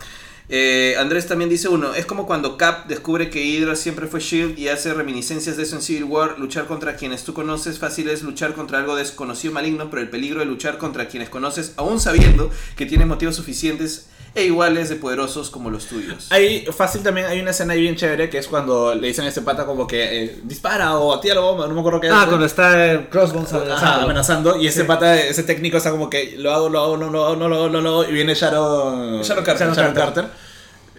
Eh, 0.49 0.95
Andrés 1.01 1.27
también 1.27 1.51
dice 1.51 1.67
uno, 1.69 1.93
es 1.95 2.07
como 2.07 2.25
cuando 2.25 2.57
Cap 2.57 2.87
descubre 2.87 3.31
que 3.31 3.43
Hydra 3.45 3.75
siempre 3.75 4.07
fue 4.07 4.21
Shield 4.21 4.57
y 4.57 4.69
hace 4.69 4.95
reminiscencias 4.95 5.57
de 5.57 5.65
eso 5.65 5.75
en 5.75 5.83
Civil 5.83 6.05
War, 6.05 6.39
luchar 6.39 6.67
contra 6.67 6.95
quienes 6.95 7.25
tú 7.25 7.35
conoces 7.35 7.81
fácil 7.81 8.09
es 8.11 8.23
luchar 8.23 8.55
contra 8.55 8.79
algo 8.79 8.95
desconocido 8.95 9.53
maligno, 9.53 9.91
pero 9.91 10.03
el 10.03 10.09
peligro 10.09 10.39
de 10.39 10.47
luchar 10.47 10.79
contra 10.79 11.09
quienes 11.09 11.31
conoces, 11.31 11.73
aún 11.77 11.99
sabiendo 11.99 12.49
que 12.77 12.87
tienes 12.87 13.09
motivos 13.09 13.35
suficientes, 13.35 14.07
e 14.37 14.45
iguales 14.45 14.89
de 14.91 14.97
poderosos 14.97 15.51
como 15.51 15.71
los 15.71 15.87
tuyos. 15.87 16.27
Hay, 16.31 16.67
fácil 16.67 17.03
también, 17.03 17.27
hay 17.27 17.41
una 17.41 17.51
escena 17.51 17.73
ahí 17.73 17.81
bien 17.81 17.97
chévere 17.97 18.31
que 18.31 18.39
es 18.39 18.47
cuando 18.47 18.95
le 18.95 19.09
dicen 19.09 19.25
a 19.25 19.29
este 19.29 19.41
pata 19.41 19.65
como 19.67 19.87
que 19.87 20.25
eh, 20.25 20.41
dispara 20.45 20.97
o 20.99 21.19
tira 21.19 21.35
la 21.37 21.41
bomba, 21.41 21.67
no 21.67 21.75
me 21.75 21.81
acuerdo 21.81 22.01
qué 22.01 22.09
Ah, 22.11 22.21
es. 22.23 22.27
cuando 22.29 22.45
está 22.47 22.93
eh, 22.93 23.09
Crossbones 23.11 23.53
amenazando. 23.53 24.05
amenazando 24.05 24.57
y 24.61 24.67
ese 24.67 24.83
Sí. 24.83 24.87
pata, 24.87 25.19
ese 25.21 25.43
técnico 25.43 25.79
está 25.79 25.91
como 25.91 26.09
que 26.11 26.35
lo 26.39 26.53
hago, 26.53 26.69
lo 26.69 26.81
hago, 26.81 26.97
no 26.99 27.11
lo 27.11 27.25
hago, 27.27 27.37
no 27.37 27.49
lo 27.49 27.57
hago, 27.57 27.69
no 27.71 27.81
lo 27.81 27.89
hago 27.89 28.05
y 28.05 28.13
viene 28.13 28.35
Sharon, 28.35 29.23
Sharon 29.23 29.43
Carter. 29.45 29.69
Sharon 29.73 29.95
Carter, 29.95 30.25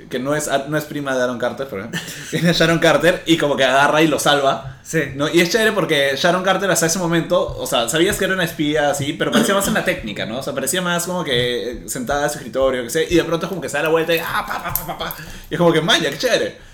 que 0.10 0.20
no 0.20 0.36
es, 0.36 0.50
no 0.68 0.78
es 0.78 0.86
prima 0.86 1.16
de 1.16 1.24
Aaron 1.24 1.38
Carter, 1.38 1.68
pero 1.70 1.90
viene 2.32 2.54
Sharon 2.54 2.80
Carter 2.80 3.24
y 3.26 3.38
como 3.38 3.56
que 3.56 3.64
agarra 3.64 4.02
y 4.02 4.08
lo 4.08 4.20
salva. 4.20 4.78
Sí. 4.84 5.02
¿no? 5.16 5.28
Y 5.28 5.42
es 5.42 5.50
chévere 5.50 5.74
porque 5.74 6.14
Sharon 6.16 6.44
Carter 6.44 6.72
hasta 6.72 6.86
ese 6.86 7.00
momento, 7.00 7.56
o 7.58 7.68
sea, 7.68 7.90
sabías 7.90 8.18
que 8.18 8.26
era 8.26 8.34
una 8.34 8.46
espía 8.46 8.90
así, 8.90 9.14
pero 9.14 9.32
parecía 9.32 9.54
más 9.54 9.68
en 9.68 9.74
la 9.74 9.84
técnica, 9.84 10.26
¿no? 10.26 10.40
O 10.40 10.44
sea, 10.44 10.54
parecía 10.54 10.82
más 10.82 11.06
como 11.06 11.24
que 11.24 11.84
sentada 11.88 12.24
en 12.24 12.30
su 12.30 12.38
escritorio, 12.38 12.84
que 12.84 12.90
sé, 12.90 13.06
y 13.10 13.16
de 13.16 13.24
pronto 13.24 13.46
es 13.46 13.50
como 13.50 13.62
que 13.62 13.68
se 13.68 13.78
da 13.78 13.84
la 13.84 13.90
vuelta 13.90 14.16
y 14.16 14.20
ah, 14.20 14.46
pa, 14.48 14.64
pa, 14.64 14.74
pa, 14.74 14.86
pa, 14.86 14.98
pa. 14.98 15.16
Y 15.50 15.56
es 15.56 15.58
como 15.58 15.74
que, 15.74 15.82
maya, 15.82 16.10
qué 16.10 16.18
chévere. 16.18 16.67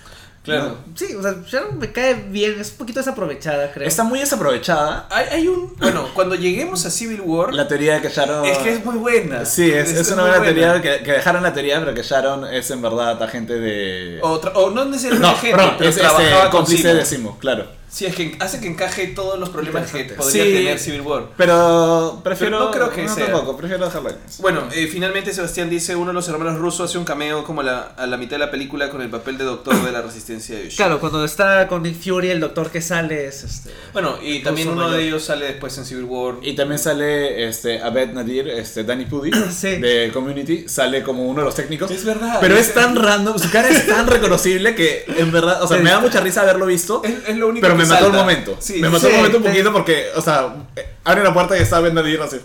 Claro. 0.43 0.77
Sí, 0.93 1.15
o 1.15 1.21
sea, 1.21 1.35
Sharon 1.47 1.79
me 1.79 1.91
cae 1.93 2.15
bien, 2.15 2.59
es 2.59 2.71
un 2.71 2.77
poquito 2.77 2.99
desaprovechada, 2.99 3.71
creo. 3.71 3.87
Está 3.87 4.03
muy 4.03 4.19
desaprovechada 4.19 5.07
Hay, 5.09 5.25
hay 5.31 5.47
un. 5.47 5.73
Bueno, 5.77 6.09
cuando 6.13 6.35
lleguemos 6.35 6.85
a 6.85 6.91
Civil 6.91 7.21
War, 7.21 7.53
la 7.53 7.65
teoría 7.67 7.95
de 7.95 8.01
que 8.01 8.09
Sharon... 8.09 8.45
es 8.45 8.57
que 8.57 8.73
es 8.73 8.83
muy 8.83 8.97
buena. 8.97 9.45
Sí, 9.45 9.71
es, 9.71 9.91
es 9.91 10.11
una 10.11 10.23
buena 10.23 10.43
teoría 10.43 10.81
que, 10.81 11.01
que 11.01 11.13
dejaron 11.13 11.43
la 11.43 11.53
teoría, 11.53 11.79
pero 11.79 11.93
que 11.93 12.03
Sharon 12.03 12.45
es 12.53 12.69
en 12.71 12.81
verdad 12.81 13.23
agente 13.23 13.53
de... 13.57 14.19
O, 14.21 14.33
o 14.33 14.69
no 14.71 14.83
necesariamente 14.83 15.27
no, 15.27 15.37
gente, 15.37 15.57
perdón, 15.57 15.75
pero 15.77 15.89
es 15.89 15.95
trabajaba 15.95 16.23
este, 16.25 16.41
con 16.41 16.51
cómplice 16.51 16.81
Simo. 16.83 16.93
de 16.93 17.05
Simo, 17.05 17.39
claro. 17.39 17.82
Sí, 17.93 18.07
es 18.07 18.15
que 18.15 18.35
hace 18.39 18.59
que 18.59 18.65
encaje 18.67 19.05
todos 19.05 19.39
los 19.39 19.49
problemas 19.49 19.91
que 19.91 20.05
podría 20.05 20.43
Sí. 20.45 20.51
tener 20.51 20.79
Civil 20.79 21.01
War. 21.01 21.25
Pero 21.37 22.21
prefiero... 22.23 22.57
Pero 22.57 22.65
no 22.65 22.71
creo 22.71 22.89
que 22.89 23.07
sea. 23.07 23.25
tampoco, 23.27 23.55
prefiero 23.55 23.85
dejarlo 23.85 24.09
ahí. 24.09 24.15
Bueno, 24.39 24.63
eh, 24.73 24.89
finalmente 24.91 25.31
Sebastián 25.31 25.69
dice, 25.69 25.95
uno 25.95 26.07
de 26.07 26.13
los 26.13 26.27
hermanos 26.27 26.57
rusos 26.57 26.89
hace 26.89 26.97
un 26.97 27.05
cameo 27.05 27.43
como 27.43 27.61
a 27.61 27.63
la, 27.63 27.81
a 27.95 28.07
la 28.07 28.17
mitad 28.17 28.31
de 28.31 28.39
la 28.39 28.49
película 28.49 28.89
con 28.89 29.03
el 29.03 29.11
papel 29.11 29.37
de 29.37 29.43
doctor 29.43 29.75
de 29.85 29.91
la 29.91 30.01
resistencia 30.01 30.57
de 30.57 30.69
Claro, 30.69 30.99
cuando 30.99 31.23
está 31.23 31.67
con 31.67 31.83
Nick 31.83 32.01
Fury, 32.01 32.31
el 32.31 32.39
doctor 32.39 32.71
que 32.71 32.81
sale 32.81 33.27
es 33.27 33.43
este. 33.43 33.69
Bueno, 33.93 34.17
y 34.23 34.41
también 34.41 34.69
uno 34.69 34.85
mayor. 34.87 34.97
de 34.97 35.03
ellos 35.07 35.23
sale 35.23 35.45
después 35.45 35.77
en 35.77 35.85
Civil 35.85 36.05
War. 36.05 36.35
Y 36.41 36.55
también 36.55 36.79
sale 36.79 37.47
este, 37.47 37.79
Abed 37.79 38.09
Nadir, 38.13 38.47
este, 38.49 38.83
Danny 38.83 39.05
Pudi, 39.05 39.29
Sí. 39.51 39.75
de 39.75 40.09
Community, 40.11 40.67
sale 40.67 41.03
como 41.03 41.25
uno 41.27 41.41
de 41.41 41.45
los 41.45 41.53
técnicos. 41.55 41.91
Es 41.91 42.03
verdad. 42.05 42.39
Pero 42.41 42.57
es 42.57 42.73
tan 42.73 42.95
random, 42.95 43.37
su 43.37 43.51
cara 43.51 43.69
es 43.69 43.85
tan 43.85 44.07
reconocible 44.07 44.73
que 44.73 45.05
en 45.15 45.31
verdad, 45.31 45.61
o 45.61 45.67
sea, 45.67 45.77
me 45.77 45.91
da 45.91 45.99
mucha 45.99 46.21
risa 46.21 46.41
haberlo 46.41 46.65
visto. 46.65 47.03
Es, 47.03 47.13
es 47.27 47.37
lo 47.37 47.49
único 47.49 47.61
Pero 47.67 47.77
que 47.77 47.82
me 47.83 47.93
mató 47.93 48.07
el 48.07 48.13
momento. 48.13 48.57
Sí, 48.59 48.81
me 48.81 48.89
mató 48.89 49.01
sí, 49.07 49.11
el 49.11 49.17
momento 49.17 49.37
un 49.37 49.43
poquito 49.43 49.71
porque, 49.73 50.07
o 50.15 50.21
sea, 50.21 50.55
abre 51.03 51.23
la 51.23 51.33
puerta 51.33 51.57
y 51.57 51.61
está 51.61 51.77
Abed 51.77 51.93
Nadir 51.93 52.19
así. 52.21 52.37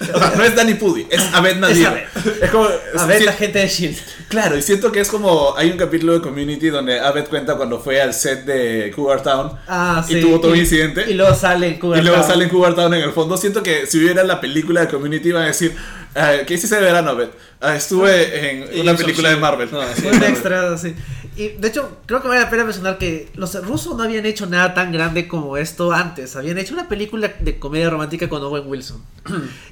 O 0.00 0.04
sea, 0.18 0.32
no 0.36 0.44
es 0.44 0.54
Danny 0.54 0.74
Pudi, 0.74 1.08
es 1.10 1.20
Abed 1.34 1.56
Nadir. 1.56 1.86
Abed. 1.88 2.04
Es 2.40 2.50
como. 2.50 2.68
A 2.98 3.04
ver, 3.06 3.18
sí- 3.18 3.24
la 3.24 3.32
gente 3.32 3.58
de 3.58 3.66
Shield. 3.66 3.98
Claro, 4.28 4.56
y 4.56 4.62
siento 4.62 4.92
que 4.92 5.00
es 5.00 5.08
como. 5.08 5.56
Hay 5.56 5.72
un 5.72 5.76
capítulo 5.76 6.12
de 6.12 6.20
Community 6.20 6.68
donde 6.68 7.00
Abed 7.00 7.24
cuenta 7.26 7.56
cuando 7.56 7.80
fue 7.80 8.00
al 8.00 8.14
set 8.14 8.44
de 8.44 8.92
Cougar 8.94 9.24
Town 9.24 9.50
Ah, 9.66 10.04
y 10.08 10.12
sí. 10.14 10.20
tuvo 10.20 10.38
todo 10.40 10.52
un 10.52 10.58
incidente. 10.58 11.04
Y 11.10 11.14
luego 11.14 11.34
sale 11.34 11.66
en 11.66 11.78
Cougar 11.80 11.98
Y 11.98 12.02
luego 12.02 12.18
Town. 12.20 12.30
sale 12.30 12.44
en 12.44 12.50
Cougar 12.50 12.74
Town 12.76 12.94
en 12.94 13.02
el 13.02 13.12
fondo. 13.12 13.36
Siento 13.36 13.60
que 13.64 13.86
si 13.88 13.98
hubiera 13.98 14.22
la 14.22 14.40
película 14.40 14.82
de 14.82 14.88
Community 14.88 15.30
iban 15.30 15.42
a 15.42 15.46
decir, 15.46 15.74
"Ah, 16.18 16.32
¿qué 16.46 16.54
hiciste 16.54 16.76
de 16.76 16.82
verano, 16.82 17.10
Abed? 17.10 17.28
"Ah, 17.60 17.74
estuve 17.76 18.50
en 18.50 18.76
Y 18.76 18.80
una 18.80 18.94
película 18.96 19.30
de. 19.30 19.36
Marvel. 19.36 19.68
No, 19.72 19.80
sí, 19.94 20.06
Un 20.06 20.12
Marvel. 20.12 20.30
extra, 20.30 20.76
sí. 20.78 20.94
Y 21.36 21.50
de 21.50 21.68
hecho, 21.68 21.98
creo 22.06 22.20
que 22.20 22.26
vale 22.26 22.40
la 22.40 22.50
pena 22.50 22.64
mencionar 22.64 22.98
que 22.98 23.28
los 23.34 23.54
rusos 23.64 23.96
no 23.96 24.02
habían 24.02 24.26
hecho 24.26 24.46
nada 24.46 24.74
tan 24.74 24.90
grande 24.90 25.28
como 25.28 25.56
esto 25.56 25.92
antes. 25.92 26.34
Habían 26.34 26.58
hecho 26.58 26.74
una 26.74 26.88
película 26.88 27.32
de 27.38 27.58
comedia 27.60 27.88
romántica 27.90 28.28
con 28.28 28.42
Owen 28.42 28.64
Wilson. 28.66 29.00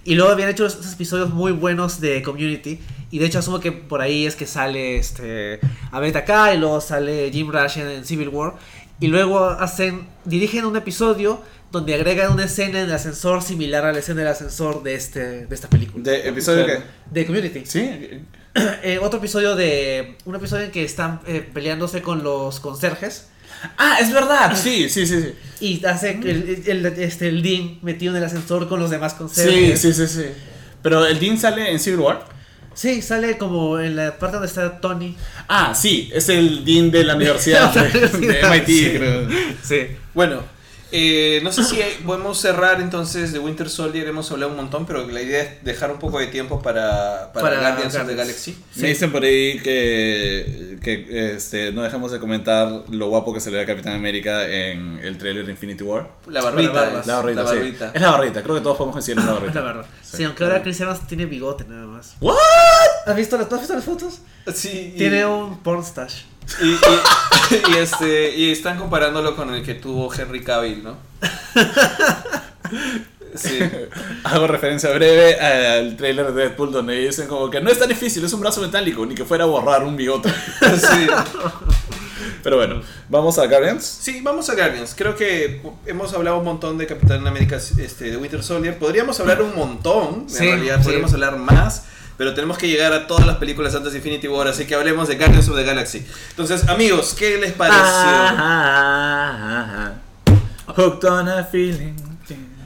y 0.05 0.15
luego 0.15 0.31
habían 0.31 0.49
hecho 0.49 0.65
esos 0.67 0.93
episodios 0.93 1.31
muy 1.31 1.51
buenos 1.53 2.01
de 2.01 2.23
Community. 2.23 2.79
Y 3.11 3.19
de 3.19 3.27
hecho, 3.27 3.41
asumo 3.41 3.59
que 3.59 3.73
por 3.73 4.01
ahí 4.01 4.27
es 4.27 4.37
que 4.37 4.47
sale 4.47 4.97
este 4.99 5.59
Abed 5.91 6.15
acá 6.17 6.55
y 6.55 6.59
luego 6.59 6.81
sale 6.81 7.31
Jim 7.33 7.51
Rush 7.51 7.79
en 7.79 8.05
Civil 8.05 8.29
War. 8.29 8.55
Y 9.01 9.09
luego 9.09 9.49
hacen, 9.49 10.07
dirigen 10.25 10.65
un 10.65 10.77
episodio 10.77 11.43
donde 11.73 11.95
agregan 11.95 12.33
una 12.33 12.45
escena 12.45 12.81
en 12.81 12.87
el 12.89 12.93
ascensor 12.95 13.43
similar 13.43 13.85
a 13.85 13.93
la 13.93 13.99
escena 13.99 14.21
del 14.21 14.29
ascensor 14.31 14.83
de, 14.83 14.95
este, 14.95 15.47
de 15.47 15.55
esta 15.55 15.69
película. 15.69 16.03
¿De 16.05 16.29
episodio 16.29 16.67
qué? 16.67 16.79
de 17.11 17.27
Community. 17.27 17.62
Sí. 17.67 17.91
Eh, 18.83 18.99
otro 19.03 19.19
episodio 19.19 19.55
de. 19.55 20.17
Un 20.25 20.35
episodio 20.35 20.64
en 20.64 20.71
que 20.71 20.83
están 20.83 21.21
eh, 21.27 21.47
peleándose 21.53 22.01
con 22.01 22.23
los 22.25 22.59
conserjes. 22.59 23.27
Ah, 23.77 23.99
es 24.01 24.11
verdad. 24.14 24.57
Sí, 24.57 24.89
sí, 24.89 25.07
sí. 25.07 25.21
sí. 25.21 25.35
Y 25.61 25.85
hace 25.85 26.12
el, 26.12 26.62
el, 26.67 26.87
este, 26.87 27.29
el 27.29 27.43
Dean 27.43 27.79
metido 27.83 28.12
en 28.12 28.19
el 28.23 28.25
ascensor 28.25 28.67
con 28.67 28.81
los 28.81 28.89
demás 28.89 29.12
Sí, 29.12 29.19
conserjes. 29.19 29.81
sí, 29.83 29.93
sí, 29.93 30.07
sí. 30.07 30.25
Pero 30.81 31.05
el 31.07 31.19
Dean 31.21 31.37
sale 31.39 31.71
en 31.71 31.79
Civil 31.79 32.01
War. 32.01 32.25
Sí, 32.73 33.03
sale 33.03 33.37
como 33.37 33.79
en 33.79 33.95
la 33.97 34.17
parte 34.19 34.37
donde 34.37 34.49
está 34.49 34.81
Tony. 34.81 35.14
Ah, 35.49 35.75
sí, 35.75 36.11
es 36.14 36.29
el 36.31 36.64
Dean 36.64 36.91
de 36.91 37.05
la 37.05 37.14
universidad 37.17 37.75
de, 37.75 37.91
de 37.91 38.43
MIT, 38.49 38.67
Sí. 38.67 38.91
creo. 38.97 39.29
Sí. 39.62 39.87
Bueno, 40.14 40.43
eh, 40.93 41.41
no 41.43 41.51
sé 41.53 41.64
si 41.64 41.82
hay- 41.82 41.95
podemos 42.05 42.39
cerrar 42.41 42.80
entonces 42.80 43.32
de 43.32 43.39
Winter 43.39 43.68
Soldier. 43.68 44.07
Hemos 44.07 44.30
hablado 44.30 44.51
un 44.53 44.57
montón, 44.57 44.87
pero 44.87 45.07
la 45.07 45.20
idea 45.22 45.43
es 45.43 45.64
dejar 45.64 45.91
un 45.91 45.99
poco 45.99 46.18
de 46.18 46.28
tiempo 46.28 46.62
para, 46.62 47.32
para, 47.32 47.49
Para 47.51 47.61
Guardians 47.61 47.95
of 47.97 48.07
the. 48.07 48.14
Galaxy. 48.14 48.57
Me 48.76 48.89
dicen 48.89 49.11
por 49.12 49.22
ahí 49.24 49.59
que, 49.61 50.78
que 50.82 51.34
este, 51.34 51.72
no 51.72 51.82
dejemos 51.82 52.12
de 52.12 52.18
comentar 52.18 52.84
lo 52.91 53.09
guapo 53.09 53.34
que 53.34 53.41
se 53.41 53.51
le 53.51 53.57
ve 53.59 53.62
a 53.64 53.66
Capitán 53.66 53.95
América 53.95 54.47
en 54.49 54.99
el 55.03 55.18
trailer 55.18 55.45
de 55.47 55.53
Infinity 55.53 55.82
War. 55.84 56.09
La 56.28 56.43
barbita. 56.43 56.72
La 56.91 57.01
es, 57.01 57.07
barrita, 57.07 57.43
la 57.43 57.51
sí. 57.51 57.76
Es 57.95 58.01
la 58.03 58.11
barrita, 58.12 58.43
creo 58.43 58.55
que 58.55 58.61
todos 58.61 58.76
podemos 58.76 58.95
coincidir 58.95 59.18
en 59.18 59.26
la 59.26 59.32
barrita. 59.32 59.49
Es 59.51 59.55
la 59.57 59.62
verdad. 59.62 59.87
Sí. 60.03 60.16
Sí, 60.18 60.24
aunque 60.24 60.45
ahora 60.45 60.62
Chris 60.62 60.80
Evans 60.80 61.07
tiene 61.07 61.26
bigote 61.26 61.64
nada 61.68 61.87
más. 61.87 62.14
¿What? 62.20 62.37
¿Has 63.07 63.16
visto 63.16 63.37
las, 63.37 63.49
¿tú 63.49 63.55
has 63.57 63.61
visto 63.61 63.74
las 63.74 63.84
fotos? 63.84 64.20
Sí, 64.55 64.93
y- 64.95 64.99
Tiene 64.99 65.26
un 65.26 65.59
porn 65.62 65.82
stash. 65.84 66.22
Y, 66.63 66.69
y- 66.73 67.73
y 67.75 67.77
este, 67.79 68.35
y 68.37 68.51
están 68.53 68.79
comparándolo 68.79 69.35
con 69.37 69.53
el 69.55 69.63
que 69.63 69.75
tuvo 69.75 70.13
Henry 70.13 70.43
Cavill, 70.43 70.83
¿no? 70.85 70.97
Sí. 73.35 73.59
Hago 74.25 74.47
referencia 74.47 74.91
breve 74.93 75.39
al 75.39 75.97
trailer 75.97 76.33
de 76.33 76.43
Deadpool 76.43 76.73
donde 76.73 76.95
dicen 76.99 77.29
como 77.29 77.51
que 77.51 77.61
no 77.61 77.71
es 77.71 77.79
tan 77.79 77.89
difícil, 77.89 78.25
es 78.25 78.33
un 78.33 78.41
brazo 78.41 78.63
metálico, 78.63 79.05
ni 79.05 79.15
que 79.15 79.25
fuera 79.25 79.45
a 79.45 79.47
borrar 79.47 79.85
un 79.85 79.95
bigote. 79.97 80.31
sí. 80.61 81.07
Pero 82.43 82.57
bueno, 82.57 82.81
vamos 83.11 83.39
a 83.39 83.47
Guardians. 83.47 83.85
Sí, 83.85 84.21
vamos 84.23 84.49
a 84.49 84.55
Guardians. 84.55 84.95
Creo 84.97 85.15
que 85.17 85.61
hemos 85.85 86.15
hablado 86.15 86.39
un 86.39 86.45
montón 86.45 86.79
de 86.79 86.87
Capitán 86.87 87.27
América 87.27 87.57
este, 87.57 88.11
de 88.11 88.17
Winter 88.17 88.43
Soldier. 88.43 88.79
Podríamos 88.79 89.19
hablar 89.21 89.43
un 89.43 89.55
montón, 89.55 90.23
en 90.23 90.31
Sí, 90.31 90.47
realidad 90.47 90.79
sí. 90.79 90.85
podríamos 90.85 91.13
hablar 91.13 91.37
más. 91.37 91.85
Pero 92.19 92.33
tenemos 92.35 92.57
que 92.57 92.69
llegar 92.69 92.93
a 92.95 93.07
todas 93.07 93.27
las 93.27 93.37
películas 93.37 93.75
antes 93.75 93.93
de 93.93 93.99
Infinity 93.99 94.27
War, 94.29 94.49
así 94.49 94.64
que 94.64 94.75
hablemos 94.75 95.07
de 95.09 95.17
Guardians 95.17 95.49
of 95.49 95.57
the 95.57 95.64
Galaxy. 95.64 96.07
Entonces, 96.31 96.67
amigos, 96.69 97.14
¿qué 97.19 97.37
les 97.39 97.53
pareció? 97.53 97.81
Ah, 97.83 99.93
Hooked 100.69 101.05
on 101.09 101.29
a 101.29 101.45
feeling. 101.45 101.95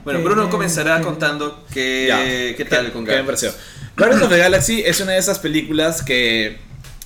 Bueno, 0.05 0.20
Bruno 0.22 0.48
comenzará 0.48 1.01
contando 1.03 1.64
qué, 1.72 2.07
Ya. 2.09 2.57
qué 2.57 2.64
tal 2.64 2.90
con 2.92 3.05
¿Qué 3.05 3.12
me 3.12 3.22
Guardians. 3.22 3.26
pareció? 3.26 3.53
Guardians 3.96 4.22
of 4.22 4.30
the 4.30 4.38
Galaxy 4.38 4.82
es 4.84 5.01
una 5.01 5.12
de 5.12 5.18
esas 5.18 5.38
películas 5.38 6.03
que 6.03 6.59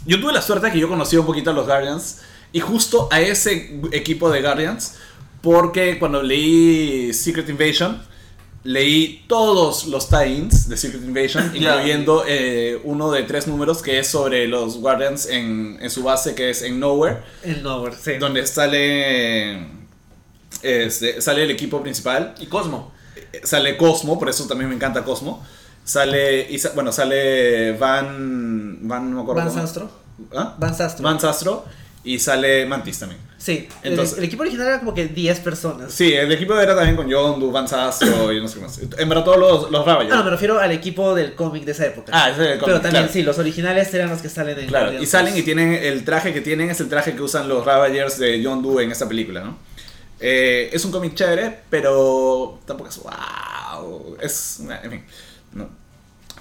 yo 0.07 0.21
tuve 0.21 0.33
la 0.33 0.43
suerte 0.43 0.67
de 0.67 0.73
que 0.73 0.79
yo 0.79 0.89
conocí 0.89 1.17
un 1.17 1.27
poquito 1.27 1.51
a 1.51 1.53
los 1.53 1.67
Guardians 1.67 2.21
y 2.53 2.61
justo 2.61 3.09
a 3.11 3.21
ese 3.21 3.81
equipo 3.93 4.31
de 4.31 4.43
Guardians 4.43 4.95
porque 5.43 5.99
cuando 5.99 6.23
leí 6.23 7.13
Secret 7.13 7.49
Invasion 7.49 8.01
leí 8.65 9.25
todos 9.29 9.87
los 9.87 10.09
tie-ins 10.09 10.69
de 10.69 10.77
Secret 10.77 11.03
Invasion 11.05 11.53
incluyendo 11.55 12.25
eh, 12.27 12.81
uno 12.85 13.11
de 13.13 13.23
tres 13.23 13.47
números 13.47 13.83
que 13.83 13.99
es 13.99 14.09
sobre 14.09 14.49
los 14.49 14.79
Guardians 14.79 15.27
en, 15.27 15.79
en 15.81 15.91
su 15.91 16.03
base 16.03 16.35
que 16.35 16.51
es 16.51 16.63
en 16.63 16.81
Nowhere 16.81 17.19
El 17.43 17.63
Nowhere, 17.63 17.95
sí. 18.03 18.13
donde 18.19 18.47
sale 18.47 19.67
este, 20.63 21.21
sale 21.21 21.45
el 21.45 21.51
equipo 21.51 21.83
principal 21.83 22.35
Y 22.41 22.47
Cosmo. 22.47 22.91
sale 23.43 23.77
Cosmo, 23.77 24.19
por 24.19 24.29
eso 24.31 24.47
también 24.47 24.71
me 24.71 24.75
encanta 24.75 25.05
Cosmo. 25.05 25.45
Sale, 25.85 26.49
bueno, 26.75 26.91
sale 26.93 27.73
Van, 27.73 28.79
Van, 28.89 29.11
no 29.11 29.17
me 29.17 29.23
acuerdo 29.23 29.43
Van. 29.45 29.53
Sastro. 29.53 29.91
¿Ah? 30.35 30.55
Van 30.59 30.75
Sastro. 30.75 31.05
Van 31.05 31.21
Sastro 31.21 31.65
y 32.03 32.19
sale 32.19 32.65
Mantis 32.65 32.99
también. 33.01 33.21
Sí. 33.45 33.69
el- 33.83 33.91
Entonces- 33.91 34.17
el, 34.17 34.25
equipo 34.25 34.41
original 34.41 34.67
era 34.69 34.79
como 34.79 34.95
que 34.95 35.07
10 35.07 35.41
personas. 35.41 35.93
Sí, 35.93 36.15
el 36.15 36.33
equipo 36.33 36.59
era 36.59 36.75
también 36.75 36.97
con 36.97 37.07
Yondu, 37.07 37.51
Van 37.51 37.69
Sastro 37.69 38.33
y 38.33 38.41
no 38.41 38.49
sé 38.49 38.55
qué 38.55 38.61
más. 38.63 38.79
En 38.97 39.07
verdad 39.07 39.23
todos 39.23 39.37
los, 39.39 39.71
los 39.71 39.85
Ravagers. 39.85 40.15
Ah, 40.15 40.17
no, 40.17 40.25
me 40.25 40.31
refiero 40.31 40.59
al 40.59 40.73
equipo 40.73 41.15
del 41.15 41.35
cómic 41.35 41.65
de 41.65 41.73
esa 41.73 41.85
época. 41.85 42.11
Ah, 42.15 42.31
ese 42.31 42.41
es 42.43 42.47
el 42.47 42.53
Pero 42.55 42.61
cómic, 42.61 42.83
también 42.83 43.03
claro. 43.03 43.13
sí, 43.13 43.23
los 43.23 43.39
originales 43.39 43.93
eran 43.93 44.09
los 44.09 44.23
que 44.23 44.31
salen 44.31 44.59
en 44.59 44.67
Claro, 44.69 44.85
Guardians 44.87 45.07
y 45.07 45.11
salen 45.11 45.35
y 45.35 45.39
2. 45.41 45.45
tienen 45.45 45.75
el 45.75 46.05
traje 46.07 46.33
que 46.33 46.41
tienen 46.41 46.71
es 46.71 46.81
el 46.81 46.89
traje 46.89 47.15
que 47.15 47.21
usan 47.21 47.47
los 47.47 47.67
Ravagers 47.67 48.19
de 48.19 48.41
Yondu 48.41 48.81
en 48.81 48.91
esta 48.91 49.07
película, 49.07 49.45
¿no? 49.45 49.59
Eh, 50.21 50.71
es 50.73 50.83
un 50.87 50.91
cómic 50.91 51.15
chévere, 51.15 51.59
pero 51.69 52.61
tampoco 52.65 52.89
es 52.89 52.97
wow. 52.99 54.17
Es, 54.23 54.61
en 54.83 54.91
fin, 54.91 55.05
no. 55.53 55.69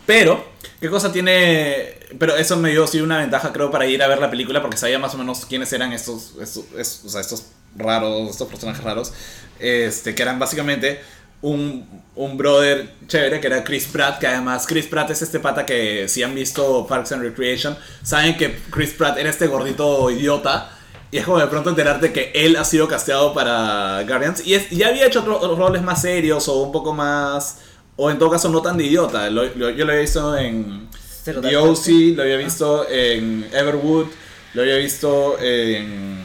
Pero, 0.05 0.45
¿qué 0.81 0.89
cosa 0.89 1.11
tiene? 1.11 1.93
Pero 2.19 2.35
eso 2.35 2.57
me 2.57 2.71
dio 2.71 2.85
sí 2.87 3.01
una 3.01 3.19
ventaja, 3.19 3.53
creo, 3.53 3.71
para 3.71 3.85
ir 3.85 4.03
a 4.03 4.07
ver 4.07 4.19
la 4.19 4.29
película 4.29 4.61
porque 4.61 4.77
sabía 4.77 4.99
más 4.99 5.13
o 5.15 5.17
menos 5.17 5.45
quiénes 5.45 5.71
eran 5.73 5.93
estos, 5.93 6.33
estos, 6.41 6.65
es- 6.77 7.01
o 7.05 7.09
sea, 7.09 7.21
estos 7.21 7.45
raros, 7.75 8.29
estos 8.31 8.47
personajes 8.49 8.83
raros, 8.83 9.13
este, 9.59 10.13
que 10.13 10.21
eran 10.21 10.39
básicamente 10.39 11.01
un, 11.41 11.87
un 12.15 12.37
brother 12.37 12.93
chévere 13.07 13.39
que 13.39 13.47
era 13.47 13.63
Chris 13.63 13.85
Pratt, 13.87 14.19
que 14.19 14.27
además 14.27 14.65
Chris 14.67 14.85
Pratt 14.87 15.09
es 15.09 15.21
este 15.21 15.39
pata 15.39 15.65
que 15.65 16.07
si 16.07 16.21
han 16.23 16.35
visto 16.35 16.85
Parks 16.87 17.11
and 17.13 17.23
Recreation, 17.23 17.77
saben 18.03 18.37
que 18.37 18.59
Chris 18.69 18.91
Pratt 18.93 19.17
era 19.17 19.29
este 19.29 19.47
gordito 19.47 20.09
idiota. 20.11 20.69
Y 21.11 21.17
es 21.17 21.25
como 21.25 21.37
de 21.37 21.45
pronto 21.45 21.69
enterarte 21.69 22.11
que 22.11 22.31
él 22.33 22.55
ha 22.55 22.65
sido 22.65 22.87
casteado 22.87 23.35
para 23.35 24.01
Guardians. 24.07 24.41
Y 24.47 24.57
ya 24.75 24.87
había 24.87 25.05
hecho 25.05 25.19
otros 25.21 25.57
roles 25.59 25.83
más 25.83 26.01
serios 26.01 26.47
o 26.47 26.61
un 26.61 26.71
poco 26.71 26.91
más... 26.91 27.59
O 27.95 28.09
en 28.09 28.17
todo 28.17 28.29
caso 28.31 28.49
no 28.49 28.61
tan 28.61 28.77
de 28.77 28.85
idiota. 28.85 29.29
Lo- 29.29 29.43
lo- 29.55 29.69
yo 29.69 29.85
lo 29.85 29.91
había 29.91 30.01
visto 30.01 30.35
en 30.37 30.87
The 31.25 31.55
OC, 31.57 31.87
lo 32.15 32.23
había 32.23 32.37
visto 32.37 32.89
en 32.89 33.47
Everwood, 33.53 34.07
lo 34.53 34.61
había 34.61 34.77
visto 34.77 35.37
en... 35.39 36.23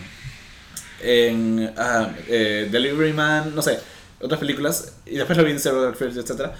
En 1.00 1.72
ah, 1.76 2.10
eh, 2.26 2.68
Delivery 2.70 3.12
Man, 3.12 3.54
no 3.54 3.62
sé, 3.62 3.78
otras 4.20 4.40
películas. 4.40 4.94
Y 5.06 5.14
después 5.16 5.38
lo 5.38 5.44
vi 5.44 5.52
en 5.52 5.60
Zero 5.60 5.82
Dark 5.82 5.96
Thirty, 5.96 6.18
etc. 6.18 6.50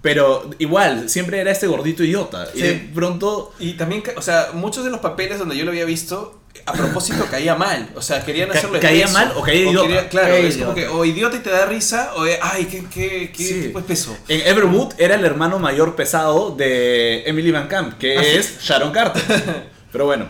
Pero 0.00 0.48
igual, 0.58 1.08
siempre 1.08 1.40
era 1.40 1.50
este 1.50 1.66
gordito 1.66 2.04
idiota. 2.04 2.46
Y 2.54 2.60
de 2.62 2.90
pronto... 2.94 3.52
Y 3.58 3.72
también, 3.72 4.04
o 4.16 4.22
sea, 4.22 4.50
muchos 4.54 4.84
de 4.84 4.90
los 4.90 5.00
papeles 5.00 5.40
donde 5.40 5.56
yo 5.56 5.64
lo 5.64 5.72
había 5.72 5.84
visto, 5.84 6.40
a 6.66 6.72
propósito 6.72 7.26
caía 7.30 7.54
mal. 7.54 7.88
O 7.94 8.02
sea, 8.02 8.24
querían 8.24 8.50
hacerlo 8.50 8.78
caía 8.80 9.08
mal 9.08 9.32
o 9.36 9.42
caía 9.42 9.70
idiota. 9.70 10.08
claro, 10.08 10.28
Caía 10.34 10.48
es 10.48 10.56
como 10.58 10.74
que 10.74 10.86
o 10.88 11.04
idiota 11.04 11.36
y 11.36 11.40
te 11.40 11.50
da 11.50 11.66
risa, 11.66 12.12
o 12.16 12.24
de, 12.24 12.38
ay, 12.42 12.64
qué, 12.66 12.84
qué, 12.92 13.32
qué 13.36 13.44
Sí. 13.44 13.60
tipo 13.62 13.78
espeso. 13.78 14.16
En 14.28 14.40
Everwood 14.46 14.94
era 14.98 15.14
el 15.14 15.24
hermano 15.24 15.58
mayor 15.58 15.96
pesado 15.96 16.50
de 16.54 17.22
Emily 17.26 17.50
Van 17.52 17.68
Camp, 17.68 17.98
que 17.98 18.16
Ah, 18.18 18.22
sí. 18.22 18.28
es 18.38 18.58
Sharon 18.60 18.92
Carter. 18.92 19.22
pero 19.92 20.06
bueno. 20.06 20.28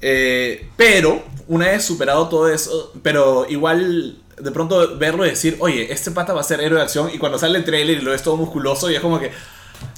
Eh, 0.00 0.68
pero, 0.76 1.24
una 1.48 1.66
vez 1.68 1.84
superado 1.84 2.28
todo 2.28 2.48
eso, 2.48 2.92
pero 3.02 3.46
igual 3.48 4.18
de 4.38 4.50
pronto 4.52 4.96
verlo 4.96 5.26
y 5.26 5.30
decir, 5.30 5.56
oye, 5.58 5.92
este 5.92 6.12
pata 6.12 6.32
va 6.32 6.40
a 6.40 6.44
ser 6.44 6.60
héroe 6.60 6.78
de 6.78 6.84
acción, 6.84 7.10
y 7.12 7.18
cuando 7.18 7.38
sale 7.38 7.58
el 7.58 7.64
trailer 7.64 7.98
y 7.98 8.00
lo 8.02 8.12
ves 8.12 8.22
todo 8.22 8.36
musculoso, 8.36 8.88
y 8.90 8.94
es 8.94 9.00
como 9.00 9.18
que, 9.18 9.32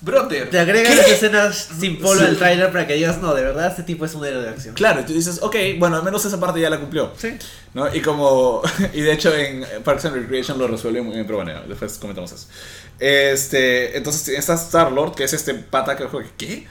Brother. 0.03 0.51
Te 0.51 0.59
agregan 0.59 0.97
las 0.97 1.09
escenas 1.09 1.69
sin 1.79 1.99
polvo 2.01 2.23
al 2.23 2.37
trailer 2.37 2.73
para 2.73 2.87
que 2.87 2.95
digas, 2.95 3.19
no, 3.19 3.35
de 3.35 3.43
verdad, 3.43 3.69
este 3.69 3.83
tipo 3.83 4.05
es 4.05 4.15
un 4.15 4.25
héroe 4.25 4.43
de 4.43 4.49
acción. 4.49 4.75
claro, 4.75 5.01
y 5.01 5.05
tú 5.05 5.13
dices, 5.13 5.41
ok, 5.43 5.57
bueno, 5.79 5.97
al 5.97 6.03
menos 6.03 6.25
esa 6.25 6.41
parte 6.41 6.61
ya 6.61 6.71
la 6.71 6.79
cumplió. 6.79 7.13
Sí. 7.17 7.37
¿no? 7.75 7.95
Y 7.95 8.01
como, 8.01 8.63
y 8.93 9.01
de 9.01 9.13
hecho 9.13 9.35
en 9.35 9.65
Parks 9.85 10.07
and 10.07 10.17
Recreation 10.17 10.59
lo 10.59 10.67
resuelve 10.67 11.03
muy 11.03 11.15
bien, 11.15 11.27
pero 11.27 11.39
bueno, 11.39 11.61
después 11.69 11.99
comentamos 11.99 12.33
eso. 12.33 12.47
Este, 12.99 13.97
entonces 13.97 14.29
está 14.29 14.55
Star 14.55 14.93
Lord, 14.93 15.15
que 15.15 15.25
es 15.25 15.33
este 15.33 15.55
pata 15.55 15.97
que, 15.97 16.07
¿qué? 16.37 16.67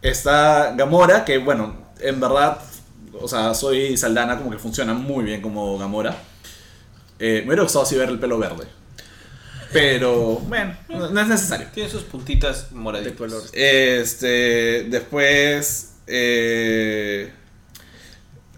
Está 0.00 0.74
Gamora, 0.76 1.24
que 1.24 1.38
bueno, 1.38 1.92
en 2.00 2.20
verdad, 2.20 2.58
o 3.20 3.28
sea, 3.28 3.54
soy 3.54 3.96
Saldana, 3.96 4.38
como 4.38 4.50
que 4.50 4.58
funciona 4.58 4.94
muy 4.94 5.24
bien 5.24 5.40
como 5.40 5.78
Gamora. 5.78 6.16
Eh, 7.18 7.40
me 7.42 7.48
hubiera 7.48 7.62
gustado 7.62 7.84
así 7.84 7.96
ver 7.96 8.08
el 8.08 8.18
pelo 8.18 8.38
verde. 8.38 8.66
Pero, 9.72 10.38
bueno, 10.46 10.74
no 10.88 11.20
es 11.20 11.26
necesario. 11.28 11.66
Tiene 11.72 11.88
sus 11.90 12.02
puntitas 12.02 12.72
moraditas. 12.72 13.12
De 13.12 13.18
color. 13.18 13.42
Este, 13.52 14.84
después. 14.88 15.88
Eh, 16.06 17.32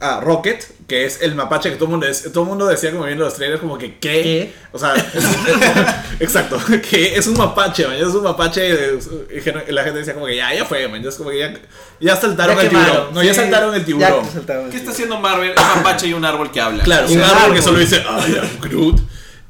ah, 0.00 0.20
Rocket, 0.22 0.64
que 0.86 1.04
es 1.04 1.22
el 1.22 1.34
mapache 1.34 1.70
que 1.70 1.76
todo 1.76 1.84
el 1.86 1.90
mundo, 1.92 2.06
todo 2.32 2.42
el 2.44 2.48
mundo 2.48 2.66
decía 2.66 2.90
como 2.90 3.04
viendo 3.04 3.24
los 3.24 3.34
trailers, 3.34 3.60
como 3.60 3.78
que, 3.78 3.98
¿qué? 3.98 4.22
¿Qué? 4.22 4.52
O 4.72 4.78
sea, 4.78 4.94
es- 4.94 6.20
exacto, 6.20 6.58
que 6.90 7.16
es 7.16 7.26
un 7.26 7.36
mapache, 7.36 7.86
man, 7.86 7.96
es 7.96 8.02
un 8.06 8.22
mapache. 8.24 8.66
y 8.66 9.70
la 9.72 9.84
gente 9.84 9.98
decía 10.00 10.14
como 10.14 10.26
que 10.26 10.36
ya, 10.36 10.52
ya 10.54 10.64
fue, 10.64 10.88
man, 10.88 11.02
ya 11.02 11.08
es 11.10 11.14
como 11.16 11.30
que 11.30 11.38
ya, 11.38 11.54
ya 12.00 12.16
saltaron 12.16 12.56
Ya 12.56 12.62
el 12.62 12.68
quemaron, 12.68 12.92
tiburón. 12.92 13.14
No, 13.14 13.22
ya 13.22 13.34
saltaron 13.34 13.74
el 13.74 13.84
tiburón. 13.84 14.24
ya 14.24 14.30
saltaron 14.32 14.64
el 14.66 14.70
¿Qué 14.70 14.76
está 14.78 14.90
haciendo 14.90 15.20
Marvel? 15.20 15.50
Es 15.50 15.60
un 15.60 15.68
mapache 15.82 16.06
y 16.08 16.12
un 16.14 16.24
árbol 16.24 16.50
que 16.50 16.60
habla. 16.60 16.82
Claro, 16.82 17.06
O 17.06 17.10
un 17.12 17.20
árbol 17.22 17.54
que 17.54 17.62
solo 17.62 17.78
dice, 17.78 18.02
am 18.06 18.60
Groot. 18.60 19.00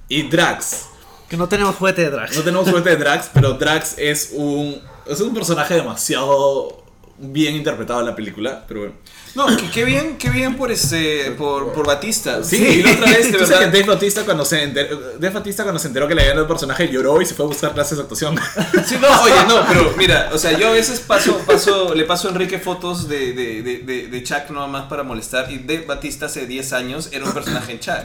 Y 0.09 0.25
Drax. 0.29 0.87
Que 1.29 1.37
no 1.37 1.49
tenemos 1.49 1.77
juguete 1.77 2.03
de 2.03 2.11
drag. 2.11 2.35
No 2.35 2.43
tenemos 2.43 2.68
suerte 2.68 2.91
de 2.91 2.97
Drax, 2.97 3.31
pero 3.33 3.55
Drax 3.55 3.95
es 3.99 4.31
un, 4.35 4.81
es 5.07 5.20
un 5.20 5.33
personaje 5.35 5.75
demasiado 5.75 6.85
bien 7.16 7.55
interpretado 7.55 8.01
en 8.01 8.07
la 8.07 8.16
película, 8.16 8.64
pero 8.66 8.81
bueno. 8.81 8.95
No, 9.35 9.47
qué 9.72 9.85
bien, 9.85 10.16
qué 10.16 10.31
bien 10.31 10.57
por 10.57 10.70
este, 10.70 11.33
por, 11.33 11.72
por 11.72 11.87
Batista. 11.87 12.45
Sí, 12.45 12.57
y 12.57 12.83
la 12.85 12.93
otra 12.93 13.07
vez, 13.07 13.33
de 13.33 13.39
verdad. 13.39 13.59
que 13.59 13.64
Dave 13.66 13.83
Bautista 13.83 14.25
cuando 14.25 14.45
se 14.45 14.62
enteró, 14.62 15.01
Dave 15.18 15.31
Bautista 15.31 15.62
cuando 15.64 15.81
se 15.81 15.89
enteró 15.89 16.07
que 16.07 16.14
le 16.14 16.20
habían 16.20 16.37
dado 16.37 16.45
el 16.45 16.49
personaje 16.49 16.89
lloró 16.89 17.20
y 17.20 17.27
se 17.27 17.35
fue 17.35 17.47
a 17.47 17.49
buscar 17.49 17.72
clases 17.72 17.97
de 17.99 18.03
actuación. 18.03 18.37
Sí, 18.87 18.97
no, 19.01 19.09
oye, 19.22 19.35
no, 19.49 19.66
pero 19.66 19.93
mira, 19.97 20.31
o 20.33 20.39
sea, 20.39 20.57
yo 20.57 20.68
a 20.68 20.72
veces 20.72 21.01
paso, 21.01 21.39
paso, 21.47 21.95
le 21.95 22.05
paso 22.05 22.29
a 22.29 22.33
Enrique 22.33 22.59
fotos 22.59 23.09
de, 23.09 23.33
de, 23.33 23.62
de, 23.62 23.79
de, 23.79 24.07
de 24.09 24.22
Chuck 24.22 24.51
nada 24.51 24.66
más 24.66 24.85
para 24.89 25.03
molestar. 25.03 25.51
Y 25.51 25.59
Dave 25.59 25.85
Batista 25.87 26.27
hace 26.27 26.47
10 26.47 26.72
años 26.72 27.09
era 27.11 27.25
un 27.25 27.33
personaje 27.33 27.72
en 27.72 27.81
Chuck. 27.81 28.05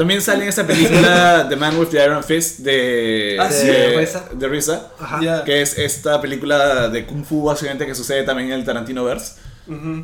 También 0.00 0.22
sale 0.22 0.44
en 0.44 0.48
esta 0.48 0.66
película 0.66 1.44
The 1.46 1.56
Man 1.56 1.78
with 1.78 1.88
the 1.88 2.02
Iron 2.02 2.24
Fist 2.24 2.60
de, 2.60 3.36
Ah, 3.38 3.50
sí, 3.52 3.66
de. 3.66 3.92
Ya. 5.20 5.44
que 5.44 5.60
es 5.60 5.76
esta 5.76 6.22
película 6.22 6.88
de 6.88 7.04
Kung 7.04 7.22
Fu 7.22 7.44
básicamente 7.44 7.84
que 7.84 7.94
sucede 7.94 8.22
también 8.22 8.48
en 8.48 8.54
el 8.54 8.64
Tarantino 8.64 9.04
Verse. 9.04 9.34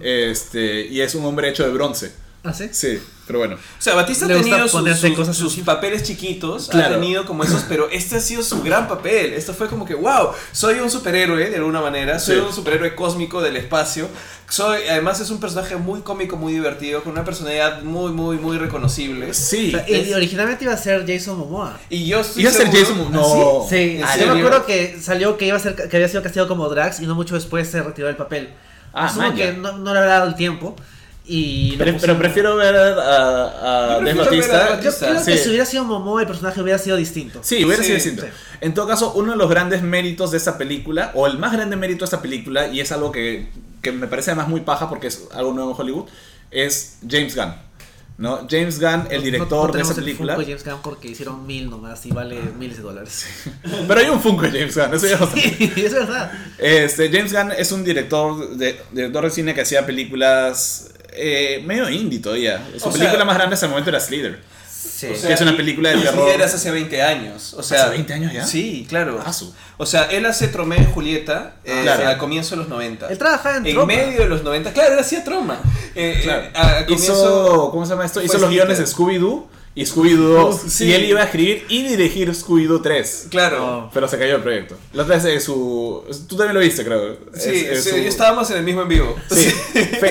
Este, 0.02 0.86
y 0.86 1.00
es 1.00 1.14
un 1.14 1.24
hombre 1.24 1.48
hecho 1.48 1.64
de 1.64 1.70
bronce. 1.70 2.12
¿Ah, 2.48 2.54
sí? 2.54 2.68
Sí, 2.72 2.98
pero 3.26 3.40
bueno. 3.40 3.56
O 3.56 3.58
sea, 3.82 3.94
Batista 3.94 4.24
ha 4.26 4.28
Le 4.28 4.34
tenido 4.36 4.68
sus, 4.68 5.10
cosas 5.16 5.36
sus 5.36 5.56
papeles 5.60 6.02
chiquitos, 6.04 6.68
ha 6.68 6.72
Claro. 6.72 6.94
tenido 6.94 7.26
como 7.26 7.42
esos, 7.44 7.64
pero 7.68 7.88
este 7.90 8.16
ha 8.16 8.20
sido 8.20 8.42
su 8.42 8.62
gran 8.62 8.86
papel. 8.88 9.32
Esto 9.34 9.52
fue 9.54 9.68
como 9.68 9.84
que, 9.84 9.94
wow, 9.94 10.30
soy 10.52 10.80
un 10.80 10.90
superhéroe 10.90 11.50
de 11.50 11.56
alguna 11.56 11.80
manera, 11.80 12.18
soy 12.18 12.36
Sí. 12.36 12.42
un 12.46 12.52
superhéroe 12.52 12.94
cósmico 12.94 13.42
del 13.42 13.56
espacio. 13.56 14.08
Soy, 14.48 14.82
además 14.88 15.18
es 15.20 15.30
un 15.30 15.40
personaje 15.40 15.74
muy 15.76 16.02
cómico, 16.02 16.36
muy 16.36 16.52
divertido, 16.52 17.02
con 17.02 17.12
una 17.12 17.24
personalidad 17.24 17.82
muy, 17.82 18.12
muy, 18.12 18.36
muy 18.38 18.58
reconocible. 18.58 19.34
Sí. 19.34 19.68
O 19.74 19.78
sea, 19.78 19.88
y 19.90 19.94
es- 19.94 20.14
originalmente 20.14 20.64
iba 20.64 20.72
a 20.74 20.76
ser 20.76 21.04
Jason 21.04 21.36
Momoa. 21.38 21.78
Y 21.90 22.06
yo 22.06 22.20
estoy 22.20 22.42
Iba 22.42 22.52
a 22.52 22.54
ser 22.54 22.70
Jason 22.70 22.96
Mo- 22.98 23.06
¿Ah, 23.08 23.10
no. 23.12 23.66
sí? 23.68 23.76
Sí, 23.76 24.00
¿En 24.00 24.20
yo 24.26 24.34
me 24.34 24.40
acuerdo 24.40 24.64
que 24.66 24.98
salió 25.00 25.36
que 25.36 25.46
iba 25.46 25.56
a 25.56 25.60
ser 25.60 25.74
que 25.74 25.96
había 25.96 26.08
sido 26.08 26.22
castigado 26.22 26.46
como 26.48 26.68
Drax 26.68 27.00
y 27.00 27.06
no 27.06 27.16
mucho 27.16 27.34
después 27.34 27.68
se 27.68 27.82
retiró 27.82 28.06
del 28.06 28.16
papel. 28.16 28.50
Ah, 28.98 29.06
Asumo 29.06 29.26
man, 29.28 29.34
que 29.36 29.52
no, 29.52 29.72
no 29.78 29.92
le 29.92 29.98
habrá 29.98 30.12
dado 30.14 30.28
el 30.28 30.36
tiempo 30.36 30.74
y 31.28 31.76
Pero, 31.76 32.16
prefiero 32.18 32.56
ver 32.56 32.74
a, 32.76 32.86
a 32.86 33.86
Dave 34.00 34.14
prefiero 34.14 34.30
ver 34.30 34.50
a 34.54 34.68
Bautista. 34.68 34.80
Yo 34.82 34.96
creo 34.96 35.20
Sí. 35.20 35.32
que 35.32 35.38
si 35.38 35.48
hubiera 35.48 35.66
sido 35.66 35.84
Momoa 35.84 36.20
el 36.20 36.26
personaje 36.28 36.60
hubiera 36.60 36.78
sido 36.78 36.96
distinto. 36.96 37.40
Sí, 37.42 37.64
hubiera 37.64 37.82
Sí, 37.82 37.88
sido 37.88 37.94
distinto. 37.96 38.22
sí. 38.22 38.28
En 38.60 38.74
todo 38.74 38.86
caso, 38.86 39.12
uno 39.14 39.32
de 39.32 39.38
los 39.38 39.50
grandes 39.50 39.82
méritos 39.82 40.30
de 40.30 40.36
esta 40.38 40.56
película, 40.56 41.10
o 41.14 41.26
el 41.26 41.38
más 41.38 41.52
grande 41.52 41.76
mérito 41.76 42.00
de 42.00 42.04
esta 42.06 42.22
película, 42.22 42.68
y 42.68 42.80
es 42.80 42.92
algo 42.92 43.10
que, 43.12 43.48
que 43.82 43.92
me 43.92 44.06
parece 44.06 44.30
además 44.30 44.48
muy 44.48 44.60
paja 44.60 44.88
porque 44.88 45.08
es 45.08 45.24
algo 45.34 45.52
nuevo 45.52 45.72
en 45.72 45.80
Hollywood, 45.80 46.06
es 46.50 46.98
James 47.08 47.34
Gunn. 47.34 47.54
¿no? 48.18 48.46
James 48.48 48.80
Gunn, 48.80 49.08
el 49.10 49.22
director 49.22 49.68
no 49.68 49.74
de 49.74 49.82
esa 49.82 49.88
tenemos 49.94 49.98
el 49.98 50.04
película. 50.04 50.34
Funko 50.36 50.46
de 50.46 50.52
James 50.54 50.64
Gunn 50.64 50.82
porque 50.82 51.08
hicieron 51.08 51.46
mil 51.46 51.68
nomás 51.68 52.06
y 52.06 52.12
vale 52.12 52.40
miles 52.58 52.78
de 52.78 52.82
dólares. 52.82 53.26
Pero 53.86 54.00
hay 54.00 54.08
un 54.08 54.20
Funko 54.22 54.42
de 54.44 54.52
James 54.60 54.74
Gunn, 54.74 54.94
eso 54.94 55.06
ya 55.06 55.18
lo. 55.18 55.26
Sí, 55.30 55.72
es 55.76 55.92
verdad. 55.92 56.32
Este, 56.56 57.10
James 57.10 57.30
Gunn 57.32 57.52
es 57.58 57.72
un 57.72 57.84
director 57.84 58.56
de, 58.56 58.80
director 58.92 59.24
de 59.24 59.30
cine 59.30 59.54
que 59.54 59.60
hacía 59.60 59.84
películas 59.84 60.88
eh, 61.16 61.62
medio 61.64 61.88
indie 61.90 62.18
todavía. 62.20 62.64
Su 62.78 62.88
O 62.88 62.92
sea- 62.92 63.00
película 63.00 63.24
más 63.24 63.36
grande 63.36 63.54
hasta 63.54 63.66
el 63.66 63.70
momento 63.70 63.90
era 63.90 64.00
Slither. 64.00 64.38
Sí. 64.68 65.08
O 65.08 65.26
que 65.26 65.32
es 65.34 65.40
una 65.42 65.54
película 65.56 65.90
de 65.90 65.98
terror. 65.98 66.30
Eras 66.30 66.54
hace 66.54 66.70
20 66.70 67.02
años. 67.02 67.52
O 67.52 67.62
sea, 67.62 67.82
¿Hace 67.82 67.90
20 67.90 68.14
años 68.14 68.32
ya? 68.32 68.46
Sí, 68.46 68.86
claro. 68.88 69.22
Ah, 69.24 69.30
su. 69.32 69.52
O 69.76 69.84
sea, 69.84 70.04
él 70.04 70.24
hace 70.24 70.48
Tromeo 70.48 70.80
y 70.80 70.86
Julieta 70.86 71.56
eh, 71.64 71.80
Claro. 71.82 72.08
al 72.08 72.16
comienzo 72.16 72.50
de 72.54 72.62
los 72.62 72.68
90. 72.70 73.08
Él 73.08 73.18
trabajaba 73.18 73.58
en 73.58 73.66
En 73.66 73.72
Troma. 73.74 73.86
medio 73.94 74.20
de 74.22 74.26
los 74.28 74.42
90, 74.42 74.72
claro, 74.72 74.94
él 74.94 74.98
hacía 74.98 75.22
Troma. 75.22 75.58
Eh, 75.94 76.20
Claro. 76.22 76.44
eh, 76.44 76.50
a- 76.54 76.78
a 76.78 76.86
comienzo- 76.86 77.12
Hizo, 77.12 77.70
¿cómo 77.72 77.84
se 77.84 77.90
llama 77.90 78.06
esto? 78.06 78.22
Hizo 78.22 78.38
los 78.38 78.48
guiones 78.48 78.78
de 78.78 78.86
Slither. 78.86 79.20
Scooby-Doo 79.20 79.46
y 79.76 79.84
Scooby-Doo 79.84 80.48
2. 80.48 80.60
Sí. 80.68 80.86
Y 80.86 80.92
él 80.94 81.04
iba 81.04 81.20
a 81.20 81.24
escribir 81.24 81.64
y 81.68 81.82
dirigir 81.86 82.30
Scooby-Doo 82.34 82.80
3. 82.82 83.26
Claro. 83.30 83.58
No. 83.58 83.90
Pero 83.94 84.08
se 84.08 84.18
cayó 84.18 84.36
el 84.36 84.42
proyecto. 84.42 84.76
La 84.94 85.02
otra 85.04 85.16
es 85.16 85.44
su... 85.44 86.02
Tú 86.26 86.36
también 86.36 86.54
lo 86.54 86.60
viste, 86.60 86.82
creo. 86.84 87.16
Sí, 87.34 87.50
Es- 87.50 87.62
es 87.78 87.84
sí, 87.84 87.90
su- 87.90 87.96
estábamos 87.96 88.50
en 88.50 88.56
el 88.56 88.62
mismo 88.64 88.82
en 88.82 88.88
vivo. 88.88 89.14
Sí. 89.30 89.48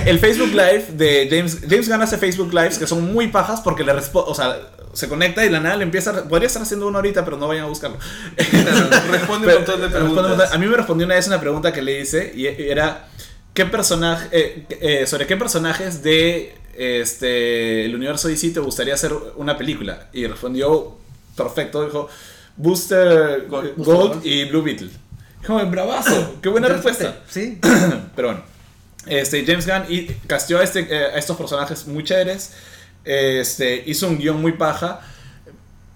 El 0.06 0.20
Facebook 0.20 0.52
Live 0.52 0.86
de 0.94 1.28
James... 1.30 1.58
James 1.68 1.90
Gunn 1.90 2.02
hace 2.04 2.18
Facebook 2.20 2.54
Lives 2.54 2.78
que 2.78 2.86
son 2.88 3.12
muy 3.12 3.28
pajas 3.28 3.60
porque 3.62 3.84
le 3.84 3.92
responde... 3.94 4.30
O 4.32 4.36
sea, 4.36 4.56
se 4.94 5.10
conecta 5.10 5.42
y 5.42 5.48
de 5.48 5.52
la 5.52 5.60
nada 5.60 5.76
le 5.78 5.84
empieza... 5.84 6.12
a- 6.12 6.24
Podría 6.26 6.46
estar 6.48 6.62
haciendo 6.62 6.88
uno 6.88 7.00
ahorita, 7.00 7.26
pero 7.26 7.36
no 7.38 7.48
vayan 7.48 7.66
a 7.66 7.68
buscarlo. 7.68 7.98
Claro, 8.36 8.88
responde 9.12 9.48
un 9.48 9.54
Pero- 9.54 9.58
montón 9.58 9.82
de 9.82 9.88
responde 9.88 9.98
un 10.00 10.06
montón- 10.16 10.24
preguntas. 10.26 10.54
A 10.54 10.58
mí 10.60 10.68
me 10.68 10.78
respondió 10.78 11.06
una 11.08 11.16
vez 11.16 11.26
una 11.28 11.42
pregunta 11.42 11.74
que 11.74 11.82
le 11.82 12.02
hice 12.02 12.32
y 12.36 12.46
era 12.46 13.08
¿qué 13.56 13.66
personaje 13.66 14.28
eh, 14.32 14.66
eh, 14.82 15.08
sobre 15.08 15.26
qué 15.26 15.38
personajes 15.38 16.04
de 16.04 16.54
este 16.78 17.86
el 17.86 17.96
universo 17.96 18.28
DC 18.28 18.52
te 18.52 18.60
gustaría 18.60 18.94
hacer 18.94 19.14
una 19.36 19.58
película? 19.58 20.10
Y 20.14 20.26
respondió 20.28 20.96
perfecto, 21.36 21.86
dijo 21.86 22.08
Booster 22.58 23.48
Gold. 23.48 23.74
Gold, 23.78 24.26
y 24.26 24.46
Blue 24.46 24.62
Beetle. 24.62 24.90
Dijo, 25.42 25.66
bravazo, 25.66 26.38
qué 26.42 26.50
buena 26.50 26.68
respuesta. 26.68 27.20
Sí. 27.30 27.60
Pero 28.16 28.30
bueno, 28.30 28.44
este, 29.06 29.46
James 29.46 29.68
Gunn 29.68 29.86
y 29.90 30.06
casteó 30.28 30.60
a, 30.60 30.64
este, 30.64 30.88
eh, 30.90 31.06
a 31.06 31.18
estos 31.18 31.38
personajes 31.38 31.86
muy 31.88 32.04
chéveres. 32.04 32.54
Este, 33.04 33.84
hizo 33.86 34.08
un 34.08 34.18
guion 34.18 34.42
muy 34.42 34.54
paja. 34.54 35.02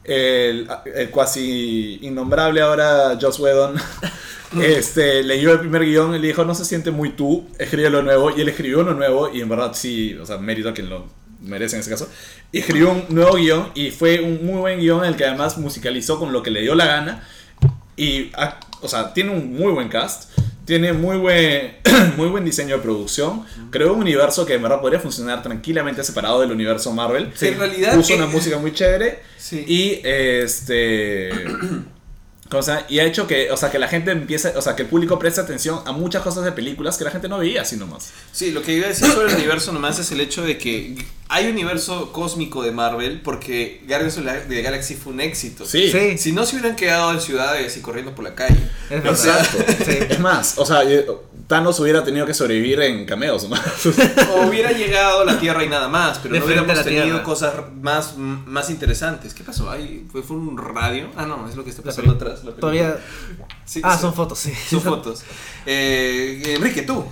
El, 0.03 0.67
el 0.95 1.09
cuasi 1.11 1.99
innombrable 2.01 2.61
ahora 2.61 3.17
Joss 3.21 3.39
Whedon 3.39 3.75
este, 4.61 5.23
leyó 5.23 5.51
el 5.53 5.59
primer 5.59 5.85
guion 5.85 6.15
y 6.15 6.19
le 6.19 6.27
dijo 6.27 6.45
no 6.45 6.55
se 6.55 6.65
siente 6.65 6.89
muy 6.89 7.11
tú, 7.11 7.47
escribe 7.59 7.89
lo 7.89 8.01
nuevo 8.01 8.31
y 8.35 8.41
él 8.41 8.49
escribió 8.49 8.79
uno 8.79 8.93
nuevo 8.93 9.29
y 9.31 9.41
en 9.41 9.49
verdad 9.49 9.71
sí, 9.73 10.15
o 10.15 10.25
sea, 10.25 10.37
mérito 10.37 10.69
a 10.69 10.73
quien 10.73 10.89
lo, 10.89 11.05
merece 11.41 11.75
en 11.75 11.81
ese 11.81 11.89
caso, 11.89 12.09
y 12.51 12.59
escribió 12.59 12.91
un 12.91 13.05
nuevo 13.09 13.35
guion 13.35 13.71
y 13.75 13.91
fue 13.91 14.21
un 14.21 14.45
muy 14.45 14.59
buen 14.59 14.79
guion 14.79 15.03
en 15.03 15.09
el 15.11 15.15
que 15.15 15.25
además 15.25 15.57
musicalizó 15.57 16.17
con 16.19 16.33
lo 16.33 16.41
que 16.43 16.51
le 16.51 16.61
dio 16.61 16.75
la 16.75 16.85
gana 16.85 17.27
y, 17.95 18.31
o 18.81 18.87
sea, 18.87 19.13
tiene 19.13 19.31
un 19.31 19.57
muy 19.57 19.73
buen 19.73 19.89
cast, 19.89 20.31
tiene 20.70 20.93
muy 20.93 21.17
buen, 21.17 21.74
muy 22.15 22.28
buen 22.30 22.45
diseño 22.45 22.78
de 22.78 22.84
producción, 22.84 23.43
creó 23.72 23.93
un 23.93 24.01
universo 24.01 24.45
que 24.45 24.53
en 24.53 24.61
verdad 24.61 24.80
podría 24.80 24.99
funcionar 24.99 25.41
tranquilamente 25.41 26.03
separado 26.03 26.39
del 26.41 26.51
universo 26.51 26.93
Marvel. 26.93 27.32
Sí, 27.34 27.47
en 27.47 27.57
realidad, 27.57 27.95
Puso 27.95 28.13
eh, 28.13 28.17
una 28.17 28.28
música 28.28 28.59
muy 28.59 28.72
chévere 28.72 29.20
Sí. 29.36 29.65
y 29.67 29.99
este... 30.03 31.32
¿cómo 32.49 32.63
se 32.63 32.71
llama? 32.71 32.85
y 32.89 32.99
ha 32.99 33.05
hecho 33.05 33.27
que, 33.27 33.51
o 33.51 33.57
sea, 33.57 33.71
que 33.71 33.79
la 33.79 33.87
gente 33.87 34.11
empiece, 34.11 34.49
o 34.55 34.61
sea, 34.61 34.75
que 34.75 34.84
el 34.84 34.88
público 34.88 35.19
preste 35.19 35.41
atención 35.41 35.81
a 35.85 35.91
muchas 35.91 36.23
cosas 36.23 36.43
de 36.43 36.51
películas 36.51 36.97
que 36.97 37.03
la 37.03 37.11
gente 37.11 37.30
no 37.30 37.38
veía 37.38 37.61
así 37.61 37.77
nomás. 37.77 38.11
Sí, 38.31 38.51
lo 38.51 38.61
que 38.61 38.73
iba 38.73 38.85
a 38.85 38.89
decir 38.89 39.07
sobre 39.07 39.30
el 39.30 39.35
universo 39.35 39.71
nomás 39.71 39.99
es 39.99 40.11
el 40.11 40.19
hecho 40.19 40.43
de 40.43 40.57
que 40.57 40.95
hay 41.27 41.47
universo 41.47 42.11
cósmico 42.11 42.63
de 42.63 42.71
Marvel 42.71 43.21
porque 43.21 43.81
Guardians 43.88 44.17
of 44.17 44.26
the 44.47 44.61
Galaxy 44.61 44.95
fue 44.95 45.13
un 45.13 45.21
éxito. 45.21 45.65
Sí. 45.65 45.91
Sí. 45.91 46.17
Si 46.17 46.31
no 46.31 46.45
se 46.45 46.55
hubieran 46.55 46.76
quedado 46.76 47.11
en 47.13 47.21
ciudades 47.21 47.77
y 47.77 47.81
corriendo 47.81 48.15
por 48.15 48.23
la 48.23 48.34
calle. 48.34 48.59
Es 48.89 49.05
O 49.05 49.15
sea, 49.15 49.39
Exacto. 49.39 49.73
Sí. 49.85 49.97
Es 50.09 50.19
más, 50.19 50.57
o 50.57 50.65
sea, 50.65 50.84
eh, 50.84 51.05
Thanos 51.49 51.80
hubiera 51.80 52.03
tenido 52.03 52.27
que 52.27 52.35
sobrevivir 52.35 52.80
en 52.81 53.07
cameos 53.07 53.41
nomás. 53.41 53.61
O 54.35 54.45
hubiera 54.47 54.71
llegado 54.71 55.21
a 55.21 55.26
la 55.26 55.39
Tierra 55.39 55.63
y 55.63 55.67
nada 55.67 55.88
más, 55.88 56.19
pero 56.19 56.35
De 56.35 56.39
no 56.39 56.45
hubiéramos 56.45 56.84
tenido 56.84 57.05
Tierra. 57.05 57.23
cosas 57.23 57.53
más, 57.81 58.15
más 58.17 58.69
interesantes. 58.69 59.34
¿Qué 59.34 59.43
pasó? 59.43 59.67
Ahí 59.71 60.05
fue, 60.11 60.21
fue 60.21 60.38
un 60.38 60.55
radio. 60.59 61.07
Ah, 61.17 61.26
no, 61.26 61.49
es 61.49 61.55
lo 61.55 61.63
que 61.63 61.71
está 61.71 61.81
pasando 61.81 62.11
atrás. 62.11 62.43
la. 62.43 62.51
Todavía. 62.51 62.99
Sí, 63.65 63.81
ah, 63.84 63.95
sí. 63.95 64.01
son 64.01 64.13
fotos, 64.13 64.38
sí. 64.38 64.53
Son 64.69 64.80
fotos. 64.80 65.23
Eh, 65.65 66.53
Enrique, 66.55 66.84
tú. 66.84 67.03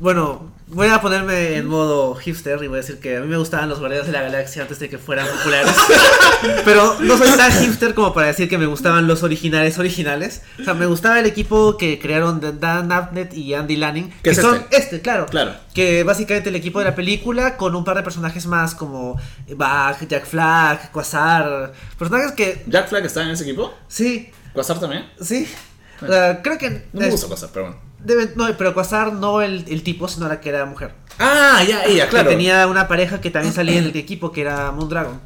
Bueno, 0.00 0.52
voy 0.66 0.88
a 0.88 1.00
ponerme 1.00 1.56
en 1.56 1.66
modo 1.66 2.14
hipster 2.16 2.62
y 2.62 2.66
voy 2.66 2.78
a 2.78 2.80
decir 2.80 2.98
que 2.98 3.16
a 3.16 3.20
mí 3.20 3.26
me 3.28 3.36
gustaban 3.36 3.68
los 3.68 3.78
Guardianes 3.78 4.06
de 4.06 4.12
la 4.12 4.22
Galaxia 4.22 4.62
antes 4.62 4.78
de 4.78 4.88
que 4.88 4.98
fueran 4.98 5.26
populares. 5.28 5.74
Pero 6.64 6.96
no 7.00 7.16
soy 7.16 7.30
tan 7.36 7.52
hipster 7.52 7.94
como 7.94 8.12
para 8.12 8.26
decir 8.26 8.48
que 8.48 8.58
me 8.58 8.66
gustaban 8.66 9.06
los 9.06 9.22
originales 9.22 9.78
originales. 9.78 10.42
O 10.60 10.64
sea, 10.64 10.74
me 10.74 10.86
gustaba 10.86 11.20
el 11.20 11.26
equipo 11.26 11.76
que 11.76 11.98
crearon 11.98 12.40
Dan 12.60 12.90
Abnett 12.92 13.32
y 13.34 13.54
Andy 13.54 13.76
Lanning. 13.76 14.10
¿Qué 14.10 14.16
Que 14.22 14.30
es 14.30 14.36
son 14.40 14.56
este? 14.56 14.76
este, 14.76 15.00
claro. 15.00 15.26
Claro. 15.26 15.54
Que 15.74 16.02
básicamente 16.02 16.48
el 16.50 16.56
equipo 16.56 16.80
de 16.80 16.86
la 16.86 16.94
película 16.94 17.56
con 17.56 17.74
un 17.74 17.84
par 17.84 17.96
de 17.96 18.02
personajes 18.02 18.46
más 18.46 18.74
como 18.74 19.18
Bach, 19.56 19.98
Jack 20.08 20.26
Flag, 20.26 20.90
Quasar. 20.92 21.72
Personajes 21.98 22.32
que... 22.32 22.64
Jack 22.66 22.88
Flag 22.88 23.04
está 23.04 23.22
en 23.22 23.30
ese 23.30 23.44
equipo. 23.44 23.72
Sí, 23.88 24.30
Quasar 24.52 24.78
también. 24.80 25.08
sí. 25.20 25.48
O 26.02 26.06
sea, 26.06 26.42
creo 26.42 26.58
que... 26.58 26.70
No 26.92 27.00
me 27.00 27.08
gusta 27.10 27.28
Quasar, 27.28 27.50
pero 27.52 27.66
bueno. 27.66 27.80
Deben- 28.04 28.32
no, 28.36 28.46
pero 28.56 28.74
Quasar 28.74 29.12
no 29.12 29.40
el, 29.42 29.64
el 29.68 29.82
tipo, 29.82 30.06
sino 30.08 30.28
la 30.28 30.40
que 30.40 30.48
era 30.50 30.64
mujer. 30.66 30.94
Ah, 31.18 31.62
ya, 31.66 31.84
ella, 31.84 32.08
claro. 32.08 32.28
Que 32.28 32.34
tenía 32.36 32.66
una 32.66 32.86
pareja 32.88 33.20
que 33.20 33.30
también 33.30 33.54
salía 33.54 33.78
en 33.78 33.84
el 33.84 33.96
equipo, 33.96 34.32
que 34.32 34.40
era 34.42 34.70
Moondragon. 34.72 35.20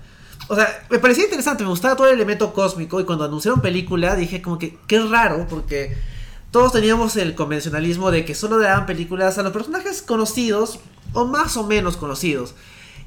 O 0.48 0.54
sea, 0.54 0.86
me 0.90 0.98
parecía 0.98 1.24
interesante, 1.24 1.62
me 1.62 1.68
gustaba 1.70 1.94
todo 1.96 2.06
el 2.08 2.14
elemento 2.14 2.52
cósmico 2.54 3.00
y 3.00 3.04
cuando 3.04 3.24
anunciaron 3.24 3.60
película 3.60 4.16
dije 4.16 4.40
como 4.40 4.58
que 4.58 4.78
qué 4.86 4.98
raro 5.00 5.46
porque 5.48 5.94
todos 6.50 6.72
teníamos 6.72 7.16
el 7.16 7.34
convencionalismo 7.34 8.10
de 8.10 8.24
que 8.24 8.34
solo 8.34 8.58
daban 8.58 8.86
películas 8.86 9.36
a 9.36 9.42
los 9.42 9.52
personajes 9.52 10.00
conocidos 10.00 10.80
o 11.12 11.26
más 11.26 11.58
o 11.58 11.64
menos 11.66 11.98
conocidos. 11.98 12.54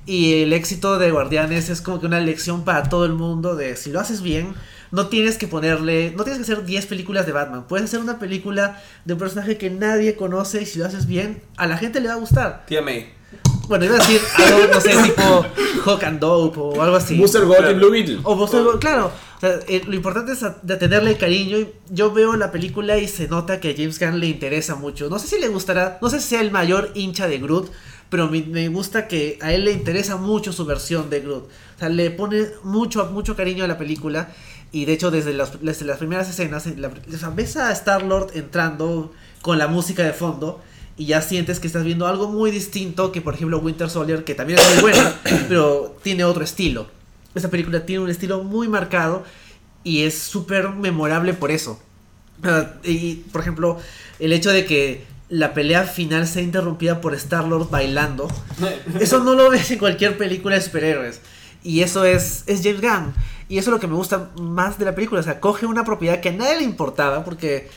Y 0.06 0.41
el 0.43 0.53
éxito 0.53 0.99
de 0.99 1.10
Guardianes 1.11 1.69
es 1.69 1.81
como 1.81 1.99
que 1.99 2.06
una 2.06 2.19
lección 2.19 2.64
para 2.64 2.84
todo 2.89 3.06
el 3.06 3.14
mundo 3.14 3.56
de 3.56 3.76
si 3.76 3.91
lo 3.91 3.99
haces 3.99 4.22
bien, 4.22 4.53
no 4.91 5.07
tienes 5.07 5.38
que 5.38 5.47
ponerle, 5.47 6.13
no 6.18 6.23
tienes 6.23 6.45
que 6.45 6.51
hacer 6.51 6.65
10 6.65 6.85
películas 6.88 7.26
de 7.26 7.31
Batman, 7.31 7.65
puedes 7.68 7.85
hacer 7.85 7.99
una 7.99 8.19
película 8.19 8.81
de 9.05 9.13
un 9.13 9.19
personaje 9.19 9.57
que 9.57 9.69
nadie 9.69 10.15
conoce 10.15 10.63
y 10.63 10.65
si 10.65 10.80
lo 10.80 10.85
haces 10.85 11.05
bien, 11.07 11.41
a 11.57 11.68
la 11.68 11.77
gente 11.77 11.99
le 12.01 12.07
va 12.09 12.15
a 12.15 12.18
gustar. 12.18 12.65
Tía 12.68 12.81
May. 12.81 13.13
Bueno, 13.68 13.85
iba 13.85 13.95
a 13.95 13.99
decir 13.99 14.19
algo, 14.38 14.73
no 14.73 14.81
sé, 14.81 14.89
tipo 15.03 15.45
Hawk 15.85 16.03
and 16.03 16.19
Dope 16.19 16.59
o 16.59 16.81
algo 16.81 16.97
así. 16.97 17.18
Booster 17.18 17.45
Gold 17.45 17.57
Claro. 17.59 17.72
y 17.72 17.76
Blue 17.76 17.89
Beetle. 17.91 18.19
O 18.23 18.35
Buster 18.35 18.63
Gold, 18.63 18.80
claro. 18.80 19.11
O 19.38 19.39
sea, 19.39 19.59
eh, 19.68 19.81
lo 19.88 19.95
importante 19.95 20.34
es 20.34 20.43
a- 20.43 20.57
de 20.61 20.76
tenerle 20.76 21.15
cariño. 21.18 21.57
y 21.57 21.69
Yo 21.89 22.11
veo 22.11 22.35
la 22.35 22.51
película 22.51 22.97
y 22.97 23.07
se 23.07 23.27
nota 23.30 23.59
que 23.61 23.69
a 23.72 23.73
James 23.76 23.97
Gunn 23.97 24.19
le 24.19 24.27
interesa 24.27 24.76
mucho. 24.76 25.09
No 25.09 25.19
sé 25.19 25.27
si 25.27 25.39
le 25.39 25.47
gustará, 25.47 25.99
no 26.01 26.09
sé 26.09 26.19
si 26.19 26.27
sea 26.27 26.41
el 26.41 26.51
mayor 26.51 26.91
hincha 26.95 27.27
de 27.30 27.38
Groot, 27.39 27.72
pero 28.09 28.27
me, 28.27 28.41
me 28.41 28.68
gusta 28.68 29.07
que 29.07 29.39
a 29.41 29.53
él 29.53 29.63
le 29.63 29.72
interesa 29.72 30.18
mucho 30.18 30.51
su 30.51 30.65
versión 30.65 31.09
de 31.09 31.22
Groot. 31.22 31.45
O 31.45 31.80
sea, 31.80 31.88
le 31.88 32.11
pone 32.11 32.47
mucho, 32.63 33.05
mucho 33.05 33.38
cariño 33.38 33.63
a 33.63 33.68
la 33.68 33.77
película. 33.77 34.34
Y 34.72 34.85
de 34.85 34.93
hecho, 34.93 35.11
desde 35.11 35.34
las, 35.34 35.61
desde 35.61 35.85
las 35.85 35.98
primeras 35.98 36.30
escenas, 36.30 36.65
en 36.68 36.81
la- 36.81 36.88
o 36.89 37.18
sea, 37.18 37.30
ves 37.30 37.57
a 37.57 37.72
Star-Lord 37.73 38.31
entrando 38.35 39.14
con 39.41 39.57
la 39.57 39.68
música 39.68 40.03
de 40.03 40.14
fondo. 40.14 40.61
Y 40.98 41.06
ya 41.07 41.22
sientes 41.22 41.60
que 41.60 41.68
estás 41.68 41.84
viendo 41.84 42.06
algo 42.07 42.27
muy 42.30 42.52
distinto 42.52 43.11
que, 43.11 43.22
por 43.22 43.34
ejemplo, 43.34 43.57
Winter 43.60 43.89
Soldier, 43.89 44.23
que 44.23 44.35
también 44.35 44.60
es 44.60 44.69
muy 44.73 44.81
buena, 44.91 45.15
pero 45.49 45.95
tiene 46.03 46.23
otro 46.26 46.43
estilo. 46.43 46.88
Esta 47.34 47.49
película 47.49 47.85
tiene 47.85 48.03
un 48.03 48.10
estilo 48.10 48.43
muy 48.43 48.68
marcado 48.68 49.23
y 49.84 50.03
es 50.03 50.18
súper 50.19 50.69
memorable 50.69 51.34
por 51.34 51.49
eso. 51.49 51.81
Y, 52.84 53.15
por 53.31 53.41
ejemplo, 53.41 53.80
el 54.19 54.34
hecho 54.34 54.52
de 54.52 54.65
que 54.65 55.03
la 55.30 55.53
pelea 55.53 55.84
final 55.84 56.27
sea 56.27 56.41
interrumpida 56.41 56.99
por 57.02 57.14
Star-Lord 57.15 57.69
bailando, 57.69 58.27
eso 58.99 59.23
no 59.23 59.34
lo 59.35 59.49
ves 59.49 59.72
en 59.72 59.80
cualquier 59.80 60.18
película 60.18 60.56
de 60.56 60.61
superhéroes. 60.61 61.22
Y 61.64 61.81
eso 61.81 62.03
es, 62.06 62.43
es 62.48 62.61
James 62.64 62.81
Gunn. 62.81 63.14
Y 63.52 63.57
eso 63.57 63.69
es 63.69 63.73
lo 63.73 63.80
que 63.80 63.88
me 63.88 63.95
gusta 63.95 64.30
más 64.40 64.80
de 64.80 64.86
la 64.86 64.95
película. 64.95 65.19
O 65.19 65.23
sea, 65.23 65.40
coge 65.40 65.65
una 65.65 65.84
propiedad 65.84 66.22
que 66.22 66.30
a 66.30 66.32
nadie 66.32 66.57
le 66.60 66.64
importaba 66.64 67.23
porque 67.26 67.69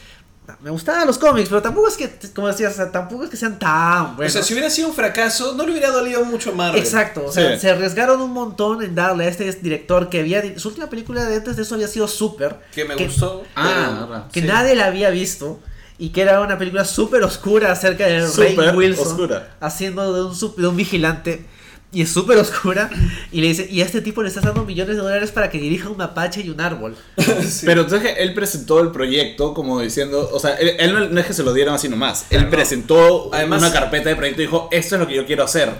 me 0.63 0.71
gustaban 0.71 1.07
los 1.07 1.19
cómics, 1.19 1.49
pero 1.49 1.63
tampoco 1.63 1.89
es 1.89 1.97
que, 1.97 2.09
como 2.35 2.47
decías, 2.49 2.75
o 2.75 2.77
sea, 2.77 2.93
tampoco 2.93 3.25
es 3.25 3.31
que 3.31 3.37
sean 3.37 3.59
tan 3.59 4.15
buenos. 4.15 4.33
O 4.33 4.39
sea, 4.39 4.43
si 4.43 4.53
hubiera 4.53 4.71
sido 4.71 4.89
un 4.89 4.95
fracaso, 4.95 5.55
no 5.55 5.65
le 5.65 5.73
hubiera 5.73 5.91
dolido 5.91 6.25
mucho 6.25 6.51
a 6.51 6.55
Marvel. 6.55 6.81
Exacto, 6.81 7.25
o 7.27 7.33
sea, 7.33 7.55
Sí. 7.55 7.61
se 7.63 7.71
arriesgaron 7.71 8.21
un 8.21 8.31
montón 8.33 8.83
en 8.83 8.95
darle 8.95 9.25
a 9.25 9.29
este 9.29 9.51
director 9.53 10.09
que 10.11 10.21
había. 10.21 10.59
Su 10.59 10.69
última 10.69 10.89
película 10.89 11.25
de 11.25 11.37
antes 11.37 11.57
de 11.57 11.63
eso 11.63 11.75
había 11.75 11.89
sido 11.89 12.07
Super. 12.07 12.61
Que 12.73 12.85
me 12.85 12.95
gustó. 12.95 13.43
Ah, 13.57 13.87
pero- 13.97 14.07
verdad. 14.07 14.31
Que 14.31 14.43
sí. 14.43 14.47
nadie 14.47 14.75
la 14.77 14.87
había 14.87 15.11
visto. 15.11 15.61
Y 15.99 16.11
que 16.11 16.23
era 16.23 16.41
una 16.41 16.59
película 16.59 16.85
súper 16.85 17.23
oscura 17.23 17.73
acerca 17.73 18.07
de 18.07 18.21
Ray 18.21 18.29
Súper 18.55 18.77
Wilson. 18.77 19.07
oscura. 19.07 19.57
Haciendo 19.61 20.13
de 20.13 20.25
un, 20.25 20.35
sup- 20.35 20.57
de 20.57 20.67
un 20.67 20.77
vigilante. 20.77 21.47
Y 21.95 22.03
es 22.03 22.11
súper 22.13 22.37
oscura. 22.39 22.91
Y 23.33 23.41
le 23.41 23.47
dice: 23.49 23.67
Y 23.71 23.81
a 23.81 23.85
este 23.87 24.01
tipo 24.03 24.23
le 24.23 24.29
estás 24.29 24.45
dando 24.45 24.65
millones 24.65 24.97
de 24.97 25.03
dólares 25.03 25.31
para 25.31 25.49
que 25.49 25.59
dirija 25.59 25.89
un 25.89 25.97
mapache 25.97 26.41
y 26.43 26.51
un 26.51 26.61
árbol. 26.61 26.97
Sí. 27.45 27.65
Pero 27.67 27.83
entonces 27.83 28.15
que 28.15 28.23
él 28.23 28.35
presentó 28.35 28.81
el 28.81 28.91
proyecto 28.91 29.55
como 29.55 29.81
diciendo, 29.81 30.29
o 30.33 30.39
sea, 30.41 30.55
él, 30.57 30.73
él 30.79 30.93
no, 30.93 31.01
no 31.09 31.21
es 31.21 31.27
que 31.27 31.33
se 31.33 31.43
lo 31.43 31.53
dieron 31.55 31.75
así 31.75 31.89
nomás, 31.89 32.27
él 32.31 32.49
presentó 32.49 33.31
Además- 33.33 33.63
una 33.63 33.73
carpeta 33.73 34.09
de 34.09 34.17
proyecto 34.17 34.43
y 34.43 34.45
dijo, 34.47 34.69
esto 34.73 34.97
es 34.97 35.01
lo 35.01 35.07
que 35.07 35.15
yo 35.15 35.25
quiero 35.27 35.45
hacer. 35.45 35.71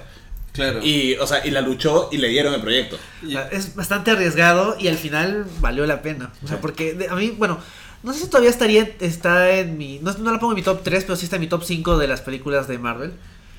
Claro. 0.53 0.81
Y, 0.85 1.15
o 1.17 1.27
sea, 1.27 1.45
y 1.45 1.51
la 1.51 1.61
luchó 1.63 2.09
y 2.13 2.19
le 2.19 2.29
dieron 2.29 2.55
el 2.55 2.61
proyecto. 2.61 2.97
Es 3.51 3.75
bastante 3.75 4.13
arriesgado 4.13 4.77
y 4.79 4.87
al 4.87 4.97
final 4.97 5.47
valió 5.61 5.85
la 5.85 6.01
pena. 6.01 6.33
O 6.45 6.47
sea, 6.49 6.61
porque 6.61 6.95
de- 6.95 7.09
a 7.09 7.17
mí, 7.17 7.35
bueno, 7.37 7.59
no 8.05 8.13
sé 8.13 8.21
si 8.21 8.27
todavía 8.29 8.51
estaría 8.51 8.89
está 9.01 9.51
en 9.51 9.77
mi. 9.79 9.99
No, 10.01 10.13
no 10.19 10.31
la 10.33 10.39
pongo 10.39 10.53
en 10.53 10.57
mi 10.57 10.63
top 10.63 10.83
3, 10.85 11.03
pero 11.05 11.17
sí 11.17 11.25
está 11.25 11.37
en 11.37 11.41
mi 11.41 11.49
top 11.49 11.65
5 11.65 11.99
de 11.99 12.07
las 12.07 12.21
películas 12.21 12.69
de 12.69 12.79
Marvel. 12.79 13.15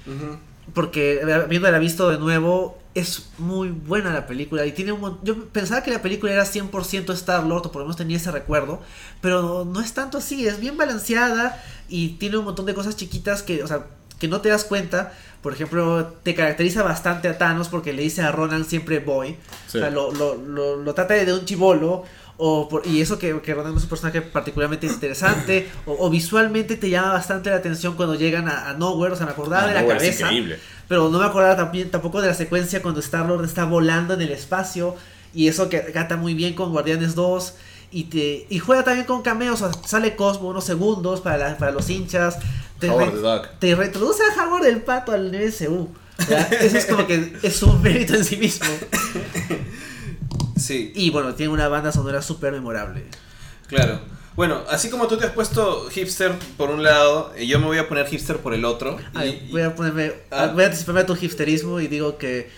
Ujú. 0.07 0.37
Porque 0.73 1.21
eh, 1.21 1.45
viéndola 1.47 1.79
visto 1.79 2.09
de 2.09 2.17
nuevo, 2.17 2.77
es 2.95 3.29
muy 3.37 3.69
buena 3.69 4.13
la 4.13 4.25
película. 4.25 4.65
Y 4.65 4.71
tiene 4.71 4.93
un 4.93 5.19
Yo 5.23 5.45
pensaba 5.49 5.83
que 5.83 5.91
la 5.91 6.01
película 6.01 6.31
era 6.31 6.45
100% 6.45 7.13
Star-Lord, 7.13 7.67
o 7.67 7.71
por 7.71 7.81
lo 7.81 7.85
menos 7.85 7.97
tenía 7.97 8.17
ese 8.17 8.31
recuerdo. 8.31 8.81
Pero 9.21 9.41
no, 9.41 9.65
no 9.65 9.81
es 9.81 9.93
tanto 9.93 10.17
así, 10.17 10.47
es 10.47 10.59
bien 10.59 10.77
balanceada 10.77 11.61
y 11.87 12.09
tiene 12.17 12.37
un 12.37 12.45
montón 12.45 12.65
de 12.65 12.73
cosas 12.73 12.95
chiquitas 12.95 13.43
que, 13.43 13.63
o 13.63 13.67
sea, 13.67 13.87
que 14.17 14.27
no 14.27 14.41
te 14.41 14.49
das 14.49 14.63
cuenta. 14.63 15.13
Por 15.41 15.53
ejemplo, 15.53 16.15
te 16.23 16.33
caracteriza 16.33 16.81
bastante 16.81 17.27
a 17.27 17.37
Thanos 17.37 17.69
porque 17.69 17.93
le 17.93 18.01
dice 18.01 18.21
a 18.23 18.31
Ronan 18.31 18.65
siempre 18.65 18.99
boy. 18.99 19.35
Sí. 19.67 19.77
O 19.77 19.81
sea, 19.81 19.89
lo, 19.91 20.11
lo, 20.11 20.35
lo, 20.35 20.77
lo 20.77 20.93
trata 20.93 21.13
de 21.13 21.33
un 21.33 21.45
chivolo. 21.45 22.03
O 22.37 22.67
por- 22.67 22.85
y 22.85 22.99
eso 23.01 23.17
que, 23.17 23.39
que 23.41 23.53
Ronan 23.53 23.75
es 23.77 23.83
un 23.83 23.89
personaje 23.89 24.21
particularmente 24.21 24.87
interesante. 24.87 25.69
o, 25.85 25.95
o 26.05 26.09
visualmente 26.09 26.75
te 26.75 26.89
llama 26.89 27.13
bastante 27.13 27.49
la 27.49 27.55
atención 27.57 27.95
cuando 27.95 28.15
llegan 28.15 28.47
a, 28.49 28.69
a 28.69 28.73
Nowhere. 28.73 29.13
O 29.13 29.17
sea, 29.17 29.25
me 29.25 29.31
acordaba 29.31 29.63
Ah, 29.63 29.67
de 29.67 29.73
la 29.75 29.81
Nowhere 29.81 29.99
cabeza. 29.99 30.27
Pero 30.87 31.09
no 31.09 31.19
me 31.19 31.25
acordaba 31.25 31.55
también, 31.55 31.89
tampoco 31.89 32.21
de 32.21 32.27
la 32.27 32.33
secuencia 32.33 32.81
cuando 32.81 32.99
Star-Lord 32.99 33.45
está 33.45 33.63
volando 33.65 34.13
en 34.13 34.21
el 34.21 34.31
espacio. 34.31 34.95
Y 35.33 35.47
eso 35.47 35.69
que 35.69 35.79
gata 35.93 36.17
muy 36.17 36.33
bien 36.33 36.53
con 36.55 36.71
Guardianes 36.71 37.15
2. 37.15 37.53
Y, 37.91 38.05
te, 38.05 38.45
y 38.49 38.59
juega 38.59 38.83
también 38.83 39.05
con 39.05 39.21
cameos. 39.21 39.61
O 39.61 39.71
sea, 39.71 39.81
sale 39.87 40.15
Cosmo 40.17 40.49
unos 40.49 40.65
segundos 40.65 41.21
para, 41.21 41.37
la- 41.37 41.57
para 41.57 41.71
los 41.71 41.89
hinchas. 41.89 42.37
Te, 42.79 42.87
re- 42.87 42.93
te 43.59 43.73
reintroduce 43.75 44.21
a 44.37 44.43
Howard 44.45 44.65
el 44.65 44.81
pato 44.81 45.13
al. 45.13 45.31
¿ya? 45.31 46.41
Eso 46.59 46.77
es 46.77 46.85
como 46.85 47.07
que 47.07 47.33
es 47.41 47.63
un 47.63 47.81
mérito 47.81 48.13
en 48.15 48.25
sí 48.25 48.35
mismo. 48.37 48.67
Sí, 50.65 50.91
Y 50.95 51.09
bueno, 51.11 51.33
tiene 51.35 51.51
una 51.53 51.67
banda 51.67 51.91
sonora 51.91 52.21
súper 52.21 52.51
memorable. 52.53 53.03
claro. 53.67 53.99
Bueno, 54.35 54.63
así 54.69 54.89
como 54.89 55.07
tú 55.07 55.15
te 55.15 55.25
has 55.25 55.31
puesto 55.31 55.87
hipster 55.89 56.33
por 56.57 56.69
un 56.69 56.83
lado, 56.83 57.31
eh, 57.37 57.47
yo 57.47 57.57
me 57.57 57.67
voy 57.67 57.77
a 57.77 57.87
poner 57.87 58.05
hipster 58.07 58.35
por 58.39 58.53
el 58.53 58.65
otro. 58.65 58.97
Ay, 59.13 59.45
y- 59.47 59.51
voy 59.53 59.61
a 59.61 59.73
ponerme. 59.73 60.11
Ah. 60.29 60.47
Voy 60.53 60.63
a 60.63 60.65
anticiparme 60.65 60.99
a 61.01 61.05
tu 61.05 61.15
hipsterismo 61.15 61.79
y 61.79 61.87
digo 61.87 62.17
que 62.17 62.49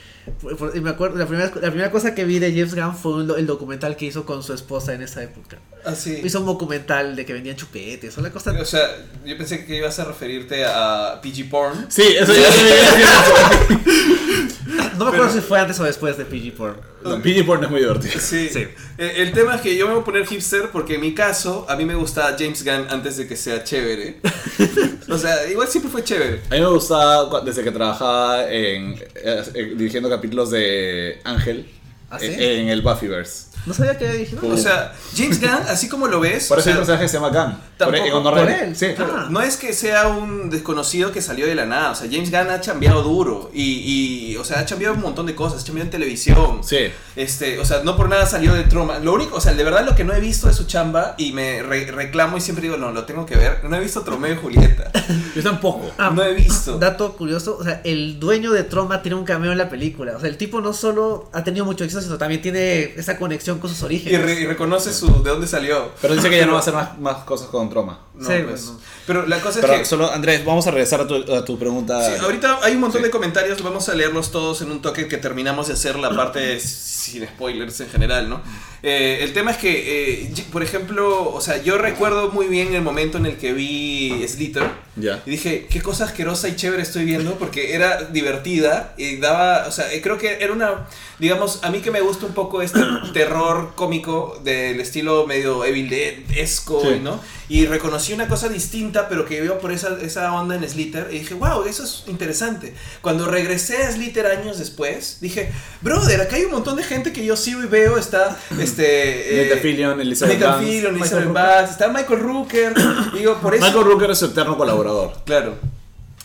Y 0.76 0.80
me 0.82 0.90
acuerdo, 0.90 1.18
la 1.20 1.28
primera, 1.28 1.52
la 1.54 1.70
primera 1.70 1.92
cosa 1.92 2.14
que 2.16 2.26
vi 2.26 2.40
de 2.40 2.50
James 2.52 2.74
Gunn 2.76 2.96
fue 2.98 3.14
un 3.14 3.32
el 3.38 3.46
documental 3.46 3.96
que 3.96 4.06
hizo 4.08 4.26
con 4.26 4.42
su 4.44 4.54
esposa 4.54 4.94
en 4.94 5.04
esa 5.04 5.22
época. 5.22 5.60
Así. 5.86 6.20
Hizo 6.24 6.40
un 6.40 6.48
documental 6.48 7.16
de 7.16 7.26
que 7.26 7.32
vendían 7.34 7.56
chupetes, 7.56 8.18
una 8.18 8.32
cosa... 8.32 8.52
O 8.60 8.66
sea, 8.66 8.82
yo 9.24 9.38
pensé 9.38 9.64
que 9.66 9.78
ibas 9.78 10.00
a 10.00 10.06
referirte 10.06 10.66
a 10.66 11.22
PG 11.22 11.48
Porn. 11.50 11.86
Sí, 11.90 12.02
eso 12.20 12.34
ya 12.34 12.42
No 14.98 15.06
me 15.06 15.12
acuerdo 15.12 15.12
pero- 15.12 15.32
si 15.32 15.42
fue 15.42 15.60
antes 15.60 15.80
o 15.80 15.84
después 15.84 16.18
de 16.18 16.26
PG 16.26 16.56
Porn. 16.58 16.76
No, 17.08 17.22
PG 17.22 17.46
Porn 17.46 17.64
es 17.64 17.70
muy 17.70 17.80
divertido. 17.82 18.20
Sí. 18.20 18.50
Sí. 18.50 18.68
Eh, 18.98 19.14
El 19.18 19.32
tema 19.32 19.56
es 19.56 19.62
que 19.62 19.76
yo 19.76 19.88
me 19.88 19.94
voy 19.94 20.02
a 20.02 20.06
poner 20.06 20.26
hipster 20.26 20.70
porque 20.72 20.96
en 20.96 21.02
mi 21.02 21.14
caso, 21.14 21.66
a 21.70 21.76
mí 21.76 21.86
me 21.86 21.96
gustaba 21.96 22.36
James 22.38 22.64
Gunn 22.64 22.88
antes 22.90 23.18
de 23.18 23.28
que 23.28 23.36
sea 23.36 23.64
chévere. 23.64 24.18
o 25.10 25.18
sea, 25.18 25.48
igual 25.50 25.68
siempre 25.68 25.92
fue 25.92 26.04
chévere. 26.04 26.42
A 26.50 26.56
mí 26.56 26.62
me 26.62 26.68
gustaba 26.68 27.42
desde 27.42 27.64
que 27.64 27.72
trabajaba 27.72 28.50
en, 28.52 28.94
eh, 29.16 29.44
eh, 29.54 29.74
dirigiendo 29.76 30.10
capítulos 30.10 30.52
de 30.52 31.20
Ángel 31.24 31.68
¿Ah, 32.10 32.20
sí? 32.20 32.28
eh, 32.28 32.62
en 32.62 32.70
el 32.70 32.82
Buffyverse. 32.82 33.47
No 33.68 33.74
sabía 33.74 33.98
que 33.98 34.06
había 34.08 34.18
dirigido. 34.20 34.42
O 34.48 34.58
sea, 34.58 34.94
James 35.16 35.40
Gunn, 35.40 35.50
así 35.68 35.88
como 35.90 36.08
lo 36.08 36.20
ves, 36.20 36.48
Por 36.48 36.58
o 36.58 36.62
eso 36.62 36.70
el 36.72 36.78
personaje 36.78 37.08
se 37.08 37.20
llama 37.20 37.30
Gunn. 37.30 37.54
Por, 37.78 37.78
Tampoco- 37.78 38.06
en 38.06 38.14
honor 38.14 38.34
por 38.40 38.48
a 38.48 38.58
él. 38.64 38.76
Sí. 38.76 38.88
Ah. 38.98 39.28
no 39.30 39.42
es 39.42 39.58
que 39.58 39.74
sea 39.74 40.08
un 40.08 40.50
desconocido 40.50 41.12
que 41.12 41.22
salió 41.22 41.46
de 41.46 41.54
la 41.54 41.66
nada. 41.66 41.92
O 41.92 41.96
sea, 41.96 42.08
James 42.12 42.32
Gunn 42.32 42.50
ha 42.50 42.62
chambeado 42.62 43.04
duro. 43.04 43.52
Y, 43.54 44.32
y, 44.32 44.38
o 44.38 44.44
sea, 44.44 44.60
ha 44.60 44.66
chambeado 44.66 44.96
un 44.96 45.02
montón 45.02 45.26
de 45.28 45.36
cosas. 45.36 45.62
Ha 45.62 45.66
chambeado 45.66 45.86
en 45.86 45.92
televisión. 45.92 46.62
Sí. 46.64 46.78
Este, 47.16 47.60
o 47.60 47.66
sea, 47.66 47.84
no 47.84 47.96
por 47.98 48.10
nada 48.10 48.26
salió 48.26 48.54
de 48.54 48.64
Troma. 48.64 49.00
Lo 49.00 49.14
único, 49.14 49.36
o 49.38 49.42
sea, 49.42 49.54
de 49.54 49.64
verdad 49.64 49.86
lo 49.86 49.96
que 49.96 50.04
no 50.04 50.14
he 50.14 50.20
visto 50.20 50.48
de 50.48 50.54
su 50.54 50.64
chamba 50.66 51.14
y 51.18 51.34
me 51.34 51.62
re- 51.62 51.92
reclamo 51.92 52.38
y 52.38 52.42
siempre 52.42 52.64
digo, 52.64 52.78
no, 52.78 52.92
lo 52.92 53.04
tengo 53.06 53.26
que 53.26 53.36
ver. 53.36 53.64
No 53.66 53.76
he 53.76 53.80
visto 53.80 54.02
Tromeo 54.02 54.34
y 54.34 54.38
Julieta. 54.38 54.92
Yo 55.36 55.44
tampoco. 55.44 55.92
Ah, 55.98 56.12
no 56.16 56.24
he 56.24 56.34
visto. 56.34 56.78
Dato 56.80 57.14
curioso, 57.18 57.58
o 57.60 57.64
sea, 57.64 57.82
el 57.84 58.20
dueño 58.20 58.52
de 58.54 58.64
Troma 58.64 59.02
tiene 59.02 59.16
un 59.16 59.26
cameo 59.26 59.52
en 59.52 59.58
la 59.58 59.70
película. 59.70 60.16
O 60.16 60.20
sea, 60.20 60.30
el 60.30 60.38
tipo 60.38 60.62
no 60.62 60.74
solo 60.74 61.30
ha 61.34 61.44
tenido 61.44 61.66
mucho 61.66 61.84
éxito, 61.84 62.02
sino 62.02 62.18
también 62.18 62.42
tiene 62.42 62.94
esa 62.96 63.18
conexión 63.18 63.57
con 63.60 63.70
sus 63.70 63.82
Y, 63.82 63.86
orígenes. 63.86 64.22
re- 64.22 64.40
y 64.42 64.46
reconoce 64.46 64.94
su, 64.94 65.24
de 65.24 65.30
dónde 65.30 65.48
salió. 65.48 65.92
Pero 66.02 66.16
dice 66.16 66.30
que 66.30 66.38
ya 66.38 66.46
no 66.46 66.54
va 66.54 66.58
a 66.60 66.62
hacer 66.62 66.74
más, 66.74 66.98
más 67.00 67.18
cosas 67.24 67.48
con 67.50 67.70
Troma. 67.70 68.00
No, 68.18 68.28
Sí, 68.28 68.34
pues. 68.48 68.66
bueno. 68.66 68.80
Pero 69.06 69.26
la 69.28 69.40
cosa 69.42 69.62
Pero 69.62 69.74
es 69.74 69.80
que. 69.80 69.86
solo, 69.86 70.12
Andrés, 70.12 70.44
vamos 70.44 70.68
a 70.68 70.72
regresar 70.72 71.02
a 71.02 71.08
tu, 71.08 71.16
a 71.34 71.46
tu 71.46 71.58
pregunta. 71.58 72.02
Sí, 72.04 72.20
ahorita 72.22 72.60
hay 72.64 72.74
un 72.74 72.82
montón 72.82 73.02
Sí. 73.02 73.06
de 73.06 73.12
comentarios, 73.12 73.62
vamos 73.64 73.88
a 73.90 73.96
leerlos 73.96 74.32
todos 74.32 74.62
en 74.62 74.72
un 74.72 74.82
toque 74.82 75.08
que 75.08 75.18
terminamos 75.18 75.68
de 75.68 75.74
hacer 75.74 75.98
la 75.98 76.16
parte 76.16 76.60
sin 76.60 77.26
spoilers 77.26 77.80
en 77.80 77.90
general, 77.90 78.30
¿no? 78.30 78.42
Eh, 78.84 79.20
el 79.24 79.34
tema 79.34 79.52
es 79.52 79.58
que, 79.58 80.24
eh, 80.24 80.34
por 80.52 80.62
ejemplo, 80.62 81.30
o 81.34 81.42
sea, 81.42 81.62
yo 81.64 81.78
recuerdo 81.78 82.30
muy 82.32 82.48
bien 82.48 82.76
el 82.76 82.82
momento 82.84 83.18
en 83.18 83.26
el 83.26 83.38
que 83.38 83.54
vi 83.54 84.24
Slither 84.28 84.70
Ya. 84.96 85.22
y 85.26 85.32
dije, 85.32 85.68
qué 85.70 85.82
cosa 85.82 86.06
asquerosa 86.06 86.48
y 86.48 86.56
chévere 86.56 86.84
estoy 86.84 87.04
viendo 87.06 87.36
porque 87.40 87.74
era 87.74 88.04
divertida 88.04 88.94
y 88.98 89.18
daba, 89.18 89.66
o 89.68 89.72
sea, 89.72 89.92
eh, 89.94 90.02
creo 90.02 90.18
que 90.20 90.38
era 90.42 90.54
una, 90.54 90.88
digamos, 91.18 91.60
a 91.64 91.72
mí 91.72 91.80
que 91.80 91.90
me 91.92 92.02
gusta 92.02 92.26
un 92.28 92.34
poco 92.34 92.62
este 92.62 92.80
terror 93.14 93.72
cómico 93.76 94.40
del 94.44 94.80
estilo 94.80 95.26
medio 95.26 95.66
Evil 95.66 95.90
Dead-esco, 95.90 96.82
Sí. 96.82 97.00
¿no? 97.02 97.20
Y 97.50 97.66
reconocí 97.66 98.07
una 98.14 98.28
cosa 98.28 98.50
distinta, 98.50 99.10
pero 99.10 99.26
que 99.26 99.44
iba 99.44 99.58
por 99.60 99.72
esa, 99.72 99.98
esa 100.02 100.34
onda 100.34 100.56
en 100.56 100.68
Slither. 100.68 101.08
Y 101.12 101.20
dije, 101.20 101.34
wow, 101.34 101.64
eso 101.66 101.84
es 101.84 102.04
interesante. 102.08 102.74
Cuando 103.02 103.28
regresé 103.28 103.84
a 103.84 103.92
Slither 103.92 104.26
años 104.28 104.60
después, 104.60 105.18
dije, 105.22 105.52
brother, 105.82 106.22
acá 106.22 106.36
hay 106.36 106.46
un 106.46 106.52
montón 106.52 106.76
de 106.76 106.84
gente 106.84 107.14
que 107.14 107.26
yo 107.26 107.36
sigo 107.36 107.64
y 107.64 107.68
veo. 107.68 107.98
Está 107.98 108.38
este. 108.60 109.44
Nathan 109.44 109.60
Fillion, 109.60 110.02
Elizabeth 110.02 110.40
Nathan 110.40 110.64
Fillion, 110.64 110.96
Elizabeth. 110.96 111.34
Banks, 111.34 111.72
está 111.72 111.88
Michael 111.90 112.20
Rooker. 112.20 112.74
digo, 113.14 113.36
por 113.42 113.56
eso. 113.56 113.66
Michael 113.66 113.86
Rooker 113.86 114.12
es 114.12 114.18
su 114.20 114.26
eterno 114.26 114.58
colaborador. 114.58 115.14
Claro. 115.26 115.77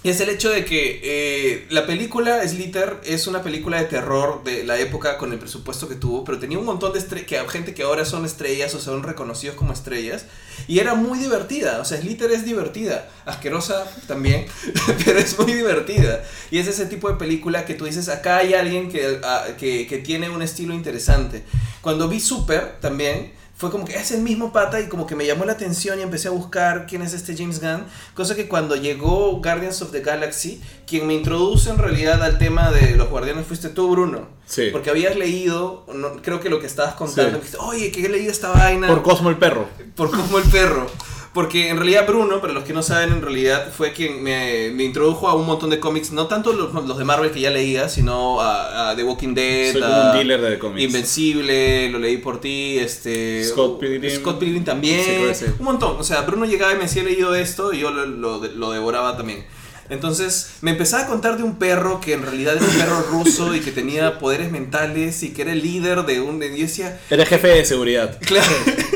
Y 0.04 0.10
es 0.10 0.20
el 0.20 0.30
hecho 0.30 0.50
de 0.50 0.64
que 0.64 1.00
eh, 1.04 1.66
la 1.70 1.86
película 1.86 2.46
Slither 2.46 3.00
es 3.04 3.28
una 3.28 3.42
película 3.42 3.78
de 3.78 3.84
terror 3.84 4.42
de 4.42 4.64
la 4.64 4.76
época 4.78 5.16
con 5.16 5.32
el 5.32 5.38
presupuesto 5.38 5.88
que 5.88 5.94
tuvo, 5.94 6.24
pero 6.24 6.40
tenía 6.40 6.58
un 6.58 6.64
montón 6.64 6.92
de 6.92 7.24
que 7.24 7.38
gente 7.48 7.72
que 7.72 7.84
ahora 7.84 8.04
son 8.04 8.24
estrellas 8.24 8.74
o 8.74 8.80
son 8.80 9.04
reconocidos 9.04 9.54
como 9.54 9.72
estrellas 9.72 10.26
y 10.66 10.80
era 10.80 10.94
muy 10.94 11.20
divertida. 11.20 11.80
O 11.80 11.84
sea, 11.84 12.00
Slither 12.00 12.32
es 12.32 12.44
divertida, 12.44 13.08
asquerosa 13.26 13.86
también, 14.08 14.46
pero 15.04 15.20
es 15.20 15.38
muy 15.38 15.52
divertida. 15.52 16.24
Y 16.50 16.58
es 16.58 16.66
ese 16.66 16.86
tipo 16.86 17.08
de 17.08 17.14
película 17.14 17.64
que 17.64 17.74
tú 17.74 17.84
dices, 17.84 18.08
acá 18.08 18.38
hay 18.38 18.54
alguien 18.54 18.90
que, 18.90 19.20
ah, 19.22 19.46
que, 19.56 19.86
que 19.86 19.98
tiene 19.98 20.30
un 20.30 20.42
estilo 20.42 20.74
interesante. 20.74 21.44
Cuando 21.80 22.08
vi 22.08 22.18
Super 22.18 22.80
también 22.80 23.32
fue 23.56 23.70
como 23.70 23.84
que 23.84 23.94
es 23.96 24.10
el 24.10 24.22
mismo 24.22 24.52
pata 24.52 24.80
y 24.80 24.88
como 24.88 25.06
que 25.06 25.14
me 25.14 25.24
llamó 25.24 25.44
la 25.44 25.52
atención 25.52 25.98
y 25.98 26.02
empecé 26.02 26.28
a 26.28 26.32
buscar 26.32 26.86
quién 26.86 27.02
es 27.02 27.12
este 27.12 27.36
James 27.36 27.60
Gunn. 27.60 27.84
Cosa 28.14 28.34
que 28.34 28.48
cuando 28.48 28.74
llegó 28.74 29.40
Guardians 29.40 29.80
of 29.82 29.92
the 29.92 30.00
Galaxy, 30.00 30.60
quien 30.86 31.06
me 31.06 31.14
introduce 31.14 31.70
en 31.70 31.78
realidad 31.78 32.22
al 32.22 32.38
tema 32.38 32.72
de 32.72 32.96
los 32.96 33.08
guardianes 33.08 33.46
fuiste 33.46 33.68
tú, 33.68 33.88
Bruno. 33.90 34.26
Sí. 34.46 34.70
Porque 34.72 34.90
habías 34.90 35.14
leído, 35.16 35.86
no- 35.94 36.20
creo 36.22 36.40
que 36.40 36.48
lo 36.50 36.58
que 36.60 36.66
estabas 36.66 36.94
contando, 36.94 37.30
Sí. 37.30 37.36
dijiste, 37.36 37.56
oye, 37.60 37.92
que 37.92 38.04
he 38.04 38.08
leído 38.08 38.32
esta 38.32 38.48
vaina 38.50 38.88
Por 38.88 39.02
Cosmo 39.02 39.30
el 39.30 39.36
perro. 39.36 39.66
por 39.94 40.10
como 40.10 40.38
el 40.38 40.44
perro. 40.50 40.86
Porque 41.34 41.70
en 41.70 41.78
realidad 41.78 42.06
Bruno, 42.06 42.42
para 42.42 42.52
los 42.52 42.64
que 42.64 42.74
no 42.74 42.82
saben, 42.82 43.10
en 43.10 43.22
realidad 43.22 43.72
fue 43.74 43.92
quien 43.94 44.22
me, 44.22 44.70
me 44.74 44.84
introdujo 44.84 45.28
a 45.28 45.34
un 45.34 45.46
montón 45.46 45.70
de 45.70 45.80
cómics, 45.80 46.12
no 46.12 46.26
tanto 46.26 46.52
los, 46.52 46.74
los 46.74 46.98
de 46.98 47.04
Marvel 47.04 47.30
que 47.30 47.40
ya 47.40 47.48
leía, 47.48 47.88
sino 47.88 48.38
a, 48.42 48.90
a 48.90 48.96
The 48.96 49.02
Walking 49.02 49.32
Dead, 49.34 49.72
Soy 49.72 49.82
a 49.82 50.10
un 50.10 50.16
dealer 50.18 50.42
de 50.42 50.58
cómics. 50.58 50.82
Invencible, 50.82 51.88
lo 51.88 51.98
leí 52.00 52.18
por 52.18 52.38
ti, 52.38 52.78
este 52.78 53.42
Scott 53.44 53.80
Pilgrim. 53.80 54.10
Scott 54.14 54.38
Pilgrim 54.38 54.62
también, 54.64 55.34
Sí, 55.34 55.46
un 55.58 55.64
montón. 55.64 55.96
O 55.98 56.04
sea, 56.04 56.20
Bruno 56.20 56.44
llegaba 56.44 56.72
y 56.74 56.76
me 56.76 56.82
decía, 56.82 57.00
he 57.00 57.06
leído 57.06 57.34
esto 57.34 57.72
y 57.72 57.78
yo 57.80 57.90
lo, 57.90 58.04
lo- 58.04 58.38
lo 58.46 58.70
devoraba 58.72 59.16
también. 59.16 59.44
Entonces 59.88 60.52
me 60.60 60.70
empezaba 60.72 61.04
a 61.04 61.06
contar 61.06 61.36
de 61.36 61.42
un 61.42 61.56
perro 61.56 62.00
que 62.00 62.12
en 62.14 62.22
realidad 62.22 62.56
era 62.56 62.64
un 62.64 62.72
perro 62.76 63.02
ruso 63.10 63.54
y 63.54 63.60
que 63.60 63.72
tenía 63.72 64.18
poderes 64.18 64.50
mentales 64.50 65.22
y 65.22 65.32
que 65.32 65.42
era 65.42 65.52
el 65.52 65.62
líder 65.62 66.04
de 66.04 66.20
un... 66.20 66.42
Y 66.42 66.48
decía, 66.62 67.00
Era 67.10 67.24
jefe 67.26 67.48
de 67.48 67.64
seguridad. 67.64 68.18
Claro. 68.20 68.52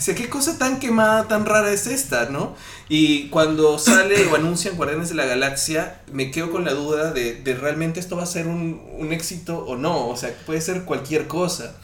Dice, 0.00 0.14
¿qué 0.14 0.30
cosa 0.30 0.56
tan 0.56 0.80
quemada, 0.80 1.28
tan 1.28 1.44
rara 1.44 1.70
es 1.70 1.86
esta, 1.86 2.30
no? 2.30 2.56
Y 2.88 3.28
cuando 3.28 3.78
sale 3.78 4.24
o 4.28 4.34
anuncian 4.34 4.74
Guardianes 4.78 5.10
de 5.10 5.14
la 5.14 5.26
Galaxia, 5.26 6.00
me 6.10 6.30
quedo 6.30 6.50
con 6.50 6.64
la 6.64 6.72
duda 6.72 7.12
de, 7.12 7.58
realmente 7.60 8.00
esto 8.00 8.16
va 8.16 8.22
a 8.22 8.26
ser 8.26 8.46
un, 8.46 8.80
un 8.98 9.12
éxito 9.12 9.58
o 9.58 9.76
no. 9.76 10.08
O 10.08 10.16
sea, 10.16 10.34
puede 10.46 10.62
ser 10.62 10.84
cualquier 10.84 11.26
cosa. 11.26 11.74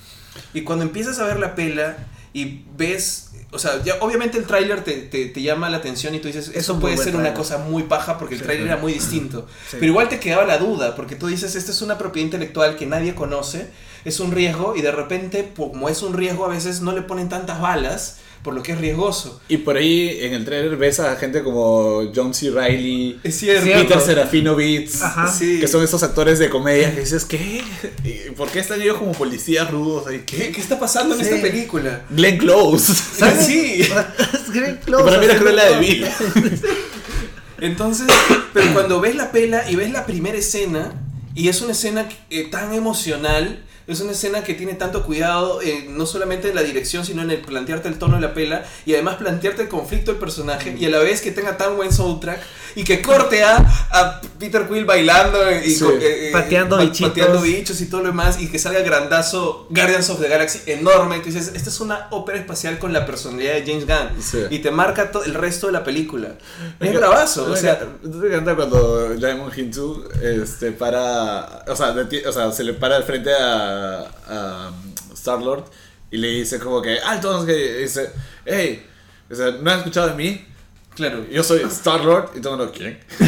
Y 0.54 0.62
cuando 0.62 0.86
empiezas 0.86 1.18
a 1.18 1.26
ver 1.26 1.38
la 1.38 1.54
pela 1.54 1.98
y 2.32 2.64
ves, 2.78 3.25
o 3.56 3.58
sea, 3.58 3.82
ya 3.82 3.96
obviamente 4.00 4.38
el 4.38 4.46
tráiler 4.46 4.84
te, 4.84 4.92
te, 4.92 5.26
te 5.26 5.42
llama 5.42 5.68
la 5.68 5.78
atención 5.78 6.14
y 6.14 6.20
tú 6.20 6.28
dices, 6.28 6.48
Es 6.48 6.56
eso 6.56 6.78
puede 6.78 6.96
ser 6.96 7.16
una 7.16 7.34
cosa 7.34 7.58
muy 7.58 7.84
paja 7.84 8.18
porque 8.18 8.34
el 8.36 8.42
tráiler 8.42 8.66
era 8.66 8.76
muy 8.76 8.92
distinto. 8.92 9.46
Sí. 9.68 9.78
Pero 9.80 9.86
igual 9.86 10.08
te 10.08 10.20
quedaba 10.20 10.44
la 10.44 10.58
duda, 10.58 10.94
porque 10.94 11.16
tú 11.16 11.26
dices, 11.26 11.56
esta 11.56 11.72
es 11.72 11.82
una 11.82 11.98
propiedad 11.98 12.26
intelectual 12.26 12.76
que 12.76 12.86
nadie 12.86 13.14
conoce, 13.14 13.68
es 14.04 14.20
un 14.20 14.30
riesgo 14.30 14.76
y 14.76 14.82
de 14.82 14.92
repente, 14.92 15.52
como 15.56 15.88
es 15.88 16.02
un 16.02 16.12
riesgo, 16.12 16.44
a 16.44 16.48
veces 16.48 16.80
no 16.82 16.92
le 16.92 17.02
ponen 17.02 17.28
tantas 17.28 17.60
balas 17.60 18.18
por 18.46 18.54
lo 18.54 18.62
que 18.62 18.70
es 18.72 18.78
riesgoso. 18.78 19.40
Y 19.48 19.56
por 19.56 19.76
ahí 19.76 20.18
en 20.20 20.32
el 20.32 20.44
trailer 20.44 20.76
ves 20.76 21.00
a 21.00 21.16
gente 21.16 21.42
como 21.42 22.04
John 22.14 22.32
C. 22.32 22.50
Reilly. 22.52 23.18
Peter 23.24 24.00
Serafinovich, 24.00 25.02
Ajá. 25.02 25.26
Sí. 25.26 25.58
que 25.58 25.66
son 25.66 25.82
estos 25.82 26.04
actores 26.04 26.38
de 26.38 26.48
comedia 26.48 26.94
que 26.94 27.00
dices, 27.00 27.24
¿qué? 27.24 27.64
¿Y 28.04 28.30
¿Por 28.30 28.48
qué 28.48 28.60
están 28.60 28.80
ellos 28.80 28.98
como 28.98 29.10
policías 29.10 29.68
rudos? 29.68 30.06
ahí? 30.06 30.22
¿Qué, 30.24 30.52
está 30.56 30.78
pasando 30.78 31.16
en 31.16 31.24
Sí. 31.24 31.26
esta 31.28 31.42
película? 31.42 32.04
Glenn 32.10 32.38
Close. 32.38 32.94
¿Sabes? 32.94 33.46
Sí. 33.46 33.82
Es 34.32 34.52
Greg 34.52 34.78
Que 34.78 34.84
Close, 34.86 35.04
para 35.04 35.18
mí 35.18 35.24
era 35.24 35.38
Cruella 35.38 35.64
de. 35.64 35.78
Vil. 35.80 36.06
Entonces, 37.58 38.06
pero 38.52 38.72
cuando 38.74 39.00
ves 39.00 39.16
la 39.16 39.32
pela 39.32 39.68
y 39.68 39.74
ves 39.74 39.90
la 39.90 40.06
primera 40.06 40.38
escena, 40.38 40.92
y 41.34 41.48
es 41.48 41.60
una 41.62 41.72
escena 41.72 42.08
eh, 42.30 42.44
tan 42.48 42.72
emocional, 42.74 43.64
es 43.86 44.00
una 44.00 44.12
escena 44.12 44.42
que 44.42 44.54
tiene 44.54 44.74
tanto 44.74 45.04
cuidado, 45.04 45.60
eh, 45.62 45.86
no 45.88 46.06
solamente 46.06 46.48
en 46.48 46.54
la 46.56 46.62
dirección, 46.62 47.04
sino 47.04 47.22
en 47.22 47.30
el 47.30 47.40
plantearte 47.40 47.88
el 47.88 47.98
tono 47.98 48.16
de 48.16 48.20
la 48.22 48.34
pela, 48.34 48.64
y 48.84 48.94
además 48.94 49.16
plantearte 49.16 49.62
el 49.62 49.68
conflicto 49.68 50.10
del 50.12 50.20
personaje, 50.20 50.74
y 50.78 50.84
a 50.86 50.88
la 50.90 50.98
vez 50.98 51.20
que 51.20 51.30
tenga 51.30 51.56
tan 51.56 51.76
buen 51.76 51.92
soundtrack, 51.92 52.40
y 52.74 52.84
que 52.84 53.00
corte 53.00 53.42
a, 53.42 53.56
a 53.90 54.20
Peter 54.38 54.66
Quill 54.68 54.84
bailando 54.84 55.38
y 55.64 55.70
Sí. 55.70 55.84
eh, 55.84 56.28
eh, 56.28 56.30
Pateando 56.32 56.76
pa- 56.76 56.82
bichitos. 56.82 57.08
pateando 57.10 57.40
bichos 57.40 57.80
y 57.80 57.86
todo 57.86 58.02
lo 58.02 58.08
demás, 58.08 58.40
y 58.40 58.48
que 58.48 58.58
salga 58.58 58.80
grandazo 58.80 59.66
Guardians 59.70 60.10
of 60.10 60.20
the 60.20 60.28
Galaxy 60.28 60.60
enorme, 60.66 61.20
que 61.22 61.30
dices, 61.30 61.52
esta 61.54 61.70
es 61.70 61.80
una 61.80 62.08
ópera 62.10 62.38
espacial 62.38 62.78
con 62.78 62.92
la 62.92 63.06
personalidad 63.06 63.54
de 63.54 63.64
James 63.66 63.86
Gunn, 63.86 64.22
Sí. 64.22 64.38
y 64.50 64.58
te 64.58 64.70
marca 64.70 65.10
el 65.24 65.34
resto 65.34 65.66
de 65.68 65.72
la 65.72 65.84
película. 65.84 66.34
Es 66.80 66.92
bravazo, 66.94 67.44
o 67.50 67.56
sea... 67.56 67.78
me 68.02 68.26
encanta 68.28 68.54
cuando 68.56 69.10
Diamond 69.14 69.56
Hintu 69.56 70.04
este, 70.22 70.72
para, 70.72 71.64
o 71.68 71.76
sea, 71.76 71.94
o 72.28 72.32
sea, 72.32 72.52
se 72.52 72.64
le 72.64 72.72
para 72.74 72.96
al 72.96 73.04
frente 73.04 73.30
a, 73.32 73.75
a 74.28 74.72
Star 75.14 75.40
Lord 75.42 75.64
y 76.10 76.18
le 76.18 76.28
dice 76.28 76.58
como 76.58 76.80
que 76.82 76.98
alto, 76.98 77.44
qué", 77.44 77.78
y 77.78 77.82
dice, 77.82 78.10
hey, 78.44 78.86
o 79.30 79.34
sea, 79.34 79.50
¿no 79.60 79.70
has 79.70 79.78
escuchado 79.78 80.08
de 80.08 80.14
mí? 80.14 80.44
Claro, 80.94 81.26
Yo 81.30 81.42
soy 81.42 81.62
Star 81.62 82.04
Lord 82.04 82.30
y 82.36 82.40
todo 82.40 82.56
mundo, 82.56 82.72
¿quién? 82.74 82.98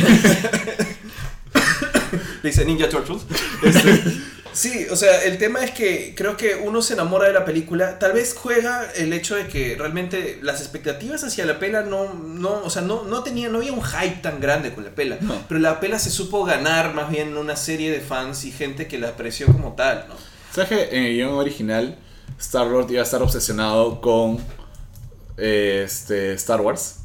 le 2.42 2.50
dice 2.50 2.64
Ninja 2.64 2.88
Turtles. 2.88 3.22
Este, 3.62 4.28
Sí, 4.50 4.86
o 4.90 4.96
sea, 4.96 5.22
el 5.22 5.38
tema 5.38 5.62
es 5.62 5.70
que 5.70 6.14
creo 6.16 6.36
que 6.36 6.56
uno 6.56 6.82
se 6.82 6.94
enamora 6.94 7.28
de 7.28 7.32
la 7.34 7.44
película, 7.44 8.00
tal 8.00 8.12
vez 8.12 8.34
juega 8.36 8.90
el 8.96 9.12
hecho 9.12 9.36
de 9.36 9.46
que 9.46 9.76
realmente 9.78 10.40
las 10.42 10.60
expectativas 10.60 11.22
hacia 11.22 11.46
la 11.46 11.60
pela 11.60 11.82
no, 11.82 12.12
no 12.14 12.62
o 12.64 12.70
sea, 12.70 12.82
no, 12.82 13.04
no 13.04 13.22
tenía, 13.22 13.48
no 13.50 13.58
había 13.58 13.72
un 13.72 13.84
hype 13.84 14.16
tan 14.20 14.40
grande 14.40 14.72
con 14.74 14.82
la 14.82 14.90
pela, 14.90 15.18
No. 15.20 15.44
pero 15.46 15.60
la 15.60 15.78
pela 15.78 16.00
se 16.00 16.10
supo 16.10 16.44
ganar 16.44 16.92
más 16.94 17.08
bien 17.08 17.36
una 17.36 17.54
serie 17.54 17.92
de 17.92 18.00
fans 18.00 18.44
y 18.46 18.50
gente 18.50 18.88
que 18.88 18.98
la 18.98 19.10
apreció 19.10 19.46
como 19.46 19.74
tal, 19.74 20.06
¿no? 20.08 20.14
¿Sabes 20.52 20.68
que 20.68 20.96
en 20.96 21.04
el 21.04 21.14
guion 21.14 21.30
original 21.34 21.98
Star-Lord 22.38 22.90
iba 22.90 23.00
a 23.00 23.04
estar 23.04 23.22
obsesionado 23.22 24.00
con 24.00 24.38
eh, 25.36 25.82
este, 25.84 26.32
Star 26.34 26.60
Wars? 26.60 26.96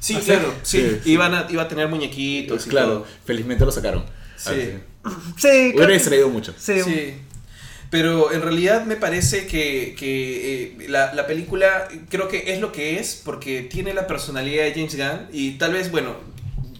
Sí, 0.00 0.14
¿Ah, 0.16 0.22
claro, 0.24 0.54
sí, 0.62 0.98
Sí, 1.02 1.10
Iban 1.12 1.34
a, 1.34 1.46
iba 1.50 1.62
a 1.62 1.68
tener 1.68 1.88
muñequitos 1.88 2.66
y 2.66 2.70
claro, 2.70 2.88
todo. 2.98 3.06
felizmente 3.24 3.64
lo 3.64 3.72
sacaron. 3.72 4.04
Sí. 4.36 4.50
Sí, 5.36 5.48
Hubiera 5.48 5.76
creo- 5.86 5.88
distraído 5.98 6.28
mucho. 6.28 6.52
sí, 6.58 6.80
Sí. 6.82 7.14
Pero 7.90 8.32
en 8.32 8.42
realidad 8.42 8.84
me 8.84 8.96
parece 8.96 9.46
que, 9.46 9.94
que, 9.96 10.64
eh, 10.82 10.88
la, 10.88 11.14
la 11.14 11.28
película 11.28 11.86
creo 12.08 12.26
que 12.26 12.52
es 12.52 12.60
lo 12.60 12.72
que 12.72 12.98
es 12.98 13.22
porque 13.24 13.62
tiene 13.62 13.94
la 13.94 14.08
personalidad 14.08 14.64
de 14.64 14.72
James 14.72 14.96
Gunn 14.96 15.28
y 15.32 15.52
tal 15.52 15.72
vez, 15.74 15.92
bueno, 15.92 16.16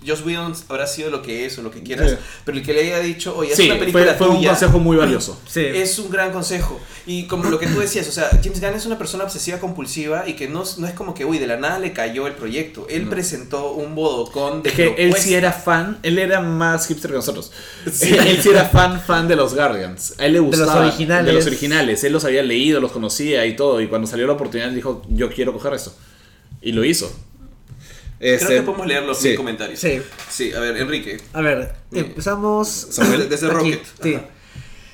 Joss 0.06 0.24
Whedon 0.24 0.54
habrá 0.68 0.86
sido 0.86 1.10
lo 1.10 1.22
que 1.22 1.46
es 1.46 1.58
o 1.58 1.62
lo 1.62 1.70
que 1.70 1.82
quieras, 1.82 2.10
Sí. 2.12 2.16
pero 2.44 2.58
el 2.58 2.64
que 2.64 2.72
le 2.72 2.80
haya 2.82 3.00
dicho, 3.00 3.36
oye, 3.36 3.50
es 3.52 3.56
Sí, 3.56 3.68
una 3.70 3.78
película 3.78 4.04
fue, 4.14 4.26
fue 4.26 4.28
un 4.36 4.44
consejo 4.44 4.78
muy 4.78 4.96
valioso. 4.96 5.40
sí. 5.48 5.60
es 5.64 5.98
un 5.98 6.10
gran 6.10 6.32
consejo. 6.32 6.80
Y 7.06 7.26
como 7.26 7.48
lo 7.50 7.58
que 7.58 7.66
tú 7.68 7.78
decías, 7.80 8.08
o 8.08 8.12
sea, 8.12 8.28
James 8.42 8.60
Gunn 8.60 8.74
es 8.74 8.84
una 8.86 8.98
persona 8.98 9.24
obsesiva 9.24 9.58
compulsiva 9.58 10.28
y 10.28 10.34
que 10.34 10.48
no, 10.48 10.64
no 10.78 10.86
es 10.86 10.92
como 10.94 11.14
que, 11.14 11.24
uy, 11.24 11.38
de 11.38 11.46
la 11.46 11.56
nada 11.56 11.78
le 11.78 11.92
cayó 11.92 12.26
el 12.26 12.32
proyecto. 12.34 12.86
Él 12.90 13.04
No. 13.04 13.10
presentó 13.10 13.72
un 13.72 13.94
bodocón 13.94 14.62
de 14.62 14.70
Es 14.70 14.74
que 14.74 14.94
él 14.98 15.14
sí 15.14 15.34
era 15.34 15.52
fan, 15.52 15.98
él 16.02 16.18
era 16.18 16.40
más 16.40 16.86
hipster 16.88 17.10
que 17.12 17.16
nosotros. 17.18 17.52
Sí. 17.90 18.08
Él, 18.14 18.26
él 18.26 18.42
sí 18.42 18.48
era 18.48 18.64
fan, 18.64 19.00
fan 19.00 19.28
de 19.28 19.36
los 19.36 19.54
Guardians. 19.54 20.14
A 20.18 20.26
él 20.26 20.32
le 20.32 20.38
los 20.40 20.48
gustaba. 20.48 20.80
originales. 20.86 21.26
De 21.26 21.32
los 21.32 21.46
originales. 21.46 22.02
Él 22.04 22.12
los 22.12 22.24
había 22.24 22.42
leído, 22.42 22.80
los 22.80 22.90
conocía 22.92 23.46
y 23.46 23.54
todo. 23.54 23.80
Y 23.80 23.86
cuando 23.86 24.06
salió 24.08 24.26
la 24.26 24.32
oportunidad 24.32 24.70
dijo, 24.70 25.02
yo 25.08 25.30
quiero 25.30 25.52
coger 25.52 25.74
esto. 25.74 25.94
Y 26.60 26.72
lo 26.72 26.84
hizo. 26.84 27.14
Creo 28.18 28.34
Este, 28.34 28.54
que 28.56 28.62
podemos 28.62 28.86
leer 28.86 29.02
los 29.02 29.18
sí. 29.18 29.34
comentarios. 29.34 29.78
Sí. 29.78 30.00
Sí, 30.30 30.52
a 30.52 30.60
ver, 30.60 30.76
Enrique, 30.78 31.18
A 31.32 31.40
ver, 31.42 31.74
empezamos. 31.92 32.68
Samuel, 32.90 33.28
desde 33.28 33.46
aquí, 33.46 33.54
Rocket. 33.56 33.82
Sí. 34.02 34.14
Ajá. 34.14 34.24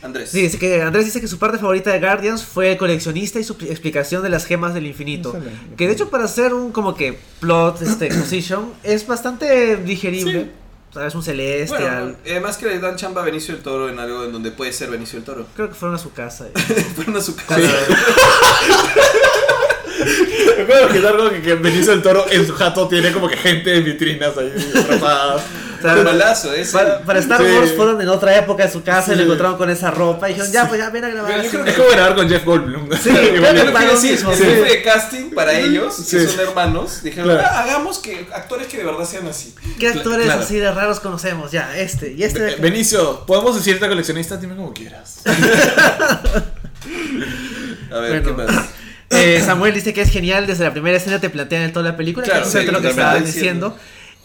Andrés. 0.02 0.30
Sí, 0.30 0.42
dice 0.42 0.58
que 0.58 0.82
Andrés 0.82 1.04
dice 1.04 1.20
que 1.20 1.28
su 1.28 1.38
parte 1.38 1.58
favorita 1.58 1.92
de 1.92 2.00
Guardians 2.00 2.42
fue 2.44 2.72
el 2.72 2.76
coleccionista 2.76 3.38
y 3.38 3.44
su 3.44 3.56
pl- 3.56 3.70
explicación 3.70 4.24
de 4.24 4.30
las 4.30 4.46
gemas 4.46 4.74
del 4.74 4.86
infinito. 4.86 5.28
Excelente. 5.36 5.76
Que 5.76 5.86
de 5.86 5.92
hecho 5.92 6.10
para 6.10 6.24
hacer 6.24 6.52
un 6.54 6.72
como 6.72 6.96
que 6.96 7.16
plot, 7.38 7.80
este, 7.82 8.06
exposition, 8.06 8.72
es 8.82 9.06
bastante 9.06 9.76
digerible. 9.76 10.50
O 10.90 10.94
sea, 10.94 11.06
es 11.06 11.14
un 11.14 11.22
celestial. 11.22 12.02
Bueno, 12.02 12.16
además 12.26 12.56
que 12.58 12.66
le 12.66 12.80
dan 12.80 12.96
chamba 12.96 13.22
a 13.22 13.24
Benicio 13.24 13.54
del 13.54 13.62
Toro 13.62 13.88
en 13.88 13.98
algo 14.00 14.24
en 14.24 14.32
donde 14.32 14.50
puede 14.50 14.72
ser 14.72 14.90
Benicio 14.90 15.20
del 15.20 15.24
Toro. 15.24 15.46
Creo 15.54 15.68
que 15.68 15.74
fueron 15.76 15.94
a 15.94 15.98
su 15.98 16.12
casa. 16.12 16.48
Fueron 16.96 17.16
a 17.16 17.20
su 17.22 17.36
casa. 17.36 17.60
Me 20.58 20.64
puedo 20.64 20.82
imaginar 20.84 21.16
como 21.16 21.30
que, 21.30 21.42
que 21.42 21.54
Benicio 21.54 21.92
del 21.92 22.02
Toro 22.02 22.26
en 22.30 22.46
su 22.46 22.52
jato 22.54 22.88
tiene 22.88 23.12
como 23.12 23.28
que 23.28 23.36
gente 23.36 23.76
en 23.76 23.84
vitrinas 23.84 24.36
ahí 24.38 24.52
atrapada. 24.78 25.36
O 25.36 25.84
sea, 25.84 25.94
Un 25.96 26.04
balazo, 26.04 26.52
es 26.54 26.70
para, 26.70 27.00
para 27.02 27.18
Star 27.18 27.40
Sí. 27.42 27.52
Wars 27.56 27.72
fueron 27.72 28.00
en 28.00 28.08
otra 28.08 28.38
época 28.38 28.64
de 28.64 28.70
su 28.70 28.84
casa 28.84 29.10
y 29.10 29.14
Sí. 29.14 29.18
lo 29.18 29.24
encontraron 29.24 29.56
con 29.58 29.68
esa 29.68 29.90
ropa 29.90 30.30
y 30.30 30.34
dijeron, 30.34 30.52
ya, 30.52 30.68
pues 30.68 30.78
ya 30.80 30.90
ven 30.90 31.04
a 31.04 31.08
grabar. 31.08 31.32
Pero 31.32 31.42
yo 31.42 31.48
así". 31.48 31.56
creo 31.56 31.66
Es 31.66 31.74
como 31.76 31.88
grabar 31.90 32.14
con 32.14 32.28
Jeff 32.28 32.44
Goldblum. 32.44 32.88
Sí, 33.02 33.10
Lo 33.12 33.16
que 33.16 33.30
decir, 33.90 34.12
el 34.12 34.18
sí. 34.18 34.44
jefe 34.44 34.62
de 34.62 34.82
casting 34.82 35.30
para 35.34 35.58
ellos, 35.58 35.96
que 35.96 36.20
Sí. 36.20 36.26
son 36.28 36.38
hermanos, 36.40 37.02
dijeron, 37.02 37.30
Claro. 37.34 37.48
"Ah, 37.50 37.62
hagamos 37.64 37.98
que 37.98 38.28
actores 38.32 38.68
que 38.68 38.76
de 38.78 38.84
verdad 38.84 39.04
sean 39.04 39.26
así. 39.26 39.56
¿Qué 39.80 39.88
actores 39.88 40.26
Claro. 40.26 40.42
así 40.42 40.56
de 40.56 40.70
raros 40.70 41.00
conocemos? 41.00 41.50
Ya, 41.50 41.76
este 41.76 42.12
y 42.12 42.22
este. 42.22 42.38
de 42.38 42.44
Be- 42.46 42.52
acá. 42.52 42.62
Benicio, 42.62 43.26
¿podemos 43.26 43.56
decirte 43.56 43.88
coleccionista? 43.88 44.36
Dime 44.36 44.54
como 44.54 44.72
quieras. 44.72 45.22
A 47.90 47.98
ver, 47.98 48.22
Bueno. 48.22 48.36
¿qué 48.46 48.52
más? 48.52 48.64
Eh, 49.12 49.40
Samuel 49.44 49.74
dice 49.74 49.92
que 49.92 50.00
es 50.02 50.10
genial, 50.10 50.46
desde 50.46 50.64
la 50.64 50.72
primera 50.72 50.96
escena 50.96 51.20
te 51.20 51.30
plantean 51.30 51.62
en 51.62 51.72
toda 51.72 51.90
la 51.90 51.96
película, 51.96 52.24
Claro, 52.24 52.42
que 52.42 52.58
es 52.58 52.64
sí, 52.64 52.70
lo 52.70 52.80
que 52.80 52.88
estaba 52.88 53.18
diciendo. 53.20 53.76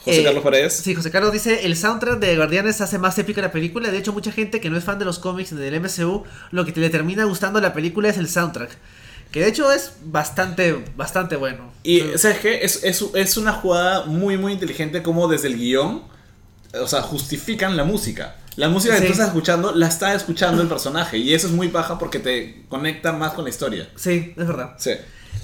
José 0.04 0.22
Eh, 0.22 0.24
Carlos 0.24 0.44
Paredes. 0.44 0.74
Sí, 0.74 0.96
José 0.96 1.12
Carlos 1.12 1.34
dice, 1.34 1.66
el 1.66 1.76
soundtrack 1.76 2.20
de 2.20 2.36
Guardianes 2.38 2.80
hace 2.80 2.98
más 2.98 3.18
épica 3.20 3.42
la 3.42 3.52
película, 3.52 3.92
de 3.92 3.98
hecho 3.98 4.14
mucha 4.14 4.32
gente 4.32 4.62
que 4.62 4.70
no 4.70 4.78
es 4.78 4.84
fan 4.84 5.00
de 5.00 5.06
los 5.06 5.20
cómics 5.20 5.52
ni 5.52 5.60
del 5.60 5.82
MCU, 5.82 6.24
lo 6.52 6.66
que 6.66 6.72
te 6.72 6.80
le 6.80 6.90
termina 6.90 7.26
gustando 7.26 7.60
la 7.60 7.74
película 7.74 8.08
es 8.10 8.18
el 8.18 8.30
soundtrack, 8.30 8.70
que 9.32 9.42
de 9.42 9.50
hecho 9.50 9.70
es 9.72 9.94
bastante, 10.06 10.86
bastante 10.96 11.36
bueno. 11.36 11.74
Y, 11.84 12.02
¿sabes 12.16 12.40
qué? 12.40 12.60
Es, 12.64 12.84
es, 12.84 13.04
es 13.14 13.38
una 13.38 13.52
jugada 13.52 14.06
muy, 14.06 14.38
muy 14.38 14.54
inteligente 14.54 15.04
como 15.04 15.28
desde 15.28 15.50
el 15.50 15.58
guion, 15.58 16.04
o 16.74 16.88
sea, 16.88 17.02
justifican 17.02 17.76
la 17.76 17.84
música. 17.84 18.36
La 18.58 18.68
música 18.70 18.96
que 18.96 19.02
Sí. 19.02 19.06
tú 19.08 19.12
estás 19.14 19.28
escuchando, 19.28 19.74
la 19.74 19.88
está 19.88 20.14
escuchando 20.14 20.62
el 20.62 20.68
personaje. 20.68 21.18
Y 21.18 21.34
eso 21.34 21.48
es 21.48 21.54
muy 21.54 21.70
paja 21.70 21.98
porque 21.98 22.20
te 22.20 22.64
conecta 22.68 23.14
más 23.14 23.34
con 23.34 23.46
la 23.46 23.50
historia. 23.50 23.88
Sí, 23.96 24.34
es 24.36 24.48
verdad. 24.48 24.74
Sí. 24.78 24.92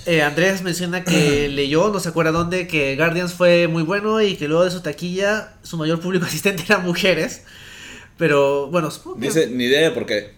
Eh, 0.06 0.22
Andrés 0.22 0.62
menciona 0.64 1.04
que 1.04 1.48
leyó, 1.54 1.90
no 1.90 2.00
se 2.00 2.10
acuerda 2.10 2.32
dónde, 2.32 2.68
que 2.68 2.96
Guardians 2.98 3.34
fue 3.34 3.68
muy 3.70 3.84
bueno 3.84 4.20
y 4.22 4.36
que 4.36 4.48
luego 4.50 4.66
de 4.66 4.72
su 4.72 4.82
taquilla 4.82 5.54
su 5.64 5.78
mayor 5.78 6.00
público 6.02 6.26
asistente 6.28 6.64
eran 6.68 6.84
mujeres. 6.86 7.44
Pero 8.18 8.68
bueno, 8.68 8.92
supongo 8.92 9.20
que... 9.20 9.28
Dice, 9.28 9.48
ni 9.48 9.66
idea 9.66 9.82
de 9.82 9.92
por 9.92 10.06
qué. 10.06 10.34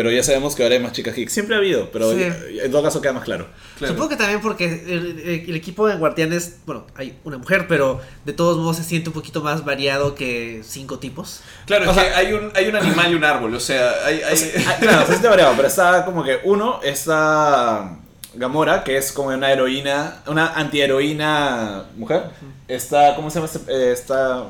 Pero 0.00 0.10
ya 0.10 0.22
sabemos 0.22 0.54
que 0.56 0.62
ahora 0.62 0.76
hay 0.76 0.80
más 0.80 0.92
chicas 0.92 1.14
geeks. 1.14 1.30
Siempre 1.30 1.54
ha 1.54 1.58
habido, 1.58 1.90
pero 1.90 2.10
Sí. 2.10 2.22
en 2.62 2.70
todo 2.70 2.82
caso 2.82 3.02
queda 3.02 3.12
más 3.12 3.24
claro. 3.24 3.48
Claro. 3.76 3.92
Supongo 3.92 4.08
que 4.08 4.16
también 4.16 4.40
porque 4.40 4.64
el, 4.64 5.20
el- 5.20 5.44
el 5.50 5.54
equipo 5.56 5.86
de 5.86 5.96
Guardianes, 5.96 6.60
bueno, 6.64 6.86
hay 6.94 7.18
una 7.24 7.36
mujer, 7.36 7.66
pero 7.68 8.00
de 8.24 8.32
todos 8.32 8.56
modos 8.56 8.78
se 8.78 8.84
siente 8.84 9.10
un 9.10 9.12
poquito 9.14 9.42
más 9.42 9.62
variado 9.62 10.14
que 10.14 10.62
cinco 10.64 10.98
tipos. 10.98 11.42
Claro, 11.66 11.84
O 11.86 11.90
es 11.90 11.96
sea- 11.96 12.04
que 12.08 12.14
hay 12.14 12.32
un, 12.32 12.50
hay 12.54 12.68
un 12.68 12.76
animal 12.76 13.12
y 13.12 13.14
un 13.14 13.24
árbol, 13.24 13.54
o 13.54 13.60
sea, 13.60 13.92
hay... 14.06 14.22
hay- 14.22 14.52
Ah, 14.66 14.76
claro, 14.80 15.00
se 15.02 15.08
siente 15.08 15.28
variado, 15.28 15.52
pero 15.54 15.68
está 15.68 16.06
como 16.06 16.24
que 16.24 16.38
uno 16.44 16.80
está 16.82 17.98
Gamora, 18.32 18.82
que 18.84 18.96
es 18.96 19.12
como 19.12 19.28
una 19.28 19.52
heroína, 19.52 20.22
una 20.26 20.54
antiheroína 20.54 21.84
mujer. 21.96 22.22
Está, 22.68 23.14
¿cómo 23.16 23.28
se 23.28 23.40
llama 23.40 23.50
esta, 23.52 23.70
eh, 23.70 23.92
esta 23.92 24.44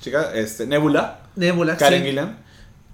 chica? 0.00 0.30
Este, 0.34 0.66
Nebula, 0.66 1.20
Nebula, 1.36 1.76
Karen 1.76 2.02
sí. 2.02 2.08
Gillan. 2.08 2.43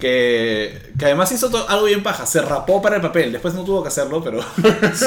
Que, 0.01 0.91
que 0.97 1.05
además 1.05 1.31
hizo 1.31 1.49
algo 1.69 1.85
bien 1.85 2.01
paja, 2.01 2.25
se 2.25 2.41
rapó 2.41 2.81
para 2.81 2.95
el 2.95 3.01
papel, 3.03 3.31
después 3.31 3.53
no 3.53 3.63
tuvo 3.63 3.83
que 3.83 3.89
hacerlo, 3.89 4.23
pero, 4.23 4.41
sí. 4.95 5.05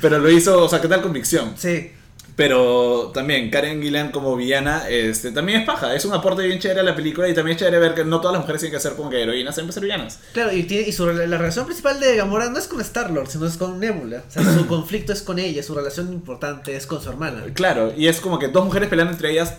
pero 0.00 0.18
lo 0.18 0.28
hizo, 0.28 0.64
o 0.64 0.68
sea, 0.68 0.80
¿qué 0.80 0.88
tal 0.88 1.00
convicción? 1.00 1.54
Sí, 1.56 1.92
Pero 2.34 3.12
también 3.14 3.50
Karen 3.50 3.80
Gillan 3.80 4.10
como 4.10 4.34
villana, 4.34 4.88
este, 4.88 5.30
también 5.30 5.60
es 5.60 5.66
paja, 5.66 5.94
es 5.94 6.04
un 6.04 6.12
aporte 6.12 6.44
bien 6.44 6.58
chévere 6.58 6.80
a 6.80 6.82
la 6.82 6.96
película 6.96 7.28
y 7.28 7.34
también 7.34 7.54
es 7.54 7.60
chévere 7.60 7.78
ver 7.78 7.94
que 7.94 8.04
no 8.04 8.20
todas 8.20 8.32
las 8.32 8.40
mujeres 8.42 8.62
tienen 8.62 8.76
que 8.76 8.82
ser 8.82 8.94
como 8.94 9.10
que 9.10 9.22
heroínas, 9.22 9.54
siempre 9.54 9.72
ser 9.72 9.84
villanas. 9.84 10.18
claro, 10.32 10.52
y, 10.52 10.64
tiene, 10.64 10.88
y 10.88 10.92
su, 10.92 11.06
la 11.06 11.38
relación 11.38 11.64
principal 11.66 12.00
de 12.00 12.16
Gamora 12.16 12.50
no 12.50 12.58
es 12.58 12.66
con 12.66 12.80
Star-Lord, 12.80 13.28
sino 13.28 13.46
es 13.46 13.56
con 13.56 13.78
Nebula. 13.78 14.24
O 14.26 14.30
sea, 14.30 14.42
su 14.42 14.66
conflicto 14.74 15.12
es 15.12 15.22
con 15.22 15.38
ella, 15.38 15.62
su 15.62 15.74
relación 15.74 16.12
importante 16.12 16.74
es 16.74 16.86
con 16.86 17.00
su 17.00 17.10
hermana. 17.10 17.44
Claro, 17.54 17.92
y 17.96 18.08
es 18.08 18.20
como 18.20 18.40
que 18.40 18.48
dos 18.48 18.64
mujeres 18.64 18.88
peleando 18.88 19.12
entre 19.12 19.30
ellas 19.30 19.54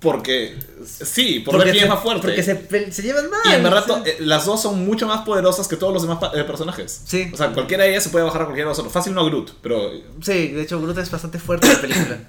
porque 0.00 0.58
sí, 0.84 1.40
por 1.40 1.56
Porque 1.56 1.70
es 1.70 1.88
más 1.88 2.02
fuerte. 2.02 2.20
Porque 2.20 2.42
se, 2.42 3.02
llevan 3.02 3.30
mal. 3.30 3.40
Y 3.46 3.54
en 3.54 3.62
verdad 3.62 3.84
sí. 3.86 3.92
eh, 4.04 4.16
las 4.20 4.44
dos 4.44 4.60
son 4.60 4.84
mucho 4.84 5.06
más 5.06 5.22
poderosas 5.22 5.68
que 5.68 5.76
todos 5.76 5.92
los 5.92 6.02
demás 6.02 6.18
eh, 6.34 6.44
personajes. 6.44 7.02
Sí. 7.06 7.30
O 7.32 7.36
sea, 7.36 7.52
cualquiera 7.52 7.84
de 7.84 7.90
ellas 7.90 8.04
se 8.04 8.10
puede 8.10 8.24
bajar 8.24 8.42
a 8.42 8.44
cualquiera 8.44 8.68
de 8.68 8.72
nosotros. 8.72 8.92
Fácil 8.92 9.14
no 9.14 9.22
a 9.22 9.24
Groot, 9.24 9.52
pero 9.62 9.90
Sí, 10.22 10.48
de 10.48 10.62
hecho 10.62 10.80
Groot 10.80 10.98
es 10.98 11.10
bastante 11.10 11.38
fuerte 11.38 11.66
en 11.66 11.72
la 11.72 11.80
película. 11.80 12.18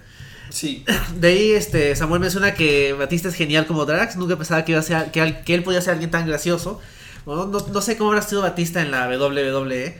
Sí. 0.49 0.85
De 1.19 1.27
ahí 1.27 1.52
este, 1.52 1.94
Samuel 1.98 2.22
menciona 2.22 2.53
que 2.53 2.94
Batista 2.94 3.27
es 3.27 3.35
genial 3.35 3.68
como 3.68 3.85
Drax. 3.85 4.15
Nunca 4.15 4.38
pensaba 4.38 4.64
que, 4.64 4.72
iba 4.72 4.80
a 4.80 4.84
ser, 4.84 5.11
que, 5.11 5.53
él 5.53 5.61
podía 5.61 5.81
ser 5.81 5.91
alguien 5.91 6.10
tan 6.10 6.26
gracioso. 6.26 6.80
Bueno, 7.26 7.48
no, 7.48 7.60
no 7.60 7.81
sé 7.81 7.98
cómo 7.98 8.11
habrá 8.11 8.22
sido 8.22 8.44
Batista 8.44 8.81
en 8.81 8.91
la 8.91 9.10
WWE. 9.10 9.99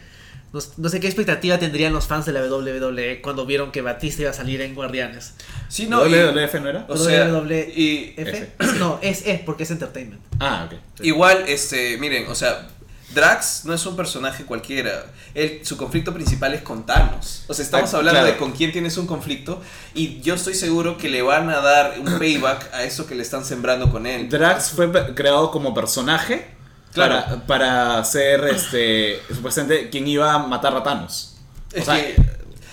No, 0.54 0.60
no 0.78 0.90
sé 0.90 1.00
qué 1.00 1.08
expectativa 1.08 1.60
tendrían 1.60 1.92
los 1.94 2.08
fans 2.08 2.26
de 2.26 2.32
la 2.32 2.42
WWE 2.42 3.22
cuando 3.22 3.46
vieron 3.46 3.72
que 3.72 3.82
Batista 3.82 4.22
iba 4.22 4.32
a 4.32 4.34
salir 4.34 4.62
en 4.62 4.74
Guardianes. 4.76 5.34
Sí, 5.68 5.88
no, 5.88 6.00
WWF 6.04 6.54
no 6.62 6.70
era. 6.70 6.86
o 6.88 6.96
sea, 6.98 7.28
WWE. 7.28 7.74
y 7.76 8.14
¿F? 8.18 8.52
No, 8.80 9.00
es 9.02 9.26
E 9.28 9.42
porque 9.46 9.64
es 9.64 9.72
Entertainment. 9.72 10.22
Ah, 10.40 10.68
ok. 10.72 10.80
igual, 11.06 11.44
este, 11.48 11.98
miren, 11.98 12.28
o 12.30 12.36
sea, 12.36 12.68
Drax 13.14 13.64
no 13.66 13.74
es 13.74 13.86
un 13.86 13.96
personaje 13.96 14.44
cualquiera. 14.46 15.06
Él, 15.34 15.62
su 15.64 15.78
conflicto 15.78 16.14
principal 16.14 16.54
es 16.54 16.62
con 16.62 16.86
Thanos. 16.86 17.44
O 17.48 17.54
sea, 17.54 17.64
estamos 17.64 17.94
Ah, 17.94 17.98
hablando 17.98 18.20
claro. 18.20 18.34
de 18.34 18.38
con 18.40 18.52
quién 18.52 18.72
tienes 18.72 18.98
un 18.98 19.08
conflicto 19.08 19.62
y 19.94 20.20
yo 20.22 20.36
estoy 20.36 20.54
seguro 20.56 20.98
que 20.98 21.10
le 21.10 21.22
van 21.22 21.50
a 21.50 21.60
dar 21.62 21.96
un 22.00 22.20
payback 22.20 22.74
a 22.74 22.84
eso 22.84 23.06
que 23.08 23.16
le 23.16 23.24
están 23.24 23.46
sembrando 23.46 23.90
con 23.92 24.06
él. 24.06 24.28
Drax 24.30 24.72
fue 24.72 24.92
creado 25.16 25.52
como 25.52 25.74
personaje 25.74 26.48
Claro. 26.98 27.42
para, 27.46 27.46
para 27.96 28.04
ser 28.06 28.44
este 28.46 29.22
supuestamente 29.34 29.90
quien 29.90 30.08
iba 30.08 30.34
a 30.34 30.40
matar 30.40 30.76
a 30.76 30.84
Thanos. 30.84 31.36
O 31.74 31.78
Es 31.78 31.86
sea, 31.86 31.96
que- 31.96 32.16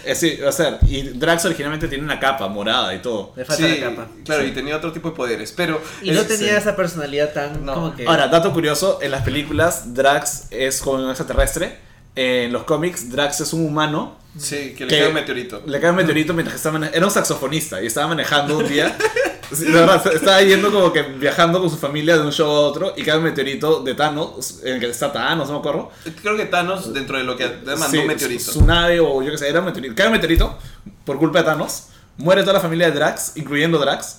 eh, 0.06 0.14
sí, 0.14 0.36
va 0.42 0.50
a 0.50 0.52
ser. 0.52 0.78
Y 0.86 1.02
Drax 1.02 1.46
originalmente 1.46 1.88
tiene 1.88 2.04
una 2.04 2.20
capa 2.20 2.46
morada 2.48 2.94
y 2.94 2.98
todo. 3.00 3.32
Le 3.36 3.44
falta 3.46 3.62
Sí, 3.66 3.78
la 3.80 3.88
capa. 3.90 4.08
claro, 4.24 4.42
Sí. 4.42 4.48
y 4.48 4.52
tenía 4.52 4.76
otro 4.76 4.92
tipo 4.92 5.08
de 5.10 5.16
poderes, 5.16 5.52
pero... 5.56 5.80
Y 6.02 6.10
no 6.10 6.20
es- 6.20 6.28
tenía 6.28 6.48
sí. 6.50 6.56
esa 6.56 6.76
personalidad 6.76 7.32
tan 7.32 7.64
No. 7.64 7.72
como 7.74 7.94
que. 7.96 8.06
Ahora, 8.06 8.28
dato 8.28 8.52
curioso, 8.52 8.98
en 9.00 9.10
las 9.12 9.22
películas 9.22 9.94
Drax 9.94 10.48
es 10.50 10.80
como 10.82 11.02
un 11.02 11.08
extraterrestre. 11.08 11.78
En 12.16 12.52
los 12.52 12.64
cómics, 12.64 13.10
Drax 13.10 13.40
es 13.40 13.52
un 13.54 13.66
humano. 13.66 14.18
Sí, 14.38 14.74
que 14.76 14.84
le 14.84 14.90
que 14.90 14.98
cae 14.98 15.08
un 15.08 15.14
meteorito. 15.14 15.62
Le 15.66 15.80
cae 15.80 15.90
un 15.90 15.96
meteorito 15.96 16.34
mientras 16.34 16.52
que 16.60 16.68
estaba 16.68 16.86
Era 16.88 17.04
un 17.06 17.10
saxofonista 17.10 17.80
y 17.82 17.86
estaba 17.86 18.06
manejando 18.08 18.58
un 18.58 18.68
día 18.68 18.96
Sí, 19.52 19.64
de 19.66 19.72
verdad, 19.72 20.06
estaba 20.12 20.40
yendo 20.42 20.72
como 20.72 20.92
que 20.92 21.02
viajando 21.02 21.60
con 21.60 21.70
su 21.70 21.76
familia 21.76 22.16
de 22.16 22.22
un 22.22 22.32
show 22.32 22.48
a 22.48 22.60
otro 22.60 22.94
y 22.96 23.02
cae 23.02 23.18
un 23.18 23.24
meteorito 23.24 23.80
de 23.80 23.94
Thanos, 23.94 24.60
en 24.62 24.74
el 24.74 24.80
que 24.80 24.90
está 24.90 25.12
Thanos, 25.12 25.48
no 25.48 25.54
me 25.54 25.58
acuerdo. 25.60 25.90
Creo 26.22 26.36
que 26.36 26.46
Thanos, 26.46 26.92
dentro 26.92 27.18
de 27.18 27.24
lo 27.24 27.36
que 27.36 27.46
mandó 27.64 27.88
Sí, 27.88 27.98
un 27.98 28.06
meteorito. 28.06 28.52
Su 28.52 28.64
nave 28.64 29.00
o 29.00 29.22
yo 29.22 29.30
que 29.30 29.38
sé, 29.38 29.48
era 29.48 29.60
un 29.60 29.66
meteorito. 29.66 29.94
Cae 29.94 30.06
un 30.06 30.12
meteorito 30.12 30.58
por 31.04 31.18
culpa 31.18 31.40
de 31.40 31.44
Thanos. 31.44 31.88
Muere 32.16 32.42
toda 32.42 32.54
la 32.54 32.60
familia 32.60 32.90
de 32.90 32.92
Drax, 32.92 33.32
incluyendo 33.36 33.78
Drax, 33.78 34.18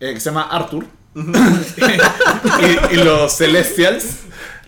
eh, 0.00 0.14
que 0.14 0.20
se 0.20 0.30
llama 0.30 0.42
Arthur. 0.50 0.86
y, 1.14 2.94
y 2.94 2.96
los 3.04 3.32
Celestials 3.32 4.20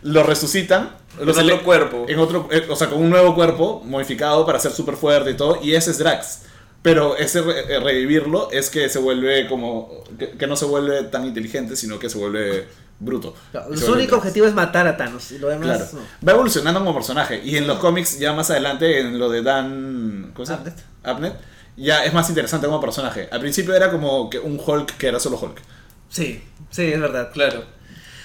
lo 0.02 0.22
resucitan. 0.22 0.97
En 1.20 1.28
otro 1.28 1.62
cuerpo. 1.62 2.06
En 2.09 2.18
otro, 2.18 2.48
eh, 2.51 2.66
o 2.68 2.76
sea, 2.76 2.89
con 2.89 3.01
un 3.01 3.10
nuevo 3.10 3.35
cuerpo 3.35 3.82
modificado 3.85 4.44
para 4.44 4.59
ser 4.59 4.72
súper 4.72 4.97
fuerte 4.97 5.31
y 5.31 5.36
todo. 5.36 5.60
Y 5.62 5.74
ese 5.74 5.93
es 5.93 5.98
Drax. 5.98 6.43
Pero 6.85 7.16
ese 7.16 7.40
re- 7.40 7.74
eh, 7.74 7.81
revivirlo 7.81 8.51
es 8.52 8.69
que 8.70 8.89
se 8.89 8.98
vuelve 8.98 9.48
como. 9.48 10.05
Que, 10.19 10.32
que 10.32 10.47
no 10.47 10.55
se 10.55 10.66
vuelve 10.66 11.02
tan 11.05 11.24
inteligente, 11.27 11.74
sino 11.77 11.98
que 11.98 12.09
se 12.11 12.19
vuelve 12.19 12.69
bruto. 13.01 13.35
Claro, 13.52 13.77
Su 13.77 13.93
único 13.93 14.16
objetivo 14.16 14.47
es 14.47 14.52
matar 14.55 14.86
a 14.86 14.97
Thanos. 14.97 15.32
Y 15.32 15.39
lo 15.39 15.48
demás. 15.48 15.66
Claro. 15.78 15.86
no. 15.94 16.28
Va 16.28 16.32
evolucionando 16.32 16.81
como 16.81 16.93
personaje. 16.94 17.40
Y 17.43 17.56
en 17.56 17.66
los 17.66 17.78
cómics, 17.78 18.19
ya 18.19 18.35
más 18.35 18.51
adelante, 18.51 19.01
en 19.01 19.19
lo 19.19 19.31
de 19.31 19.43
Dan. 19.43 20.32
¿Cómo 20.35 20.44
se 20.44 20.52
llama? 20.52 20.62
Abnett. 20.66 20.85
Abnett, 21.02 21.35
Ya 21.77 22.05
es 22.05 22.12
más 22.12 22.28
interesante 22.28 22.66
como 22.66 22.81
personaje. 22.82 23.28
Al 23.32 23.40
principio 23.40 23.74
era 23.74 23.90
como 23.90 24.28
que 24.28 24.39
un 24.39 24.61
Hulk 24.65 24.98
que 24.98 25.06
era 25.09 25.19
solo 25.19 25.39
Hulk. 25.40 25.59
Sí, 26.11 26.43
sí, 26.70 26.82
es 26.85 27.01
verdad. 27.01 27.31
Claro. 27.32 27.65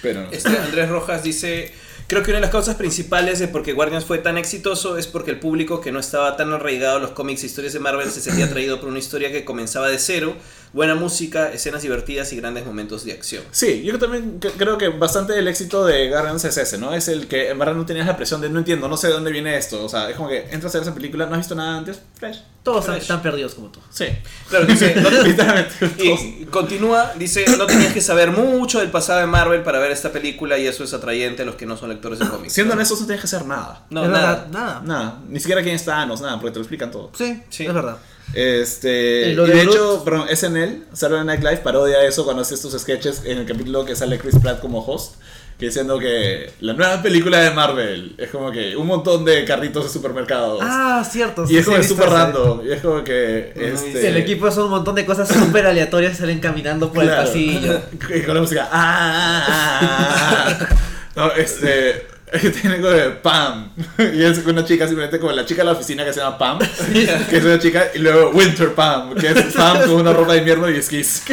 Pero 0.02 0.22
no. 0.22 0.30
Este, 0.30 0.50
Andrés 0.56 0.88
Rojas 0.90 1.22
dice, 1.22 1.72
creo 2.10 2.24
que 2.24 2.32
una 2.32 2.38
de 2.38 2.42
las 2.42 2.50
causas 2.50 2.74
principales 2.74 3.38
de 3.38 3.46
por 3.46 3.62
qué 3.62 3.72
Guardians 3.72 4.04
fue 4.04 4.18
tan 4.18 4.36
exitoso 4.36 4.98
es 4.98 5.06
porque 5.06 5.30
el 5.30 5.38
público 5.38 5.80
que 5.80 5.92
no 5.92 6.00
estaba 6.00 6.36
tan 6.36 6.52
arraigado 6.52 6.96
a 6.96 6.98
los 6.98 7.12
cómics 7.12 7.44
e 7.44 7.46
historias 7.46 7.72
de 7.72 7.78
Marvel 7.78 8.10
se 8.10 8.20
sentía 8.20 8.46
atraído 8.46 8.80
por 8.80 8.88
una 8.88 8.98
historia 8.98 9.30
que 9.30 9.44
comenzaba 9.44 9.88
de 9.88 10.00
cero, 10.00 10.34
buena 10.72 10.94
música, 10.94 11.52
escenas 11.52 11.82
divertidas 11.82 12.32
y 12.32 12.36
grandes 12.36 12.64
momentos 12.64 13.04
de 13.04 13.12
acción. 13.12 13.42
Sí, 13.50 13.82
yo 13.82 13.98
también 13.98 14.38
creo 14.56 14.78
que 14.78 14.88
bastante 14.88 15.38
el 15.38 15.48
éxito 15.48 15.84
de 15.84 16.08
Guardians 16.08 16.44
es 16.44 16.56
ese, 16.56 16.78
¿no? 16.78 16.94
Es 16.94 17.08
el 17.08 17.26
que 17.26 17.50
en 17.50 17.58
verdad 17.58 17.74
no 17.74 17.84
tenías 17.86 18.06
la 18.06 18.16
presión 18.16 18.40
de 18.40 18.48
no 18.50 18.58
entiendo, 18.60 18.86
no 18.88 18.96
sé 18.96 19.08
de 19.08 19.14
dónde 19.14 19.32
viene 19.32 19.56
esto. 19.56 19.84
O 19.84 19.88
sea, 19.88 20.08
es 20.10 20.16
como 20.16 20.28
que 20.28 20.46
entras 20.50 20.74
a 20.74 20.78
ver 20.78 20.82
esa 20.86 20.94
película, 20.94 21.26
no 21.26 21.32
has 21.32 21.38
visto 21.38 21.54
nada 21.54 21.76
antes, 21.78 22.00
fresh. 22.18 22.42
Todos 22.62 22.84
Fresh. 22.84 22.98
están 23.02 23.22
perdidos 23.22 23.54
como 23.54 23.68
tú. 23.70 23.80
Sí. 23.90 24.04
Claro, 24.50 24.66
dice, 24.66 24.94
no- 25.00 25.08
Literalmente. 25.10 25.74
todos. 25.88 26.20
y 26.20 26.46
continúa, 26.50 27.12
dice, 27.16 27.44
no 27.56 27.66
tenías 27.66 27.92
que 27.94 28.02
saber 28.02 28.30
mucho 28.32 28.80
del 28.80 28.90
pasado 28.90 29.20
de 29.20 29.26
Marvel 29.26 29.62
para 29.62 29.78
ver 29.78 29.90
esta 29.90 30.12
película 30.12 30.58
y 30.58 30.66
eso 30.66 30.84
es 30.84 30.92
atrayente 30.92 31.42
a 31.42 31.46
los 31.46 31.54
que 31.54 31.64
no 31.64 31.76
son 31.78 31.88
lectores 31.88 32.18
de 32.18 32.28
cómics. 32.28 32.52
Siendo 32.52 32.74
honestos, 32.74 33.00
no 33.00 33.06
tienes 33.06 33.22
que 33.22 33.26
hacer 33.34 33.46
nada. 33.46 33.86
No, 33.88 34.04
es 34.04 34.10
nada. 34.10 34.26
verdad, 34.28 34.46
nada. 34.52 34.82
Nada. 34.84 35.20
Ni 35.28 35.40
siquiera 35.40 35.62
quién 35.62 35.74
está 35.74 35.92
Thanos, 35.92 36.20
nada, 36.20 36.36
porque 36.38 36.52
te 36.52 36.58
lo 36.58 36.62
explican 36.62 36.90
todo. 36.90 37.10
Sí, 37.16 37.42
Sí. 37.48 37.64
es 37.66 37.72
verdad. 37.74 37.96
Este, 38.34 39.28
Y 39.28 39.30
y 39.30 39.34
lo 39.34 39.46
de, 39.46 39.54
de 39.54 39.62
hecho, 39.62 40.02
perdón, 40.04 40.26
SNL, 40.34 40.84
Saturday 40.92 41.24
Night 41.24 41.40
Live 41.42 41.58
parodia 41.58 42.02
eso 42.04 42.24
cuando 42.24 42.42
hace 42.42 42.54
estos 42.54 42.80
sketches 42.80 43.22
en 43.24 43.38
el 43.38 43.46
capítulo 43.46 43.84
que 43.84 43.96
sale 43.96 44.18
Chris 44.18 44.36
Pratt 44.40 44.60
como 44.60 44.80
host, 44.84 45.16
que 45.58 45.66
diciendo 45.66 45.98
que 45.98 46.52
la 46.60 46.72
nueva 46.72 47.02
película 47.02 47.38
de 47.40 47.50
Marvel 47.50 48.14
es 48.18 48.30
como 48.30 48.50
que 48.50 48.76
un 48.76 48.86
montón 48.86 49.24
de 49.24 49.44
carritos 49.44 49.84
de 49.84 49.90
supermercados. 49.90 50.60
Ah, 50.62 51.04
cierto. 51.10 51.44
y 51.44 51.48
sí, 51.48 51.56
es 51.58 51.66
como 51.66 51.82
súper 51.82 52.08
random. 52.08 52.60
Y 52.66 52.72
es 52.72 52.80
como 52.80 53.04
que. 53.04 53.52
Este, 53.54 54.08
El 54.08 54.16
equipo 54.16 54.50
son 54.50 54.64
un 54.64 54.70
montón 54.70 54.94
de 54.94 55.04
cosas 55.04 55.28
súper 55.28 55.66
aleatorias 55.66 56.16
salen 56.16 56.38
caminando 56.40 56.90
por 56.92 57.02
claro. 57.04 57.22
el 57.22 57.26
pasillo. 57.26 57.80
Y 58.16 58.22
con 58.22 58.34
la 58.36 58.40
música. 58.40 58.68
"Ah, 58.72 59.44
ah, 59.48 59.48
ah, 59.50 60.58
ah". 60.70 60.76
No, 61.16 61.32
este. 61.32 62.06
Que 62.30 62.50
tiene 62.50 62.76
como 62.76 62.90
de 62.90 63.10
Pam. 63.10 63.70
Y 63.98 64.22
es 64.22 64.38
una 64.46 64.64
chica, 64.64 64.86
simplemente 64.86 65.18
como 65.18 65.32
la 65.32 65.44
chica 65.44 65.62
de 65.62 65.66
la 65.66 65.72
oficina 65.72 66.04
que 66.04 66.12
se 66.12 66.20
llama 66.20 66.38
Pam. 66.38 66.58
Que 67.28 67.36
es 67.36 67.44
una 67.44 67.58
chica. 67.58 67.88
Y 67.94 67.98
luego 67.98 68.30
Winter 68.30 68.72
Pam. 68.74 69.14
Que 69.14 69.28
es 69.28 69.54
Pam 69.54 69.80
con 69.80 69.92
una 69.92 70.12
ropa 70.12 70.32
de 70.32 70.38
invierno 70.38 70.70
y 70.70 70.76
esquís. 70.76 71.22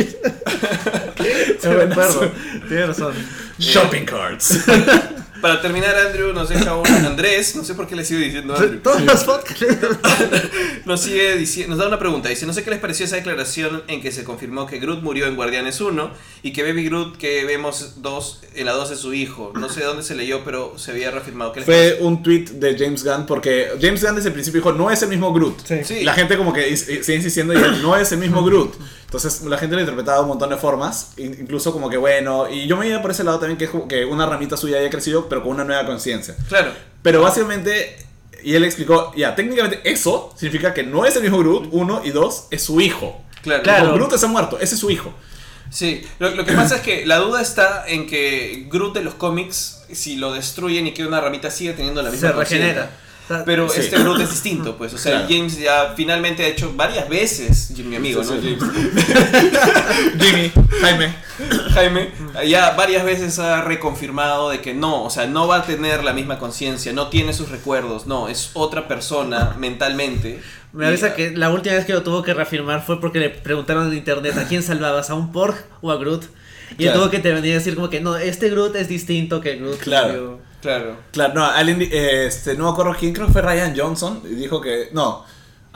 Tienes 2.68 2.88
razón. 2.88 3.14
Shopping 3.60 4.06
carts. 4.06 4.60
Para 5.42 5.62
terminar, 5.62 5.96
Andrew 5.96 6.34
nos 6.34 6.50
deja 6.50 6.76
un 6.76 6.88
Andrés, 7.06 7.56
no 7.56 7.64
sé 7.64 7.74
por 7.76 7.88
qué 7.88 7.96
le 7.96 8.04
sigo 8.06 8.20
diciendo 8.20 8.56
Andrew. 8.56 8.80
Todos 8.84 9.02
los 9.02 9.24
podcasts. 9.24 9.66
Nos 10.86 11.02
sigue 11.02 11.36
diciendo, 11.36 11.72
nos 11.76 11.80
da 11.80 11.88
una 11.90 12.00
pregunta, 12.00 12.30
dice, 12.30 12.46
no 12.46 12.54
sé 12.54 12.64
qué 12.64 12.70
les 12.70 12.80
pareció 12.80 13.06
esa 13.06 13.18
declaración 13.18 13.84
en 13.88 14.02
que 14.02 14.12
se 14.12 14.24
confirmó 14.24 14.66
que 14.68 14.80
Groot 14.80 15.02
murió 15.02 15.28
en 15.28 15.36
Guardianes 15.36 15.82
1 15.82 16.12
y 16.44 16.54
que 16.54 16.64
Baby 16.64 16.86
Groot 16.86 17.18
que 17.18 17.44
vemos 17.44 17.96
dos, 18.02 18.42
en 18.56 18.66
la 18.66 18.72
2 18.72 18.92
es 18.92 19.00
su 19.00 19.14
hijo. 19.14 19.52
No 19.60 19.68
sé 19.70 19.84
dónde 19.84 20.02
se 20.04 20.16
leyó, 20.16 20.44
pero 20.46 20.78
se 20.78 20.92
había 20.92 21.12
reafirmado. 21.12 21.52
¿Qué 21.52 21.60
les 21.60 21.66
Fue 21.66 21.98
un 22.00 22.24
tweet 22.24 22.46
de 22.54 22.78
James 22.78 23.04
Gunn 23.04 23.26
porque 23.26 23.68
James 23.82 24.02
Gunn 24.04 24.16
desde 24.16 24.30
el 24.30 24.34
principio 24.34 24.62
dijo 24.62 24.72
no 24.72 24.90
es 24.90 25.02
el 25.04 25.10
mismo 25.10 25.34
Groot. 25.34 25.60
Sí. 25.68 25.76
Sí. 25.84 26.04
La 26.06 26.14
gente 26.14 26.38
como 26.38 26.54
que 26.54 26.70
is- 26.70 26.86
sigue 26.86 27.16
insistiendo 27.16 27.54
y 27.54 27.58
no 27.82 27.98
es 27.98 28.12
el 28.14 28.20
mismo 28.20 28.44
Groot. 28.46 28.74
Entonces 29.08 29.42
la 29.44 29.58
gente 29.58 29.76
lo 29.76 29.82
interpretaba 29.82 30.18
de 30.18 30.24
un 30.24 30.30
montón 30.30 30.50
de 30.50 30.58
formas, 30.58 31.14
in- 31.18 31.38
incluso 31.40 31.72
como 31.72 31.90
que 31.90 31.96
bueno, 31.98 32.50
y 32.50 32.68
yo 32.68 32.76
me 32.78 32.88
iba 32.90 33.02
por 33.02 33.12
ese 33.12 33.24
lado 33.24 33.40
también 33.40 33.58
que 33.58 33.64
es 33.66 33.72
como 33.72 33.88
que 33.88 34.04
una 34.06 34.26
ramita 34.26 34.58
suya 34.58 34.78
haya 34.80 34.90
crecido 34.90 35.28
pero 35.30 35.42
con 35.44 35.54
una 35.54 35.64
nueva 35.64 35.86
conciencia. 35.86 36.36
Claro. 36.50 36.72
Pero 37.02 37.22
básicamente, 37.22 38.06
y 38.44 38.56
él 38.56 38.66
explicó, 38.66 39.14
ya, 39.16 39.34
técnicamente 39.34 39.80
eso 39.90 40.34
significa 40.38 40.74
que 40.74 40.84
no 40.84 41.06
es 41.06 41.16
el 41.16 41.22
mismo 41.24 41.40
Groot, 41.40 41.70
uno, 41.72 42.02
y 42.04 42.12
dos, 42.12 42.48
es 42.52 42.64
su 42.64 42.82
hijo. 42.82 43.22
Claro. 43.44 43.64
Claro. 43.64 43.94
Groot 43.94 44.12
está 44.14 44.28
muerto, 44.28 44.58
ese 44.60 44.76
es 44.76 44.82
su 44.82 44.90
hijo. 44.92 45.14
Sí, 45.70 46.06
lo, 46.20 46.30
lo 46.32 46.44
que 46.46 46.52
pasa 46.54 46.76
es 46.78 46.82
que 46.82 47.06
la 47.06 47.18
duda 47.18 47.42
está 47.42 47.86
en 47.88 48.08
que 48.08 48.68
Groot 48.70 48.94
de 48.94 49.04
los 49.04 49.14
cómics, 49.16 49.84
si 49.94 50.18
lo 50.18 50.34
destruyen 50.34 50.86
y 50.88 50.94
queda 50.94 51.08
una 51.08 51.22
ramita, 51.22 51.50
sigue 51.50 51.72
teniendo 51.74 52.02
la 52.02 52.10
misma 52.10 52.30
Se 52.30 52.36
regenera. 52.36 52.90
Conciencia. 53.28 53.46
Pero 53.46 53.70
Sí. 53.70 53.80
este 53.82 53.98
Groot 54.00 54.22
es 54.22 54.30
distinto, 54.30 54.78
pues. 54.78 54.94
O 54.94 54.98
sea, 54.98 55.12
Claro. 55.14 55.28
James 55.30 55.60
ya 55.60 55.94
finalmente 55.96 56.44
ha 56.44 56.48
hecho 56.48 56.74
varias 56.76 57.08
veces, 57.10 57.72
mi 57.78 57.96
amigo, 57.96 58.24
¿no? 58.24 58.32
Sí, 58.40 58.40
sí, 58.42 58.58
Jimmy, 60.20 60.52
Jaime. 60.82 61.14
Jaime, 61.74 62.10
ya 62.48 62.72
varias 62.72 63.04
veces 63.06 63.38
ha 63.40 63.62
reconfirmado 63.62 64.50
de 64.50 64.62
que 64.62 64.74
no, 64.74 65.04
o 65.04 65.10
sea, 65.10 65.28
no 65.28 65.48
va 65.48 65.58
a 65.58 65.64
tener 65.66 66.04
la 66.04 66.14
misma 66.14 66.40
conciencia, 66.40 66.94
no 66.94 67.08
tiene 67.10 67.34
sus 67.34 67.50
recuerdos, 67.50 68.08
no, 68.08 68.28
es 68.28 68.52
otra 68.54 68.88
persona 68.88 69.56
mentalmente. 69.60 70.40
Me 70.74 70.88
avisa 70.88 71.16
que 71.16 71.32
la 71.32 71.50
última 71.50 71.76
vez 71.76 71.86
que 71.86 71.94
lo 71.94 72.04
tuvo 72.04 72.24
que 72.24 72.34
reafirmar 72.34 72.84
fue 72.86 73.00
porque 73.00 73.20
le 73.20 73.30
preguntaron 73.30 73.88
en 73.92 73.98
internet 73.98 74.38
a 74.38 74.48
quién 74.48 74.64
salvabas, 74.64 75.10
a 75.10 75.14
un 75.16 75.32
Porg 75.32 75.56
o 75.82 75.92
a 75.92 75.98
Groot. 75.98 76.24
Y 76.78 76.84
él 76.84 76.90
Claro. 76.90 77.00
tuvo 77.00 77.10
que 77.12 77.18
intervenir 77.18 77.52
y 77.52 77.54
decir 77.54 77.76
como 77.76 77.90
que 77.90 78.02
no, 78.02 78.18
este 78.18 78.50
Groot 78.50 78.76
es 78.76 78.88
distinto 78.90 79.40
que 79.42 79.52
el 79.54 79.60
Groot. 79.60 79.78
que 79.78 79.84
Claro. 79.86 80.40
Murió". 80.58 80.62
Claro. 80.62 80.98
Claro, 81.12 81.34
no, 81.34 81.46
alguien, 81.46 81.88
este, 81.92 82.56
no 82.56 82.66
me 82.66 82.72
acuerdo 82.72 82.96
quién, 83.00 83.14
creo 83.14 83.28
que 83.28 83.34
fue 83.34 83.42
Ryan 83.42 83.74
Johnson, 83.78 84.22
y 84.26 84.36
dijo 84.36 84.60
que, 84.62 84.90
no, 84.92 85.26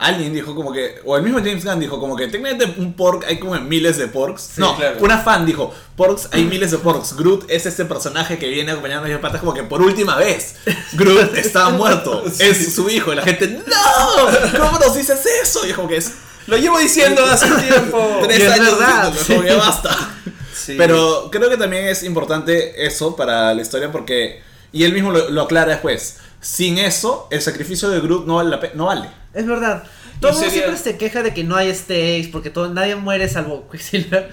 alguien 0.02 0.34
dijo 0.34 0.54
como 0.54 0.72
que, 0.72 1.00
o 1.04 1.16
el 1.16 1.22
mismo 1.22 1.38
James 1.38 1.64
Gunn 1.64 1.78
dijo 1.78 2.00
como 2.00 2.16
que 2.16 2.26
técnicamente 2.26 2.80
un 2.80 2.94
pork 2.94 3.24
hay 3.26 3.38
como 3.38 3.58
miles 3.60 3.96
de 3.98 4.08
porks. 4.08 4.54
no, 4.56 4.76
claro. 4.76 4.96
una 5.00 5.18
fan 5.18 5.46
dijo, 5.46 5.72
porks 5.96 6.28
hay 6.32 6.44
miles 6.44 6.72
de 6.72 6.78
porks. 6.78 7.16
Groot 7.16 7.48
es 7.48 7.66
este 7.66 7.84
personaje 7.84 8.38
que 8.38 8.48
viene 8.48 8.72
acompañando 8.72 9.06
a 9.06 9.10
los 9.10 9.20
patas 9.20 9.40
como 9.40 9.54
que 9.54 9.62
por 9.62 9.80
última 9.80 10.16
vez. 10.16 10.56
Groot 10.94 11.34
está 11.36 11.70
muerto, 11.70 12.24
es 12.26 12.74
su 12.74 12.90
hijo, 12.90 13.12
y 13.12 13.16
la 13.16 13.22
gente, 13.22 13.48
no, 13.48 14.58
¿cómo 14.58 14.78
nos 14.78 14.94
dices 14.94 15.20
eso? 15.42 15.64
Y 15.64 15.68
dijo 15.68 15.86
que 15.86 15.98
es 15.98 16.12
Lo 16.46 16.56
llevo 16.56 16.78
diciendo 16.78 17.24
hace 17.24 17.46
tiempo. 17.48 18.20
tres 18.24 18.40
es 18.40 18.52
años 18.52 18.78
verdad, 18.78 19.12
diciéndolo, 19.12 19.26
como 19.26 19.42
que 19.42 19.54
basta. 19.54 20.14
Sí. 20.52 20.74
Pero 20.76 21.28
creo 21.30 21.48
que 21.48 21.56
también 21.56 21.86
es 21.86 22.02
importante 22.02 22.84
eso 22.84 23.14
para 23.14 23.54
la 23.54 23.62
historia 23.62 23.90
porque, 23.90 24.42
y 24.72 24.84
él 24.84 24.92
mismo 24.92 25.10
lo, 25.10 25.30
lo 25.30 25.42
aclara 25.42 25.72
después, 25.72 26.18
sin 26.40 26.78
eso 26.78 27.28
el 27.30 27.40
sacrificio 27.42 27.88
de 27.90 28.00
Groot 28.00 28.26
no 28.26 28.36
vale. 28.36 28.50
la 28.50 28.60
pe- 28.60 28.72
no 28.74 28.86
vale. 28.86 29.08
Es 29.34 29.46
verdad. 29.46 29.84
Todo 30.20 30.30
el 30.30 30.36
mundo 30.36 30.50
sería- 30.50 30.64
siempre 30.66 30.82
se 30.92 30.96
queja 30.98 31.22
de 31.22 31.34
que 31.34 31.42
no 31.44 31.56
hay 31.56 31.74
stakes 31.74 32.28
porque 32.32 32.50
todo, 32.50 32.72
nadie 32.72 32.94
muere 32.96 33.28
salvo 33.28 33.68
Quicksilver. 33.70 34.30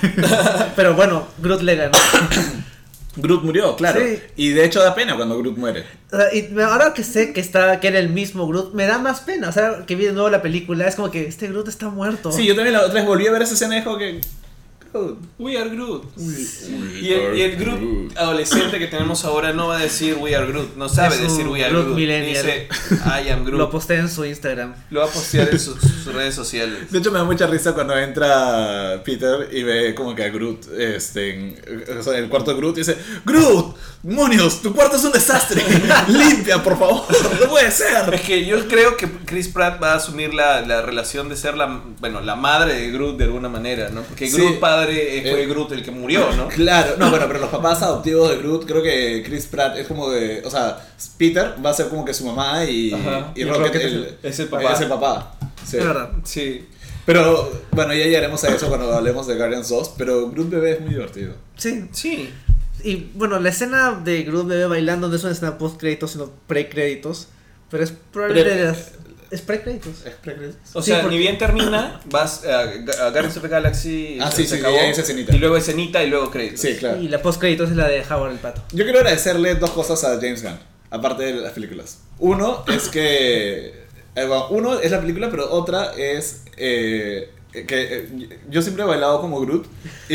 Pero 0.76 0.94
bueno, 0.94 1.26
Groot 1.38 1.62
le 1.62 1.76
ganó. 1.76 1.92
Groot 3.16 3.42
murió, 3.42 3.74
claro. 3.76 4.00
Sí. 4.00 4.18
Y 4.36 4.50
de 4.50 4.64
hecho 4.64 4.80
da 4.82 4.94
pena 4.94 5.16
cuando 5.16 5.36
Groot 5.38 5.56
muere. 5.56 5.84
O 6.12 6.16
sea, 6.16 6.32
y 6.34 6.42
me- 6.52 6.62
ahora 6.62 6.94
que 6.94 7.02
sé 7.02 7.32
que 7.32 7.40
está 7.40 7.80
que 7.80 7.88
era 7.88 7.98
el 7.98 8.08
mismo 8.10 8.46
Groot, 8.46 8.72
me 8.74 8.86
da 8.86 8.98
más 8.98 9.20
pena. 9.20 9.48
O 9.48 9.52
sea, 9.52 9.84
que 9.86 9.96
vi 9.96 10.06
de 10.06 10.12
nuevo 10.12 10.28
la 10.30 10.42
película, 10.42 10.86
es 10.86 10.94
como 10.94 11.10
que 11.10 11.26
este 11.26 11.48
Groot 11.48 11.68
está 11.68 11.88
muerto. 11.88 12.30
Sí, 12.32 12.46
yo 12.46 12.54
también 12.54 12.74
la 12.74 12.82
otra 12.82 12.94
vez 12.94 13.06
volví 13.06 13.26
a 13.26 13.32
ver 13.32 13.42
esa 13.42 13.54
escena 13.54 13.76
y 13.76 13.80
dijo 13.80 13.98
que... 13.98 14.20
Groot. 14.92 15.18
We 15.38 15.56
are 15.58 15.70
Groot. 15.70 16.04
Y 16.18 17.12
el, 17.12 17.36
y 17.38 17.42
el 17.42 17.56
Groot 17.56 18.16
adolescente 18.16 18.78
que 18.78 18.86
tenemos 18.86 19.24
ahora 19.24 19.52
no 19.52 19.68
va 19.68 19.78
a 19.78 19.82
decir 19.82 20.16
We 20.20 20.34
are 20.34 20.46
Groot, 20.46 20.76
no 20.76 20.88
sabe 20.88 21.14
Es 21.16 21.22
decir 21.22 21.46
We 21.46 21.62
are 21.64 21.70
Groot 21.72 21.86
Groot. 21.96 21.98
Dice 21.98 22.68
I 23.24 23.28
am 23.30 23.44
Groot. 23.44 23.58
Lo 23.58 23.70
posté 23.70 23.96
en 23.96 24.08
su 24.08 24.24
Instagram. 24.24 24.74
Lo 24.90 25.00
va 25.00 25.06
a 25.06 25.10
postear 25.10 25.48
en 25.50 25.58
sus, 25.60 25.80
sus 25.80 26.12
redes 26.12 26.34
sociales. 26.34 26.90
De 26.90 26.98
hecho 26.98 27.10
me 27.12 27.18
da 27.18 27.24
mucha 27.24 27.46
risa 27.46 27.72
cuando 27.72 27.96
entra 27.96 29.02
Peter 29.04 29.48
y 29.52 29.62
ve 29.62 29.94
como 29.94 30.14
que 30.14 30.24
a 30.24 30.28
Groot 30.28 30.66
este, 30.78 31.34
en, 31.34 31.60
o 31.98 32.02
sea, 32.02 32.18
en 32.18 32.24
el 32.24 32.30
cuarto 32.30 32.50
de 32.52 32.56
Groot 32.58 32.76
y 32.76 32.80
dice 32.80 32.96
Groot, 33.24 33.76
demonios, 34.02 34.60
tu 34.62 34.74
cuarto 34.74 34.96
es 34.96 35.04
un 35.04 35.12
desastre. 35.12 35.62
Limpia, 36.08 36.62
por 36.62 36.78
favor. 36.78 37.04
No 37.40 37.48
puede 37.48 37.70
ser. 37.70 38.12
Es 38.12 38.20
que 38.22 38.44
yo 38.44 38.66
creo 38.68 38.96
que 38.96 39.08
Chris 39.24 39.48
Pratt 39.48 39.82
va 39.82 39.92
a 39.92 39.96
asumir 39.96 40.34
la, 40.34 40.60
la 40.62 40.82
relación 40.82 41.28
de 41.28 41.36
ser 41.36 41.56
la, 41.56 41.82
bueno, 42.00 42.20
la 42.20 42.34
madre 42.34 42.74
de 42.74 42.90
Groot 42.90 43.16
de 43.16 43.24
alguna 43.24 43.48
manera, 43.48 43.88
¿no? 43.90 44.02
Porque 44.02 44.28
Sí. 44.28 44.36
Groot 44.36 44.58
padre 44.86 45.18
eh, 45.18 45.30
fue 45.30 45.42
Eh. 45.42 45.46
Groot 45.46 45.72
el 45.72 45.82
que 45.82 45.90
murió, 45.90 46.30
¿no? 46.36 46.48
Claro, 46.60 46.94
no, 46.98 47.10
bueno, 47.10 47.26
pero 47.28 47.40
los 47.40 47.50
papás 47.50 47.82
adoptivos 47.82 48.30
de 48.30 48.36
Groot, 48.38 48.66
creo 48.66 48.82
que 48.82 49.22
Chris 49.24 49.46
Pratt 49.46 49.76
es 49.76 49.86
como 49.86 50.10
de. 50.10 50.42
O 50.44 50.50
sea, 50.50 50.78
Peter 51.18 51.54
va 51.64 51.70
a 51.70 51.74
ser 51.74 51.88
como 51.88 52.04
que 52.04 52.14
su 52.14 52.24
mamá 52.24 52.64
y, 52.64 52.92
Ajá. 52.92 53.32
y 53.34 53.42
Y 53.42 53.44
Rocket, 53.44 53.74
el, 53.82 54.18
es 54.22 54.38
el 54.40 54.48
papá. 54.48 54.72
Es 54.72 54.80
el 54.80 54.88
papá. 54.88 55.34
Sí. 55.64 55.76
Es 55.78 55.84
verdad. 55.86 56.10
Sí. 56.24 56.66
Pero 57.06 57.50
bueno, 57.72 57.92
ya 57.94 58.04
llegaremos 58.04 58.44
a 58.44 58.54
eso 58.54 58.68
cuando 58.68 58.92
hablemos 58.92 59.26
de 59.26 59.34
Guardians 59.36 59.68
2, 59.68 59.94
pero 59.98 60.30
Groot 60.30 60.50
bebé 60.50 60.72
es 60.72 60.80
muy 60.80 60.90
divertido. 60.90 61.34
Sí. 61.56 61.86
Sí. 61.92 62.30
Y 62.84 63.10
bueno, 63.14 63.40
la 63.40 63.48
escena 63.48 64.00
de 64.04 64.22
Groot 64.22 64.46
bebé 64.46 64.66
bailando 64.66 65.08
no 65.08 65.16
es 65.16 65.22
una 65.24 65.32
escena 65.32 65.58
post 65.58 65.78
créditos, 65.80 66.12
sino 66.12 66.30
pre 66.46 66.68
créditos. 66.68 67.28
Pero 67.70 67.84
es 67.84 67.92
probablemente 68.12 68.50
Pre- 68.50 68.60
de 68.60 68.66
las- 68.66 68.92
es 69.30 69.40
pre 69.42 69.62
créditos. 69.62 69.92
O 70.74 70.82
Sí, 70.82 70.90
sea, 70.90 71.00
porque- 71.02 71.16
ni 71.16 71.18
bien 71.22 71.38
termina, 71.38 72.00
vas 72.06 72.44
a, 72.44 72.60
a 72.62 73.10
Guardians 73.10 73.36
of 73.36 73.42
the 73.42 73.48
Galaxy. 73.48 74.18
Ah, 74.20 74.30
se- 74.30 74.38
sí, 74.38 74.48
se 74.48 74.54
sí, 74.56 74.60
acabó, 74.60 74.76
esa 74.78 75.00
escenita. 75.02 75.34
Y 75.34 75.38
luego 75.38 75.56
escenita 75.56 76.02
y 76.02 76.08
luego 76.10 76.30
créditos. 76.30 76.60
Sí, 76.60 76.76
claro. 76.76 77.00
Y 77.00 77.08
la 77.08 77.20
post 77.22 77.40
créditos 77.40 77.70
es 77.70 77.76
la 77.76 77.86
de 77.88 78.02
Howard 78.02 78.32
el 78.32 78.38
pato. 78.38 78.62
Yo 78.72 78.84
quiero 78.84 78.98
agradecerle 79.00 79.54
dos 79.54 79.70
cosas 79.70 80.02
a 80.04 80.16
James 80.16 80.42
Gunn, 80.42 80.58
aparte 80.90 81.24
de 81.24 81.34
las 81.34 81.52
películas. 81.52 81.98
Uno 82.18 82.64
es 82.68 82.88
que. 82.88 83.68
eh, 84.16 84.24
bueno, 84.26 84.48
uno 84.50 84.80
es 84.80 84.90
la 84.90 85.00
película, 85.00 85.30
pero 85.30 85.50
otra 85.50 85.92
es. 85.96 86.42
eh, 86.56 87.30
que 87.52 87.64
eh, 87.68 88.38
yo 88.48 88.62
siempre 88.62 88.84
he 88.84 88.86
bailado 88.86 89.20
como 89.20 89.40
Groot. 89.40 89.66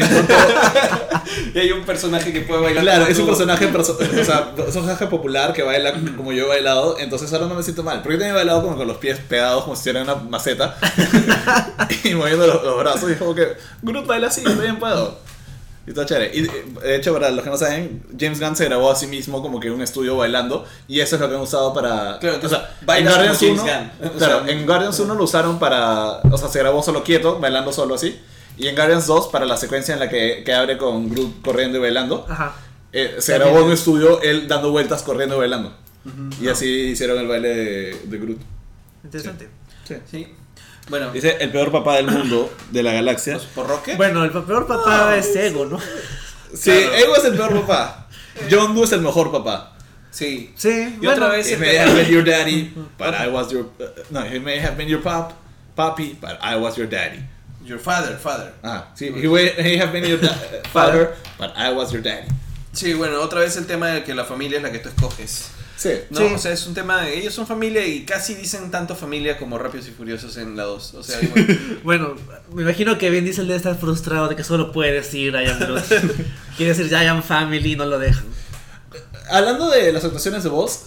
Y 1.54 1.60
hay 1.60 1.72
un 1.72 1.84
personaje 1.86 2.32
que 2.32 2.42
puede 2.42 2.62
bailar. 2.62 2.84
claro, 2.84 3.00
como 3.02 3.12
es 3.12 3.18
un 3.20 3.26
tú. 3.26 3.32
personaje, 3.32 3.72
perso- 3.74 3.98
o 4.22 4.26
sea, 4.26 4.52
es 4.56 4.76
un 4.76 4.84
personaje 4.84 5.08
popular 5.08 5.54
que 5.54 5.64
baila 5.64 5.94
como 6.16 6.32
yo 6.32 6.46
he 6.46 6.48
bailado. 6.48 6.98
Entonces 7.00 7.32
ahora 7.34 7.48
no 7.48 7.56
me 7.56 7.64
siento 7.64 7.84
mal. 7.84 8.02
Porque 8.02 8.14
yo 8.16 8.20
también 8.20 8.36
he 8.36 8.38
bailado 8.38 8.62
como 8.64 8.76
con 8.78 8.88
los 8.88 8.98
pies 8.98 9.20
pegados, 9.28 9.64
como 9.64 9.76
si 9.76 9.84
fuera 9.84 10.02
una 10.04 10.16
maceta. 10.16 10.78
y 12.04 12.14
moviendo 12.14 12.46
los, 12.48 12.64
los 12.64 12.78
brazos. 12.78 13.10
Y 13.10 13.14
es 13.14 13.18
como 13.20 13.34
que 13.36 13.54
Groot 13.82 14.06
baila 14.06 14.28
así, 14.28 14.42
yo 14.44 14.50
también 14.52 14.80
puedo. 14.80 15.18
Y 15.88 15.92
está 15.92 16.06
chévere. 16.06 16.32
Y 16.36 16.46
eh, 16.46 16.66
de 16.82 16.96
hecho, 16.96 17.14
para 17.14 17.30
los 17.30 17.44
que 17.44 17.50
no 17.50 17.58
saben, 17.58 18.04
James 18.20 18.40
Gunn 18.40 18.56
se 18.56 18.66
grabó 18.66 18.90
a 18.92 18.96
sí 18.96 19.06
mismo 19.08 19.42
como 19.42 19.60
que 19.60 19.68
en 19.68 19.74
un 19.74 19.82
estudio 19.84 20.18
bailando. 20.18 20.66
Y 20.88 21.00
eso 21.00 21.16
es 21.16 21.22
lo 21.22 21.30
que 21.30 21.36
han 21.36 21.42
usado 21.42 21.74
para. 21.74 22.18
Claro, 22.20 22.40
o 22.44 22.50
sea, 22.50 22.76
como 22.80 22.92
James 23.38 23.42
1. 23.42 23.62
Gunn. 23.64 24.10
O 24.16 24.18
Claro, 24.18 24.46
sea, 24.46 24.52
en 24.54 24.66
Guardians 24.66 25.00
1 25.00 25.16
lo 25.16 25.24
usaron 25.24 25.60
para. 25.60 26.22
O 26.32 26.38
sea, 26.38 26.50
se 26.50 26.60
grabó 26.60 26.82
solo 26.82 27.04
quieto, 27.04 27.40
bailando 27.40 27.72
solo 27.72 27.96
así. 27.96 28.20
Y 28.58 28.68
en 28.68 28.76
Guardians 28.76 29.06
2, 29.06 29.28
para 29.28 29.46
la 29.46 29.58
secuencia 29.58 29.94
en 29.94 30.00
la 30.00 30.10
que, 30.10 30.42
que 30.46 30.54
abre 30.54 30.78
con 30.78 31.10
Groot 31.10 31.42
corriendo 31.44 31.78
y 31.78 31.82
bailando, 31.82 32.26
Ajá. 32.30 32.56
eh, 32.94 33.18
se 33.20 33.34
También 33.34 33.50
grabó 33.52 33.58
en 33.60 33.66
un 33.68 33.74
es- 33.74 33.80
estudio 33.80 34.22
él 34.22 34.48
dando 34.48 34.72
vueltas 34.72 35.04
corriendo 35.04 35.36
y 35.36 35.40
bailando. 35.40 35.76
Y 36.42 36.48
así 36.48 36.66
hicieron 36.68 37.18
el 37.20 37.28
baile 37.28 37.50
de, 37.50 38.00
de 38.06 38.18
Groot. 38.18 38.40
Interesante. 39.04 39.50
Sí. 40.10 40.28
Bueno, 40.88 41.12
Dice 41.12 41.38
el 41.40 41.52
peor 41.52 41.72
papá 41.72 41.96
del 41.96 42.08
mundo 42.08 42.54
de 42.72 42.84
la 42.84 42.94
galaxia. 42.94 43.34
¿los 43.34 43.46
¿por 43.46 43.68
Rocket? 43.68 43.98
Bueno, 43.98 44.24
el 44.24 44.32
peor 44.32 44.68
papá 44.68 45.16
es 45.18 45.36
Ego, 45.36 45.66
¿no? 45.66 45.80
Sí, 46.54 46.72
Claro. 46.72 46.94
Ego 46.96 47.16
es 47.16 47.26
el 47.26 47.36
peor 47.36 47.62
papá. 47.62 48.08
John 48.52 48.76
Doe 48.76 48.84
es 48.86 48.92
el 48.92 49.02
mejor 49.02 49.32
papá. 49.32 49.72
Sí. 50.12 50.54
Sí. 50.56 50.98
Y 51.02 51.08
otra 51.08 51.30
vez 51.30 51.48
He 51.50 51.54
el 51.56 51.60
may 51.60 51.76
have 51.78 51.94
been 51.96 52.10
your 52.10 52.24
daddy, 52.24 52.74
but 52.98 53.14
I 53.14 53.28
was 53.28 53.52
your. 53.52 53.66
uh, 53.80 53.86
no, 54.12 54.22
he 54.22 54.40
may 54.40 54.60
have 54.60 54.78
been 54.78 54.88
your 54.88 55.02
pop, 55.02 55.34
papi, 55.76 56.16
but 56.22 56.38
I 56.42 56.56
was 56.56 56.78
your 56.78 56.88
daddy. 56.88 57.20
Your 57.66 57.80
father, 57.80 58.16
father. 58.18 58.54
Ah, 58.64 58.86
sí. 58.96 59.08
He 59.08 59.28
may 59.28 59.50
he 59.62 59.78
have 59.78 59.92
been 59.92 60.06
your 60.06 60.20
father, 60.74 61.16
but 61.40 61.52
I 61.58 61.72
was 61.74 61.92
your 61.92 62.02
daddy. 62.04 62.28
Sí, 62.74 62.94
bueno, 62.94 63.20
otra 63.22 63.40
vez 63.40 63.58
el 63.58 63.66
tema 63.66 63.88
de 63.90 64.04
que 64.04 64.14
la 64.14 64.24
familia 64.26 64.58
es 64.58 64.64
la 64.64 64.72
que 64.72 64.80
tú 64.80 64.90
escoges. 64.90 65.50
Sí. 65.78 65.90
No, 66.10 66.20
Sí. 66.20 66.26
o 66.36 66.38
sea, 66.38 66.52
es 66.54 66.66
un 66.68 66.74
tema 66.74 67.10
ellos 67.10 67.34
son 67.34 67.46
familia 67.46 67.86
y 67.86 68.06
casi 68.06 68.34
dicen 68.34 68.72
tanto 68.72 68.96
familia 68.96 69.38
como 69.38 69.58
Rápidos 69.58 69.88
y 69.88 69.92
Furiosos 69.92 70.38
en 70.38 70.56
la 70.56 70.64
2. 70.64 70.94
O 70.94 71.04
sea, 71.04 71.22
igual- 71.22 71.80
Bueno, 71.84 72.16
me 72.54 72.62
imagino 72.62 72.98
que 72.98 73.10
Vin 73.10 73.26
Diesel 73.26 73.48
debe 73.48 73.58
estar 73.58 73.78
frustrado 73.78 74.28
de 74.30 74.36
que 74.36 74.44
solo 74.44 74.72
puede 74.72 74.94
decir 74.94 75.34
I 75.34 75.48
am 75.50 75.60
Groot. 75.60 75.84
Quiere 76.58 76.74
decir 76.74 76.92
I 76.92 77.08
am 77.08 77.22
family 77.22 77.74
y 77.74 77.76
no 77.76 77.86
lo 77.86 78.00
dejan. 78.00 78.26
Hablando 79.30 79.70
de 79.70 79.92
las 79.92 80.04
actuaciones 80.06 80.44
de 80.44 80.50
voz, 80.50 80.86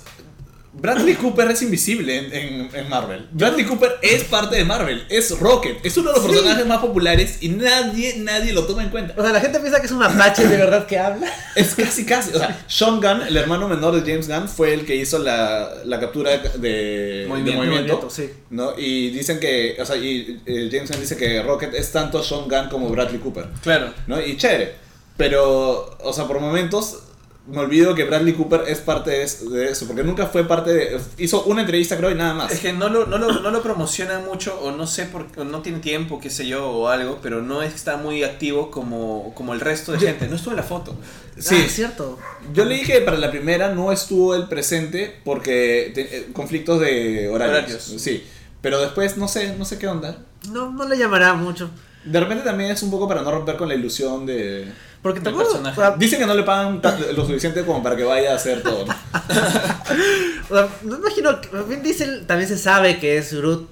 Bradley 0.72 1.14
Cooper 1.14 1.50
es 1.50 1.62
invisible 1.62 2.16
en, 2.18 2.32
en- 2.32 2.70
en 2.74 2.88
Marvel. 2.88 3.26
Bradley 3.32 3.64
Cooper 3.64 3.96
es 4.02 4.24
parte 4.24 4.56
de 4.56 4.64
Marvel, 4.64 5.04
es 5.08 5.36
Rocket, 5.40 5.78
es 5.84 5.96
uno 5.96 6.10
de 6.12 6.16
los 6.18 6.24
Sí. 6.26 6.30
personajes 6.32 6.66
más 6.66 6.78
populares 6.78 7.38
y 7.40 7.48
nadie, 7.48 8.16
nadie 8.18 8.52
lo 8.52 8.64
toma 8.64 8.82
en 8.84 8.90
cuenta. 8.90 9.14
O 9.16 9.22
sea, 9.22 9.32
la 9.32 9.40
gente 9.40 9.58
piensa 9.60 9.80
que 9.80 9.86
es 9.86 9.92
un 9.92 9.98
mapache 9.98 10.46
de 10.46 10.56
verdad 10.56 10.86
que 10.86 10.98
habla. 10.98 11.26
Es 11.56 11.74
casi 11.74 12.04
casi. 12.04 12.34
O 12.34 12.38
sea, 12.38 12.62
Sean 12.68 13.00
Gunn, 13.00 13.22
el 13.26 13.36
hermano 13.36 13.66
menor 13.66 13.94
de 14.00 14.08
James 14.08 14.28
Gunn, 14.28 14.48
fue 14.48 14.74
el 14.74 14.84
que 14.84 14.94
hizo 14.94 15.18
la, 15.18 15.70
la 15.84 15.98
captura 15.98 16.36
de, 16.36 17.24
movimiento. 17.28 18.08
sí. 18.10 18.30
¿no? 18.50 18.72
Y 18.78 19.10
dicen 19.10 19.40
que, 19.40 19.76
o 19.80 19.84
sea, 19.86 19.96
y 19.96 20.40
eh, 20.46 20.68
James 20.70 20.90
Gunn 20.90 21.00
dice 21.00 21.16
que 21.16 21.42
Rocket 21.42 21.74
es 21.74 21.90
tanto 21.90 22.22
Sean 22.22 22.42
Gunn 22.48 22.68
como 22.70 22.88
Bradley 22.90 23.18
Cooper, 23.18 23.46
claro. 23.62 23.92
¿no? 24.06 24.20
Y 24.20 24.36
chévere. 24.36 24.74
Pero, 25.16 25.96
o 26.02 26.12
sea, 26.12 26.26
por 26.28 26.38
momentos 26.40 26.98
me 27.48 27.58
olvido 27.60 27.94
que 27.94 28.04
Bradley 28.04 28.34
Cooper 28.34 28.64
es 28.68 28.78
parte 28.78 29.10
de 29.10 29.22
es- 29.22 29.48
de 29.50 29.70
eso, 29.70 29.86
porque 29.86 30.04
nunca 30.04 30.26
fue 30.26 30.44
parte 30.46 30.72
de... 30.72 31.00
Hizo 31.16 31.44
una 31.44 31.62
entrevista 31.62 31.96
creo 31.96 32.10
y 32.10 32.14
nada 32.14 32.34
más. 32.34 32.52
Es 32.52 32.60
que 32.60 32.72
no 32.72 32.88
lo, 32.88 33.06
no 33.06 33.16
lo, 33.18 33.40
no 33.40 33.50
lo 33.50 33.62
promocionan 33.62 34.24
mucho 34.26 34.58
o 34.60 34.70
no 34.70 34.86
sé 34.86 35.06
por 35.06 35.26
o 35.36 35.44
no 35.44 35.62
tiene 35.62 35.78
tiempo, 35.78 36.20
qué 36.20 36.28
sé 36.30 36.46
yo, 36.46 36.68
o 36.68 36.88
algo, 36.88 37.18
pero 37.22 37.40
no 37.42 37.62
está 37.62 37.96
muy 37.96 38.22
activo 38.22 38.70
como, 38.70 39.32
como 39.34 39.54
el 39.54 39.60
resto 39.60 39.92
de 39.92 39.98
Yo- 39.98 40.06
gente. 40.08 40.28
No 40.28 40.36
estuvo 40.36 40.50
en 40.52 40.58
la 40.58 40.62
foto. 40.62 40.94
Sí. 41.38 41.54
Ah, 41.56 41.64
es 41.64 41.72
cierto. 41.72 42.18
Yo 42.52 42.64
leí 42.64 42.82
que 42.82 43.00
para 43.00 43.16
la 43.16 43.30
primera 43.30 43.72
no 43.72 43.92
estuvo 43.92 44.34
el 44.34 44.46
presente 44.48 45.20
porque 45.24 45.92
te- 45.94 46.16
eh, 46.18 46.26
conflictos 46.32 46.80
de 46.80 47.28
horarios. 47.28 47.58
Horarios. 47.58 48.02
Sí. 48.02 48.24
Pero 48.60 48.80
después 48.80 49.16
no 49.16 49.26
sé, 49.28 49.54
no 49.56 49.64
sé 49.64 49.78
qué 49.78 49.86
onda. 49.86 50.18
No, 50.50 50.70
no 50.70 50.86
le 50.88 50.98
llamará 50.98 51.34
mucho. 51.34 51.70
De 52.04 52.18
repente 52.20 52.42
también 52.44 52.70
es 52.70 52.82
un 52.82 52.90
poco 52.90 53.06
para 53.08 53.22
no 53.22 53.30
romper 53.30 53.56
con 53.56 53.68
la 53.68 53.74
ilusión 53.74 54.26
de... 54.26 54.66
Porque 55.14 55.20
tampoco. 55.20 55.58
o 55.58 55.74
sea, 55.74 55.94
Dicen 55.96 56.18
que 56.18 56.26
no 56.26 56.34
le 56.34 56.42
pagan 56.42 56.80
lo 57.14 57.24
suficiente 57.26 57.64
como 57.64 57.82
para 57.82 57.96
que 57.96 58.04
vaya 58.04 58.32
a 58.32 58.36
hacer 58.36 58.62
todo. 58.62 58.84
¿no? 58.86 58.94
o 60.50 60.54
sea, 60.54 60.68
no 60.82 60.98
me 60.98 61.06
imagino. 61.06 61.40
que 61.40 61.48
Vin 61.68 61.82
Diesel 61.82 62.26
también 62.26 62.48
se 62.48 62.58
sabe 62.58 62.98
que 62.98 63.18
es 63.18 63.32
Groot. 63.34 63.68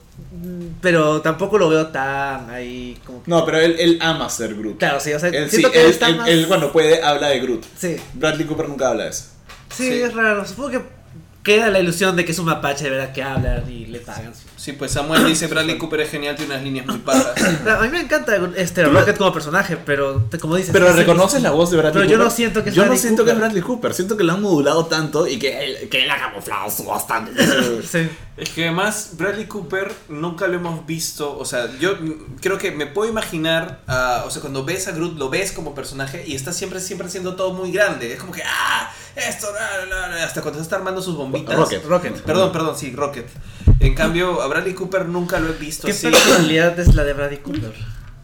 Pero 0.81 1.21
tampoco 1.23 1.59
lo 1.59 1.69
veo 1.69 1.89
tan 1.89 2.51
ahí 2.51 2.99
como 3.05 3.23
que. 3.23 3.31
No, 3.31 3.45
pero 3.45 3.59
él, 3.59 3.77
él 3.79 3.99
ama 4.03 4.29
ser 4.29 4.55
Groot. 4.55 4.79
Claro, 4.79 5.01
sí, 5.01 5.13
o 5.13 5.19
sea, 5.19 5.31
Él, 5.31 5.51
sí, 5.51 5.63
que 5.65 5.81
él, 5.85 5.91
está 5.91 6.09
él- 6.09 6.17
más. 6.17 6.29
él 6.29 6.47
cuando 6.47 6.73
puede 6.73 7.03
habla 7.03 7.29
de 7.29 7.41
Groot. 7.41 7.65
Sí, 7.79 7.97
Bradley 8.15 8.47
Cooper 8.47 8.69
nunca 8.69 8.89
habla 8.89 9.05
de 9.05 9.11
eso. 9.11 9.25
sí, 9.75 9.85
Sí. 9.89 10.03
es 10.03 10.15
raro. 10.15 10.45
Supongo 10.47 10.71
que 10.71 10.83
queda 11.43 11.69
la 11.71 11.81
ilusión 11.81 12.17
de 12.17 12.25
que 12.25 12.33
es 12.33 12.39
un 12.39 12.47
mapache 12.47 12.85
de 12.85 12.91
verdad 12.91 13.13
que 13.13 13.23
habla 13.23 13.63
y 13.69 13.87
le 13.87 14.01
pagan. 14.01 14.35
Sí, 14.35 14.46
pues 14.73 14.93
Samuel 14.93 15.25
dice 15.27 15.47
Bradley 15.47 15.79
Cooper 15.79 16.01
es 16.01 16.11
genial, 16.11 16.37
tiene 16.37 16.53
unas 16.55 16.65
líneas 16.65 16.87
muy. 16.87 16.99
Claro, 17.01 17.33
A 17.81 17.83
mí 17.85 17.89
me 17.91 18.01
encanta 18.01 18.37
este 18.57 18.85
Rocket 18.85 19.17
como 19.17 19.33
personaje, 19.33 19.77
pero 19.77 20.23
te- 20.31 20.39
como 20.39 20.57
dices. 20.57 20.71
Pero 20.73 20.91
sí, 20.93 20.99
reconoces 20.99 21.39
sí. 21.39 21.43
la 21.43 21.51
voz 21.51 21.71
de 21.71 21.77
Bradley 21.79 21.93
Pero 21.95 22.05
Cooper. 22.07 22.19
yo 22.19 22.25
no 22.25 22.31
siento 22.31 22.63
que 22.65 22.71
es 22.71 22.75
Yo 22.75 22.83
no 22.83 22.87
Bradley 22.89 23.01
siento 23.03 23.25
que 23.25 23.31
es 23.31 23.35
Cooper. 23.35 23.49
Bradley 23.49 23.63
Cooper. 23.63 23.95
Siento 23.95 24.17
que 24.17 24.25
lo 24.25 24.33
han 24.33 24.43
modulado 24.43 24.87
tanto 24.87 25.27
y 25.27 25.39
que 25.39 25.65
él, 25.65 25.89
que 25.89 26.05
él 26.05 26.11
ha 26.11 26.19
camuflado 26.19 26.71
su 26.71 26.85
voz 26.85 27.07
tanto. 27.07 27.33
Sí. 27.91 28.09
Es 28.37 28.51
que 28.51 28.65
además 28.65 29.13
Bradley 29.15 29.47
Cooper 29.47 29.91
nunca 30.11 30.47
lo 30.47 30.57
hemos 30.57 30.85
visto, 30.85 31.39
o 31.39 31.45
sea, 31.47 31.71
yo 31.79 31.97
creo 32.43 32.59
que 32.59 32.71
me 32.71 32.87
puedo 32.87 33.09
imaginar, 33.09 33.81
o 34.27 34.31
sea, 34.31 34.43
cuando 34.43 34.63
ves 34.63 34.89
a 34.89 34.93
Groot 34.93 35.17
lo 35.17 35.31
ves 35.31 35.53
como 35.53 35.75
personaje 35.75 36.23
y 36.27 36.35
está 36.35 36.53
siempre 36.53 36.81
siempre 36.81 37.07
haciendo 37.09 37.35
todo 37.35 37.55
muy 37.55 37.73
grande, 37.73 38.13
es 38.13 38.21
como 38.21 38.33
que 38.33 38.43
ah, 38.45 38.93
esto, 39.17 39.49
la, 39.53 39.85
la, 39.87 40.09
la", 40.17 40.25
hasta 40.25 40.43
cuando 40.43 40.59
se 40.59 40.65
está 40.65 40.77
armando 40.77 41.01
sus 41.03 41.17
bombitas. 41.17 41.55
Rocket. 41.57 41.85
Rocket. 41.85 42.21
Perdón, 42.23 42.53
perdón, 42.53 42.77
sí, 42.77 42.93
Rocket. 42.95 43.27
En 43.81 43.95
cambio, 43.95 44.41
a 44.43 44.47
Bradley 44.47 44.75
Cooper 44.75 45.07
nunca 45.07 45.39
lo 45.41 45.51
he 45.51 45.57
visto 45.57 45.87
¿Qué 45.87 45.93
así. 45.93 46.09
personalidad 46.09 46.79
es 46.79 46.95
la 46.95 47.05
de 47.05 47.13
Bradley 47.13 47.39
Cooper? 47.39 47.73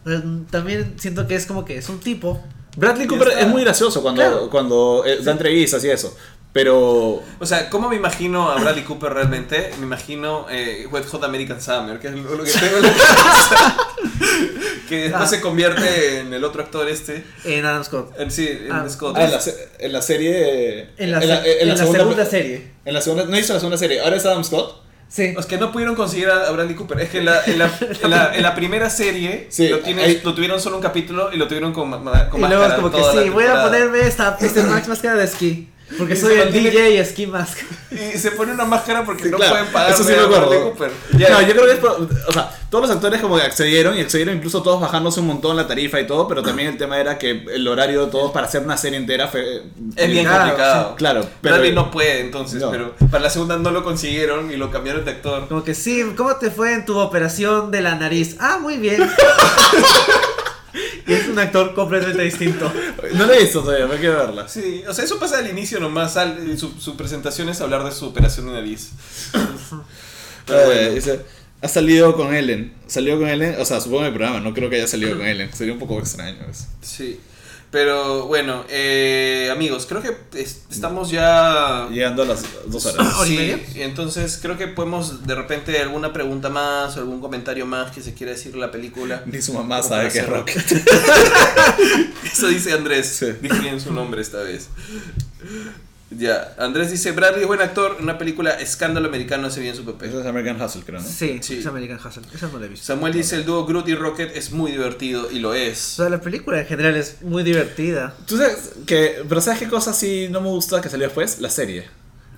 Eh, 0.05 0.21
También 0.49 0.95
siento 0.97 1.27
que 1.27 1.35
es 1.35 1.45
como 1.45 1.65
que 1.65 1.77
es 1.77 1.89
un 1.89 1.99
tipo. 1.99 2.43
Bradley 2.75 3.05
Cooper 3.07 3.27
está. 3.29 3.41
es 3.41 3.47
muy 3.47 3.61
gracioso 3.63 4.01
cuando, 4.01 4.21
Claro. 4.21 4.49
cuando 4.49 5.03
eh, 5.05 5.19
da 5.21 5.31
entrevistas 5.31 5.83
y 5.83 5.89
eso. 5.89 6.15
Pero 6.53 7.23
O 7.39 7.45
sea, 7.45 7.69
¿cómo 7.69 7.89
me 7.89 7.95
imagino 7.95 8.49
a 8.51 8.59
Bradley 8.59 8.83
Cooper 8.83 9.11
realmente? 9.11 9.71
Me 9.79 9.85
imagino 9.85 10.45
eh, 10.51 10.87
Wet 10.91 11.05
Hot 11.07 11.23
American 11.23 11.59
Summer, 11.59 11.99
que 11.99 12.07
es 12.09 12.13
lo, 12.13 12.43
que 12.43 12.51
tengo 12.51 12.77
en 12.77 12.83
la 12.83 12.89
cabeza. 12.93 13.77
que 14.89 14.95
después 15.03 15.23
Ah. 15.23 15.27
se 15.27 15.41
convierte 15.41 16.19
en 16.19 16.33
el 16.33 16.43
otro 16.43 16.61
actor 16.61 16.87
este. 16.87 17.23
En 17.43 17.65
Adam 17.65 17.83
Scott. 17.83 18.13
En, 18.19 18.29
sí, 18.31 18.47
en 18.65 18.71
Ah. 18.71 18.85
Scott. 18.87 19.15
ah, 19.17 19.23
en, 19.23 19.31
la, 19.31 19.39
en 19.79 19.93
la 19.93 20.01
serie. 20.01 20.89
En 20.97 21.11
la, 21.11 21.21
se- 21.21 21.61
en 21.61 21.67
la 21.69 21.77
segunda, 21.77 22.25
serie. 22.25 22.71
En 22.85 22.93
la 22.93 23.01
segunda. 23.01 23.25
No 23.25 23.37
hizo 23.37 23.53
la 23.53 23.59
segunda 23.59 23.77
serie. 23.77 24.01
Ahora 24.01 24.15
es 24.17 24.25
Adam 24.25 24.43
Scott. 24.43 24.83
Sí. 25.09 25.33
Es 25.37 25.45
que 25.45 25.57
no 25.57 25.71
pudieron 25.71 25.95
conseguir 25.95 26.29
a 26.29 26.49
Bradley 26.51 26.75
Cooper. 26.75 26.99
Es 27.01 27.09
que 27.09 27.19
en 27.19 27.25
la, 27.25 27.43
en 27.45 27.59
la, 27.59 27.71
en 28.01 28.09
la, 28.09 28.35
en 28.35 28.41
la 28.43 28.55
primera 28.55 28.89
serie 28.89 29.47
Sí, 29.49 29.69
lo, 29.69 29.79
tienes- 29.79 30.05
ahí- 30.05 30.21
lo 30.23 30.33
tuvieron 30.33 30.59
solo 30.59 30.77
un 30.77 30.81
capítulo 30.83 31.31
y 31.31 31.37
lo 31.37 31.47
tuvieron 31.47 31.71
con, 31.73 31.89
con 31.91 32.01
y 32.01 32.03
luego 32.05 32.21
máscara 32.41 32.67
es 32.67 32.73
como 32.75 32.91
que 32.91 32.99
la 32.99 33.23
sí, 33.23 33.29
voy 33.29 33.45
a 33.45 33.63
ponerme 33.63 34.07
esta 34.07 34.37
este 34.39 34.63
Max 34.63 34.87
máscara 34.87 35.15
de 35.15 35.25
esquí. 35.25 35.69
Porque 35.97 36.13
Y 36.13 36.17
soy 36.17 36.39
el 36.39 36.51
DJ 36.51 36.99
Esquí 36.99 37.27
Mask. 37.27 37.57
Y 37.93 38.17
se 38.17 38.31
pone 38.31 38.53
una 38.53 38.65
máscara 38.65 39.05
porque 39.05 39.25
Sí, 39.25 39.29
no 39.29 39.37
claro, 39.37 39.53
pueden 39.53 39.71
pagar 39.71 39.91
eso 39.91 40.03
sí 40.03 40.11
me 40.13 40.17
acuerdo. 40.23 40.73
No, 41.11 41.41
yo 41.41 41.47
creo 41.53 41.65
que 41.65 41.71
es 41.73 41.77
por- 41.77 42.09
o 42.27 42.31
sea, 42.33 42.49
todos 42.71 42.87
los 42.87 42.95
actores 42.95 43.21
como 43.21 43.35
que 43.37 43.43
accedieron 43.43 43.95
y 43.95 44.01
accedieron 44.01 44.35
incluso 44.35 44.63
todos 44.63 44.81
bajándose 44.81 45.19
un 45.19 45.27
montón 45.27 45.55
la 45.55 45.67
tarifa 45.67 45.99
y 45.99 46.07
todo, 46.07 46.27
pero 46.27 46.41
también 46.41 46.69
el 46.69 46.77
tema 46.77 46.99
era 46.99 47.19
que 47.19 47.45
el 47.53 47.67
horario 47.67 48.05
de 48.05 48.11
todos 48.11 48.31
para 48.31 48.47
hacer 48.47 48.63
una 48.63 48.77
serie 48.77 48.97
entera 48.97 49.27
fue 49.27 49.61
Es 49.95 50.09
bien 50.09 50.25
Claro, 50.25 50.41
complicado. 50.45 50.95
Claro, 50.95 51.25
pero 51.41 51.53
Bradley 51.55 51.73
no 51.75 51.91
puede 51.91 52.21
entonces, 52.21 52.59
No. 52.61 52.71
pero 52.71 52.95
para 53.11 53.23
la 53.25 53.29
segunda 53.29 53.57
no 53.57 53.69
lo 53.69 53.83
consiguieron 53.83 54.51
y 54.51 54.55
lo 54.55 54.71
cambiaron 54.71 55.05
de 55.05 55.11
actor. 55.11 55.47
Como 55.47 55.63
que 55.63 55.75
sí, 55.75 56.03
¿cómo 56.17 56.35
te 56.37 56.49
fue 56.49 56.73
en 56.73 56.85
tu 56.85 56.97
operación 56.97 57.69
de 57.69 57.81
la 57.81 57.93
nariz? 57.93 58.37
Ah, 58.39 58.57
muy 58.59 58.77
bien. 58.77 59.07
y 61.07 61.13
es 61.13 61.27
un 61.27 61.37
actor 61.39 61.73
completamente 61.73 62.23
distinto. 62.23 62.71
no 63.13 63.25
lo 63.25 63.33
he 63.33 63.41
visto 63.41 63.61
todavía, 63.61 63.87
me 63.87 63.97
quiero 63.97 64.17
verla. 64.17 64.47
Sí, 64.47 64.83
o 64.87 64.93
sea, 64.93 65.03
eso 65.05 65.19
pasa 65.19 65.39
al 65.39 65.49
inicio 65.49 65.79
nomás. 65.79 66.13
sal- 66.13 66.57
su, 66.57 66.71
su 66.79 66.95
presentación 66.97 67.49
es 67.49 67.59
hablar 67.61 67.83
de 67.83 67.91
su 67.91 68.05
operación 68.07 68.47
de 68.47 68.53
nariz. 68.53 68.91
Pero 70.45 70.71
Eh, 70.71 70.95
dice, 70.95 71.21
Ha 71.61 71.67
salido 71.67 72.15
con 72.15 72.33
Ellen. 72.33 72.73
Salió 72.87 73.17
con 73.17 73.27
Ellen, 73.29 73.55
o 73.59 73.65
sea, 73.65 73.79
supongo 73.79 74.01
en 74.01 74.07
el 74.07 74.13
programa, 74.13 74.39
no 74.41 74.53
creo 74.53 74.69
que 74.69 74.75
haya 74.77 74.87
salido 74.87 75.17
con 75.17 75.25
Ellen. 75.25 75.51
Sería 75.53 75.73
un 75.73 75.79
poco 75.79 75.97
extraño 75.99 76.37
eso. 76.49 76.65
Sí. 76.81 77.19
Pero 77.73 78.27
bueno, 78.27 78.63
eh, 78.69 79.49
amigos, 79.51 79.87
creo 79.89 79.99
que 80.03 80.15
es- 80.39 80.61
estamos 80.69 81.09
ya... 81.09 81.87
Llegando 81.89 82.21
a 82.21 82.25
las 82.27 82.43
dos 82.67 82.85
horas. 82.85 83.15
¿Hora 83.17 83.27
y 83.31 83.35
Sí, 83.73 83.81
entonces 83.81 84.37
creo 84.39 84.59
que 84.59 84.67
podemos 84.67 85.25
de 85.25 85.33
repente 85.33 85.79
alguna 85.81 86.13
pregunta 86.13 86.49
más 86.51 86.95
o 86.95 86.99
algún 86.99 87.19
comentario 87.19 87.65
más 87.65 87.91
que 87.91 88.03
se 88.03 88.13
quiera 88.13 88.31
decir 88.33 88.51
de 88.51 88.59
la 88.59 88.69
película. 88.69 89.23
Ni 89.25 89.41
su 89.41 89.53
mamá 89.53 89.81
sabe 89.81 90.09
que 90.09 90.19
es. 90.19 90.29
Rocket. 90.29 90.63
Eso 92.31 92.47
dice 92.49 92.73
Andrés. 92.73 93.07
Sí. 93.07 93.25
Dije 93.41 93.59
bien 93.59 93.81
su 93.81 93.91
nombre 93.91 94.21
esta 94.21 94.37
vez. 94.43 94.67
Ya, 96.17 96.53
Andrés 96.59 96.91
dice, 96.91 97.11
Bradley 97.11 97.41
es 97.41 97.47
buen 97.47 97.61
actor, 97.61 97.95
en 97.97 98.03
una 98.03 98.17
película 98.17 98.51
Escándalo 98.51 99.07
Americano 99.07 99.47
hace 99.47 99.61
bien 99.61 99.75
su 99.75 99.83
papel. 99.85 100.09
Eso 100.09 100.21
es 100.21 100.25
American 100.25 100.61
Hustle, 100.61 100.83
creo, 100.85 100.99
¿no? 101.01 101.07
Sí, 101.07 101.39
Sí. 101.41 101.57
es 101.59 101.65
American 101.65 101.97
Hustle. 101.97 102.23
Esa 102.33 102.47
no 102.47 102.59
la 102.59 102.65
he 102.65 102.69
visto. 102.69 102.85
Samuel 102.85 103.13
dice, 103.13 103.35
el 103.37 103.45
dúo 103.45 103.65
Groot 103.65 103.87
y 103.87 103.95
Rocket 103.95 104.35
es 104.35 104.51
muy 104.51 104.71
divertido 104.71 105.31
y 105.31 105.39
lo 105.39 105.49
O 105.49 105.53
es. 105.53 105.77
sea, 105.77 106.09
la 106.09 106.19
película 106.21 106.59
en 106.59 106.65
general 106.67 106.95
es 106.95 107.21
muy 107.21 107.43
divertida. 107.43 108.13
Tú 108.27 108.37
sabes 108.37 108.73
que, 108.85 109.23
pero 109.27 109.41
¿sabes 109.41 109.59
qué 109.59 109.67
cosa 109.67 109.93
sí 109.93 110.27
no 110.29 110.41
me 110.41 110.49
gusta 110.49 110.81
que 110.81 110.89
salió 110.89 111.07
después? 111.07 111.39
La 111.39 111.49
serie. 111.49 111.87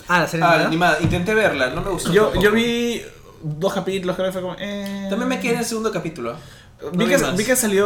Ah, 0.07 0.19
la 0.21 0.27
serie 0.27 0.43
Ah, 0.45 0.49
animada. 0.53 0.67
animada, 0.67 0.97
intenté 1.01 1.33
verla, 1.33 1.69
no 1.71 1.81
me 1.81 1.89
gustó. 1.89 2.13
Yo, 2.13 2.33
yo 2.41 2.51
vi 2.51 3.01
dos 3.41 3.73
capítulos, 3.73 4.15
creo 4.15 4.27
que 4.27 4.33
fue 4.33 4.41
como... 4.41 4.55
Eh... 4.59 5.07
También 5.09 5.27
me 5.29 5.39
quedé 5.39 5.53
en 5.53 5.59
el 5.59 5.65
segundo 5.65 5.91
capítulo. 5.91 6.35
No 6.91 7.05
Vi 7.05 7.05
que, 7.07 7.17
más. 7.17 7.35
vi 7.37 7.43
que 7.43 7.55
salió 7.55 7.85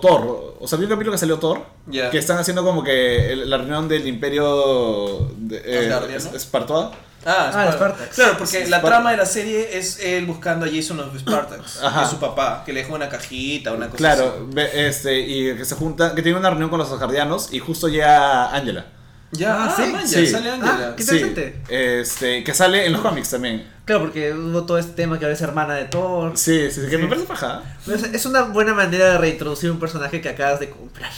Thor, 0.00 0.56
o 0.60 0.66
sea, 0.68 0.78
vi 0.78 0.84
un 0.84 0.90
capítulo 0.90 1.12
que 1.12 1.18
salió 1.18 1.38
Thor, 1.38 1.62
que 2.10 2.18
están 2.18 2.38
haciendo 2.38 2.64
como 2.64 2.82
que 2.84 3.32
el- 3.32 3.48
la 3.50 3.58
reunión 3.58 3.88
del 3.88 4.06
imperio 4.06 5.28
de, 5.36 5.62
eh, 5.64 6.18
Espartoa. 6.34 6.92
Ah, 7.24 7.52
Ah. 7.54 7.70
Spartax. 7.72 8.16
Claro, 8.16 8.34
porque 8.36 8.66
la 8.66 8.82
trama 8.82 9.12
de 9.12 9.16
la 9.16 9.26
serie 9.26 9.78
es 9.78 10.00
él 10.00 10.26
buscando 10.26 10.66
a 10.66 10.68
Jason 10.68 10.98
of 10.98 11.16
Spartax, 11.16 11.80
Ajá. 11.80 12.00
que 12.00 12.04
es 12.06 12.10
su 12.10 12.18
papá, 12.18 12.64
que 12.66 12.72
le 12.72 12.82
dejó 12.82 12.96
una 12.96 13.08
cajita, 13.08 13.72
una 13.72 13.86
cosa 13.86 13.96
Claro, 13.98 14.46
ve- 14.50 14.88
este, 14.88 15.20
y 15.20 15.54
que 15.56 15.64
se 15.64 15.76
junta, 15.76 16.16
que 16.16 16.22
tiene 16.22 16.36
una 16.36 16.50
reunión 16.50 16.68
con 16.68 16.80
los 16.80 16.90
asgardianos 16.90 17.52
y 17.52 17.60
justo 17.60 17.86
llega 17.86 18.50
Angela. 18.52 18.80
así. 19.32 19.40
Ya, 19.40 19.54
Ah, 19.54 19.66
ah, 19.70 19.74
¿sí? 19.76 19.92
man, 19.92 20.02
ya, 20.02 20.08
Sí. 20.08 20.26
sale 20.26 20.50
Angela. 20.50 20.88
Ah, 20.90 20.94
¿qué 20.96 21.02
Sí, 21.04 21.16
interesante. 21.18 22.00
este, 22.00 22.42
que 22.44 22.54
sale 22.54 22.86
en 22.86 22.92
los 22.92 23.00
cómics 23.02 23.30
también. 23.30 23.70
Claro, 23.84 24.02
porque 24.02 24.32
hubo 24.32 24.64
todo 24.64 24.78
este 24.78 24.92
tema 24.92 25.18
que 25.18 25.24
ahora 25.24 25.34
es 25.34 25.40
hermana 25.42 25.74
de 25.74 25.86
Thor. 25.86 26.32
Sí, 26.36 26.70
sí, 26.70 26.82
sí, 26.82 26.88
que 26.88 26.96
Sí. 26.96 27.02
me 27.02 27.08
parece 27.08 27.26
paja. 27.26 27.62
Es, 28.12 28.26
una 28.26 28.42
buena 28.42 28.74
manera 28.74 29.12
de 29.12 29.18
reintroducir 29.18 29.70
un 29.72 29.80
personaje 29.80 30.20
que 30.20 30.28
acabas 30.28 30.60
de 30.60 30.70
comprar. 30.70 31.10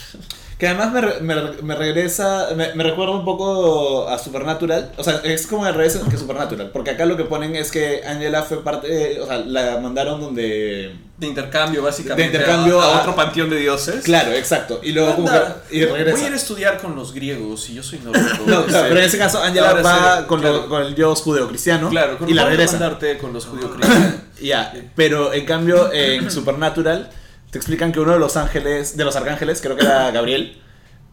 Que 0.59 0.69
además 0.69 0.93
me, 0.93 1.35
me, 1.35 1.53
me 1.63 1.75
regresa, 1.75 2.49
me, 2.57 2.75
me 2.75 2.85
recuerda 2.85 3.13
un 3.13 3.25
poco 3.25 4.09
a 4.09 4.19
Supernatural. 4.19 4.93
O 4.97 5.05
sea, 5.05 5.21
es 5.25 5.47
como 5.47 5.65
al 5.67 5.75
revés 5.75 6.01
que 6.11 6.17
Supernatural. 6.17 6.71
Porque 6.73 6.93
acá 6.93 7.05
lo 7.05 7.17
que 7.19 7.25
ponen 7.25 7.55
es 7.55 7.71
que 7.71 8.03
Angela 8.07 8.43
fue 8.45 8.65
parte, 8.65 9.17
eh, 9.17 9.21
o 9.21 9.27
sea, 9.27 9.39
la 9.39 9.79
mandaron 9.81 10.21
donde... 10.21 10.97
De 11.17 11.29
intercambio, 11.29 11.81
básicamente. 11.83 12.23
De 12.23 12.39
intercambio 12.39 12.81
a, 12.81 12.85
a 12.87 12.97
a- 12.97 13.01
otro 13.03 13.15
panteón 13.15 13.49
de 13.49 13.57
dioses. 13.59 14.03
Claro, 14.03 14.33
exacto. 14.33 14.81
Y 14.83 14.91
luego 14.93 15.15
como 15.15 15.29
Anda, 15.29 15.63
que... 15.71 15.77
Y 15.77 15.85
regresa. 15.85 16.17
Voy 16.17 16.25
a 16.25 16.27
ir 16.27 16.33
a 16.33 16.37
estudiar 16.37 16.79
con 16.81 16.97
los 16.97 17.15
griegos 17.15 17.71
y 17.71 17.75
yo 17.75 17.83
soy 17.85 18.01
nórdico. 18.01 18.43
No, 18.47 18.67
claro, 18.67 18.87
pero 18.89 18.99
en 19.01 19.07
ese 19.07 19.17
caso 19.19 19.41
Angela 19.43 19.71
ahora 19.71 19.83
va 19.83 20.19
sí, 20.19 20.25
con, 20.27 20.41
claro. 20.41 20.57
lo- 20.63 20.69
con 20.69 20.83
el 20.83 20.95
dios 20.97 21.23
judeo-cristiano 21.23 21.89
Claro, 21.89 22.19
con 22.19 22.29
y 22.29 22.35
la 22.35 22.47
regresa. 22.47 22.73
mandarte 22.73 23.17
con 23.19 23.33
los 23.33 23.47
judíos 23.47 23.71
cristianos. 23.77 24.15
Ya, 24.43 24.75
pero 24.97 25.33
en 25.33 25.47
cambio 25.47 25.93
en 25.93 26.29
Supernatural 26.33 27.11
te 27.51 27.59
explican 27.59 27.93
que 27.93 28.01
uno 28.01 28.13
de 28.15 28.19
los 28.19 28.37
ángeles, 28.37 28.97
de 28.97 29.05
los 29.05 29.15
arcángeles, 29.15 29.61
creo 29.63 29.77
que 29.77 29.85
era 29.85 30.11
Gabriel, 30.13 30.61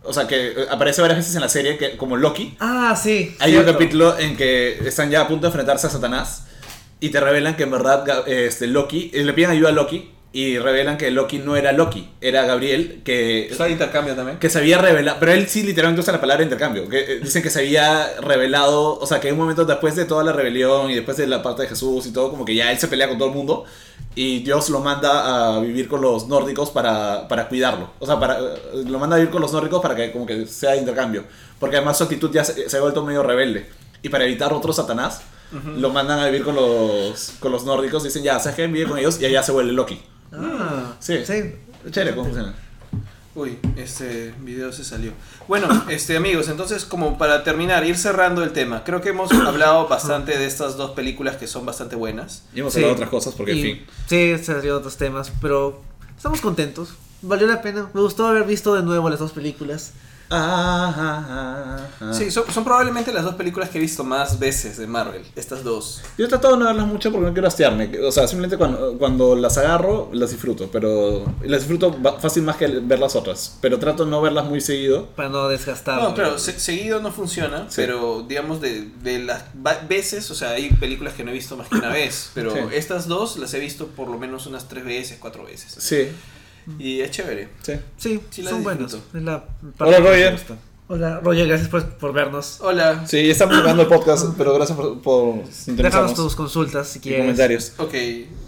o 0.04 0.12
sea 0.14 0.26
que 0.28 0.48
eh, 0.48 0.56
aparece 0.72 1.02
varias 1.04 1.20
veces 1.20 1.36
en 1.36 1.42
la 1.42 1.50
serie 1.50 1.78
que, 1.78 1.96
como 1.96 2.18
Loki. 2.18 2.58
Ah, 2.60 3.00
sí. 3.02 3.36
Hay 3.40 3.56
un 3.56 3.64
capítulo 3.66 4.18
en 4.18 4.36
que 4.36 4.80
están 4.88 5.12
ya 5.12 5.22
a 5.22 5.28
punto 5.28 5.44
de 5.44 5.50
enfrentarse 5.50 5.86
a 5.86 5.90
Satanás 5.92 6.46
y 7.02 7.10
te 7.10 7.20
revelan 7.20 7.58
que 7.58 7.64
en 7.64 7.72
verdad 7.72 8.28
este, 8.28 8.68
Loki, 8.68 9.12
eh, 9.14 9.24
le 9.26 9.34
piden 9.34 9.50
ayuda 9.50 9.70
a 9.70 9.72
Loki 9.74 10.12
y 10.34 10.60
revelan 10.60 10.98
que 10.98 11.10
Loki 11.12 11.40
no 11.40 11.58
era 11.58 11.74
Loki, 11.74 12.10
era 12.22 12.46
Gabriel, 12.46 13.02
que 13.04 13.48
¿Está 13.48 13.66
de 13.66 13.72
intercambio 13.72 14.16
también? 14.16 14.38
que 14.38 14.50
se 14.50 14.60
había 14.60 14.78
revelado, 14.78 15.18
pero 15.20 15.34
él 15.34 15.48
sí 15.50 15.64
literalmente 15.64 16.00
usa 16.00 16.14
la 16.14 16.22
palabra 16.22 16.44
intercambio, 16.44 16.88
que 16.88 17.00
eh, 17.00 17.20
dicen 17.20 17.42
que 17.42 17.50
se 17.50 17.62
había 17.62 18.08
revelado, 18.22 19.00
o 19.00 19.06
sea, 19.08 19.20
que 19.20 19.28
en 19.28 19.34
un 19.34 19.42
momento 19.42 19.66
después 19.66 19.96
de 19.96 20.06
toda 20.06 20.24
la 20.24 20.32
rebelión 20.32 20.92
y 20.92 20.96
después 20.96 21.18
de 21.18 21.26
la 21.26 21.42
parte 21.42 21.64
de 21.64 21.70
Jesús 21.70 22.06
y 22.06 22.14
todo, 22.14 22.30
como 22.30 22.46
que 22.46 22.54
ya 22.54 22.72
él 22.72 22.78
se 22.78 22.88
pelea 22.88 23.10
con 23.10 23.18
todo 23.18 23.30
el 23.30 23.36
mundo 23.36 23.66
y 24.16 24.40
Dios 24.40 24.70
lo 24.70 24.80
manda 24.80 25.56
a 25.56 25.60
vivir 25.60 25.88
con 25.88 26.02
los 26.02 26.28
nórdicos 26.28 26.70
para, 26.70 27.28
para 27.28 27.50
cuidarlo, 27.50 27.90
o 27.98 28.06
sea, 28.06 28.20
para, 28.20 28.40
eh, 28.40 28.84
lo 28.86 29.00
manda 29.00 29.16
a 29.16 29.20
vivir 29.20 29.32
con 29.32 29.42
los 29.42 29.52
nórdicos 29.52 29.82
para 29.82 29.96
que 29.96 30.12
como 30.12 30.28
que 30.28 30.46
sea 30.46 30.76
intercambio, 30.78 31.26
porque 31.60 31.78
además 31.78 31.98
su 31.98 32.04
actitud 32.04 32.32
ya 32.32 32.46
se, 32.46 32.70
se 32.70 32.78
ha 32.78 32.80
vuelto 32.80 33.04
medio 33.04 33.24
rebelde 33.24 33.66
y 34.04 34.10
para 34.10 34.24
evitar 34.24 34.54
otro 34.54 34.72
Satanás, 34.72 35.24
lo 35.78 35.90
mandan 35.90 36.20
a 36.20 36.26
vivir 36.28 36.44
con 36.44 36.56
los, 36.56 37.34
con 37.40 37.52
los 37.52 37.66
nórdicos, 37.66 38.04
dicen 38.04 38.24
ya, 38.24 38.40
¿sabes 38.40 38.56
qué? 38.56 38.68
Vive 38.68 38.88
con 38.90 38.98
ellos 38.98 39.20
y 39.22 39.26
allá 39.26 39.44
se 39.44 39.52
vuelve 39.52 39.72
Loki. 39.74 40.02
Ah, 40.34 40.94
Sí. 41.00 41.26
sí. 41.26 41.56
Chévere, 41.90 42.12
¿cómo 42.16 42.26
funciona? 42.26 42.54
Uy, 43.34 43.58
este 43.78 44.34
video 44.42 44.74
se 44.74 44.84
salió. 44.84 45.14
Bueno, 45.48 45.68
este 45.90 46.18
amigos, 46.18 46.50
entonces 46.50 46.84
como 46.84 47.18
para 47.18 47.44
terminar, 47.46 47.86
ir 47.86 47.98
cerrando 47.98 48.44
el 48.44 48.52
tema, 48.52 48.84
creo 48.84 49.00
que 49.02 49.10
hemos 49.10 49.32
hablado 49.48 49.88
bastante 49.88 50.38
de 50.38 50.46
estas 50.46 50.76
dos 50.76 50.92
películas 50.92 51.38
que 51.38 51.48
son 51.48 51.66
bastante 51.66 51.96
buenas. 51.96 52.44
Y 52.54 52.60
hemos 52.60 52.74
Sí. 52.74 52.80
hablado 52.80 52.96
de 52.96 52.96
otras 53.04 53.10
cosas 53.10 53.34
porque, 53.36 53.54
en 53.54 53.62
fin. 53.62 53.86
Sí, 54.08 54.38
se 54.38 54.44
salieron 54.44 54.80
otros 54.80 54.98
temas, 54.98 55.32
pero 55.42 55.82
estamos 56.16 56.42
contentos. 56.42 56.90
Valió 57.22 57.48
la 57.48 57.62
pena. 57.62 57.90
Me 57.94 58.02
gustó 58.02 58.28
haber 58.28 58.44
visto 58.44 58.76
de 58.76 58.84
nuevo 58.84 59.10
las 59.10 59.20
dos 59.20 59.32
películas. 59.32 59.94
Ah, 60.34 60.94
ah, 60.98 61.26
ah, 61.30 61.88
ah. 62.00 62.14
Sí, 62.14 62.32
son, 62.32 62.46
son 62.52 62.64
probablemente 62.64 63.12
las 63.12 63.24
dos 63.26 63.36
películas 63.36 63.70
que 63.70 63.78
he 63.78 63.82
visto 63.82 64.04
más 64.06 64.40
veces 64.40 64.78
de 64.78 64.88
Marvel, 64.88 65.22
estas 65.36 65.64
dos. 65.64 66.02
Yo 66.18 66.26
he 66.26 66.30
tratado 66.30 66.54
de 66.54 66.60
no 66.62 66.66
verlas 66.68 66.88
mucho 66.88 67.12
porque 67.12 67.28
no 67.28 67.34
quiero 67.34 67.48
hastiarme. 67.50 67.92
O 68.00 68.12
sea, 68.12 68.28
simplemente 68.28 68.58
cuando, 68.58 68.98
cuando 68.98 69.36
las 69.36 69.58
agarro, 69.58 70.10
las 70.14 70.32
disfruto. 70.32 70.70
Pero 70.72 71.26
las 71.44 71.60
disfruto 71.68 71.96
fácil 72.20 72.44
más 72.44 72.56
que 72.56 72.68
ver 72.68 73.00
las 73.00 73.16
otras. 73.16 73.58
Pero 73.62 73.78
trato 73.78 74.06
de 74.06 74.12
no 74.12 74.22
verlas 74.22 74.46
muy 74.46 74.62
seguido. 74.62 75.08
Para 75.08 75.30
no 75.30 75.50
desgastar. 75.50 76.02
No, 76.02 76.14
claro, 76.16 76.40
se- 76.40 76.60
seguido 76.60 77.02
no 77.02 77.12
funciona, 77.12 77.66
Sí. 77.70 77.76
pero 77.76 78.24
digamos 78.28 78.62
de, 78.62 78.90
de 79.04 79.20
las 79.20 79.44
veces, 79.90 80.32
o 80.32 80.36
sea, 80.36 80.52
hay 80.52 80.70
películas 80.70 81.14
que 81.14 81.24
no 81.26 81.32
he 81.32 81.34
visto 81.34 81.58
más 81.58 81.68
que 81.68 81.76
una 81.76 81.90
vez, 81.90 82.32
pero 82.34 82.52
Sí. 82.54 82.60
estas 82.74 83.08
dos 83.08 83.38
las 83.38 83.54
he 83.54 83.60
visto 83.60 83.88
por 83.88 84.08
lo 84.08 84.18
menos 84.18 84.46
unas 84.48 84.68
tres 84.70 84.86
veces, 84.86 85.18
cuatro 85.20 85.44
veces. 85.44 85.76
Sí, 85.78 86.08
Y 86.80 87.02
es 87.02 87.12
chévere. 87.12 87.50
sí. 87.62 87.74
Sí, 87.98 88.20
Sí, 88.30 88.44
son 88.44 88.64
buenos. 88.64 88.94
Es 88.94 89.22
la 89.22 89.44
Hola, 89.80 89.98
Roger. 90.00 90.26
me 90.26 90.38
gusta. 90.38 90.58
Hola, 90.88 91.22
Roger, 91.24 91.48
gracias 91.48 91.70
por, 91.70 91.86
por 91.98 92.12
vernos. 92.12 92.58
Hola. 92.60 93.08
Sí, 93.08 93.30
estamos 93.32 93.56
acabando 93.58 93.84
el 93.84 93.88
podcast, 93.88 94.26
pero 94.38 94.54
gracias 94.54 94.78
por, 94.78 95.02
por 95.02 95.36
Déjanos 95.68 96.14
tus 96.14 96.36
consultas 96.36 96.90
si 96.90 97.00
y 97.00 97.02
quieres. 97.02 97.22
comentarios. 97.22 97.74
Ok, 97.78 97.94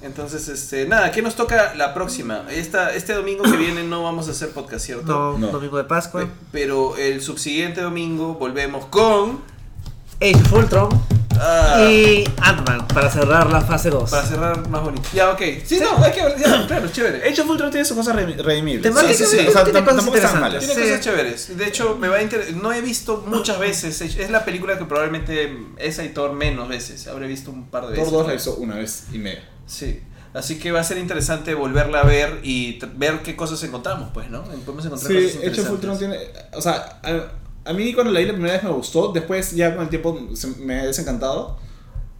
entonces, 0.02 0.50
este, 0.50 0.86
nada, 0.86 1.10
¿qué 1.12 1.22
nos 1.22 1.36
toca 1.38 1.74
la 1.76 1.94
próxima? 1.94 2.46
Esta, 2.52 2.94
este 2.94 3.14
domingo 3.14 3.44
que 3.44 3.56
viene 3.56 3.84
no 3.84 4.04
vamos 4.04 4.28
a 4.28 4.32
hacer 4.32 4.50
podcast, 4.50 4.86
¿cierto? 4.86 5.06
No, 5.06 5.38
No. 5.38 5.48
domingo 5.48 5.78
de 5.78 5.86
Pascua. 5.86 6.22
Pe- 6.26 6.28
Pero 6.52 6.98
el 6.98 7.22
subsiguiente 7.22 7.80
domingo 7.82 8.34
volvemos 8.34 8.88
con... 8.88 9.40
Age 10.22 10.36
of 10.36 10.54
Ultron 10.54 10.90
ah, 11.40 11.88
y 11.90 12.24
Ant-Man 12.42 12.88
para 12.88 13.10
cerrar 13.10 13.52
la 13.52 13.62
fase 13.62 13.90
2. 13.90 14.10
Para 14.10 14.26
cerrar 14.26 14.68
más 14.70 14.82
bonito. 14.84 15.08
Ya, 15.14 15.30
ok. 15.32 15.42
Sí, 15.66 15.80
no, 15.80 16.04
hay 16.04 16.12
que 16.12 16.20
ya, 16.40 16.66
claro, 16.68 16.88
chévere. 16.90 17.28
Age 17.30 17.42
of 17.42 17.50
Ultron 17.50 17.72
tiene 17.72 17.86
sus 17.86 17.96
cosas 17.98 18.16
re- 18.16 18.36
redimibles. 18.42 18.82
Temáticamente 18.84 19.26
sí, 19.26 19.38
sí. 19.40 19.48
O 19.48 19.52
sea, 19.52 19.64
tam- 19.66 19.86
tampoco 19.86 20.16
están 20.18 20.40
malas. 20.42 20.60
Tiene 20.66 20.76
Sí. 20.76 20.82
cosas 20.82 21.02
chéveres. 21.02 21.58
De 21.58 21.68
hecho, 21.68 21.98
me 21.98 22.08
va 22.08 22.18
a 22.18 22.22
inter- 22.22 22.54
no 22.56 22.72
he 22.74 22.82
visto 22.82 23.24
muchas 23.28 23.60
veces. 23.60 24.00
Es 24.02 24.30
la 24.30 24.46
película 24.46 24.78
que 24.78 24.86
probablemente 24.86 25.58
esa 25.78 26.04
y 26.04 26.10
Thor 26.10 26.34
menos 26.34 26.68
veces. 26.70 27.08
Habré 27.08 27.28
visto 27.28 27.52
un 27.52 27.68
par 27.70 27.84
de 27.88 27.96
Thor 27.96 27.98
veces. 28.06 28.12
2 28.12 28.28
la 28.28 28.34
hizo 28.36 28.56
una 28.58 28.76
vez 28.76 29.04
y 29.12 29.18
media. 29.18 29.44
Sí. 29.66 30.02
Así 30.34 30.58
que 30.58 30.72
va 30.72 30.80
a 30.80 30.84
ser 30.84 30.98
interesante 30.98 31.54
volverla 31.54 32.00
a 32.00 32.06
ver 32.06 32.40
y 32.42 32.80
ver 32.96 33.22
qué 33.22 33.36
cosas 33.36 33.62
encontramos, 33.64 34.10
pues, 34.16 34.32
¿no? 34.32 34.44
Podemos 34.44 34.84
encontrar 34.84 35.12
Sí, 35.12 35.28
cosas 35.38 35.52
Age 35.52 35.62
of 35.62 35.70
Ultron 35.70 35.98
tiene. 36.00 36.18
O 36.54 36.62
sea, 36.62 37.00
a, 37.66 37.74
mí 37.74 37.94
cuando 37.94 38.12
la 38.12 38.20
vi 38.20 38.26
la 38.26 38.34
primera 38.34 38.54
vez 38.54 38.64
me 38.64 38.70
gustó, 38.72 39.12
después 39.14 39.52
ya 39.56 39.74
con 39.76 39.84
el 39.84 39.90
tiempo 39.90 40.30
se- 40.34 40.48
me 40.60 40.80
ha 40.82 40.86
desencantado. 40.86 41.58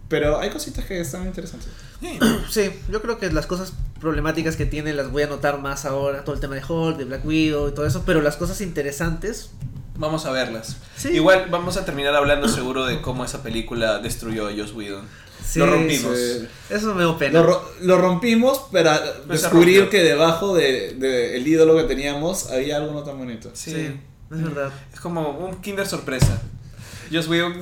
Pero 0.08 0.38
hay 0.38 0.50
cositas 0.50 0.84
que 0.84 1.00
están 1.00 1.26
interesantes. 1.26 1.68
Sí. 2.00 2.18
Sí, 2.50 2.70
yo 2.90 3.00
creo 3.00 3.18
que 3.18 3.30
las 3.32 3.46
cosas 3.46 3.72
problemáticas 4.00 4.54
que 4.56 4.66
tiene 4.66 4.92
las 4.92 5.10
voy 5.10 5.22
a 5.22 5.26
notar 5.26 5.60
más 5.60 5.84
ahora. 5.86 6.24
Todo 6.24 6.34
el 6.34 6.40
tema 6.40 6.54
de 6.54 6.62
Hulk, 6.66 6.98
de 6.98 7.04
Black 7.06 7.24
Widow 7.24 7.68
y 7.68 7.72
todo 7.72 7.86
eso. 7.86 8.02
Pero 8.04 8.20
las 8.20 8.36
cosas 8.36 8.60
interesantes. 8.60 9.50
Vamos 9.96 10.26
a 10.26 10.30
verlas. 10.32 10.76
Sí. 10.96 11.08
Igual 11.10 11.46
vamos 11.50 11.76
a 11.76 11.84
terminar 11.84 12.14
hablando 12.16 12.48
seguro 12.48 12.84
de 12.84 13.00
cómo 13.00 13.24
esa 13.24 13.42
película 13.42 13.98
destruyó 14.00 14.48
a 14.48 14.52
Joss 14.56 14.72
Whedon. 14.74 15.06
Sí, 15.44 15.58
Lo 15.60 15.66
rompimos. 15.66 16.16
Sí. 16.18 16.46
Eso 16.70 16.94
me 16.94 17.04
da 17.04 17.16
pena. 17.18 17.40
Lo, 17.40 17.46
ro- 17.46 17.70
lo 17.80 17.98
rompimos 17.98 18.58
para 18.72 18.98
se 18.98 19.22
descubrir 19.28 19.88
que 19.88 20.02
debajo 20.02 20.54
del 20.54 20.98
de, 21.00 21.36
el 21.36 21.46
ídolo 21.46 21.76
que 21.76 21.84
teníamos 21.84 22.50
había 22.50 22.76
algo 22.78 22.92
no 22.92 23.02
tan 23.04 23.18
bonito. 23.18 23.50
Sí. 23.54 23.92
Sí, 24.30 24.38
es 24.38 24.42
verdad. 24.44 24.72
Es 24.92 25.00
como 25.00 25.30
un 25.30 25.60
Kinder 25.60 25.86
sorpresa. 25.86 26.40
Joss 27.12 27.28
Whedon, 27.28 27.60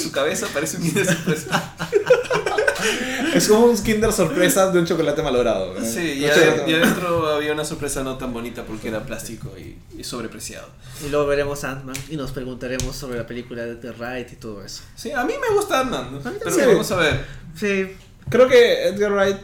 su 0.00 0.12
cabeza 0.12 0.46
parece 0.52 0.76
un 0.76 0.82
Kinder 0.84 1.06
sorpresa. 1.06 1.74
Es 3.34 3.48
como 3.48 3.66
un 3.66 3.82
Kinder 3.82 4.12
sorpresa 4.12 4.70
de 4.70 4.78
un 4.78 4.86
chocolate 4.86 5.22
malogrado. 5.22 5.76
¿eh? 5.76 5.84
Sí, 5.84 6.18
y, 6.20 6.24
ade- 6.24 6.68
y 6.68 6.74
adentro 6.74 7.28
había 7.28 7.52
una 7.52 7.64
sorpresa 7.64 8.02
no 8.02 8.16
tan 8.18 8.32
bonita 8.32 8.62
porque 8.64 8.88
era 8.88 9.04
plástico 9.04 9.50
y, 9.58 9.76
y 9.98 10.04
sobrepreciado. 10.04 10.68
Y 11.04 11.08
luego 11.08 11.26
veremos 11.26 11.64
Ant-Man 11.64 11.96
y 12.10 12.16
nos 12.16 12.30
preguntaremos 12.32 12.94
sobre 12.94 13.18
la 13.18 13.26
película 13.26 13.64
de 13.64 13.76
The 13.76 13.92
Right 13.92 14.32
y 14.32 14.36
todo 14.36 14.62
eso. 14.62 14.82
Sí, 14.94 15.10
a 15.12 15.24
mí 15.24 15.32
me 15.40 15.56
gusta 15.56 15.80
Ant-Man, 15.80 16.20
pero 16.22 16.50
sí. 16.54 16.60
vamos 16.66 16.90
a 16.92 16.96
ver. 16.96 17.24
Sí, 17.58 17.96
Creo 18.28 18.48
que 18.48 18.88
Edgar 18.88 19.12
Wright 19.12 19.36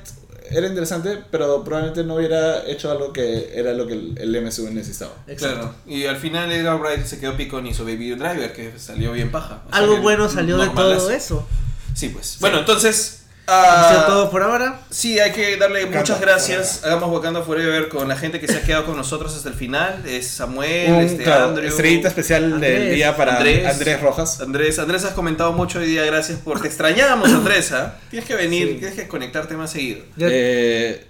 era 0.50 0.66
interesante, 0.66 1.22
pero 1.30 1.62
probablemente 1.64 2.04
no 2.04 2.16
hubiera 2.16 2.66
hecho 2.66 2.90
algo 2.90 3.12
que 3.12 3.52
era 3.54 3.72
lo 3.72 3.86
que 3.86 3.94
el, 3.94 4.18
el 4.18 4.42
MCU 4.42 4.70
necesitaba. 4.70 5.12
Claro. 5.36 5.74
Y 5.86 6.06
al 6.06 6.16
final 6.16 6.50
Edgar 6.50 6.80
Wright 6.80 7.04
se 7.04 7.18
quedó 7.18 7.36
picón 7.36 7.66
y 7.66 7.70
hizo 7.70 7.84
Baby 7.84 8.10
Driver, 8.10 8.52
que 8.52 8.78
salió 8.78 9.12
bien 9.12 9.30
paja. 9.30 9.62
O 9.66 9.70
sea 9.70 9.78
Algo 9.78 9.98
bueno 9.98 10.28
salió 10.28 10.58
de 10.58 10.68
todo 10.68 11.10
eso. 11.10 11.46
Sí, 11.94 12.08
pues. 12.08 12.38
Bueno, 12.40 12.60
entonces. 12.60 13.19
Ha 13.52 13.88
sido 13.88 14.00
ah, 14.02 14.06
todo 14.06 14.30
por 14.30 14.42
ahora. 14.42 14.80
Sí, 14.90 15.18
hay 15.18 15.32
que 15.32 15.56
darle 15.56 15.80
Wakanda 15.80 15.98
muchas 16.00 16.20
gracias. 16.20 16.84
Hagamos 16.84 17.10
Wakanda 17.10 17.42
Forever 17.42 17.88
con 17.88 18.06
la 18.06 18.16
gente 18.16 18.38
que 18.38 18.46
se 18.46 18.58
ha 18.58 18.62
quedado 18.62 18.86
con 18.86 18.96
nosotros 18.96 19.34
hasta 19.34 19.48
el 19.48 19.54
final. 19.56 20.04
Es 20.06 20.28
Samuel, 20.28 20.92
Un, 20.92 21.00
este, 21.00 21.24
claro, 21.24 21.46
Andrew, 21.46 21.66
estrellita 21.68 22.08
especial 22.08 22.60
del 22.60 22.94
día 22.94 23.16
para 23.16 23.38
Andrés. 23.38 23.66
Andrés, 23.66 24.00
Rojas. 24.00 24.40
Andrés, 24.40 24.78
Andrés, 24.78 25.04
has 25.04 25.14
comentado 25.14 25.52
mucho 25.52 25.80
hoy 25.80 25.86
día. 25.86 26.04
Gracias 26.04 26.38
por. 26.38 26.60
Te 26.60 26.68
extrañábamos, 26.68 27.28
Andrés. 27.32 27.72
¿ah? 27.72 27.98
Tienes 28.10 28.28
que 28.28 28.36
venir, 28.36 28.68
Sí. 28.68 28.74
tienes 28.78 28.94
que 28.94 29.08
conectarte 29.08 29.56
más 29.56 29.72
seguido. 29.72 30.00
Eh, 30.18 31.06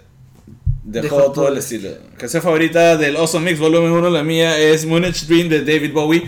dejó, 0.83 1.17
Dejó 1.19 1.33
todo 1.33 1.49
el 1.49 1.59
estilo. 1.59 1.91
Canción 2.17 2.43
favorita 2.43 2.97
del 2.97 3.17
Awesome 3.17 3.51
Mix 3.51 3.61
Volumen 3.61 3.91
1, 3.93 4.09
la 4.11 4.23
mía 4.23 4.57
es 4.59 4.87
Moonage 4.87 5.27
Dream 5.27 5.49
de 5.51 5.61
David 5.61 5.93
Bowie. 5.93 6.25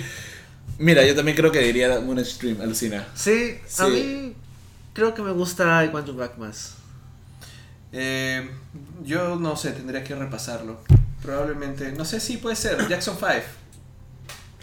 Mira, 0.78 1.04
yo 1.04 1.14
también 1.14 1.36
creo 1.36 1.50
que 1.52 1.60
diría 1.60 2.00
Moonage 2.00 2.32
Dream, 2.40 2.60
alucina. 2.60 3.06
Sí, 3.14 3.54
a 3.78 3.84
Sí. 3.86 3.90
mí 3.90 4.31
creo 4.92 5.14
que 5.14 5.22
me 5.22 5.32
gusta 5.32 5.84
I 5.84 5.88
Want 5.88 6.06
You 6.06 6.14
Back 6.16 6.38
más. 6.38 6.74
Eh, 7.92 8.50
yo 9.04 9.36
no 9.36 9.56
sé, 9.56 9.72
tendría 9.72 10.02
que 10.04 10.14
repasarlo. 10.14 10.78
Probablemente. 11.22 11.92
No 11.92 12.04
sé 12.04 12.20
si 12.20 12.38
puede 12.38 12.56
ser. 12.56 12.88
Jackson 12.88 13.16
5. 13.18 13.32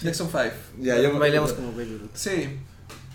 Jackson 0.02 0.28
5. 0.32 0.44
Ya, 0.80 0.98
yo 0.98 1.18
Bailamos 1.18 1.54
como 1.54 1.72
Baby. 1.72 2.10
Sí. 2.14 2.58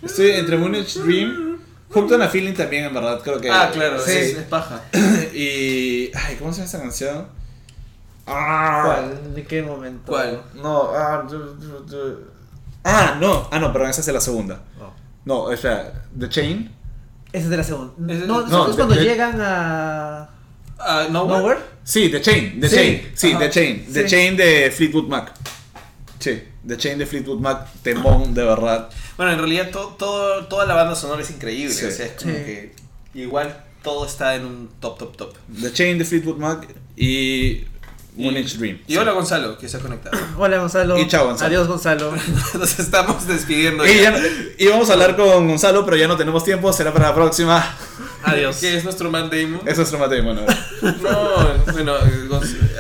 Estoy 0.03 0.31
entre 0.33 0.57
Moonage 0.57 1.01
Dream, 1.01 1.59
Junto 1.91 2.21
a 2.21 2.29
Feeling 2.29 2.55
también, 2.55 2.85
en 2.87 2.95
verdad, 2.95 3.21
creo 3.23 3.41
que. 3.41 3.49
ah, 3.51 3.71
claro, 3.73 3.99
Sí. 4.01 4.11
es, 4.13 4.37
es 4.39 4.43
paja. 4.45 4.83
Y. 5.33 6.11
Ay, 6.15 6.37
¿cómo 6.39 6.53
se 6.53 6.59
llama 6.59 6.67
esa 6.69 6.79
canción? 6.81 7.27
Ah, 8.27 8.83
¿Cuál? 8.85 9.35
¿De 9.35 9.45
qué 9.45 9.63
momento? 9.63 10.11
¿Cuál? 10.11 10.43
No, 10.55 10.91
ah, 10.93 11.25
du- 11.29 11.55
du- 11.55 11.85
du- 11.85 12.21
ah, 12.83 13.17
no, 13.21 13.49
ah, 13.51 13.59
no, 13.61 13.73
perdón, 13.73 13.91
esa 13.91 14.01
es 14.01 14.09
la 14.09 14.21
segunda. 14.21 14.63
Oh. 14.81 14.93
No, 15.25 15.43
o 15.43 15.57
sea, 15.57 16.03
The 16.19 16.29
Chain. 16.29 16.74
Esa 17.35 17.45
es 17.45 17.51
de 17.51 17.57
la 17.57 17.65
segunda. 17.65 18.15
Ese- 18.15 18.27
No, 18.27 18.47
no, 18.47 18.71
es 18.71 18.77
cuando 18.77 18.95
de- 18.95 19.03
llegan 19.03 19.41
a. 19.41 20.31
Ah, 20.79 21.07
no, 21.11 21.27
Nowhere. 21.27 21.59
Sí, 21.83 22.09
The 22.09 22.21
Chain, 22.21 22.61
The 22.61 22.69
Sí, 22.69 22.77
Chain, 22.77 23.11
sí, 23.15 23.31
ajá. 23.33 23.39
The 23.41 23.51
Chain, 23.51 23.87
The 23.93 24.03
Sí. 24.03 24.09
Chain 24.09 24.37
de 24.37 24.71
Fleetwood 24.71 25.09
Mac. 25.09 25.33
Sí, 26.21 26.43
The 26.67 26.77
Chain 26.77 26.99
de 26.99 27.07
Fleetwood 27.07 27.41
Mac, 27.41 27.67
temón, 27.83 28.35
de 28.35 28.45
verdad. 28.45 28.89
Bueno, 29.17 29.33
en 29.33 29.39
realidad 29.39 29.71
to- 29.71 29.97
todo, 29.99 30.45
toda 30.47 30.65
la 30.67 30.75
banda 30.75 30.95
sonora 30.95 31.23
es 31.23 31.31
increíble. 31.31 31.75
Sí. 31.75 31.85
O 31.87 31.91
sea, 31.91 32.07
es 32.07 32.13
como 32.13 32.33
Sí. 32.35 32.39
que 32.45 32.75
igual 33.15 33.65
todo 33.83 34.07
está 34.07 34.37
en 34.37 34.45
un 34.47 34.69
top, 34.81 34.97
top, 34.99 35.17
top. 35.17 35.35
The 35.61 35.73
Chain 35.73 35.99
de 35.99 36.05
Fleetwood 36.05 36.37
Mac 36.39 36.69
y 36.97 37.65
Moonage 38.17 38.57
Dream. 38.59 38.79
Y 38.87 38.97
hola 38.97 39.11
Gonzalo, 39.13 39.59
que 39.59 39.69
se 39.69 39.77
ha 39.77 39.81
conectado. 39.81 40.17
Hola 40.39 40.59
Gonzalo. 40.59 40.97
Y 40.99 41.09
chao, 41.09 41.27
Gonzalo. 41.27 41.49
Adiós 41.49 41.67
Gonzalo. 41.69 42.13
Nos 42.59 42.79
estamos 42.79 43.27
despidiendo. 43.27 43.85
Y 43.85 43.95
ya. 43.97 44.03
ya 44.03 44.11
no- 44.13 44.19
íbamos 44.59 44.89
a 44.91 44.93
hablar 44.93 45.17
con 45.17 45.49
Gonzalo, 45.49 45.85
pero 45.85 45.97
ya 45.97 46.07
no 46.07 46.17
tenemos 46.17 46.45
tiempo, 46.45 46.73
será 46.73 46.93
para 46.93 47.09
la 47.09 47.15
próxima. 47.15 47.77
Adiós. 48.23 48.57
Que 48.61 48.77
es 48.77 48.85
nuestro 48.85 49.11
man 49.11 49.29
Damon. 49.31 49.61
Eso 49.63 49.71
es 49.71 49.79
nuestro 49.79 49.99
matrimonio. 49.99 50.45
No, 51.03 51.73
bueno, 51.73 51.95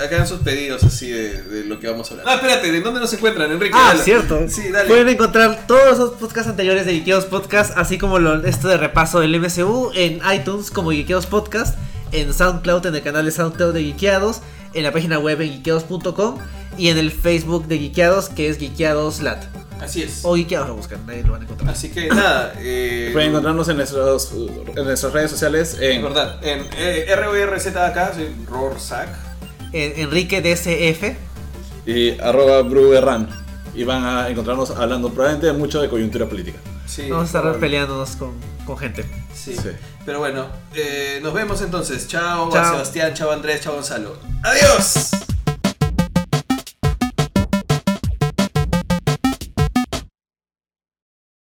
acá 0.05 0.17
en 0.19 0.27
sus 0.27 0.39
pedidos 0.41 0.85
así 0.85 1.11
de, 1.11 1.43
de 1.43 1.65
lo 1.65 1.81
que 1.81 1.89
vamos 1.89 2.09
a 2.09 2.15
hablar. 2.15 2.27
Ah, 2.29 2.35
espérate, 2.37 2.71
¿de 2.71 2.81
dónde 2.81 3.01
nos 3.01 3.13
encuentran, 3.13 3.51
Enrique? 3.51 3.75
Ah, 3.77 3.89
Dale. 3.93 4.05
cierto. 4.05 4.41
Sí, 4.49 4.69
dale. 4.71 4.89
Pueden 4.89 5.09
encontrar 5.09 5.67
todos 5.67 5.95
esos 5.95 6.11
podcasts 6.13 6.49
anteriores 6.49 6.87
de 6.87 6.93
Geekeos 6.93 7.25
Podcast, 7.25 7.77
así 7.77 7.99
como 7.99 8.19
lo, 8.21 8.45
esto 8.47 8.69
de 8.69 8.77
repaso 8.77 9.21
del 9.21 9.39
MCU 9.41 9.91
en 9.95 10.21
iTunes 10.33 10.71
como 10.71 10.91
Geekeos 10.93 11.27
Podcast, 11.27 11.77
en 12.13 12.33
SoundCloud 12.33 12.87
en 12.87 12.95
el 12.95 13.03
canal 13.03 13.25
de 13.25 13.33
SoundCloud 13.33 13.75
de 13.75 13.83
Geekeados, 13.83 14.41
en 14.75 14.83
la 14.83 14.93
página 14.93 15.19
web 15.19 15.41
en 15.41 15.51
geekeados.com 15.53 16.39
y 16.77 16.89
en 16.89 16.99
el 16.99 17.11
Facebook 17.13 17.67
de 17.67 17.79
Geekeados 17.79 18.29
que 18.29 18.49
es 18.49 18.59
Geekeados.lat. 18.59 19.45
Así 19.81 20.03
es. 20.03 20.21
O 20.25 20.35
Geekeados 20.37 20.69
lo 20.69 20.77
buscan, 20.77 21.05
nadie 21.07 21.23
lo 21.25 21.33
van 21.33 21.43
a 21.43 21.45
encontrar. 21.45 21.71
Así 21.71 21.91
que 21.91 22.09
nada, 22.09 22.55
eh, 22.59 23.11
Pueden 23.13 23.31
encontrarnos 23.31 23.69
en, 23.69 23.77
nuestros, 23.77 24.33
en 24.33 24.85
nuestras 24.85 25.13
redes 25.13 25.31
sociales 25.31 25.75
es 25.75 25.97
en 25.97 26.03
verdad, 26.03 26.39
en 26.45 26.67
eh, 26.77 27.15
RORZ 27.17 27.67
acá, 27.77 28.13
Rorsac. 28.49 29.09
En 29.73 30.01
Enrique 30.01 30.41
DCF. 30.41 31.17
y 31.87 32.19
arroba 32.21 32.63
bruerran. 32.63 33.29
Y 33.75 33.83
van 33.83 34.05
a 34.05 34.29
encontrarnos 34.29 34.71
hablando 34.71 35.11
probablemente 35.11 35.53
mucho 35.53 35.83
de 35.83 35.89
coyuntura 35.89 36.27
política. 36.27 36.59
Sí, 36.87 37.11
Vamos 37.11 37.35
a 37.35 37.39
estar 37.39 37.59
peleándonos 37.59 38.15
con, 38.15 38.35
con 38.65 38.79
gente. 38.79 39.05
Sí. 39.35 39.57
Sí. 39.57 39.71
Pero 40.05 40.19
bueno, 40.19 40.47
eh, 40.75 41.21
nos 41.23 41.33
vemos 41.33 41.61
entonces. 41.63 42.07
Chao, 42.09 42.51
Chao. 42.53 42.73
Sebastián, 42.73 43.15
chao 43.15 43.31
Andrés, 43.31 43.61
chao 43.63 43.75
Gonzalo. 43.75 44.17
Adiós. 44.43 45.11